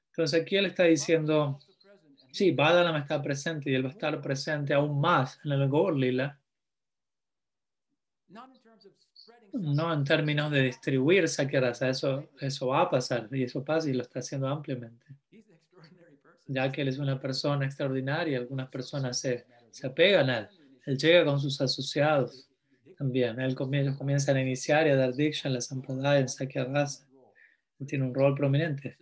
Entonces 0.08 0.42
aquí 0.42 0.56
él 0.56 0.66
está 0.66 0.84
diciendo, 0.84 1.58
sí, 2.32 2.50
Balaram 2.50 2.96
está 2.96 3.22
presente 3.22 3.70
y 3.70 3.74
él 3.74 3.84
va 3.84 3.88
a 3.88 3.92
estar 3.92 4.20
presente 4.20 4.74
aún 4.74 5.00
más 5.00 5.38
en 5.44 5.52
el 5.52 5.68
Gaur 5.68 5.96
Lila, 5.96 6.38
no 9.52 9.92
en 9.92 10.04
términos 10.04 10.50
de 10.50 10.62
distribuir 10.62 11.28
Sakyarasa, 11.28 11.88
eso, 11.88 12.28
eso 12.40 12.68
va 12.68 12.82
a 12.82 12.90
pasar 12.90 13.28
y 13.32 13.42
eso 13.42 13.64
pasa 13.64 13.88
y 13.88 13.94
lo 13.94 14.02
está 14.02 14.20
haciendo 14.20 14.48
ampliamente, 14.48 15.06
ya 16.46 16.70
que 16.70 16.82
él 16.82 16.88
es 16.88 16.98
una 16.98 17.20
persona 17.20 17.66
extraordinaria, 17.66 18.38
algunas 18.38 18.68
personas 18.68 19.18
se, 19.18 19.46
se 19.70 19.86
apegan 19.86 20.30
a 20.30 20.38
él, 20.38 20.48
él 20.86 20.98
llega 20.98 21.24
con 21.24 21.40
sus 21.40 21.60
asociados 21.60 22.48
también, 22.96 23.40
él 23.40 23.56
ellos 23.72 23.96
comienzan 23.96 24.36
a 24.36 24.42
iniciar 24.42 24.86
y 24.86 24.90
a 24.90 24.96
dar 24.96 25.14
diksha 25.14 25.48
en 25.48 25.54
la 25.54 25.60
Sampradaya, 25.60 26.20
en 26.20 26.28
Sakyarasa, 26.28 27.04
él 27.04 27.09
tiene 27.86 28.04
un 28.04 28.14
rol 28.14 28.34
prominente, 28.34 28.96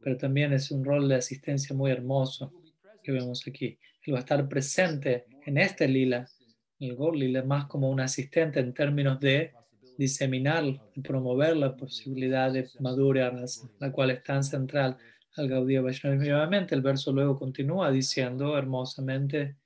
pero 0.00 0.16
también 0.16 0.52
es 0.52 0.70
un 0.70 0.84
rol 0.84 1.08
de 1.08 1.16
asistencia 1.16 1.74
muy 1.74 1.90
hermoso 1.90 2.52
que 3.02 3.12
vemos 3.12 3.46
aquí, 3.46 3.78
él 4.04 4.14
va 4.14 4.18
a 4.18 4.20
estar 4.20 4.48
presente 4.48 5.26
en 5.44 5.58
este 5.58 5.86
lila, 5.88 6.28
el 6.78 6.96
Gaur 6.96 7.16
Lila, 7.16 7.42
más 7.42 7.66
como 7.66 7.90
un 7.90 8.00
asistente 8.00 8.60
en 8.60 8.74
términos 8.74 9.18
de 9.20 9.52
diseminar 9.96 10.64
y 10.94 11.00
promover 11.00 11.56
la 11.56 11.74
posibilidad 11.76 12.52
de 12.52 12.68
Madhurya 12.80 13.30
Rasa, 13.30 13.68
la 13.78 13.90
cual 13.90 14.10
es 14.10 14.22
tan 14.22 14.44
central 14.44 14.96
al 15.36 15.48
Gaudiya 15.48 15.80
Vaishnava. 15.80 16.16
Y 16.16 16.30
obviamente 16.30 16.74
el 16.74 16.82
verso 16.82 17.12
luego 17.12 17.38
continúa 17.38 17.90
diciendo 17.90 18.56
hermosamente, 18.58 19.56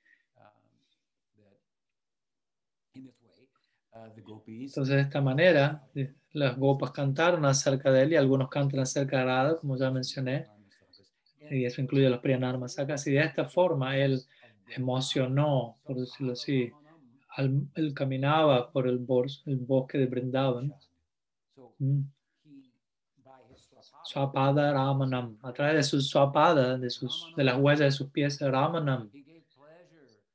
entonces 4.47 4.95
de 4.95 5.01
esta 5.01 5.21
manera 5.21 5.85
las 6.33 6.57
gopas 6.57 6.91
cantaron 6.91 7.45
acerca 7.45 7.91
de 7.91 8.03
él 8.03 8.13
y 8.13 8.15
algunos 8.17 8.49
cantan 8.49 8.81
acerca 8.81 9.19
de 9.19 9.25
Radha, 9.25 9.57
como 9.57 9.77
ya 9.77 9.91
mencioné, 9.91 10.49
y 11.49 11.65
eso 11.65 11.81
incluye 11.81 12.09
los 12.09 12.19
Priyanarmasakas, 12.19 13.05
y 13.07 13.11
de 13.13 13.21
esta 13.23 13.45
forma 13.47 13.97
él 13.97 14.23
emocionó, 14.75 15.79
por 15.83 15.97
decirlo 15.99 16.33
así, 16.33 16.75
al- 17.29 17.67
él 17.75 17.93
caminaba 17.93 18.71
por 18.71 18.87
el, 18.87 18.99
bos- 18.99 19.43
el 19.45 19.57
bosque 19.57 19.97
de 19.97 20.07
Brindavan, 20.07 20.75
mm, 21.79 22.01
swapada, 24.09 24.73
Ramanam, 24.73 25.37
a 25.41 25.51
través 25.53 25.75
de 25.75 25.83
sus 25.83 26.07
swapada, 26.09 26.77
de, 26.77 26.89
sus, 26.89 27.33
de 27.35 27.43
las 27.43 27.57
huellas 27.57 27.79
de 27.79 27.91
sus 27.91 28.11
pies 28.11 28.39
Ramanam, 28.39 29.11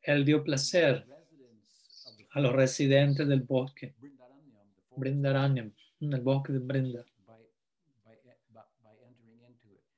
él 0.03 0.25
dio 0.25 0.43
placer 0.43 1.07
a 2.31 2.41
los 2.41 2.53
residentes 2.53 3.27
del 3.27 3.41
bosque, 3.41 3.97
Brindaranyam, 4.97 5.73
en 6.01 6.13
el 6.13 6.21
bosque 6.21 6.53
de 6.53 6.59
e- 6.59 6.79
into 6.79 6.99
it. 7.01 7.07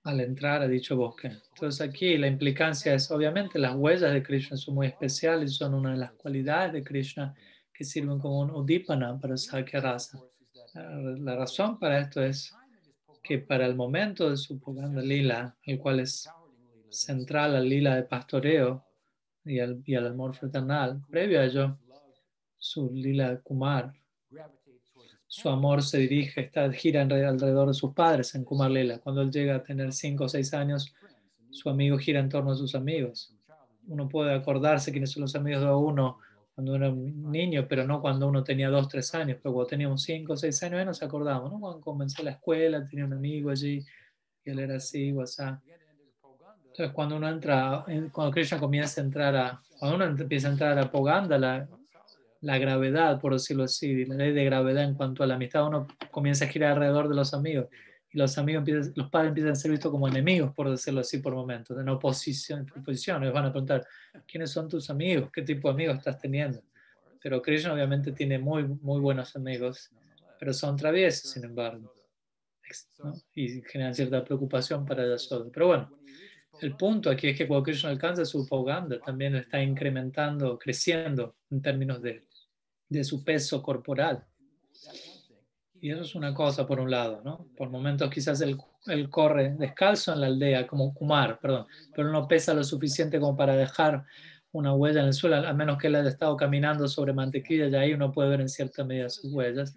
al 0.04 0.20
entrar 0.20 0.62
a 0.62 0.68
dicho 0.68 0.96
bosque. 0.96 1.30
Entonces 1.54 1.80
aquí 1.80 2.16
la 2.16 2.28
implicancia 2.28 2.94
es, 2.94 3.10
obviamente, 3.10 3.58
las 3.58 3.74
huellas 3.74 4.12
de 4.12 4.22
Krishna 4.22 4.56
son 4.56 4.76
muy 4.76 4.86
especiales, 4.86 5.56
son 5.56 5.74
una 5.74 5.90
de 5.92 5.98
las 5.98 6.12
cualidades 6.12 6.72
de 6.72 6.82
Krishna 6.82 7.34
que 7.72 7.84
sirven 7.84 8.18
como 8.18 8.40
un 8.40 8.50
udipana 8.50 9.18
para 9.20 9.36
Sakya 9.36 9.80
Rasa. 9.80 10.20
La, 10.74 10.90
la 10.90 11.36
razón 11.36 11.78
para 11.78 12.00
esto 12.00 12.22
es 12.22 12.54
que 13.22 13.38
para 13.38 13.66
el 13.66 13.74
momento 13.74 14.30
de 14.30 14.36
su 14.36 14.58
Puganda 14.58 15.02
Lila, 15.02 15.56
el 15.62 15.78
cual 15.78 16.00
es 16.00 16.28
central 16.88 17.56
al 17.56 17.68
lila 17.68 17.96
de 17.96 18.04
pastoreo 18.04 18.84
y 19.44 19.60
al, 19.60 19.82
y 19.84 19.94
al 19.94 20.06
amor 20.06 20.34
fraternal, 20.34 21.02
previo 21.10 21.40
a 21.40 21.44
ello, 21.44 21.78
su 22.56 22.90
lila 22.92 23.30
de 23.30 23.40
Kumar, 23.40 23.92
su 25.30 25.48
amor 25.50 25.82
se 25.82 25.98
dirige, 25.98 26.40
está, 26.40 26.72
gira 26.72 27.02
alrededor 27.02 27.68
de 27.68 27.74
sus 27.74 27.92
padres 27.92 28.34
en 28.34 28.44
Kumar 28.44 28.70
Lila. 28.70 28.98
Cuando 28.98 29.20
él 29.22 29.30
llega 29.30 29.56
a 29.56 29.62
tener 29.62 29.92
5 29.92 30.24
o 30.24 30.28
6 30.28 30.54
años, 30.54 30.94
su 31.50 31.68
amigo 31.68 31.98
gira 31.98 32.18
en 32.18 32.28
torno 32.30 32.52
a 32.52 32.56
sus 32.56 32.74
amigos. 32.74 33.34
Uno 33.86 34.08
puede 34.08 34.34
acordarse 34.34 34.90
quiénes 34.90 35.10
son 35.10 35.22
los 35.22 35.34
amigos 35.36 35.62
de 35.62 35.70
uno 35.70 36.18
cuando 36.54 36.74
era 36.76 36.88
un 36.90 37.30
niño, 37.30 37.66
pero 37.68 37.86
no 37.86 38.00
cuando 38.00 38.26
uno 38.26 38.42
tenía 38.42 38.68
2, 38.70 38.88
3 38.88 39.14
años. 39.14 39.38
Pero 39.42 39.52
cuando 39.54 39.68
teníamos 39.68 40.02
5 40.02 40.32
o 40.32 40.36
6 40.36 40.62
años, 40.62 40.78
ya 40.78 40.84
nos 40.86 41.02
acordamos, 41.02 41.52
¿no? 41.52 41.60
Cuando 41.60 41.80
comenzó 41.80 42.22
la 42.22 42.32
escuela, 42.32 42.86
tenía 42.88 43.04
un 43.04 43.12
amigo 43.12 43.50
allí, 43.50 43.84
y 44.44 44.50
él 44.50 44.58
era 44.58 44.76
así, 44.76 45.12
o 45.12 45.26
sea. 45.26 45.60
Entonces, 46.66 46.94
cuando 46.94 47.16
uno 47.16 47.28
entra, 47.28 47.84
en- 47.88 48.08
cuando 48.10 48.32
Krishna 48.32 48.58
comienza 48.58 49.00
a 49.00 49.04
entrar 49.04 49.36
a, 49.36 49.62
cuando 49.78 49.96
uno 49.96 50.04
empieza 50.22 50.48
a 50.48 50.52
entrar 50.52 50.78
a 50.78 50.90
Poganda, 50.90 51.68
la, 52.40 52.58
gravedad, 52.58 53.20
por 53.20 53.32
decirlo 53.32 53.64
así, 53.64 54.04
la 54.04 54.14
ley 54.14 54.32
de 54.32 54.44
gravedad 54.44 54.84
en 54.84 54.94
cuanto 54.94 55.22
a 55.22 55.26
la 55.26 55.34
amistad, 55.34 55.66
uno 55.66 55.86
comienza 56.10 56.44
a 56.44 56.48
girar 56.48 56.72
alrededor 56.72 57.08
de 57.08 57.14
los 57.14 57.34
amigos. 57.34 57.66
Y 58.10 58.18
los 58.18 58.38
amigos 58.38 58.60
empiezan, 58.60 58.92
los 58.96 59.10
padres 59.10 59.28
empiezan 59.28 59.52
a 59.52 59.56
ser 59.56 59.70
vistos 59.70 59.90
como 59.90 60.08
enemigos, 60.08 60.54
por 60.54 60.70
decirlo 60.70 61.00
así, 61.00 61.18
por 61.18 61.34
momentos, 61.34 61.78
en 61.78 61.88
oposición. 61.88 62.66
Les 63.20 63.32
van 63.32 63.44
a 63.44 63.50
preguntar, 63.50 63.86
¿quiénes 64.26 64.50
son 64.50 64.68
tus 64.68 64.88
amigos? 64.88 65.30
¿Qué 65.32 65.42
tipo 65.42 65.68
de 65.68 65.74
amigos 65.74 65.98
estás 65.98 66.18
teniendo? 66.18 66.62
Pero 67.22 67.42
Krishna 67.42 67.72
obviamente 67.72 68.12
tiene 68.12 68.38
muy, 68.38 68.64
muy 68.64 69.00
buenos 69.00 69.36
amigos, 69.36 69.90
pero 70.38 70.52
son 70.54 70.76
traviesos, 70.76 71.30
sin 71.30 71.44
embargo. 71.44 71.92
¿no? 73.02 73.14
Y 73.34 73.62
generan 73.62 73.94
cierta 73.94 74.24
preocupación 74.24 74.86
para 74.86 75.06
Yashoda. 75.06 75.50
Pero 75.52 75.66
bueno, 75.66 75.98
el 76.60 76.76
punto 76.76 77.10
aquí 77.10 77.28
es 77.28 77.38
que 77.38 77.46
cuando 77.46 77.64
Krishna 77.64 77.90
alcanza 77.90 78.24
su 78.24 78.46
Poganda, 78.46 78.98
también 79.00 79.36
está 79.36 79.62
incrementando, 79.62 80.58
creciendo 80.58 81.36
en 81.50 81.62
términos 81.62 82.02
de, 82.02 82.26
de 82.88 83.04
su 83.04 83.24
peso 83.24 83.62
corporal. 83.62 84.24
Y 85.80 85.92
eso 85.92 86.02
es 86.02 86.14
una 86.14 86.34
cosa 86.34 86.66
por 86.66 86.80
un 86.80 86.90
lado, 86.90 87.20
¿no? 87.24 87.46
Por 87.56 87.70
momentos 87.70 88.10
quizás 88.10 88.40
él, 88.40 88.56
él 88.86 89.08
corre 89.08 89.54
descalzo 89.56 90.12
en 90.12 90.20
la 90.20 90.26
aldea, 90.26 90.66
como 90.66 90.92
Kumar, 90.92 91.38
perdón, 91.38 91.66
pero 91.94 92.10
no 92.10 92.26
pesa 92.26 92.52
lo 92.52 92.64
suficiente 92.64 93.20
como 93.20 93.36
para 93.36 93.54
dejar 93.54 94.04
una 94.52 94.74
huella 94.74 95.00
en 95.00 95.08
el 95.08 95.12
suelo, 95.12 95.36
a 95.36 95.52
menos 95.52 95.78
que 95.78 95.88
él 95.88 95.94
haya 95.94 96.08
estado 96.08 96.36
caminando 96.36 96.88
sobre 96.88 97.12
mantequilla, 97.12 97.66
y 97.68 97.74
ahí 97.74 97.92
uno 97.92 98.10
puede 98.10 98.30
ver 98.30 98.40
en 98.40 98.48
cierta 98.48 98.82
medida 98.84 99.08
sus 99.08 99.32
huellas. 99.32 99.76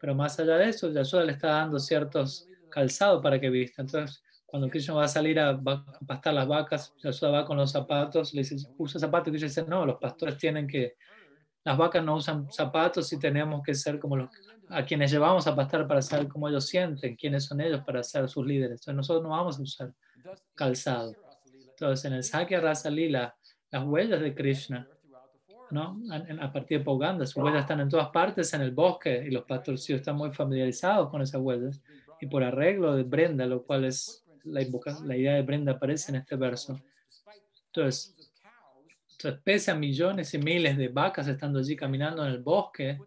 Pero 0.00 0.14
más 0.14 0.38
allá 0.40 0.56
de 0.56 0.68
eso, 0.68 0.90
Yashoda 0.90 1.24
le 1.24 1.32
está 1.32 1.48
dando 1.48 1.78
ciertos 1.78 2.48
calzados 2.70 3.22
para 3.22 3.38
que 3.38 3.50
vista. 3.50 3.82
Entonces, 3.82 4.22
cuando 4.46 4.68
Krishna 4.68 4.94
va 4.94 5.04
a 5.04 5.08
salir 5.08 5.38
a, 5.38 5.60
pastar 6.06 6.34
las 6.34 6.46
vacas, 6.46 6.94
Yashoda 7.02 7.32
va 7.32 7.44
con 7.44 7.56
los 7.56 7.70
zapatos, 7.70 8.32
le 8.32 8.42
dice, 8.42 8.56
usa 8.78 9.00
zapatos, 9.00 9.28
y 9.28 9.30
Krishna 9.32 9.48
dice, 9.48 9.64
no, 9.66 9.84
los 9.84 9.96
pastores 9.98 10.36
tienen 10.38 10.66
que, 10.66 10.96
las 11.64 11.78
vacas 11.78 12.04
no 12.04 12.16
usan 12.16 12.50
zapatos 12.50 13.12
y 13.12 13.18
tenemos 13.18 13.62
que 13.62 13.74
ser 13.74 13.98
como 13.98 14.16
los 14.16 14.30
a 14.72 14.84
quienes 14.84 15.10
llevamos 15.10 15.46
a 15.46 15.54
pastar 15.54 15.86
para 15.86 16.00
saber 16.00 16.28
cómo 16.28 16.48
ellos 16.48 16.66
sienten, 16.66 17.14
quiénes 17.16 17.44
son 17.44 17.60
ellos 17.60 17.82
para 17.84 18.02
ser 18.02 18.28
sus 18.28 18.46
líderes. 18.46 18.80
Entonces 18.80 18.94
nosotros 18.94 19.22
no 19.22 19.30
vamos 19.30 19.58
a 19.58 19.62
usar 19.62 19.92
calzado. 20.54 21.14
Entonces 21.70 22.04
en 22.06 22.14
el 22.14 22.24
Sakya 22.24 22.60
Rasa 22.60 22.90
Lila, 22.90 23.36
las 23.70 23.84
huellas 23.84 24.20
de 24.20 24.34
Krishna, 24.34 24.88
¿no? 25.70 25.98
A, 26.40 26.52
partir 26.52 26.78
de 26.78 26.84
Poganda, 26.84 27.26
sus 27.26 27.42
huellas 27.42 27.62
están 27.62 27.80
en 27.80 27.88
todas 27.88 28.08
partes 28.08 28.52
en 28.54 28.62
el 28.62 28.72
bosque 28.72 29.24
y 29.26 29.30
los 29.30 29.44
pastorcillos 29.44 30.00
están 30.00 30.16
muy 30.16 30.30
familiarizados 30.30 31.10
con 31.10 31.22
esas 31.22 31.40
huellas. 31.40 31.82
Y 32.20 32.26
por 32.26 32.42
arreglo 32.42 32.94
de 32.94 33.02
Brenda, 33.02 33.46
lo 33.46 33.64
cual 33.64 33.84
es 33.84 34.24
la, 34.44 34.60
la 35.04 35.16
idea 35.16 35.34
de 35.34 35.42
Brenda 35.42 35.72
aparece 35.72 36.12
en 36.12 36.16
este 36.16 36.36
verso. 36.36 36.80
Entonces, 37.66 38.21
pese 39.44 39.70
a 39.70 39.74
millones 39.74 40.34
y 40.34 40.38
miles 40.38 40.76
de 40.76 40.88
vacas 40.88 41.28
estando 41.28 41.58
allí 41.58 41.76
caminando 41.76 42.24
en 42.24 42.32
el 42.32 42.42
bosque, 42.42 42.98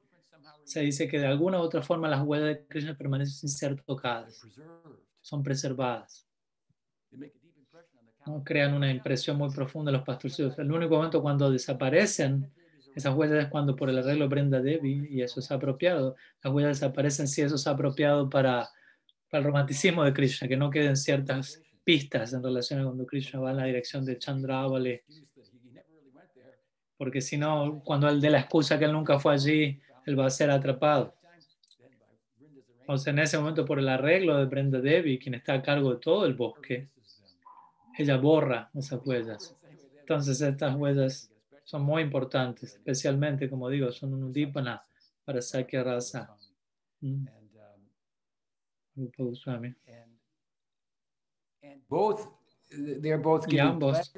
se 0.63 0.81
dice 0.81 1.07
que 1.07 1.19
de 1.19 1.27
alguna 1.27 1.59
u 1.59 1.61
otra 1.61 1.81
forma 1.81 2.07
las 2.07 2.23
huellas 2.23 2.47
de 2.47 2.65
Krishna 2.67 2.97
permanecen 2.97 3.35
sin 3.35 3.49
ser 3.49 3.81
tocadas, 3.81 4.41
son 5.21 5.43
preservadas. 5.43 6.27
¿no? 8.25 8.43
Crean 8.43 8.73
una 8.73 8.89
impresión 8.89 9.37
muy 9.37 9.51
profunda 9.51 9.91
en 9.91 9.97
los 9.97 10.05
pastorcillos. 10.05 10.57
El 10.57 10.71
único 10.71 10.95
momento 10.95 11.21
cuando 11.21 11.51
desaparecen 11.51 12.51
esas 12.95 13.13
huellas 13.13 13.43
es 13.43 13.49
cuando 13.49 13.75
por 13.75 13.89
el 13.89 13.97
arreglo 13.97 14.29
Brenda 14.29 14.61
Devi, 14.61 15.07
y 15.09 15.21
eso 15.21 15.41
es 15.41 15.51
apropiado, 15.51 16.15
las 16.41 16.53
huellas 16.53 16.79
desaparecen 16.79 17.27
si 17.27 17.41
eso 17.41 17.55
es 17.55 17.67
apropiado 17.67 18.29
para, 18.29 18.69
para 19.29 19.39
el 19.39 19.43
romanticismo 19.43 20.03
de 20.03 20.13
Krishna, 20.13 20.47
que 20.47 20.55
no 20.55 20.69
queden 20.69 20.95
ciertas 20.95 21.61
pistas 21.83 22.31
en 22.31 22.41
relación 22.41 22.79
a 22.79 22.85
cuando 22.85 23.05
Krishna 23.05 23.41
va 23.41 23.51
en 23.51 23.57
la 23.57 23.65
dirección 23.65 24.05
de 24.05 24.17
Chandravali, 24.17 25.01
porque 26.97 27.21
si 27.21 27.37
no, 27.37 27.81
cuando 27.83 28.07
él 28.07 28.21
dé 28.21 28.29
la 28.29 28.39
excusa 28.39 28.79
que 28.79 28.85
él 28.85 28.93
nunca 28.93 29.19
fue 29.19 29.33
allí, 29.33 29.79
él 30.05 30.19
va 30.19 30.25
a 30.27 30.29
ser 30.29 30.49
atrapado. 30.49 31.13
Entonces, 32.81 33.07
en 33.07 33.19
ese 33.19 33.37
momento, 33.39 33.65
por 33.65 33.79
el 33.79 33.89
arreglo 33.89 34.37
de 34.37 34.45
Brenda 34.45 34.79
Devi, 34.79 35.17
quien 35.17 35.33
está 35.33 35.53
a 35.53 35.61
cargo 35.61 35.93
de 35.93 35.99
todo 35.99 36.25
el 36.25 36.35
bosque, 36.35 36.89
ella 37.97 38.17
borra 38.17 38.69
esas 38.75 39.03
huellas. 39.05 39.55
Entonces, 39.99 40.39
estas 40.39 40.75
huellas 40.75 41.31
son 41.63 41.81
muy 41.81 42.03
importantes, 42.03 42.75
especialmente, 42.75 43.49
como 43.49 43.69
digo, 43.69 43.91
son 43.91 44.13
un 44.13 44.25
udipana 44.25 44.83
para 45.23 45.41
Sakya 45.41 45.83
Rasa. 45.83 46.35
Mm, 47.01 47.25
Y 53.47 53.59
ambos 53.59 54.13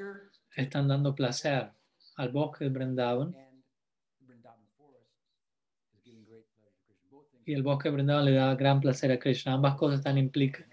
Están 0.54 0.88
dando 0.88 1.14
placer 1.14 1.72
al 2.18 2.30
bosque 2.30 2.64
de 2.64 2.70
Brindavan 2.70 3.34
y 7.46 7.54
el 7.54 7.62
bosque 7.62 7.88
de 7.88 7.94
Brindavan 7.94 8.24
le 8.24 8.32
da 8.32 8.54
gran 8.54 8.80
placer 8.80 9.10
a 9.12 9.18
Krishna. 9.18 9.54
Ambas 9.54 9.76
cosas 9.76 10.00
están 10.00 10.18
implica- 10.18 10.66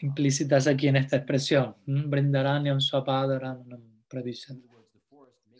implícitas 0.00 0.66
aquí 0.66 0.88
en 0.88 0.96
esta 0.96 1.16
expresión. 1.16 1.76
Mm, 1.86 2.10
Brindaranyam 2.10 2.80
Swapadaranyam 2.80 3.82
Pravishan. 4.08 4.62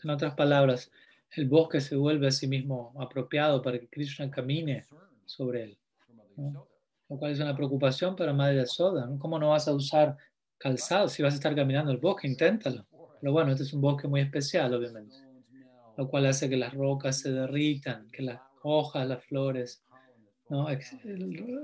En 0.03 0.09
otras 0.09 0.33
palabras, 0.35 0.91
el 1.31 1.47
bosque 1.47 1.81
se 1.81 1.95
vuelve 1.95 2.27
a 2.27 2.31
sí 2.31 2.47
mismo 2.47 2.93
apropiado 2.99 3.61
para 3.61 3.79
que 3.79 3.87
Krishna 3.87 4.29
camine 4.29 4.85
sobre 5.25 5.63
él, 5.63 5.77
¿no? 6.35 6.67
lo 7.09 7.17
cual 7.17 7.31
es 7.31 7.39
una 7.39 7.55
preocupación 7.55 8.15
para 8.15 8.33
Madre 8.33 8.65
Soda. 8.65 9.05
¿no? 9.05 9.17
¿Cómo 9.19 9.39
no 9.39 9.49
vas 9.49 9.67
a 9.67 9.73
usar 9.73 10.17
calzado 10.57 11.07
si 11.07 11.23
vas 11.23 11.33
a 11.33 11.37
estar 11.37 11.55
caminando 11.55 11.91
el 11.91 11.97
bosque? 11.97 12.27
Inténtalo. 12.27 12.85
Pero 13.19 13.31
bueno, 13.31 13.51
este 13.51 13.63
es 13.63 13.73
un 13.73 13.81
bosque 13.81 14.07
muy 14.07 14.21
especial, 14.21 14.73
obviamente, 14.73 15.15
lo 15.97 16.07
cual 16.07 16.27
hace 16.27 16.49
que 16.49 16.57
las 16.57 16.73
rocas 16.73 17.19
se 17.19 17.31
derritan, 17.31 18.07
que 18.11 18.21
las 18.21 18.39
hojas, 18.61 19.07
las 19.07 19.23
flores, 19.25 19.83
¿no? 20.49 20.67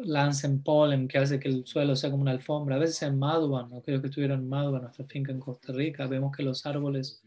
Lancen 0.03 0.63
polen, 0.63 1.07
que 1.07 1.19
hace 1.19 1.39
que 1.39 1.47
el 1.47 1.65
suelo 1.65 1.95
sea 1.95 2.09
como 2.09 2.23
una 2.23 2.31
alfombra. 2.31 2.75
A 2.75 2.79
veces 2.79 3.01
en 3.03 3.17
Madhuban, 3.17 3.69
¿no? 3.69 3.77
aquellos 3.77 4.01
que 4.01 4.07
estuvieron 4.07 4.39
en 4.39 4.49
Madhuban, 4.49 4.81
nuestra 4.81 5.05
finca 5.05 5.31
en 5.31 5.39
Costa 5.39 5.71
Rica, 5.71 6.07
vemos 6.07 6.35
que 6.35 6.43
los 6.43 6.65
árboles 6.65 7.21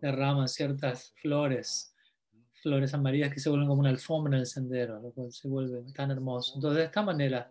derraman 0.00 0.48
ciertas 0.48 1.12
flores, 1.20 1.94
flores 2.54 2.94
amarillas 2.94 3.32
que 3.32 3.38
se 3.38 3.50
vuelven 3.50 3.68
como 3.68 3.80
una 3.80 3.90
alfombra 3.90 4.34
en 4.34 4.40
el 4.40 4.46
sendero, 4.46 5.00
lo 5.00 5.12
cual 5.12 5.30
se 5.32 5.46
vuelve 5.46 5.82
tan 5.92 6.10
hermoso. 6.10 6.54
Entonces, 6.54 6.78
de 6.78 6.84
esta 6.84 7.02
manera, 7.02 7.50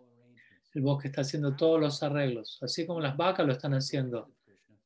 el 0.74 0.82
bosque 0.82 1.08
está 1.08 1.20
haciendo 1.20 1.54
todos 1.54 1.80
los 1.80 2.02
arreglos, 2.02 2.58
así 2.60 2.86
como 2.86 3.00
las 3.00 3.16
vacas 3.16 3.46
lo 3.46 3.52
están 3.52 3.74
haciendo, 3.74 4.30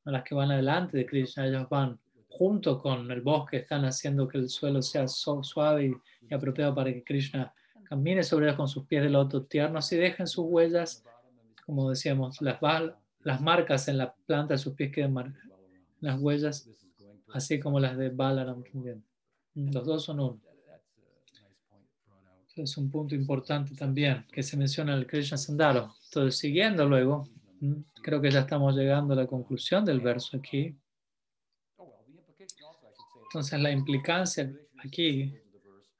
las 0.04 0.22
que 0.22 0.34
van 0.34 0.50
adelante 0.50 0.98
de 0.98 1.06
Krishna, 1.06 1.46
ellos 1.46 1.68
van 1.70 1.98
junto 2.36 2.80
con 2.80 3.10
el 3.10 3.20
bosque, 3.22 3.58
están 3.58 3.84
haciendo 3.84 4.26
que 4.26 4.38
el 4.38 4.48
suelo 4.48 4.82
sea 4.82 5.06
suave 5.08 5.86
y, 5.86 5.92
y 6.28 6.34
apropiado 6.34 6.74
para 6.74 6.92
que 6.92 7.04
Krishna 7.04 7.52
camine 7.84 8.22
sobre 8.24 8.46
ellos 8.46 8.56
con 8.56 8.66
sus 8.68 8.86
pies 8.86 9.02
de 9.02 9.10
loto 9.10 9.44
tiernos 9.44 9.92
y 9.92 9.96
dejen 9.96 10.26
sus 10.26 10.44
huellas, 10.48 11.04
como 11.64 11.90
decíamos, 11.90 12.40
las, 12.40 12.58
las 13.20 13.40
marcas 13.40 13.86
en 13.88 13.98
la 13.98 14.12
planta 14.26 14.54
de 14.54 14.58
sus 14.58 14.74
pies 14.74 14.90
queden 14.92 15.12
mar- 15.12 15.32
las 16.00 16.18
huellas, 16.20 16.68
así 17.32 17.60
como 17.60 17.78
las 17.78 17.96
de 17.96 18.10
Balaram 18.10 18.62
también. 18.64 19.04
Los 19.54 19.84
dos 19.86 20.02
son 20.04 20.18
uno. 20.20 20.40
Es 22.56 22.76
un 22.76 22.90
punto 22.90 23.14
importante 23.14 23.74
también 23.74 24.24
que 24.32 24.42
se 24.42 24.56
menciona 24.56 24.92
en 24.92 24.98
el 25.00 25.06
Krishna 25.06 25.36
Sandaro. 25.36 25.94
Entonces, 26.06 26.38
siguiendo 26.38 26.88
luego, 26.88 27.28
mm, 27.60 27.74
creo 28.02 28.20
que 28.20 28.30
ya 28.30 28.40
estamos 28.40 28.76
llegando 28.76 29.14
a 29.14 29.16
la 29.16 29.26
conclusión 29.26 29.84
del 29.84 30.00
verso 30.00 30.36
aquí. 30.36 30.76
Entonces, 33.34 33.60
la 33.60 33.72
implicancia 33.72 34.48
aquí, 34.78 35.22
en 35.22 35.42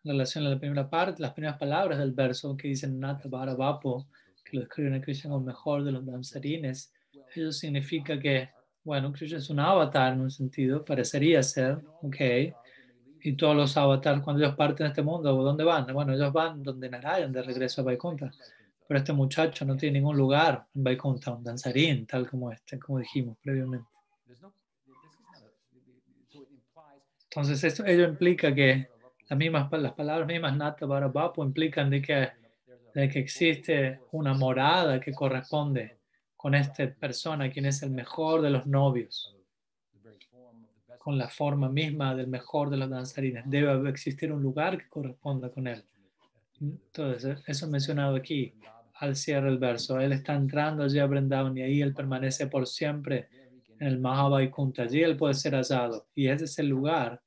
relación 0.04 0.46
a 0.46 0.50
la 0.50 0.60
primera 0.60 0.88
parte, 0.88 1.20
las 1.20 1.32
primeras 1.32 1.58
palabras 1.58 1.98
del 1.98 2.12
verso 2.12 2.56
que 2.56 2.68
dicen 2.68 3.00
Nata 3.00 3.28
Vapo, 3.28 4.06
que 4.44 4.56
lo 4.56 4.60
describen 4.62 4.94
a 4.94 5.00
Krishna 5.00 5.30
como 5.30 5.44
mejor 5.44 5.82
de 5.82 5.90
los 5.90 6.06
danzarines, 6.06 6.92
eso 7.34 7.50
significa 7.50 8.20
que, 8.20 8.50
bueno, 8.84 9.12
Krishna 9.12 9.38
es 9.38 9.50
un 9.50 9.58
avatar 9.58 10.12
en 10.12 10.20
un 10.20 10.30
sentido, 10.30 10.84
parecería 10.84 11.42
ser, 11.42 11.80
ok, 12.02 12.16
y 13.20 13.32
todos 13.32 13.56
los 13.56 13.76
avatars, 13.76 14.22
cuando 14.22 14.44
ellos 14.44 14.54
parten 14.54 14.84
de 14.84 14.88
este 14.90 15.02
mundo, 15.02 15.34
¿dónde 15.34 15.64
van? 15.64 15.92
Bueno, 15.92 16.12
ellos 16.14 16.32
van 16.32 16.62
donde 16.62 16.88
Narayan, 16.88 17.32
de 17.32 17.42
regreso 17.42 17.80
a 17.80 17.84
Vaikunta. 17.84 18.30
Pero 18.86 18.98
este 18.98 19.12
muchacho 19.12 19.64
no 19.64 19.76
tiene 19.76 19.98
ningún 19.98 20.16
lugar 20.16 20.68
en 20.72 20.84
Vaikunta, 20.84 21.32
un 21.32 21.42
danzarín 21.42 22.06
tal 22.06 22.30
como 22.30 22.52
este, 22.52 22.78
como 22.78 23.00
dijimos 23.00 23.36
previamente. 23.42 23.93
Entonces, 27.36 27.64
esto, 27.64 27.84
ello 27.84 28.04
implica 28.04 28.54
que 28.54 28.88
las, 29.28 29.36
mismas, 29.36 29.68
las 29.72 29.92
palabras 29.94 30.28
mismas, 30.28 30.56
Nata 30.56 30.86
Barabapu, 30.86 31.42
implican 31.42 31.90
de 31.90 32.00
que, 32.00 32.28
de 32.94 33.08
que 33.08 33.18
existe 33.18 33.98
una 34.12 34.34
morada 34.34 35.00
que 35.00 35.12
corresponde 35.12 35.98
con 36.36 36.54
esta 36.54 36.88
persona, 36.94 37.50
quien 37.50 37.66
es 37.66 37.82
el 37.82 37.90
mejor 37.90 38.40
de 38.40 38.50
los 38.50 38.66
novios, 38.66 39.34
con 40.96 41.18
la 41.18 41.28
forma 41.28 41.68
misma 41.68 42.14
del 42.14 42.28
mejor 42.28 42.70
de 42.70 42.76
los 42.76 42.88
danzarines. 42.88 43.42
Debe 43.46 43.90
existir 43.90 44.32
un 44.32 44.40
lugar 44.40 44.78
que 44.78 44.88
corresponda 44.88 45.50
con 45.50 45.66
él. 45.66 45.82
Entonces, 46.60 47.42
eso 47.48 47.66
mencionado 47.66 48.14
aquí, 48.14 48.54
al 48.94 49.16
cierre 49.16 49.46
del 49.46 49.58
verso. 49.58 49.98
Él 49.98 50.12
está 50.12 50.34
entrando 50.34 50.84
allí 50.84 51.00
a 51.00 51.06
Brindavan 51.06 51.58
y 51.58 51.62
ahí 51.62 51.82
él 51.82 51.92
permanece 51.92 52.46
por 52.46 52.68
siempre 52.68 53.28
en 53.80 53.88
el 53.88 53.98
Mahavaikuntha. 53.98 54.84
Allí 54.84 55.02
él 55.02 55.16
puede 55.16 55.34
ser 55.34 55.54
hallado. 55.54 56.06
Y 56.14 56.28
ese 56.28 56.44
es 56.44 56.56
el 56.60 56.68
lugar 56.68 57.23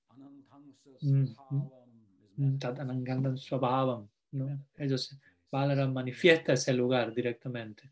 Tatanangandan 2.59 3.37
Swabhavam. 3.37 4.07
¿no? 4.31 4.59
Ellos, 4.77 5.17
Balaram 5.51 5.93
manifiesta 5.93 6.53
ese 6.53 6.73
lugar 6.73 7.13
directamente 7.13 7.89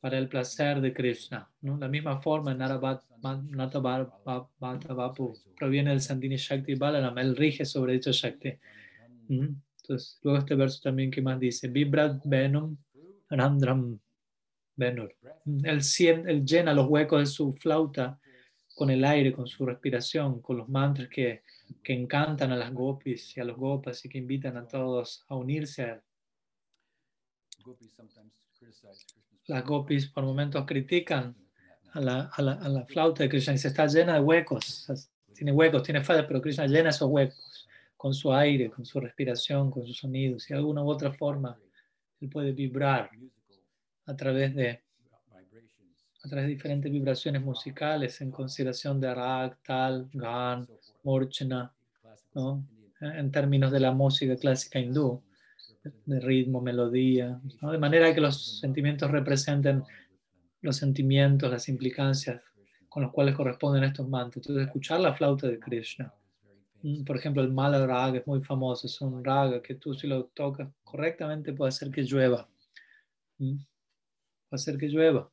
para 0.00 0.16
el 0.16 0.28
placer 0.28 0.80
de 0.80 0.92
Krishna. 0.92 1.50
¿no? 1.60 1.76
La 1.76 1.88
misma 1.88 2.20
forma, 2.20 2.54
Natavapu 4.60 5.36
proviene 5.58 5.90
del 5.90 6.00
Sandini 6.00 6.36
Shakti 6.36 6.74
Balaram, 6.76 7.18
él 7.18 7.36
rige 7.36 7.64
sobre 7.64 7.94
dicho 7.94 8.12
Shakti. 8.12 8.52
Entonces, 9.28 10.18
luego 10.22 10.38
este 10.38 10.54
verso 10.54 10.80
también 10.82 11.10
que 11.10 11.20
más 11.20 11.38
dice, 11.38 11.68
Vibrat 11.68 12.22
Venum 12.24 12.76
Randram 13.28 13.98
Venur. 14.76 15.14
Él, 15.64 15.80
él 16.26 16.44
llena 16.44 16.72
los 16.72 16.88
huecos 16.88 17.20
de 17.20 17.26
su 17.26 17.52
flauta 17.52 18.18
con 18.80 18.88
el 18.88 19.04
aire, 19.04 19.30
con 19.30 19.46
su 19.46 19.66
respiración, 19.66 20.40
con 20.40 20.56
los 20.56 20.66
mantras 20.66 21.06
que, 21.10 21.42
que 21.82 21.92
encantan 21.92 22.50
a 22.50 22.56
las 22.56 22.72
gopis 22.72 23.36
y 23.36 23.40
a 23.42 23.44
los 23.44 23.58
gopas 23.58 24.02
y 24.06 24.08
que 24.08 24.16
invitan 24.16 24.56
a 24.56 24.66
todos 24.66 25.22
a 25.28 25.34
unirse 25.36 25.82
a 25.82 25.92
él. 25.92 26.00
Las 29.48 29.64
gopis 29.66 30.06
por 30.06 30.24
momentos 30.24 30.64
critican 30.64 31.36
a 31.92 32.00
la, 32.00 32.30
a 32.32 32.40
la, 32.40 32.52
a 32.54 32.68
la 32.70 32.86
flauta 32.86 33.22
de 33.22 33.28
Krishna 33.28 33.52
y 33.52 33.58
se 33.58 33.68
está 33.68 33.86
llena 33.86 34.14
de 34.14 34.20
huecos, 34.20 35.10
tiene 35.34 35.52
huecos, 35.52 35.82
tiene 35.82 36.02
fallas, 36.02 36.24
pero 36.26 36.40
Krishna 36.40 36.66
llena 36.66 36.88
esos 36.88 37.10
huecos 37.10 37.68
con 37.98 38.14
su 38.14 38.32
aire, 38.32 38.70
con 38.70 38.86
su 38.86 38.98
respiración, 38.98 39.70
con 39.70 39.86
sus 39.86 39.98
sonidos 39.98 40.48
y 40.48 40.54
de 40.54 40.58
alguna 40.58 40.82
u 40.82 40.88
otra 40.88 41.12
forma 41.12 41.60
él 42.18 42.30
puede 42.30 42.52
vibrar 42.52 43.10
a 44.06 44.16
través 44.16 44.54
de 44.54 44.82
a 46.22 46.28
través 46.28 46.46
de 46.46 46.54
diferentes 46.54 46.92
vibraciones 46.92 47.42
musicales 47.42 48.20
en 48.20 48.30
consideración 48.30 49.00
de 49.00 49.14
rag, 49.14 49.56
tal, 49.62 50.08
gan, 50.12 50.68
morchana, 51.02 51.72
¿no? 52.34 52.64
en 53.00 53.30
términos 53.30 53.72
de 53.72 53.80
la 53.80 53.92
música 53.92 54.36
clásica 54.36 54.78
hindú, 54.78 55.22
de 56.04 56.20
ritmo, 56.20 56.60
melodía, 56.60 57.40
¿no? 57.62 57.72
de 57.72 57.78
manera 57.78 58.14
que 58.14 58.20
los 58.20 58.58
sentimientos 58.60 59.10
representen 59.10 59.82
los 60.60 60.76
sentimientos, 60.76 61.50
las 61.50 61.68
implicancias 61.68 62.42
con 62.90 63.04
los 63.04 63.12
cuales 63.12 63.34
corresponden 63.34 63.84
estos 63.84 64.06
mantras. 64.08 64.44
Entonces, 64.44 64.66
escuchar 64.66 65.00
la 65.00 65.14
flauta 65.14 65.46
de 65.46 65.58
Krishna. 65.58 66.12
Por 67.06 67.16
ejemplo, 67.16 67.42
el 67.42 67.52
Mala 67.52 67.86
Raga 67.86 68.18
es 68.18 68.26
muy 68.26 68.42
famoso, 68.42 68.86
es 68.86 69.00
un 69.00 69.22
raga 69.22 69.62
que 69.62 69.74
tú 69.74 69.94
si 69.94 70.06
lo 70.06 70.24
tocas 70.26 70.68
correctamente 70.82 71.52
puede 71.52 71.68
hacer 71.68 71.90
que 71.90 72.02
llueva. 72.02 72.48
Puede 73.38 73.58
hacer 74.50 74.76
que 74.76 74.88
llueva. 74.88 75.30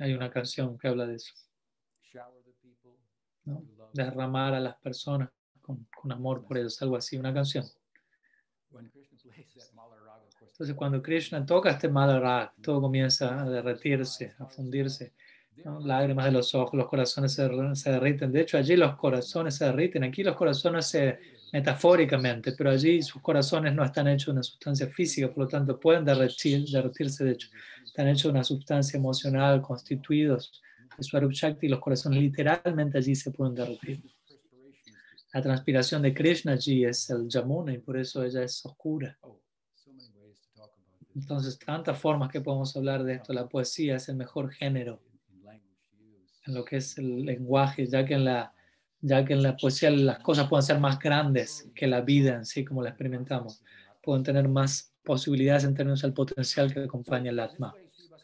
Hay 0.00 0.14
una 0.14 0.30
canción 0.30 0.78
que 0.78 0.88
habla 0.88 1.06
de 1.06 1.16
eso. 1.16 1.34
Derramar 3.92 4.54
a 4.54 4.60
las 4.60 4.76
personas 4.76 5.30
con, 5.60 5.86
con, 5.94 6.12
amor 6.12 6.44
por 6.44 6.58
ellos, 6.58 6.80
algo 6.82 6.96
así, 6.96 7.16
una 7.16 7.32
canción. 7.34 7.64
Entonces, 10.40 10.74
cuando 10.74 11.02
Krishna 11.02 11.44
toca 11.44 11.70
este 11.70 11.88
Malarag, 11.88 12.54
todo 12.62 12.80
comienza 12.80 13.42
a 13.42 13.48
derretirse, 13.48 14.34
a 14.38 14.46
fundirse. 14.46 15.12
Lágrimas 15.80 16.26
de 16.26 16.32
los 16.32 16.54
ojos, 16.54 16.74
los 16.74 16.88
corazones 16.88 17.32
se, 17.32 17.48
se, 17.74 17.90
derriten. 17.90 18.30
De 18.30 18.42
hecho, 18.42 18.58
allí 18.58 18.76
los 18.76 18.96
corazones 18.96 19.54
se 19.56 19.64
derriten. 19.64 20.04
Aquí 20.04 20.22
los 20.22 20.36
corazones 20.36 20.86
se 20.86 21.18
metafóricamente, 21.52 22.52
pero 22.52 22.70
allí 22.70 23.02
sus 23.02 23.22
corazones 23.22 23.74
no 23.74 23.84
están 23.84 24.08
hechos 24.08 24.26
de 24.26 24.32
una 24.32 24.42
sustancia 24.42 24.86
física, 24.88 25.28
por 25.28 25.44
lo 25.44 25.48
tanto 25.48 25.78
pueden 25.78 26.04
derretir, 26.04 26.66
derretirse. 26.68 27.24
De 27.24 27.32
hecho, 27.32 27.48
están 27.84 28.08
hechos 28.08 28.24
de 28.24 28.30
una 28.30 28.44
sustancia 28.44 28.98
emocional, 28.98 29.62
constituidos 29.62 30.60
de 30.96 31.02
Swarup 31.04 31.32
Shakti, 31.32 31.68
los 31.68 31.80
corazones 31.80 32.20
literalmente 32.20 32.98
allí 32.98 33.14
se 33.14 33.30
pueden 33.30 33.54
derretir. 33.54 34.02
La 35.32 35.42
transpiración 35.42 36.02
de 36.02 36.14
Krishna 36.14 36.52
allí 36.52 36.84
es 36.84 37.10
el 37.10 37.28
Yamuna 37.28 37.74
y 37.74 37.78
por 37.78 37.98
eso 37.98 38.24
ella 38.24 38.42
es 38.42 38.64
oscura. 38.64 39.18
Entonces, 41.14 41.58
tantas 41.58 41.98
formas 41.98 42.30
que 42.30 42.40
podemos 42.40 42.76
hablar 42.76 43.02
de 43.04 43.14
esto. 43.14 43.32
La 43.32 43.48
poesía 43.48 43.96
es 43.96 44.08
el 44.08 44.16
mejor 44.16 44.50
género 44.52 45.00
en 46.46 46.54
lo 46.54 46.64
que 46.64 46.76
es 46.76 46.96
el 46.98 47.24
lenguaje, 47.24 47.86
ya 47.86 48.04
que 48.04 48.14
en 48.14 48.24
la, 48.24 48.54
ya 49.06 49.24
que 49.24 49.34
en 49.34 49.42
la 49.42 49.56
poesía 49.56 49.90
las 49.90 50.18
cosas 50.18 50.48
pueden 50.48 50.64
ser 50.64 50.80
más 50.80 50.98
grandes 50.98 51.70
que 51.76 51.86
la 51.86 52.00
vida 52.00 52.34
en 52.34 52.44
sí, 52.44 52.64
como 52.64 52.82
la 52.82 52.88
experimentamos. 52.88 53.62
Pueden 54.02 54.24
tener 54.24 54.48
más 54.48 54.92
posibilidades 55.04 55.62
en 55.62 55.74
términos 55.74 56.02
del 56.02 56.12
potencial 56.12 56.74
que 56.74 56.80
acompaña 56.80 57.30
el 57.30 57.38
Atma. 57.38 57.72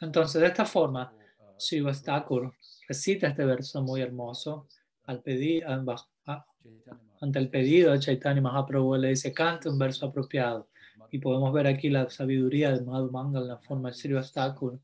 Entonces, 0.01 0.41
de 0.41 0.49
esta 0.49 0.65
forma, 0.65 1.15
Shiva 1.57 1.93
Thakur 1.93 2.53
recita 2.89 3.29
este 3.29 3.45
verso 3.45 3.81
muy 3.81 4.01
hermoso 4.01 4.67
al 5.05 5.23
pedir, 5.23 5.65
ante 5.65 7.39
el 7.39 7.49
pedido 7.49 7.93
de 7.93 8.01
Chaitanya 8.01 8.41
Mahaprabhu, 8.41 8.97
le 8.97 9.11
dice, 9.11 9.33
canta 9.33 9.71
un 9.71 9.79
verso 9.79 10.07
apropiado. 10.07 10.69
Y 11.13 11.19
podemos 11.19 11.53
ver 11.53 11.69
aquí 11.69 11.91
la 11.91 12.11
sabiduría 12.11 12.73
de 12.73 12.85
Madhu 12.85 13.39
en 13.39 13.47
la 13.47 13.59
forma 13.59 13.91
de 13.91 13.97
Shiva 13.97 14.23
Thakur, 14.23 14.81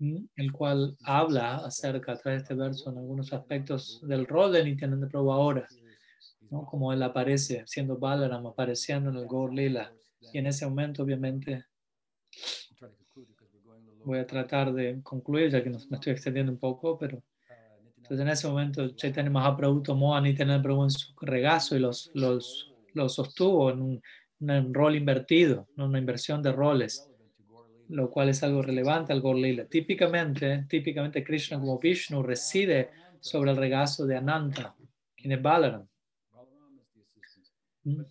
el 0.00 0.52
cual 0.52 0.96
habla 1.04 1.56
acerca, 1.56 2.12
a 2.12 2.16
través 2.16 2.40
de 2.40 2.42
este 2.42 2.54
verso, 2.54 2.90
en 2.90 2.98
algunos 2.98 3.32
aspectos 3.32 4.00
del 4.02 4.26
rol 4.26 4.52
de 4.52 4.64
Nityananda 4.64 5.08
Prabhu 5.08 5.30
ahora, 5.30 5.66
¿no? 6.50 6.64
como 6.64 6.92
él 6.92 7.02
aparece 7.02 7.64
siendo 7.66 7.98
Balaram, 7.98 8.46
apareciendo 8.46 9.10
en 9.10 9.16
el 9.16 9.26
Gaur 9.26 9.52
Lila. 9.52 9.92
Y 10.32 10.38
en 10.38 10.46
ese 10.46 10.66
momento, 10.66 11.02
obviamente, 11.02 11.66
voy 14.04 14.18
a 14.18 14.26
tratar 14.26 14.72
de 14.72 15.00
concluir, 15.02 15.50
ya 15.50 15.62
que 15.62 15.70
me 15.70 15.76
estoy 15.76 16.12
extendiendo 16.12 16.52
un 16.52 16.58
poco, 16.58 16.98
pero 16.98 17.22
entonces 17.96 18.20
en 18.20 18.28
ese 18.28 18.48
momento 18.48 18.88
Chaitanya 18.96 19.30
Mahaprabhu 19.30 19.82
tomó 19.82 20.16
a 20.16 20.20
Nityananda 20.20 20.62
Prabhu 20.62 20.84
en 20.84 20.90
su 20.90 21.12
regazo 21.20 21.76
y 21.76 21.80
los, 21.80 22.10
los, 22.14 22.72
los 22.94 23.14
sostuvo 23.14 23.70
en 23.70 23.82
un, 23.82 24.02
un, 24.40 24.74
rol 24.74 24.96
invertido, 24.96 25.68
una 25.76 25.98
inversión 25.98 26.42
de 26.42 26.52
roles, 26.52 27.09
lo 27.90 28.10
cual 28.10 28.28
es 28.28 28.42
algo 28.42 28.62
relevante 28.62 29.12
al 29.12 29.20
Gorlila. 29.20 29.64
Típicamente, 29.66 30.64
típicamente 30.68 31.24
Krishna 31.24 31.58
como 31.58 31.78
Vishnu 31.78 32.22
reside 32.22 32.90
sobre 33.20 33.50
el 33.50 33.56
regazo 33.56 34.06
de 34.06 34.16
Ananta, 34.16 34.74
quien 35.16 35.32
es 35.32 35.42
Balaram. 35.42 35.86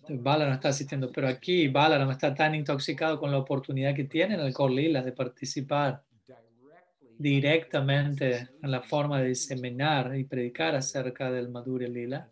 Balaram 0.08 0.54
está 0.54 0.68
asistiendo, 0.68 1.10
pero 1.10 1.28
aquí 1.28 1.68
Balaram 1.68 2.10
está 2.10 2.34
tan 2.34 2.54
intoxicado 2.54 3.18
con 3.18 3.30
la 3.30 3.38
oportunidad 3.38 3.94
que 3.94 4.04
tiene 4.04 4.34
en 4.34 4.40
el 4.40 4.52
Korlila 4.52 5.02
de 5.02 5.12
participar 5.12 6.02
directamente 7.18 8.48
en 8.62 8.70
la 8.70 8.82
forma 8.82 9.20
de 9.20 9.28
diseminar 9.28 10.16
y 10.16 10.24
predicar 10.24 10.74
acerca 10.74 11.30
del 11.30 11.50
Madhurya 11.50 11.88
Lila. 11.88 12.28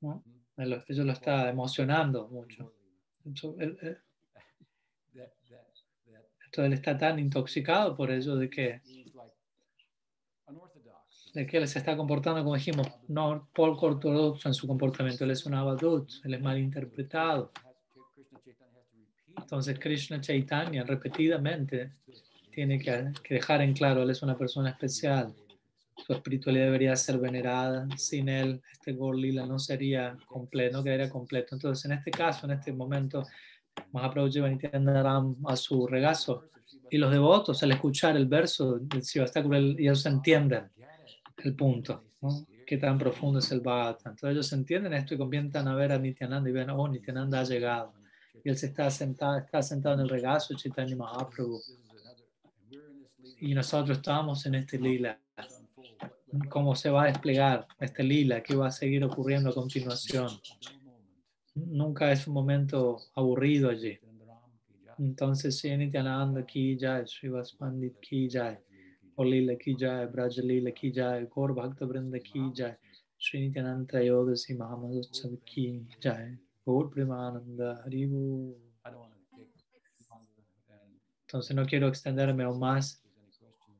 ¿no? 0.00 0.22
Lo 0.56 1.12
está 1.12 1.48
emocionando 1.48 2.28
mucho. 2.28 2.72
Está 6.62 6.96
tan 6.96 7.18
intoxicado 7.18 7.96
por 7.96 8.10
ello 8.10 8.36
de 8.36 8.48
que 8.48 8.80
de 11.34 11.46
que 11.46 11.56
él 11.56 11.66
se 11.66 11.80
está 11.80 11.96
comportando, 11.96 12.42
como 12.42 12.54
dijimos, 12.54 12.86
no 13.08 13.48
poco 13.52 13.86
ortodoxo 13.86 14.48
en 14.48 14.54
su 14.54 14.68
comportamiento. 14.68 15.24
Él 15.24 15.32
es 15.32 15.44
un 15.44 15.54
abadut, 15.54 16.08
él 16.22 16.34
es 16.34 16.40
mal 16.40 16.56
interpretado. 16.58 17.50
Entonces 19.36 19.78
Krishna 19.80 20.20
Chaitanya 20.20 20.84
repetidamente 20.84 21.94
tiene 22.52 22.78
que, 22.78 23.10
que 23.24 23.34
dejar 23.34 23.62
en 23.62 23.74
claro, 23.74 24.04
él 24.04 24.10
es 24.10 24.22
una 24.22 24.38
persona 24.38 24.70
especial. 24.70 25.34
Su 26.06 26.12
espiritualidad 26.12 26.66
debería 26.66 26.94
ser 26.94 27.18
venerada. 27.18 27.88
Sin 27.96 28.28
él, 28.28 28.62
este 28.72 28.92
Gorlila 28.92 29.44
no 29.44 29.58
sería 29.58 30.16
completo, 30.26 30.78
no 30.78 30.84
quedaría 30.84 31.10
completo. 31.10 31.56
Entonces, 31.56 31.84
en 31.84 31.92
este 31.92 32.12
caso, 32.12 32.46
en 32.46 32.52
este 32.52 32.72
momento, 32.72 33.24
Mahaprabhu 33.92 34.28
lleva 34.28 34.48
Nityandaram 34.48 35.36
a 35.46 35.56
su 35.56 35.86
regazo 35.86 36.44
y 36.90 36.98
los 36.98 37.10
devotos, 37.10 37.62
al 37.62 37.72
escuchar 37.72 38.16
el 38.16 38.26
verso 38.26 38.78
del 38.78 39.02
Sivastakura, 39.02 39.58
ellos 39.58 40.04
entienden 40.06 40.70
el 41.38 41.56
punto, 41.56 42.04
¿no? 42.22 42.46
qué 42.64 42.78
tan 42.78 42.98
profundo 42.98 43.38
es 43.38 43.50
el 43.52 43.60
Bhagavatam. 43.60 44.12
Entonces 44.12 44.30
ellos 44.34 44.52
entienden 44.52 44.94
esto 44.94 45.14
y 45.14 45.18
comienzan 45.18 45.68
a 45.68 45.74
ver 45.74 45.92
a 45.92 45.98
Nityananda 45.98 46.48
y 46.48 46.52
ven, 46.52 46.70
oh, 46.70 46.88
Nityananda 46.88 47.40
ha 47.40 47.44
llegado. 47.44 47.92
Y 48.42 48.48
él 48.48 48.56
se 48.56 48.66
está 48.66 48.90
sentado, 48.90 49.38
está 49.38 49.62
sentado 49.62 49.94
en 49.96 50.02
el 50.02 50.08
regazo 50.08 50.54
de 50.54 50.60
Chaitanya 50.60 50.96
Mahaprabhu. 50.96 51.60
Y 53.40 53.54
nosotros 53.54 53.98
estamos 53.98 54.44
en 54.46 54.54
este 54.56 54.78
lila. 54.78 55.18
¿Cómo 56.48 56.74
se 56.74 56.90
va 56.90 57.04
a 57.04 57.06
desplegar 57.06 57.66
este 57.78 58.02
lila? 58.02 58.42
¿Qué 58.42 58.56
va 58.56 58.68
a 58.68 58.72
seguir 58.72 59.04
ocurriendo 59.04 59.50
a 59.50 59.54
continuación? 59.54 60.28
Nunca 61.54 62.10
es 62.10 62.26
un 62.26 62.34
momento 62.34 62.98
aburrido 63.14 63.70
allí. 63.70 63.98
Entonces, 64.98 65.58
Sri 65.58 65.76
Nityananda 65.76 66.44
ki 66.44 66.76
jai, 66.80 67.06
Srivas 67.06 67.52
Pandit 67.52 67.98
ki 68.00 68.28
jai, 68.28 68.58
Olila 69.16 69.56
ki 69.56 69.76
jai, 69.76 70.06
Brajalila 70.06 70.72
ki 70.72 70.92
jai, 70.92 71.26
Gaur 71.34 71.54
Bhakta 71.54 71.86
Vrinda 71.86 72.20
ki 72.20 72.50
jai, 72.54 72.76
Sri 73.18 73.40
Nityananda 73.40 73.86
Trayodasi 73.86 74.56
Mahamadutsav 74.56 75.36
ki 75.44 75.86
jai, 76.00 76.38
Gaur 76.64 76.90
Premananda 76.90 77.82
Haribu. 77.84 78.54
Entonces, 81.26 81.56
no 81.56 81.66
quiero 81.66 81.88
extenderme 81.88 82.44
aún 82.44 82.60
más. 82.60 83.02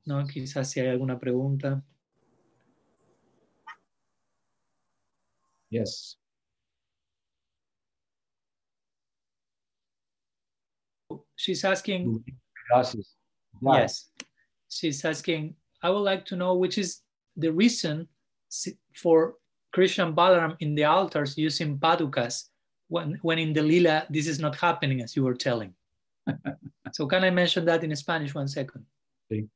No, 0.06 0.24
quizás 0.26 0.70
si 0.70 0.80
hay 0.80 0.88
alguna 0.88 1.18
pregunta. 1.18 1.82
Yes. 5.70 6.18
She's 11.36 11.64
asking. 11.64 12.24
Wow. 13.60 13.76
yes, 13.76 14.10
she's 14.68 15.04
asking, 15.04 15.54
I 15.82 15.90
would 15.90 16.00
like 16.00 16.24
to 16.26 16.36
know 16.36 16.54
which 16.54 16.78
is 16.78 17.00
the 17.36 17.52
reason 17.52 18.08
for 18.94 19.34
Krishna 19.72 20.06
and 20.06 20.16
Balaram 20.16 20.56
in 20.60 20.74
the 20.74 20.84
altars 20.84 21.36
using 21.36 21.78
padukas 21.78 22.44
when, 22.88 23.18
when 23.22 23.38
in 23.38 23.52
the 23.52 23.62
lila 23.62 24.06
this 24.10 24.26
is 24.26 24.38
not 24.38 24.56
happening 24.56 25.02
as 25.02 25.16
you 25.16 25.24
were 25.24 25.34
telling. 25.34 25.74
so 26.92 27.06
can 27.06 27.24
I 27.24 27.30
mention 27.30 27.64
that 27.66 27.84
in 27.84 27.94
Spanish 27.96 28.34
one 28.34 28.48
second? 28.48 28.84
Sí. 29.30 29.48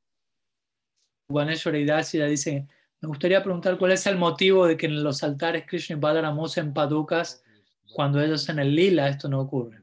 Vaneshwara 1.30 1.78
Hidasya 1.84 2.28
dice, 2.28 2.66
me 3.00 3.08
gustaría 3.08 3.42
preguntar 3.42 3.78
cuál 3.78 3.92
es 3.92 4.06
el 4.06 4.16
motivo 4.16 4.66
de 4.66 4.76
que 4.76 4.86
en 4.86 5.02
los 5.02 5.22
altares 5.22 5.66
Krishna 5.66 5.96
y 5.96 6.00
Balaram 6.00 6.38
usen 6.38 6.72
padukas 6.72 7.42
cuando 7.94 8.20
ellos 8.20 8.48
en 8.48 8.58
el 8.58 8.74
lila 8.74 9.08
esto 9.08 9.28
no 9.28 9.40
ocurre. 9.40 9.82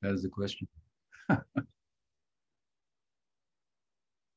That 0.00 0.14
is 0.14 0.22
the 0.22 0.30
question. 0.30 0.66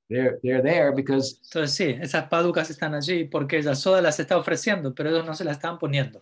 they're 0.09 0.39
they're 0.43 0.61
there 0.61 0.91
because 0.91 1.39
Entonces 1.43 1.73
sí, 1.73 1.97
esas 1.99 2.27
paducas 2.27 2.69
están 2.69 2.93
allí 2.93 3.23
porque 3.25 3.61
Yasoda 3.61 4.01
las 4.01 4.19
está 4.19 4.37
ofreciendo, 4.37 4.93
pero 4.93 5.09
ellos 5.09 5.25
no 5.25 5.33
se 5.33 5.45
las 5.45 5.55
están 5.57 5.79
poniendo. 5.79 6.21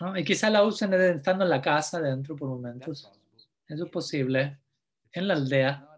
¿no? 0.00 0.16
Y 0.16 0.24
quizá 0.24 0.50
la 0.50 0.62
usen 0.62 0.92
estando 0.94 1.44
en 1.44 1.50
la 1.50 1.62
casa 1.62 2.00
dentro 2.00 2.36
por 2.36 2.48
momentos. 2.48 3.10
Eso 3.66 3.84
es 3.84 3.90
posible. 3.90 4.58
En 5.12 5.28
la 5.28 5.34
aldea, 5.34 5.88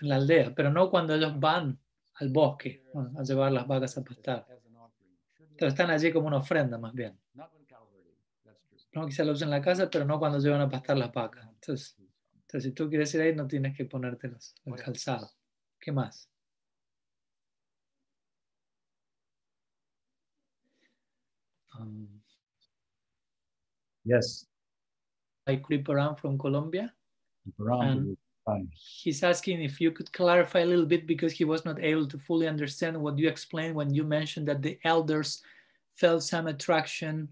en 0.00 0.08
la 0.08 0.16
aldea, 0.16 0.52
pero 0.54 0.70
no 0.70 0.90
cuando 0.90 1.14
ellos 1.14 1.38
van 1.40 1.78
al 2.14 2.28
bosque 2.28 2.84
¿no? 2.92 3.12
a 3.18 3.22
llevar 3.22 3.52
las 3.52 3.66
vacas 3.66 3.96
a 3.96 4.04
pastar. 4.04 4.46
Entonces 5.38 5.68
están 5.68 5.90
allí 5.90 6.12
como 6.12 6.28
una 6.28 6.36
ofrenda 6.36 6.78
más 6.78 6.92
bien. 6.92 7.18
¿No? 8.92 9.02
La 9.02 9.06
usen 9.32 9.48
en 9.48 9.50
la 9.50 9.60
casa, 9.62 9.88
pero 9.90 10.04
no 10.04 10.18
cuando 10.18 10.38
llevan 10.38 10.60
a 10.60 10.68
pastar 10.68 10.96
las 10.96 11.12
vacas. 11.12 11.46
Entonces, 11.48 11.96
entonces 12.32 12.64
si 12.64 12.72
tú 12.72 12.88
quieres 12.88 13.14
ir 13.14 13.20
ahí, 13.20 13.34
no 13.34 13.46
tienes 13.46 13.76
que 13.76 13.84
ponerte 13.84 14.28
los, 14.28 14.54
el 14.64 14.74
calzado. 14.76 15.30
¿Qué 15.78 15.92
más? 15.92 16.30
Um, 21.78 22.08
yes, 24.04 24.46
like 25.46 25.62
Kriparam 25.62 26.18
from 26.18 26.36
Colombia. 26.38 26.92
around 27.60 27.82
And- 27.98 28.16
He's 28.72 29.22
asking 29.22 29.60
if 29.62 29.78
you 29.78 29.90
could 29.92 30.10
clarify 30.12 30.60
a 30.60 30.64
little 30.64 30.86
bit 30.86 31.06
because 31.06 31.32
he 31.34 31.44
was 31.44 31.66
not 31.66 31.78
able 31.80 32.06
to 32.08 32.18
fully 32.18 32.48
understand 32.48 32.96
what 32.98 33.18
you 33.18 33.28
explained 33.28 33.74
when 33.74 33.92
you 33.92 34.04
mentioned 34.04 34.48
that 34.48 34.62
the 34.62 34.78
elders 34.84 35.42
felt 35.96 36.22
some 36.22 36.46
attraction, 36.46 37.28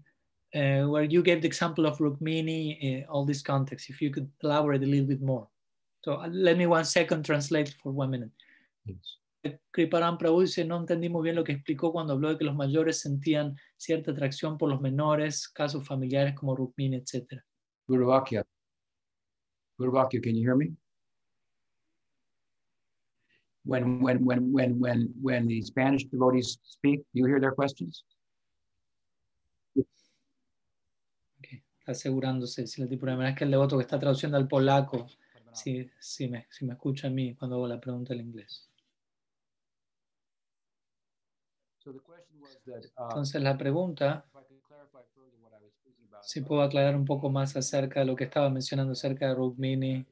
uh, 0.55 0.83
where 0.87 1.03
you 1.03 1.21
gave 1.21 1.41
the 1.41 1.47
example 1.47 1.85
of 1.85 1.97
Rukmini, 1.97 3.03
uh, 3.03 3.11
all 3.11 3.25
this 3.25 3.41
context. 3.41 3.89
If 3.89 4.01
you 4.01 4.11
could 4.11 4.29
elaborate 4.43 4.83
a 4.83 4.85
little 4.85 5.07
bit 5.07 5.21
more. 5.21 5.47
So 6.03 6.21
uh, 6.21 6.29
let 6.31 6.57
me 6.57 6.67
one 6.67 6.85
second 6.85 7.25
translate 7.25 7.75
for 7.81 7.91
one 7.91 8.11
minute. 8.11 8.31
Yes. 8.85 9.17
Kriparam 9.73 10.17
Prabhu 10.17 10.41
dice, 10.41 10.65
no 10.65 10.77
entendí 10.77 11.09
muy 11.09 11.23
bien 11.23 11.35
lo 11.35 11.43
que 11.43 11.53
explicó 11.53 11.91
cuando 11.91 12.13
habló 12.13 12.29
de 12.29 12.37
que 12.37 12.45
los 12.45 12.55
mayores 12.55 12.99
sentían 12.99 13.55
cierta 13.77 14.11
atracción 14.11 14.57
por 14.57 14.69
los 14.69 14.81
menores, 14.81 15.47
casos 15.47 15.85
familiares 15.87 16.33
como 16.35 16.55
Rukmini, 16.55 16.97
etc. 16.97 17.41
Guru 17.87 18.07
Vakya. 18.07 18.43
Guru 19.77 19.91
Vakya, 19.91 20.21
can 20.21 20.35
you 20.35 20.41
hear 20.41 20.55
me? 20.55 20.73
When 23.63 24.01
when 24.01 24.23
when 24.23 24.51
when 24.51 24.79
when 24.79 25.13
when 25.21 25.47
the 25.47 25.61
Spanish 25.61 26.05
devotees 26.05 26.57
speak, 26.63 26.99
do 27.13 27.19
you 27.19 27.25
hear 27.25 27.39
their 27.39 27.51
questions? 27.51 28.03
Asegurándose, 31.91 32.67
si 32.67 32.81
la 32.81 32.87
primera 32.87 33.29
es 33.29 33.35
que 33.37 33.43
el 33.45 33.51
devoto 33.51 33.77
que 33.77 33.83
está 33.83 33.99
traduciendo 33.99 34.37
al 34.37 34.47
polaco, 34.47 35.07
si, 35.51 35.89
si, 35.99 36.27
me, 36.27 36.47
si 36.49 36.65
me 36.65 36.73
escucha 36.73 37.07
a 37.07 37.09
mí 37.11 37.35
cuando 37.35 37.55
hago 37.55 37.67
la 37.67 37.79
pregunta 37.79 38.13
en 38.13 38.21
inglés. 38.21 38.69
Uh, 41.85 41.91
Entonces 43.09 43.41
la 43.41 43.57
pregunta, 43.57 44.25
si 46.21 46.41
puedo 46.41 46.61
aclarar 46.61 46.95
un 46.95 47.05
poco 47.05 47.29
más 47.29 47.55
acerca 47.55 48.01
de 48.01 48.05
lo 48.05 48.15
que 48.15 48.25
estaba 48.25 48.49
mencionando 48.49 48.91
acerca 48.93 49.27
de 49.27 49.35
Rukmini 49.35 50.05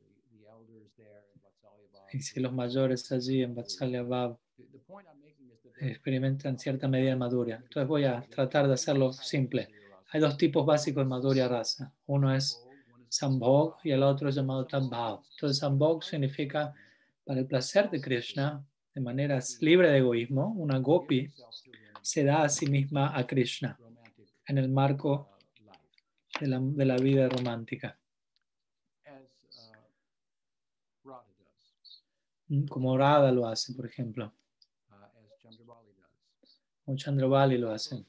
y 2.14 2.22
si 2.22 2.40
los 2.40 2.54
mayores 2.54 3.12
allí 3.12 3.44
en 3.44 3.56
Vatsalya 3.56 4.04
Bhav 4.04 4.38
The, 4.56 4.64
the 4.72 4.80
point 4.80 5.06
I'm 5.08 5.20
making 5.20 5.52
is 5.52 5.62
that 5.64 5.74
there- 5.74 5.92
experimentan 5.92 6.58
cierta 6.58 6.88
medida 6.88 7.10
de 7.10 7.16
madurya. 7.18 7.58
Entonces 7.58 7.88
voy 7.90 8.06
a 8.06 8.22
tratar 8.22 8.68
de 8.68 8.74
hacerlo 8.74 9.12
simple. 9.12 9.68
Hay 10.12 10.22
dos 10.22 10.38
tipos 10.38 10.66
básicos 10.66 11.04
de 11.04 11.10
madurya 11.10 11.48
raza. 11.48 11.94
Uno 12.06 12.34
es 12.34 12.64
Sambhog 13.10 13.78
y 13.84 13.92
el 13.92 14.04
otro 14.04 14.30
es 14.30 14.36
llamado 14.36 14.66
Tadbhav. 14.66 15.22
Entonces 15.32 15.58
Sambhog 15.58 16.04
significa 16.04 16.74
para 17.26 17.40
el 17.40 17.48
placer 17.48 17.90
de 17.90 18.00
Krishna, 18.00 18.66
de 18.94 19.02
manera 19.02 19.40
libre 19.60 19.90
de 19.90 19.98
egoísmo, 19.98 20.54
una 20.54 20.78
gopi 20.80 21.32
se 22.02 22.24
da 22.24 22.44
a 22.44 22.50
sí 22.50 22.68
misma 22.68 23.18
a 23.18 23.26
Krishna 23.26 23.78
en 24.48 24.58
el 24.58 24.70
marco 24.70 25.30
de 26.40 26.48
la, 26.48 26.60
de 26.60 26.86
la 26.86 26.98
vida 26.98 27.28
romántica, 27.28 27.98
como 32.70 32.98
Radha 32.98 33.32
lo 33.32 33.48
hace, 33.48 33.74
por 33.74 33.86
ejemplo, 33.86 34.34
uh, 34.90 34.94
as 34.94 35.40
Chandrabali 35.42 35.94
does, 35.94 36.62
o 36.86 36.96
Chandravali 36.96 37.58
lo 37.58 37.72
hace. 37.72 37.96
um, 37.96 38.06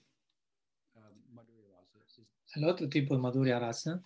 Madhurya 1.32 1.72
Rasa 1.94 2.20
is 2.20 2.28
El 2.56 2.64
otro 2.64 2.88
tipo 2.88 3.14
de 3.14 3.20
madurya 3.20 3.58
rasa 3.58 4.02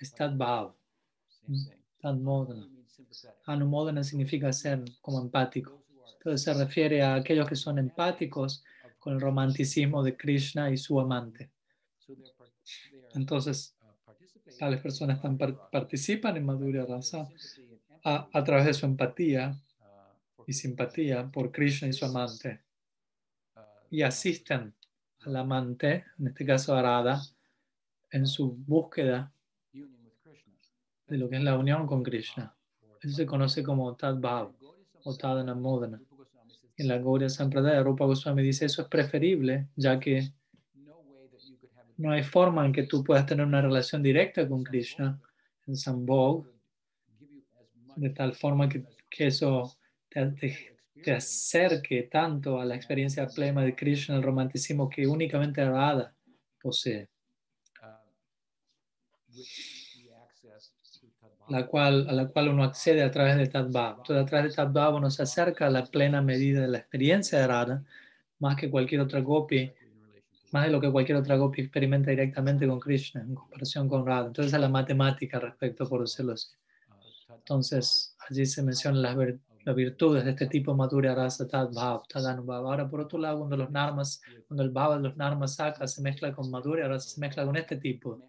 es 0.00 0.14
Tadbhav. 0.14 0.74
Tadmodana. 2.00 2.68
Anumodana 3.46 4.02
significa 4.02 4.52
ser 4.52 4.82
como 5.00 5.20
empático. 5.20 5.84
Entonces 6.14 6.42
se 6.42 6.54
refiere 6.54 7.02
a 7.02 7.14
aquellos 7.14 7.48
que 7.48 7.56
son 7.56 7.78
empáticos 7.78 8.64
con 8.98 9.14
el 9.14 9.20
romanticismo 9.20 10.02
de 10.02 10.16
Krishna 10.16 10.70
y 10.70 10.76
su 10.76 10.98
amante. 10.98 11.50
Entonces, 13.14 13.76
uh, 13.82 14.04
participating 14.04 14.58
tales 14.58 14.80
personas 14.80 15.22
Madhurya 15.22 15.46
Rasa 15.46 15.70
participan 15.70 16.36
en 16.36 16.46
Madhurya 16.46 16.86
Rasa 16.86 17.28
a, 18.04 18.28
a 18.32 18.44
través 18.44 18.64
de 18.64 18.74
su 18.74 18.86
empatía 18.86 19.54
uh, 20.38 20.44
y 20.46 20.52
simpatía 20.52 21.30
por 21.30 21.52
Krishna 21.52 21.88
y 21.88 21.92
su 21.92 22.06
amante 22.06 22.62
Uh, 23.54 23.60
y 23.90 24.00
asisten 24.02 24.74
al 25.26 25.36
amante, 25.36 26.04
en 26.18 26.28
este 26.28 26.46
caso 26.46 26.74
a 26.74 26.80
Radha, 26.80 27.20
en 28.12 28.26
su 28.26 28.52
búsqueda 28.52 29.32
de 31.08 31.18
lo 31.18 31.28
que 31.28 31.36
es 31.36 31.42
la 31.42 31.58
unión 31.58 31.86
con 31.86 32.02
Krishna. 32.02 32.54
Eso 33.00 33.14
se 33.16 33.26
conoce 33.26 33.62
como 33.62 33.94
Tadbhav 33.96 34.52
Gaudiya 35.04 36.06
o 36.06 36.16
Goswami 36.16 36.48
says 36.54 36.70
En 36.76 36.88
la 36.88 36.98
Gaudiya 36.98 37.28
Sampradaya, 37.28 37.82
Rupa 37.82 38.04
Goswami 38.04 38.42
dice 38.42 38.66
eso 38.66 38.82
es 38.82 38.88
preferible, 38.88 39.68
ya 39.76 39.98
que 39.98 40.32
no 41.98 42.10
hay 42.12 42.22
forma 42.22 42.64
en 42.64 42.72
que 42.72 42.84
tú 42.84 43.02
puedas 43.04 43.26
tener 43.26 43.44
una 43.46 43.60
relación 43.60 44.02
directa 44.02 44.48
con 44.48 44.62
Krishna 44.62 45.20
en 45.66 45.76
Sambhog, 45.76 46.46
de 47.96 48.10
tal 48.10 48.34
forma 48.34 48.68
que, 48.68 48.84
que 49.10 49.26
eso 49.26 49.76
te, 50.08 50.26
te- 50.32 50.76
te 51.02 51.12
acerque 51.12 52.04
tanto 52.04 52.60
a 52.60 52.64
la 52.64 52.74
experiencia 52.76 53.26
plena 53.26 53.62
de 53.62 53.74
Krishna, 53.74 54.16
el 54.16 54.22
romanticismo 54.22 54.88
que 54.88 55.06
únicamente 55.06 55.64
Radha 55.64 56.14
posee, 56.60 57.08
la 61.48 61.66
cual, 61.66 62.06
a 62.08 62.12
la 62.12 62.28
cual 62.28 62.48
uno 62.48 62.64
accede 62.64 63.02
a 63.02 63.10
través 63.10 63.36
de 63.36 63.46
Tadbhav. 63.46 63.98
Entonces, 63.98 64.22
a 64.22 64.26
través 64.26 64.50
de 64.50 64.56
Tadbhav 64.56 64.94
uno 64.94 65.10
se 65.10 65.22
acerca 65.22 65.66
a 65.66 65.70
la 65.70 65.84
plena 65.84 66.22
medida 66.22 66.62
de 66.62 66.68
la 66.68 66.78
experiencia 66.78 67.38
de 67.38 67.46
Radha, 67.46 67.84
más 68.38 68.56
que 68.56 68.70
cualquier 68.70 69.00
otra 69.00 69.20
gopi, 69.20 69.72
más 70.52 70.66
de 70.66 70.70
lo 70.70 70.80
que 70.80 70.90
cualquier 70.90 71.18
otra 71.18 71.36
gopi 71.36 71.62
experimenta 71.62 72.10
directamente 72.10 72.66
con 72.66 72.80
Krishna 72.80 73.22
en 73.22 73.34
comparación 73.34 73.88
con 73.88 74.06
Radha. 74.06 74.28
Entonces, 74.28 74.54
a 74.54 74.58
la 74.58 74.68
matemática 74.68 75.38
respecto, 75.38 75.88
por 75.88 76.00
decirlo 76.00 76.32
así. 76.32 76.48
Entonces, 77.28 78.16
allí 78.28 78.46
se 78.46 78.62
mencionan 78.62 79.02
las, 79.02 79.16
las 79.64 79.76
virtudes 79.76 80.24
de 80.24 80.30
este 80.30 80.46
tipo 80.46 80.74
Madhurya 80.74 81.14
Rasa 81.14 81.48
Tadbhav, 81.48 82.06
Tadanubhav. 82.06 82.66
Ahora, 82.66 82.88
por 82.88 83.00
otro 83.00 83.18
lado, 83.18 83.38
cuando 83.38 83.56
los 83.56 83.70
narmas, 83.70 84.22
cuando 84.46 84.62
el 84.62 84.70
bhava 84.70 84.96
de 84.96 85.02
los 85.02 85.16
narmas 85.16 85.56
saca, 85.56 85.86
se 85.86 86.02
mezcla 86.02 86.32
con 86.32 86.50
Madhurya 86.50 86.88
Rasa, 86.88 87.08
se 87.08 87.20
mezcla 87.20 87.44
con 87.44 87.56
este 87.56 87.76
tipo. 87.76 88.20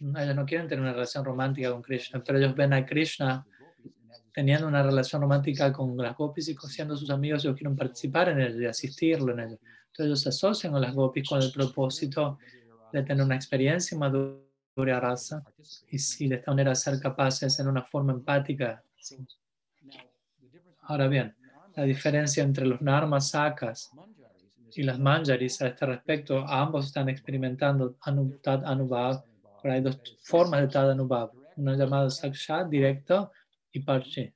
Ellos 0.00 0.34
no 0.34 0.46
quieren 0.46 0.66
tener 0.66 0.82
una 0.82 0.92
relación 0.92 1.24
romántica 1.24 1.70
con 1.70 1.82
Krishna, 1.82 2.22
pero 2.24 2.38
ellos 2.38 2.54
ven 2.54 2.72
a 2.72 2.86
Krishna 2.86 3.46
teniendo 4.32 4.66
una 4.66 4.82
relación 4.82 5.20
romántica 5.22 5.72
con 5.72 5.96
las 5.96 6.16
gopis 6.16 6.48
y 6.48 6.56
siendo 6.68 6.96
sus 6.96 7.10
amigos, 7.10 7.44
ellos 7.44 7.56
quieren 7.56 7.76
participar 7.76 8.28
en 8.30 8.40
ello 8.40 8.60
y 8.60 8.66
asistirlo 8.66 9.32
en 9.32 9.40
ello. 9.40 9.58
Entonces 9.86 10.06
ellos 10.06 10.20
se 10.20 10.28
asocian 10.30 10.72
con 10.72 10.82
las 10.82 10.94
gopis 10.94 11.28
con 11.28 11.42
el 11.42 11.52
propósito 11.52 12.38
de 12.92 13.02
tener 13.02 13.24
una 13.24 13.34
experiencia 13.34 13.94
en 13.94 14.00
Madhurya 14.00 15.00
Rasa 15.00 15.42
y 15.90 15.98
si 15.98 16.28
de 16.28 16.36
esta 16.36 16.50
manera 16.52 16.74
ser 16.74 16.98
capaces 17.00 17.58
en 17.58 17.68
una 17.68 17.82
forma 17.82 18.12
empática. 18.12 18.82
Ahora 20.82 21.08
bien, 21.08 21.34
la 21.76 21.84
diferencia 21.84 22.42
entre 22.42 22.66
los 22.66 22.80
narmas 22.80 23.30
sakas 23.30 23.90
y 24.74 24.82
las 24.82 24.98
manjaris 24.98 25.60
a 25.62 25.68
este 25.68 25.86
respecto, 25.86 26.46
ambos 26.46 26.86
están 26.86 27.08
experimentando 27.08 27.96
anu, 28.02 28.38
tad 28.42 28.64
anubhav, 28.64 29.24
pero 29.60 29.74
hay 29.74 29.80
dos 29.82 30.00
formas 30.22 30.60
de 30.62 30.68
tad 30.68 30.90
anubhav, 30.90 31.32
una 31.56 31.76
llamada 31.76 32.10
sakshat, 32.10 32.68
directo, 32.68 33.32
y 33.72 33.80
parche, 33.80 34.34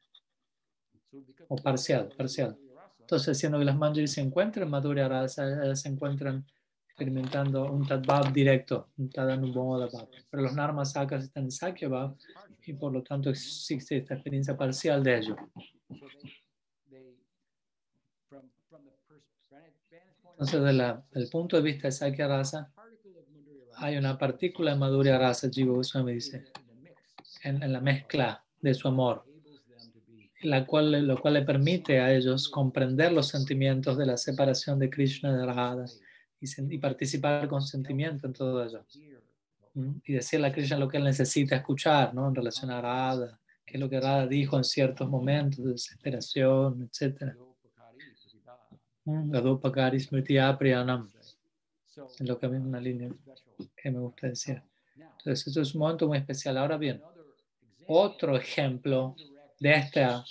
o 1.48 1.56
parcial, 1.56 2.12
parcial. 2.16 2.56
Entonces, 3.00 3.38
siendo 3.38 3.58
que 3.58 3.64
las 3.64 3.76
manjaris 3.76 4.12
se 4.12 4.20
encuentran 4.20 4.64
en 4.64 4.70
Madhurya 4.70 5.08
Rasa, 5.08 5.46
ellas 5.64 5.80
se 5.80 5.88
encuentran 5.88 6.44
experimentando 6.88 7.70
un 7.70 7.86
tadbhav 7.86 8.32
directo, 8.32 8.90
un 8.96 9.10
tad 9.10 9.30
anubhav, 9.30 9.90
pero 10.30 10.42
los 10.42 10.54
narmas 10.54 10.92
sakas 10.92 11.24
están 11.24 11.44
en 11.44 11.50
sakya 11.50 11.88
bhav, 11.88 12.16
y 12.66 12.72
por 12.74 12.92
lo 12.92 13.02
tanto 13.02 13.30
existe 13.30 13.98
esta 13.98 14.14
experiencia 14.14 14.56
parcial 14.56 15.02
de 15.02 15.18
ello. 15.18 15.36
Entonces, 20.32 20.62
de 20.62 20.72
la- 20.72 21.04
del 21.12 21.28
punto 21.28 21.56
de 21.56 21.62
vista 21.62 21.88
de 21.88 21.92
Sakya 21.92 22.26
Rasa, 22.28 22.72
hay 23.84 23.98
una 23.98 24.16
partícula 24.16 24.72
de 24.72 24.78
Madhurya 24.78 25.18
Rasa, 25.18 25.50
Jiva 25.50 25.74
Goswami 25.74 26.14
dice, 26.14 26.46
en, 27.42 27.62
en 27.62 27.70
la 27.70 27.82
mezcla 27.82 28.42
de 28.58 28.72
su 28.72 28.88
amor, 28.88 29.26
la 30.40 30.64
cual, 30.64 31.06
lo 31.06 31.20
cual 31.20 31.34
le 31.34 31.42
permite 31.42 32.00
a 32.00 32.14
ellos 32.14 32.48
comprender 32.48 33.12
los 33.12 33.28
sentimientos 33.28 33.98
de 33.98 34.06
la 34.06 34.16
separación 34.16 34.78
de 34.78 34.88
Krishna 34.88 35.36
de 35.36 35.44
Radha 35.44 35.84
y, 36.40 36.74
y 36.74 36.78
participar 36.78 37.46
con 37.46 37.60
sentimiento 37.60 38.26
en 38.26 38.32
todo 38.32 38.64
ello. 38.64 38.86
¿Mm? 39.74 39.96
Y 40.06 40.14
decirle 40.14 40.46
a 40.46 40.52
Krishna 40.52 40.78
lo 40.78 40.88
que 40.88 40.96
él 40.96 41.04
necesita 41.04 41.56
escuchar 41.56 42.14
¿no? 42.14 42.26
en 42.28 42.34
relación 42.34 42.70
a 42.70 42.80
Radha, 42.80 43.38
qué 43.66 43.74
es 43.74 43.80
lo 43.80 43.90
que 43.90 44.00
Radha 44.00 44.26
dijo 44.26 44.56
en 44.56 44.64
ciertos 44.64 45.10
momentos 45.10 45.62
de 45.62 45.72
desesperación, 45.72 46.88
etc. 46.90 47.34
Gadopakari 49.04 50.00
Smriti 50.00 50.38
Apriyanam, 50.38 51.10
es 51.96 52.20
lo 52.20 52.38
que 52.38 52.46
es 52.46 52.52
una 52.52 52.80
línea 52.80 53.10
que 53.76 53.90
me 53.90 53.98
gusta 53.98 54.28
decir. 54.28 54.62
Entonces, 54.96 55.46
eso 55.46 55.60
es 55.62 55.74
un 55.74 55.80
momento 55.80 56.06
muy 56.06 56.18
especial. 56.18 56.56
Ahora 56.58 56.76
bien, 56.76 57.02
otro 57.86 58.36
ejemplo 58.36 59.14
de 59.58 59.74
esta 59.74 60.24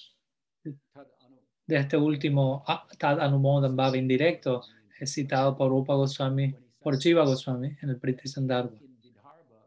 de 1.65 1.77
este 1.77 1.97
último 1.97 2.63
Tad 2.97 3.19
Anumodan 3.21 3.75
Bhava 3.75 3.97
indirecto 3.97 4.63
es 4.99 5.13
citado 5.13 5.55
por 5.55 5.69
Rupa 5.69 5.95
Goswami, 5.95 6.53
por 6.79 6.99
Jiva 6.99 7.23
Goswami 7.25 7.75
en 7.81 7.89
el 7.89 7.97
Priti 7.97 8.27
Sandarbha. 8.27 8.77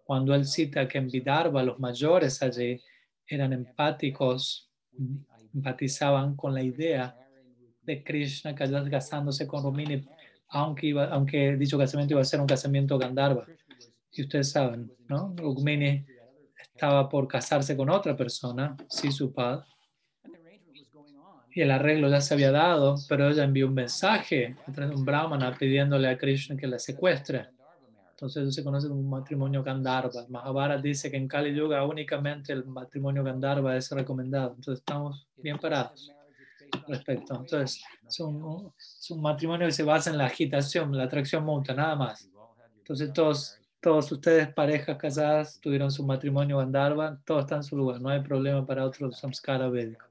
Cuando 0.04 0.34
él 0.34 0.44
cita 0.44 0.86
que 0.86 0.98
en 0.98 1.08
Vidarbha 1.08 1.62
los 1.62 1.78
mayores 1.78 2.42
allí 2.42 2.80
eran 3.26 3.52
empáticos, 3.52 4.70
empatizaban 5.54 6.36
con 6.36 6.54
la 6.54 6.62
idea 6.62 7.16
de 7.82 8.04
Krishna 8.04 8.54
cas- 8.54 8.88
casándose 8.90 9.46
con 9.46 9.62
Rumini, 9.62 10.06
aunque, 10.48 10.86
iba, 10.86 11.06
aunque 11.06 11.56
dicho 11.56 11.78
casamiento 11.78 12.14
iba 12.14 12.20
a 12.20 12.24
ser 12.24 12.40
un 12.40 12.46
casamiento 12.46 12.98
Gandharva. 12.98 13.46
Y 14.12 14.22
ustedes 14.22 14.50
saben, 14.50 14.92
¿no? 15.08 15.34
Rukmini 15.36 16.04
estaba 16.60 17.08
por 17.08 17.28
casarse 17.28 17.76
con 17.76 17.90
otra 17.90 18.16
persona, 18.16 18.76
Sisupad, 18.88 19.64
y 21.56 21.62
el 21.62 21.70
arreglo 21.70 22.10
ya 22.10 22.20
se 22.20 22.34
había 22.34 22.50
dado, 22.50 22.96
pero 23.08 23.30
ella 23.30 23.44
envió 23.44 23.66
un 23.66 23.72
mensaje 23.72 24.54
a 24.66 24.72
través 24.72 24.90
de 24.90 24.96
un 24.96 25.06
brahmana 25.06 25.56
pidiéndole 25.58 26.06
a 26.06 26.18
Krishna 26.18 26.54
que 26.54 26.66
la 26.66 26.78
secuestre. 26.78 27.48
Entonces 28.10 28.42
eso 28.42 28.52
se 28.52 28.62
conoce 28.62 28.88
como 28.88 29.00
un 29.00 29.08
matrimonio 29.08 29.62
Gandharva. 29.62 30.26
Mahabharata 30.28 30.82
dice 30.82 31.10
que 31.10 31.16
en 31.16 31.26
Kali 31.26 31.54
Yuga 31.54 31.82
únicamente 31.86 32.52
el 32.52 32.66
matrimonio 32.66 33.24
Gandharva 33.24 33.74
es 33.74 33.90
recomendado. 33.90 34.54
Entonces 34.54 34.80
estamos 34.80 35.26
bien 35.36 35.58
parados 35.58 36.12
respecto. 36.88 37.34
Entonces 37.34 37.82
es 38.06 38.20
un, 38.20 38.70
es 39.06 39.10
un 39.12 39.22
matrimonio 39.22 39.66
que 39.68 39.72
se 39.72 39.84
basa 39.84 40.10
en 40.10 40.18
la 40.18 40.26
agitación, 40.26 40.96
la 40.96 41.04
atracción 41.04 41.44
mutua, 41.44 41.74
nada 41.74 41.94
más. 41.94 42.28
Entonces 42.78 43.12
todos, 43.12 43.56
todos 43.80 44.10
ustedes, 44.10 44.52
parejas 44.52 44.96
casadas, 44.96 45.60
tuvieron 45.60 45.92
su 45.92 46.04
matrimonio 46.04 46.58
Gandharva, 46.58 47.20
todo 47.24 47.40
está 47.40 47.56
en 47.56 47.62
su 47.62 47.76
lugar, 47.76 48.00
no 48.00 48.08
hay 48.08 48.20
problema 48.20 48.66
para 48.66 48.84
otro 48.84 49.12
samskara 49.12 49.68
védico. 49.68 50.04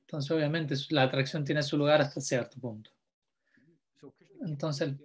Entonces 0.00 0.30
obviamente 0.30 0.74
la 0.90 1.02
atracción 1.04 1.44
tiene 1.44 1.62
su 1.62 1.76
lugar 1.76 2.00
hasta 2.00 2.20
cierto 2.20 2.60
punto. 2.60 2.90
Entonces 4.44 4.88
el 4.88 4.96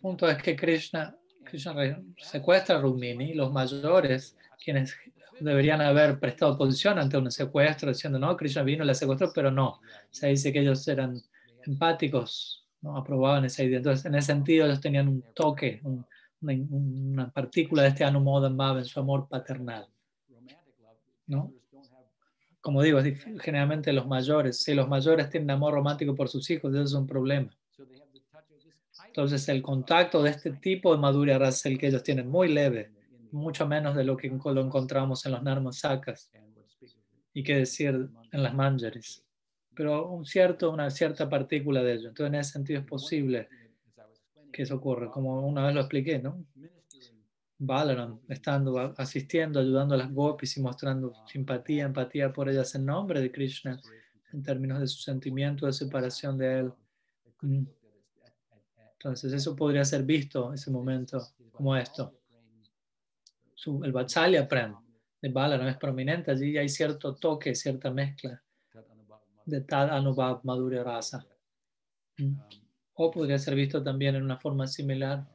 punto 0.00 0.28
es 0.28 0.40
que 0.40 0.54
Krishna, 0.54 1.16
Krishna 1.44 2.00
secuestra 2.18 2.76
a 2.76 2.80
Rumini, 2.80 3.34
los 3.34 3.52
mayores, 3.52 4.36
quienes 4.62 4.96
deberían 5.40 5.80
haber 5.80 6.18
prestado 6.18 6.54
oposición 6.54 6.98
ante 6.98 7.16
un 7.16 7.30
secuestro, 7.30 7.88
diciendo, 7.88 8.18
no, 8.18 8.36
Krishna 8.36 8.62
vino 8.62 8.84
la 8.84 8.94
secuestró, 8.94 9.32
pero 9.34 9.50
no. 9.50 9.80
Se 10.10 10.28
dice 10.28 10.52
que 10.52 10.60
ellos 10.60 10.86
eran 10.88 11.20
empáticos, 11.64 12.66
no 12.80 12.96
aprobaban 12.96 13.44
esa 13.44 13.62
idea. 13.64 13.78
Entonces, 13.78 14.04
en 14.06 14.14
ese 14.14 14.26
sentido, 14.28 14.66
ellos 14.66 14.80
tenían 14.80 15.08
un 15.08 15.24
toque, 15.34 15.80
un- 15.82 16.04
una, 16.40 16.52
una 16.70 17.30
partícula 17.30 17.82
de 17.82 17.88
este 17.88 18.04
Anumodan 18.04 18.58
en 18.78 18.84
su 18.84 19.00
amor 19.00 19.26
paternal. 19.28 19.86
¿no? 21.26 21.52
Como 22.60 22.82
digo, 22.82 23.00
generalmente 23.40 23.92
los 23.92 24.06
mayores, 24.06 24.62
si 24.62 24.74
los 24.74 24.88
mayores 24.88 25.30
tienen 25.30 25.50
amor 25.50 25.74
romántico 25.74 26.14
por 26.14 26.28
sus 26.28 26.48
hijos, 26.50 26.74
eso 26.74 26.82
es 26.84 26.92
un 26.92 27.06
problema. 27.06 27.50
Entonces, 29.06 29.48
el 29.48 29.62
contacto 29.62 30.22
de 30.22 30.30
este 30.30 30.50
tipo 30.52 30.96
de 30.96 31.38
Rasa 31.38 31.48
es 31.48 31.66
el 31.66 31.78
que 31.78 31.86
ellos 31.88 32.02
tienen 32.02 32.28
muy 32.28 32.52
leve, 32.52 32.90
mucho 33.32 33.66
menos 33.66 33.94
de 33.96 34.04
lo 34.04 34.16
que 34.16 34.28
lo 34.28 34.60
encontramos 34.60 35.24
en 35.26 35.32
los 35.32 35.42
Narmas 35.42 35.80
Sakas 35.80 36.30
y 37.32 37.42
qué 37.42 37.56
decir 37.56 38.08
en 38.32 38.42
las 38.42 38.54
Manjaris. 38.54 39.22
Pero 39.74 40.08
un 40.08 40.24
cierto, 40.24 40.70
una 40.70 40.90
cierta 40.90 41.28
partícula 41.28 41.82
de 41.82 41.94
ello. 41.94 42.08
Entonces, 42.08 42.28
en 42.28 42.40
ese 42.40 42.52
sentido 42.52 42.80
es 42.80 42.86
posible 42.86 43.48
que 44.50 44.62
eso 44.62 44.76
ocurra, 44.76 45.10
como 45.10 45.46
una 45.46 45.66
vez 45.66 45.74
lo 45.74 45.80
expliqué, 45.82 46.18
¿no? 46.18 46.46
Balaram, 47.58 48.20
estando, 48.28 48.78
asistiendo, 48.96 49.60
ayudando 49.60 49.94
a 49.94 49.98
las 49.98 50.12
gopis 50.12 50.56
y 50.56 50.62
mostrando 50.62 51.12
simpatía, 51.26 51.84
empatía 51.84 52.32
por 52.32 52.48
ellas 52.48 52.74
en 52.74 52.86
nombre 52.86 53.20
de 53.20 53.30
Krishna, 53.30 53.78
en 54.32 54.42
términos 54.42 54.80
de 54.80 54.86
su 54.86 55.02
sentimiento 55.02 55.66
de 55.66 55.72
separación 55.72 56.38
de 56.38 56.58
él. 56.60 56.72
Mm. 57.42 57.66
Entonces, 58.92 59.32
eso 59.32 59.54
podría 59.54 59.84
ser 59.84 60.04
visto, 60.04 60.54
ese 60.54 60.70
momento, 60.70 61.18
como 61.52 61.76
esto. 61.76 62.14
Su- 63.56 63.82
el 63.82 63.90
Vatsalya 63.90 64.46
Prem 64.46 64.76
de 65.20 65.28
Balaram 65.30 65.66
es 65.66 65.78
prominente, 65.78 66.30
allí 66.30 66.56
hay 66.58 66.68
cierto 66.68 67.16
toque, 67.16 67.54
cierta 67.54 67.90
mezcla 67.90 68.40
de 69.46 69.60
Tad 69.62 69.90
Anubhav 69.90 70.40
Madhurya 70.44 70.84
Rasa. 70.84 71.26
Mm. 72.18 72.34
O 72.94 73.10
podría 73.10 73.38
ser 73.38 73.54
visto 73.54 73.82
también 73.82 74.16
en 74.16 74.22
una 74.22 74.38
forma 74.38 74.66
similar 74.66 75.26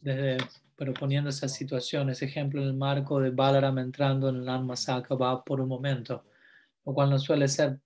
desde, 0.00 0.38
pero 0.76 0.92
poniendo 0.94 1.30
esa 1.30 1.48
situación, 1.48 2.10
ese 2.10 2.26
ejemplo 2.26 2.60
en 2.60 2.68
el 2.68 2.74
marco 2.74 3.20
de 3.20 3.30
Balaram 3.30 3.78
entrando 3.78 4.28
en 4.28 4.36
el 4.36 4.48
Alma 4.48 4.74
va 5.20 5.44
por 5.44 5.60
un 5.60 5.68
momento, 5.68 6.24
lo 6.84 6.92
cual 6.92 7.10
no 7.10 7.18
suele 7.18 7.48
ser 7.48 7.78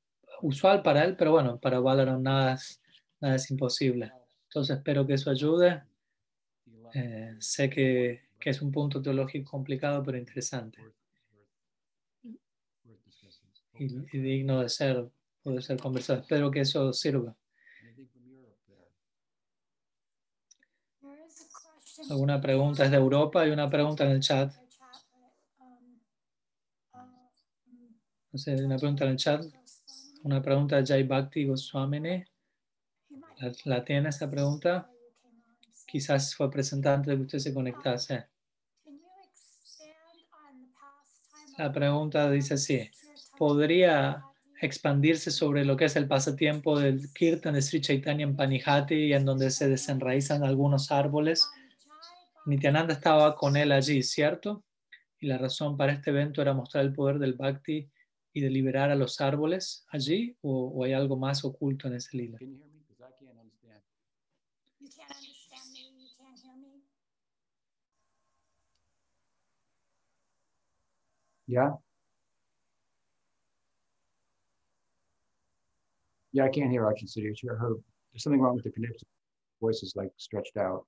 usual 0.43 0.83
para 0.83 1.05
él, 1.05 1.17
pero 1.17 1.33
bueno, 1.33 1.59
para 1.59 1.79
Balaram 1.81 2.23
nada 2.23 2.55
es, 2.55 2.83
nada 3.21 3.37
es 3.37 3.51
imposible. 3.51 4.13
Entonces 4.45 4.79
espero 4.79 5.07
que 5.07 5.15
eso 5.15 5.31
ayude. 5.31 5.83
Eh, 6.95 7.37
sé 7.39 7.69
que, 7.69 8.26
que 8.39 8.51
es 8.51 8.63
un 8.63 8.71
punto 8.71 9.01
teológico 9.03 9.51
complicado, 9.51 10.03
pero 10.03 10.19
interesante 10.19 10.83
y, 13.79 14.17
y 14.17 14.21
digno 14.21 14.61
de 14.61 14.69
ser, 14.69 15.09
poder 15.43 15.63
ser 15.63 15.79
conversado. 15.81 16.21
Espero 16.21 16.51
que 16.51 16.61
eso 16.61 16.93
sirva. 16.93 17.35
Alguna 22.11 22.41
pregunta 22.41 22.85
es 22.85 22.91
de 22.91 22.97
Europa 22.97 23.47
y 23.47 23.51
una 23.51 23.71
pregunta 23.71 24.05
en 24.05 24.11
el 24.13 24.21
chat. 24.21 24.53
No 28.33 28.39
sé, 28.39 28.55
una 28.65 28.77
pregunta 28.77 29.05
en 29.05 29.11
el 29.11 29.17
chat. 29.17 29.45
Una 30.23 30.43
pregunta 30.43 30.77
de 30.77 30.87
Jai 30.87 31.05
Bhakti 31.05 31.47
Goswamini. 31.47 32.25
¿La, 33.39 33.53
¿La 33.65 33.85
tiene 33.85 34.11
esa 34.11 34.31
pregunta? 34.31 34.91
Quizás 35.97 36.35
fue 36.35 36.51
presentante 36.51 37.11
de 37.11 37.17
que 37.17 37.23
usted 37.23 37.39
se 37.39 37.55
conectase. 37.55 38.27
La 41.57 41.73
pregunta 41.73 42.31
dice 42.31 42.53
así. 42.53 42.91
¿Podría 43.39 44.23
expandirse 44.61 45.31
sobre 45.31 45.65
lo 45.65 45.75
que 45.75 45.87
es 45.87 45.97
el 45.97 46.07
pasatiempo 46.07 46.79
del 46.79 47.11
Kirtan 47.15 47.55
de 47.55 47.63
Sri 47.63 47.81
Chaitanya 47.81 48.25
en 48.25 48.37
Panihati 48.37 48.95
y 48.95 49.15
en 49.15 49.25
donde 49.25 49.51
se 49.51 49.71
desenraizan 49.71 50.45
algunos 50.45 50.93
árboles? 50.93 51.49
Nityananda 52.45 52.93
estaba 52.93 53.35
con 53.35 53.57
él 53.57 53.73
allí, 53.73 54.03
¿cierto? 54.03 54.65
Y 55.19 55.29
la 55.29 55.39
razón 55.39 55.79
para 55.79 55.95
este 55.95 56.11
evento 56.11 56.43
era 56.43 56.53
mostrar 56.53 56.85
el 56.85 56.93
poder 56.93 57.19
del 57.19 57.33
Bhakti 57.33 57.91
y 58.35 58.41
de 58.43 58.51
liberar 58.51 58.91
a 58.91 58.97
los 58.97 59.19
árboles 59.23 59.87
allí, 59.89 60.37
o, 60.43 60.75
o 60.75 60.85
hay 60.85 60.93
algo 60.93 61.17
más 61.17 61.43
oculto 61.43 61.89
en 61.89 61.95
ese 61.95 62.19
lila. 62.19 62.39
Yeah? 71.47 71.73
Yeah, 76.33 76.45
I 76.45 76.49
can't 76.49 76.71
hear 76.71 76.85
Archon 76.85 77.09
City. 77.09 77.33
Her, 77.47 77.57
her, 77.57 77.75
there's 78.13 78.23
something 78.23 78.41
wrong 78.41 78.55
with 78.55 78.65
the 78.65 78.71
connection. 78.71 79.07
Voice 79.61 79.83
is 79.83 79.95
like 79.97 80.11
stretched 80.17 80.57
out. 80.57 80.85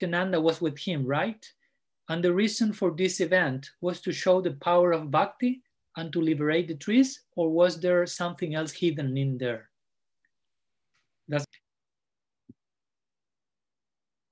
Nityananda 0.00 0.40
was 0.40 0.60
with 0.60 0.78
him, 0.80 1.06
right? 1.06 1.46
And 2.08 2.24
the 2.24 2.34
reason 2.34 2.72
for 2.72 2.90
this 2.90 3.20
event 3.20 3.70
was 3.80 4.00
to 4.00 4.12
show 4.12 4.40
the 4.40 4.50
power 4.50 4.90
of 4.90 5.12
bhakti 5.12 5.62
and 5.96 6.12
to 6.12 6.20
liberate 6.20 6.68
the 6.68 6.74
trees, 6.74 7.24
or 7.36 7.50
was 7.50 7.80
there 7.80 8.06
something 8.06 8.54
else 8.54 8.72
hidden 8.72 9.16
in 9.16 9.38
there? 9.38 9.70
That's 11.28 11.44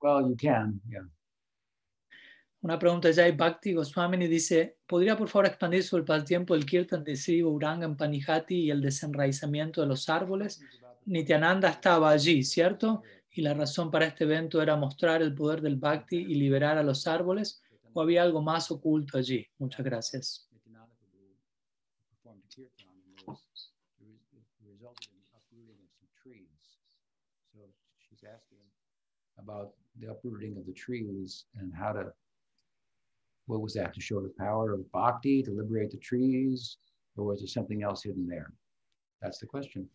Well, 0.01 0.27
you 0.29 0.35
can, 0.35 0.81
yeah. 0.89 1.01
una 2.63 2.77
pregunta 2.77 3.07
de 3.07 3.15
Jai 3.15 3.31
Bhakti 3.31 3.73
Goswamini 3.73 4.27
dice, 4.27 4.77
¿podría 4.85 5.17
por 5.17 5.27
favor 5.27 5.47
expandir 5.47 5.83
sobre 5.83 6.01
el 6.01 6.05
pasatiempo 6.05 6.53
del 6.53 6.65
Kirtan 6.65 7.03
de 7.03 7.15
Sri 7.15 7.41
Gauranga 7.41 7.85
en 7.85 7.97
Panihati 7.97 8.65
y 8.65 8.71
el 8.71 8.81
desenraizamiento 8.81 9.81
de 9.81 9.87
los 9.87 10.09
árboles? 10.09 10.61
Nityananda 11.05 11.69
estaba 11.69 12.11
allí, 12.11 12.43
¿cierto? 12.43 13.01
Y 13.31 13.41
la 13.41 13.55
razón 13.55 13.89
para 13.89 14.05
este 14.05 14.25
evento 14.25 14.61
era 14.61 14.75
mostrar 14.75 15.23
el 15.23 15.33
poder 15.33 15.61
del 15.61 15.77
Bhakti 15.77 16.17
y 16.17 16.35
liberar 16.35 16.77
a 16.77 16.83
los 16.83 17.07
árboles, 17.07 17.63
o 17.93 18.01
había 18.01 18.21
algo 18.21 18.43
más 18.43 18.69
oculto 18.69 19.17
allí. 19.17 19.47
Muchas 19.57 19.83
gracias. 19.83 20.50
About 29.43 29.71
the 29.99 30.09
uprooting 30.11 30.57
of 30.57 30.65
the 30.65 30.73
trees 30.73 31.45
and 31.59 31.73
how 31.73 31.91
to, 31.91 32.13
what 33.47 33.61
was 33.61 33.73
that, 33.73 33.93
to 33.93 34.01
show 34.01 34.21
the 34.21 34.33
power 34.37 34.73
of 34.73 34.89
bhakti, 34.91 35.43
to 35.43 35.51
liberate 35.51 35.91
the 35.91 35.97
trees? 35.97 36.77
Or 37.17 37.25
was 37.25 37.39
there 37.39 37.47
something 37.47 37.83
else 37.83 38.03
hidden 38.03 38.27
there? 38.27 38.51
That's 39.21 39.39
the 39.39 39.45
question. 39.45 39.89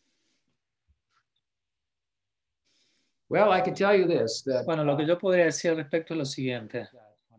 Well, 3.29 3.51
I 3.51 3.61
can 3.61 3.75
tell 3.75 3.95
you 3.95 4.07
this, 4.07 4.43
that. 4.43 4.65
Bueno, 4.67 4.85
lo 4.85 4.97
que 4.97 5.05
yo 5.07 5.19
podría 5.19 5.47
decir 5.47 5.75
respecto 5.75 6.15
es 6.15 6.19
lo 6.19 6.25
siguiente. 6.25 6.89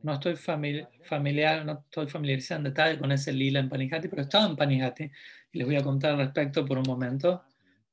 No 0.04 0.14
estoy 0.14 0.36
famili- 0.36 0.86
familiar, 1.04 1.66
no 1.66 1.84
estoy 1.86 2.08
familiarizado 2.08 2.60
en 2.60 2.64
detalle 2.66 3.00
con 3.00 3.12
ese 3.12 3.32
lila 3.32 3.60
en 3.60 3.70
Panihati, 3.70 4.08
pero 4.10 4.24
estaba 4.24 4.46
en 4.46 4.56
Panihati 4.56 5.10
y 5.52 5.58
les 5.58 5.66
voy 5.66 5.76
a 5.76 5.84
contar 5.84 6.12
al 6.12 6.18
respecto 6.18 6.66
por 6.66 6.78
un 6.78 6.84
momento, 6.86 7.42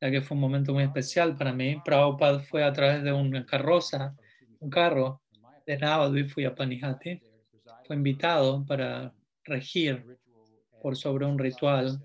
ya 0.05 0.13
que 0.13 0.23
fue 0.23 0.37
un 0.37 0.43
momento 0.43 0.75
muy 0.75 0.85
especial 0.85 1.37
para 1.37 1.55
mí. 1.55 1.81
Prabhupada 1.83 2.41
fue 2.41 2.65
a 2.65 2.73
través 2.75 3.05
de 3.05 3.13
una 3.13 3.47
carroza, 3.47 4.17
un 4.61 4.71
carro 4.71 5.23
de 5.67 5.79
Navadvip, 5.79 6.31
fui 6.31 6.47
a 6.47 6.55
Panihati, 6.57 7.23
fue 7.85 7.97
invitado 7.97 8.65
para 8.67 9.15
regir 9.45 10.07
por 10.81 10.97
sobre 10.97 11.27
un 11.27 11.39
ritual 11.39 12.03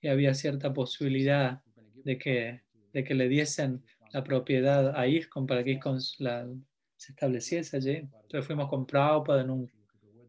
y 0.00 0.08
había 0.08 0.34
cierta 0.34 0.72
posibilidad 0.72 1.62
de 2.04 2.18
que, 2.18 2.62
de 2.92 3.04
que 3.04 3.14
le 3.14 3.28
diesen 3.28 3.84
la 4.12 4.24
propiedad 4.24 4.96
a 4.98 5.06
ISKCON 5.06 5.46
para 5.46 5.64
que 5.64 5.72
ISKCON 5.72 5.98
la- 6.18 6.48
se 6.96 7.12
estableciese 7.12 7.76
allí. 7.76 7.96
Entonces 8.28 8.46
fuimos 8.46 8.68
con 8.68 8.86
Prabhupada 8.86 9.42
en 9.42 9.50
un, 9.50 9.72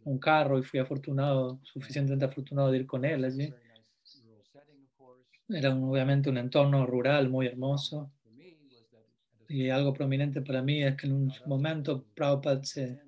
un 0.06 0.20
carro 0.20 0.60
y 0.60 0.64
fui 0.64 0.80
afortunado, 0.80 1.60
suficientemente 1.64 2.26
afortunado 2.26 2.72
de 2.72 2.80
ir 2.80 2.88
con 2.88 3.06
él 3.06 3.26
allí. 3.26 3.56
Era 5.50 5.74
un- 5.74 5.90
obviamente 5.90 6.30
un 6.30 6.38
entorno 6.38 6.86
rural 6.86 7.30
muy 7.30 7.48
hermoso 7.48 8.12
y 9.50 9.70
algo 9.70 9.94
prominente 9.94 10.42
para 10.42 10.62
mí 10.62 10.84
es 10.84 10.96
que 10.96 11.06
en 11.08 11.14
un 11.14 11.34
momento 11.46 12.06
Prabhupada 12.16 12.64
se, 12.64 13.00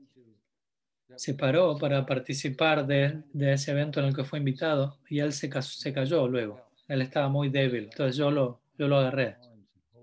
se 1.15 1.33
paró 1.33 1.77
para 1.77 2.05
participar 2.05 2.85
de, 2.85 3.23
de 3.33 3.53
ese 3.53 3.71
evento 3.71 3.99
en 3.99 4.07
el 4.07 4.15
que 4.15 4.23
fue 4.25 4.39
invitado 4.39 4.97
y 5.09 5.19
él 5.19 5.31
se, 5.33 5.49
se 5.61 5.93
cayó 5.93 6.27
luego. 6.27 6.61
Él 6.87 7.01
estaba 7.01 7.29
muy 7.29 7.49
débil, 7.49 7.85
entonces 7.85 8.15
yo 8.17 8.29
lo, 8.29 8.61
yo 8.77 8.87
lo 8.87 8.97
agarré. 8.97 9.37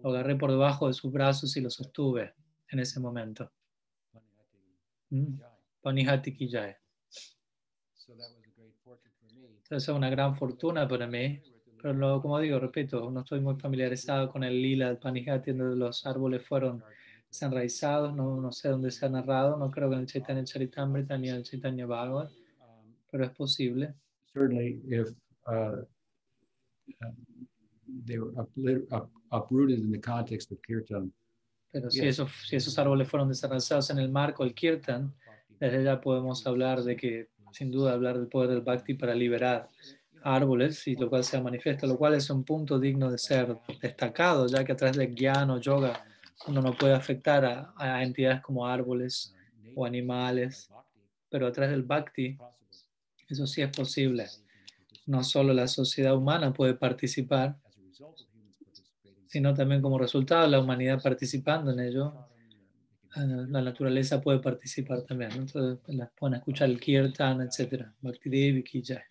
Lo 0.02 0.10
agarré 0.10 0.34
por 0.34 0.50
debajo 0.50 0.88
de 0.88 0.94
sus 0.94 1.12
brazos 1.12 1.56
y 1.56 1.60
lo 1.60 1.70
sostuve 1.70 2.34
en 2.70 2.80
ese 2.80 2.98
momento. 2.98 3.52
Mm. 5.10 5.34
Panihati 5.82 6.34
ki 6.34 6.48
jai. 6.50 6.74
So 7.94 8.14
that 8.14 8.30
was 8.34 8.42
a 8.46 8.50
great 8.60 8.74
fortune 8.82 9.12
for 9.20 9.32
me. 9.32 9.46
Entonces 9.46 9.88
es 9.88 9.94
una 9.94 10.10
gran 10.10 10.34
fortuna 10.34 10.88
para 10.88 11.06
mí, 11.06 11.40
pero 11.82 11.94
lo- 11.94 12.22
como 12.22 12.38
digo, 12.38 12.58
repito, 12.60 13.10
no 13.10 13.20
estoy 13.20 13.40
muy 13.40 13.56
familiarizado 13.56 14.30
con 14.30 14.44
el 14.44 14.62
lila 14.62 14.86
del 14.86 14.98
Panihati, 14.98 15.50
en 15.50 15.58
donde 15.58 15.76
los 15.76 16.06
árboles 16.06 16.46
fueron 16.46 16.82
desenraizados, 17.28 18.14
no, 18.14 18.40
no 18.40 18.52
sé 18.52 18.68
dónde 18.68 18.90
se 18.90 19.04
ha 19.04 19.08
narrado, 19.08 19.56
no 19.56 19.70
creo 19.70 19.88
que 19.88 19.94
en 19.96 20.00
el 20.02 20.06
Chaitanya 20.06 20.44
Charitamrita 20.44 21.18
ni 21.18 21.28
en 21.30 21.36
el 21.36 21.42
Chaitanya 21.42 21.86
Bhagavat, 21.86 22.30
pero 23.10 23.24
es 23.24 23.30
posible. 23.30 23.94
certainly 24.32 24.80
if 24.88 25.08
uh, 25.48 25.82
they 28.06 28.18
were 28.18 28.32
up, 28.92 29.10
uprooted 29.30 29.78
in 29.80 29.90
the 29.90 30.00
context 30.00 30.50
of 30.52 30.58
kirtan, 30.62 31.12
Pero 31.70 31.90
si, 31.90 32.00
Yes. 32.00 32.18
esos, 32.18 32.30
si 32.46 32.56
esos 32.56 32.78
árboles 32.78 33.08
fueron 33.08 33.28
desenraizados 33.28 33.88
en 33.90 33.98
el 33.98 34.10
marco 34.10 34.44
del 34.44 34.52
Kirtan, 34.54 35.12
desde 35.58 35.82
ya 35.84 36.00
podemos 36.00 36.46
hablar 36.46 36.82
de 36.82 36.96
que, 36.96 37.28
sin 37.50 37.70
duda, 37.70 37.92
hablar 37.94 38.18
del 38.18 38.28
poder 38.28 38.50
del 38.50 38.60
Bhakti 38.60 38.92
para 38.94 39.14
liberar 39.14 39.70
árboles, 40.24 40.86
y 40.88 40.96
lo 40.96 41.08
cual 41.08 41.24
se 41.24 41.40
manifiesta, 41.40 41.86
lo 41.86 41.96
cual 41.96 42.14
es 42.14 42.28
un 42.30 42.44
punto 42.44 42.78
digno 42.78 43.10
de 43.10 43.18
ser 43.18 43.56
destacado, 43.80 44.46
ya 44.46 44.64
que 44.64 44.72
a 44.72 44.76
través 44.76 44.96
del 44.96 45.14
Jnana 45.14 45.54
o 45.54 45.58
Yoga 45.60 46.04
uno 46.46 46.60
no 46.60 46.76
puede 46.76 46.94
afectar 46.94 47.44
a, 47.44 47.74
a 47.76 48.02
entidades 48.02 48.40
como 48.40 48.66
árboles 48.66 49.34
o 49.74 49.84
animales, 49.86 50.70
pero 51.30 51.46
a 51.46 51.52
través 51.52 51.70
del 51.70 51.82
Bhakti 51.82 52.36
eso 53.28 53.46
sí 53.46 53.62
es 53.62 53.70
posible. 53.70 54.26
No 55.06 55.24
solo 55.24 55.52
la 55.52 55.66
sociedad 55.66 56.14
humana 56.14 56.52
puede 56.52 56.74
participar, 56.74 57.56
sino 59.26 59.54
también 59.54 59.80
como 59.80 59.98
resultado 59.98 60.46
la 60.46 60.60
humanidad 60.60 61.02
participando 61.02 61.72
en 61.72 61.80
ello, 61.80 62.14
eh, 63.16 63.46
la 63.48 63.62
naturaleza 63.62 64.20
puede 64.20 64.40
participar 64.40 65.02
también. 65.02 65.32
Entonces 65.32 65.78
pueden 66.14 66.36
escuchar 66.36 66.68
el 66.68 66.78
kirtan, 66.78 67.40
etc. 67.40 67.86
Bhakti 68.00 68.28
Devi 68.28 68.62
Ki 68.62 68.82
Jai. 68.84 69.02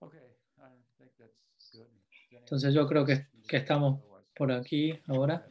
Okay, 0.00 0.18
I 0.58 0.70
think 0.98 1.10
that's 1.18 1.70
good. 1.72 1.86
Entonces 2.50 2.74
yo 2.74 2.84
creo 2.88 3.06
que, 3.06 3.28
que 3.46 3.58
estamos 3.58 4.00
por 4.34 4.50
aquí 4.50 4.98
ahora. 5.06 5.46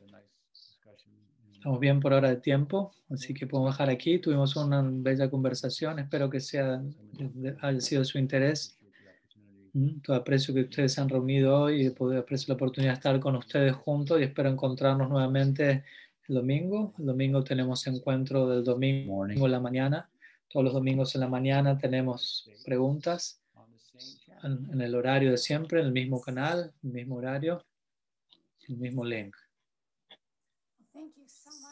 Estamos 1.54 1.80
bien 1.80 2.02
por 2.02 2.12
hora 2.12 2.28
de 2.28 2.36
tiempo, 2.36 2.92
así 3.10 3.34
que 3.34 3.48
podemos 3.48 3.74
dejar 3.74 3.90
aquí. 3.90 4.20
Tuvimos 4.20 4.54
una 4.58 4.82
bella 4.84 5.30
conversación. 5.30 6.00
Espero 6.00 6.30
que 6.30 6.42
sea, 6.42 6.84
haya 7.62 7.80
sido 7.80 8.04
su 8.04 8.18
interés. 8.18 8.78
Mm, 9.72 10.02
Todo 10.02 10.18
aprecio 10.18 10.54
que 10.54 10.64
ustedes 10.64 10.92
se 10.92 11.00
han 11.00 11.08
reunido 11.08 11.58
hoy 11.58 11.86
y 11.86 11.90
poder 11.92 12.20
aprecio 12.20 12.50
la 12.50 12.56
oportunidad 12.56 12.92
de 12.92 12.96
estar 12.96 13.20
con 13.22 13.38
ustedes 13.38 13.74
juntos 13.76 14.20
y 14.20 14.24
espero 14.24 14.50
encontrarnos 14.50 15.10
nuevamente 15.10 15.86
el 16.28 16.36
domingo. 16.36 16.94
El 17.00 17.06
domingo 17.06 17.46
tenemos 17.46 17.88
encuentro 17.88 18.46
del 18.50 18.66
domingo 18.66 19.26
en 19.26 19.52
la 19.52 19.62
mañana. 19.62 20.10
Todos 20.50 20.66
los 20.66 20.74
domingos 20.74 21.16
en 21.16 21.22
la 21.22 21.30
mañana 21.30 21.78
tenemos 21.78 22.50
preguntas 22.66 23.40
On 23.54 23.72
the 23.72 23.80
same 23.80 24.02
channel. 24.02 24.20
En, 24.44 24.70
en 24.72 24.82
el 24.82 24.96
horario 24.96 25.32
de 25.32 25.38
siempre, 25.38 25.80
en 25.80 25.88
el 25.88 25.92
mismo 25.92 26.20
canal, 26.22 26.74
el 26.84 26.92
mismo 26.92 27.16
horario, 27.16 27.66
el 28.68 28.78
mismo 28.78 29.04
link. 29.04 29.36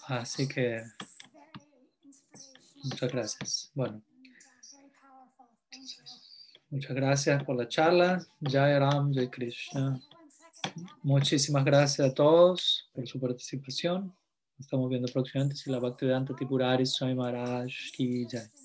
Así 0.07 0.47
que 0.47 0.83
muchas 2.83 3.11
gracias. 3.11 3.71
Bueno, 3.73 4.01
muchas 6.69 6.95
gracias 6.95 7.43
por 7.43 7.57
la 7.57 7.67
charla. 7.67 8.25
Jai 8.41 8.79
Ram, 8.79 9.13
Jai 9.13 9.29
Krishna. 9.29 9.99
Muchísimas 11.03 11.65
gracias 11.65 12.09
a 12.09 12.13
todos 12.13 12.89
por 12.93 13.07
su 13.07 13.19
participación. 13.19 14.15
Estamos 14.59 14.89
viendo 14.89 15.11
próximamente 15.11 15.55
si 15.55 15.69
la 15.69 15.79
Bhaktivedanta 15.79 16.35
Tipurari 16.35 16.85
Swami 16.85 17.13
Maharaj 17.13 17.71
ki 17.93 18.27
jai. 18.31 18.56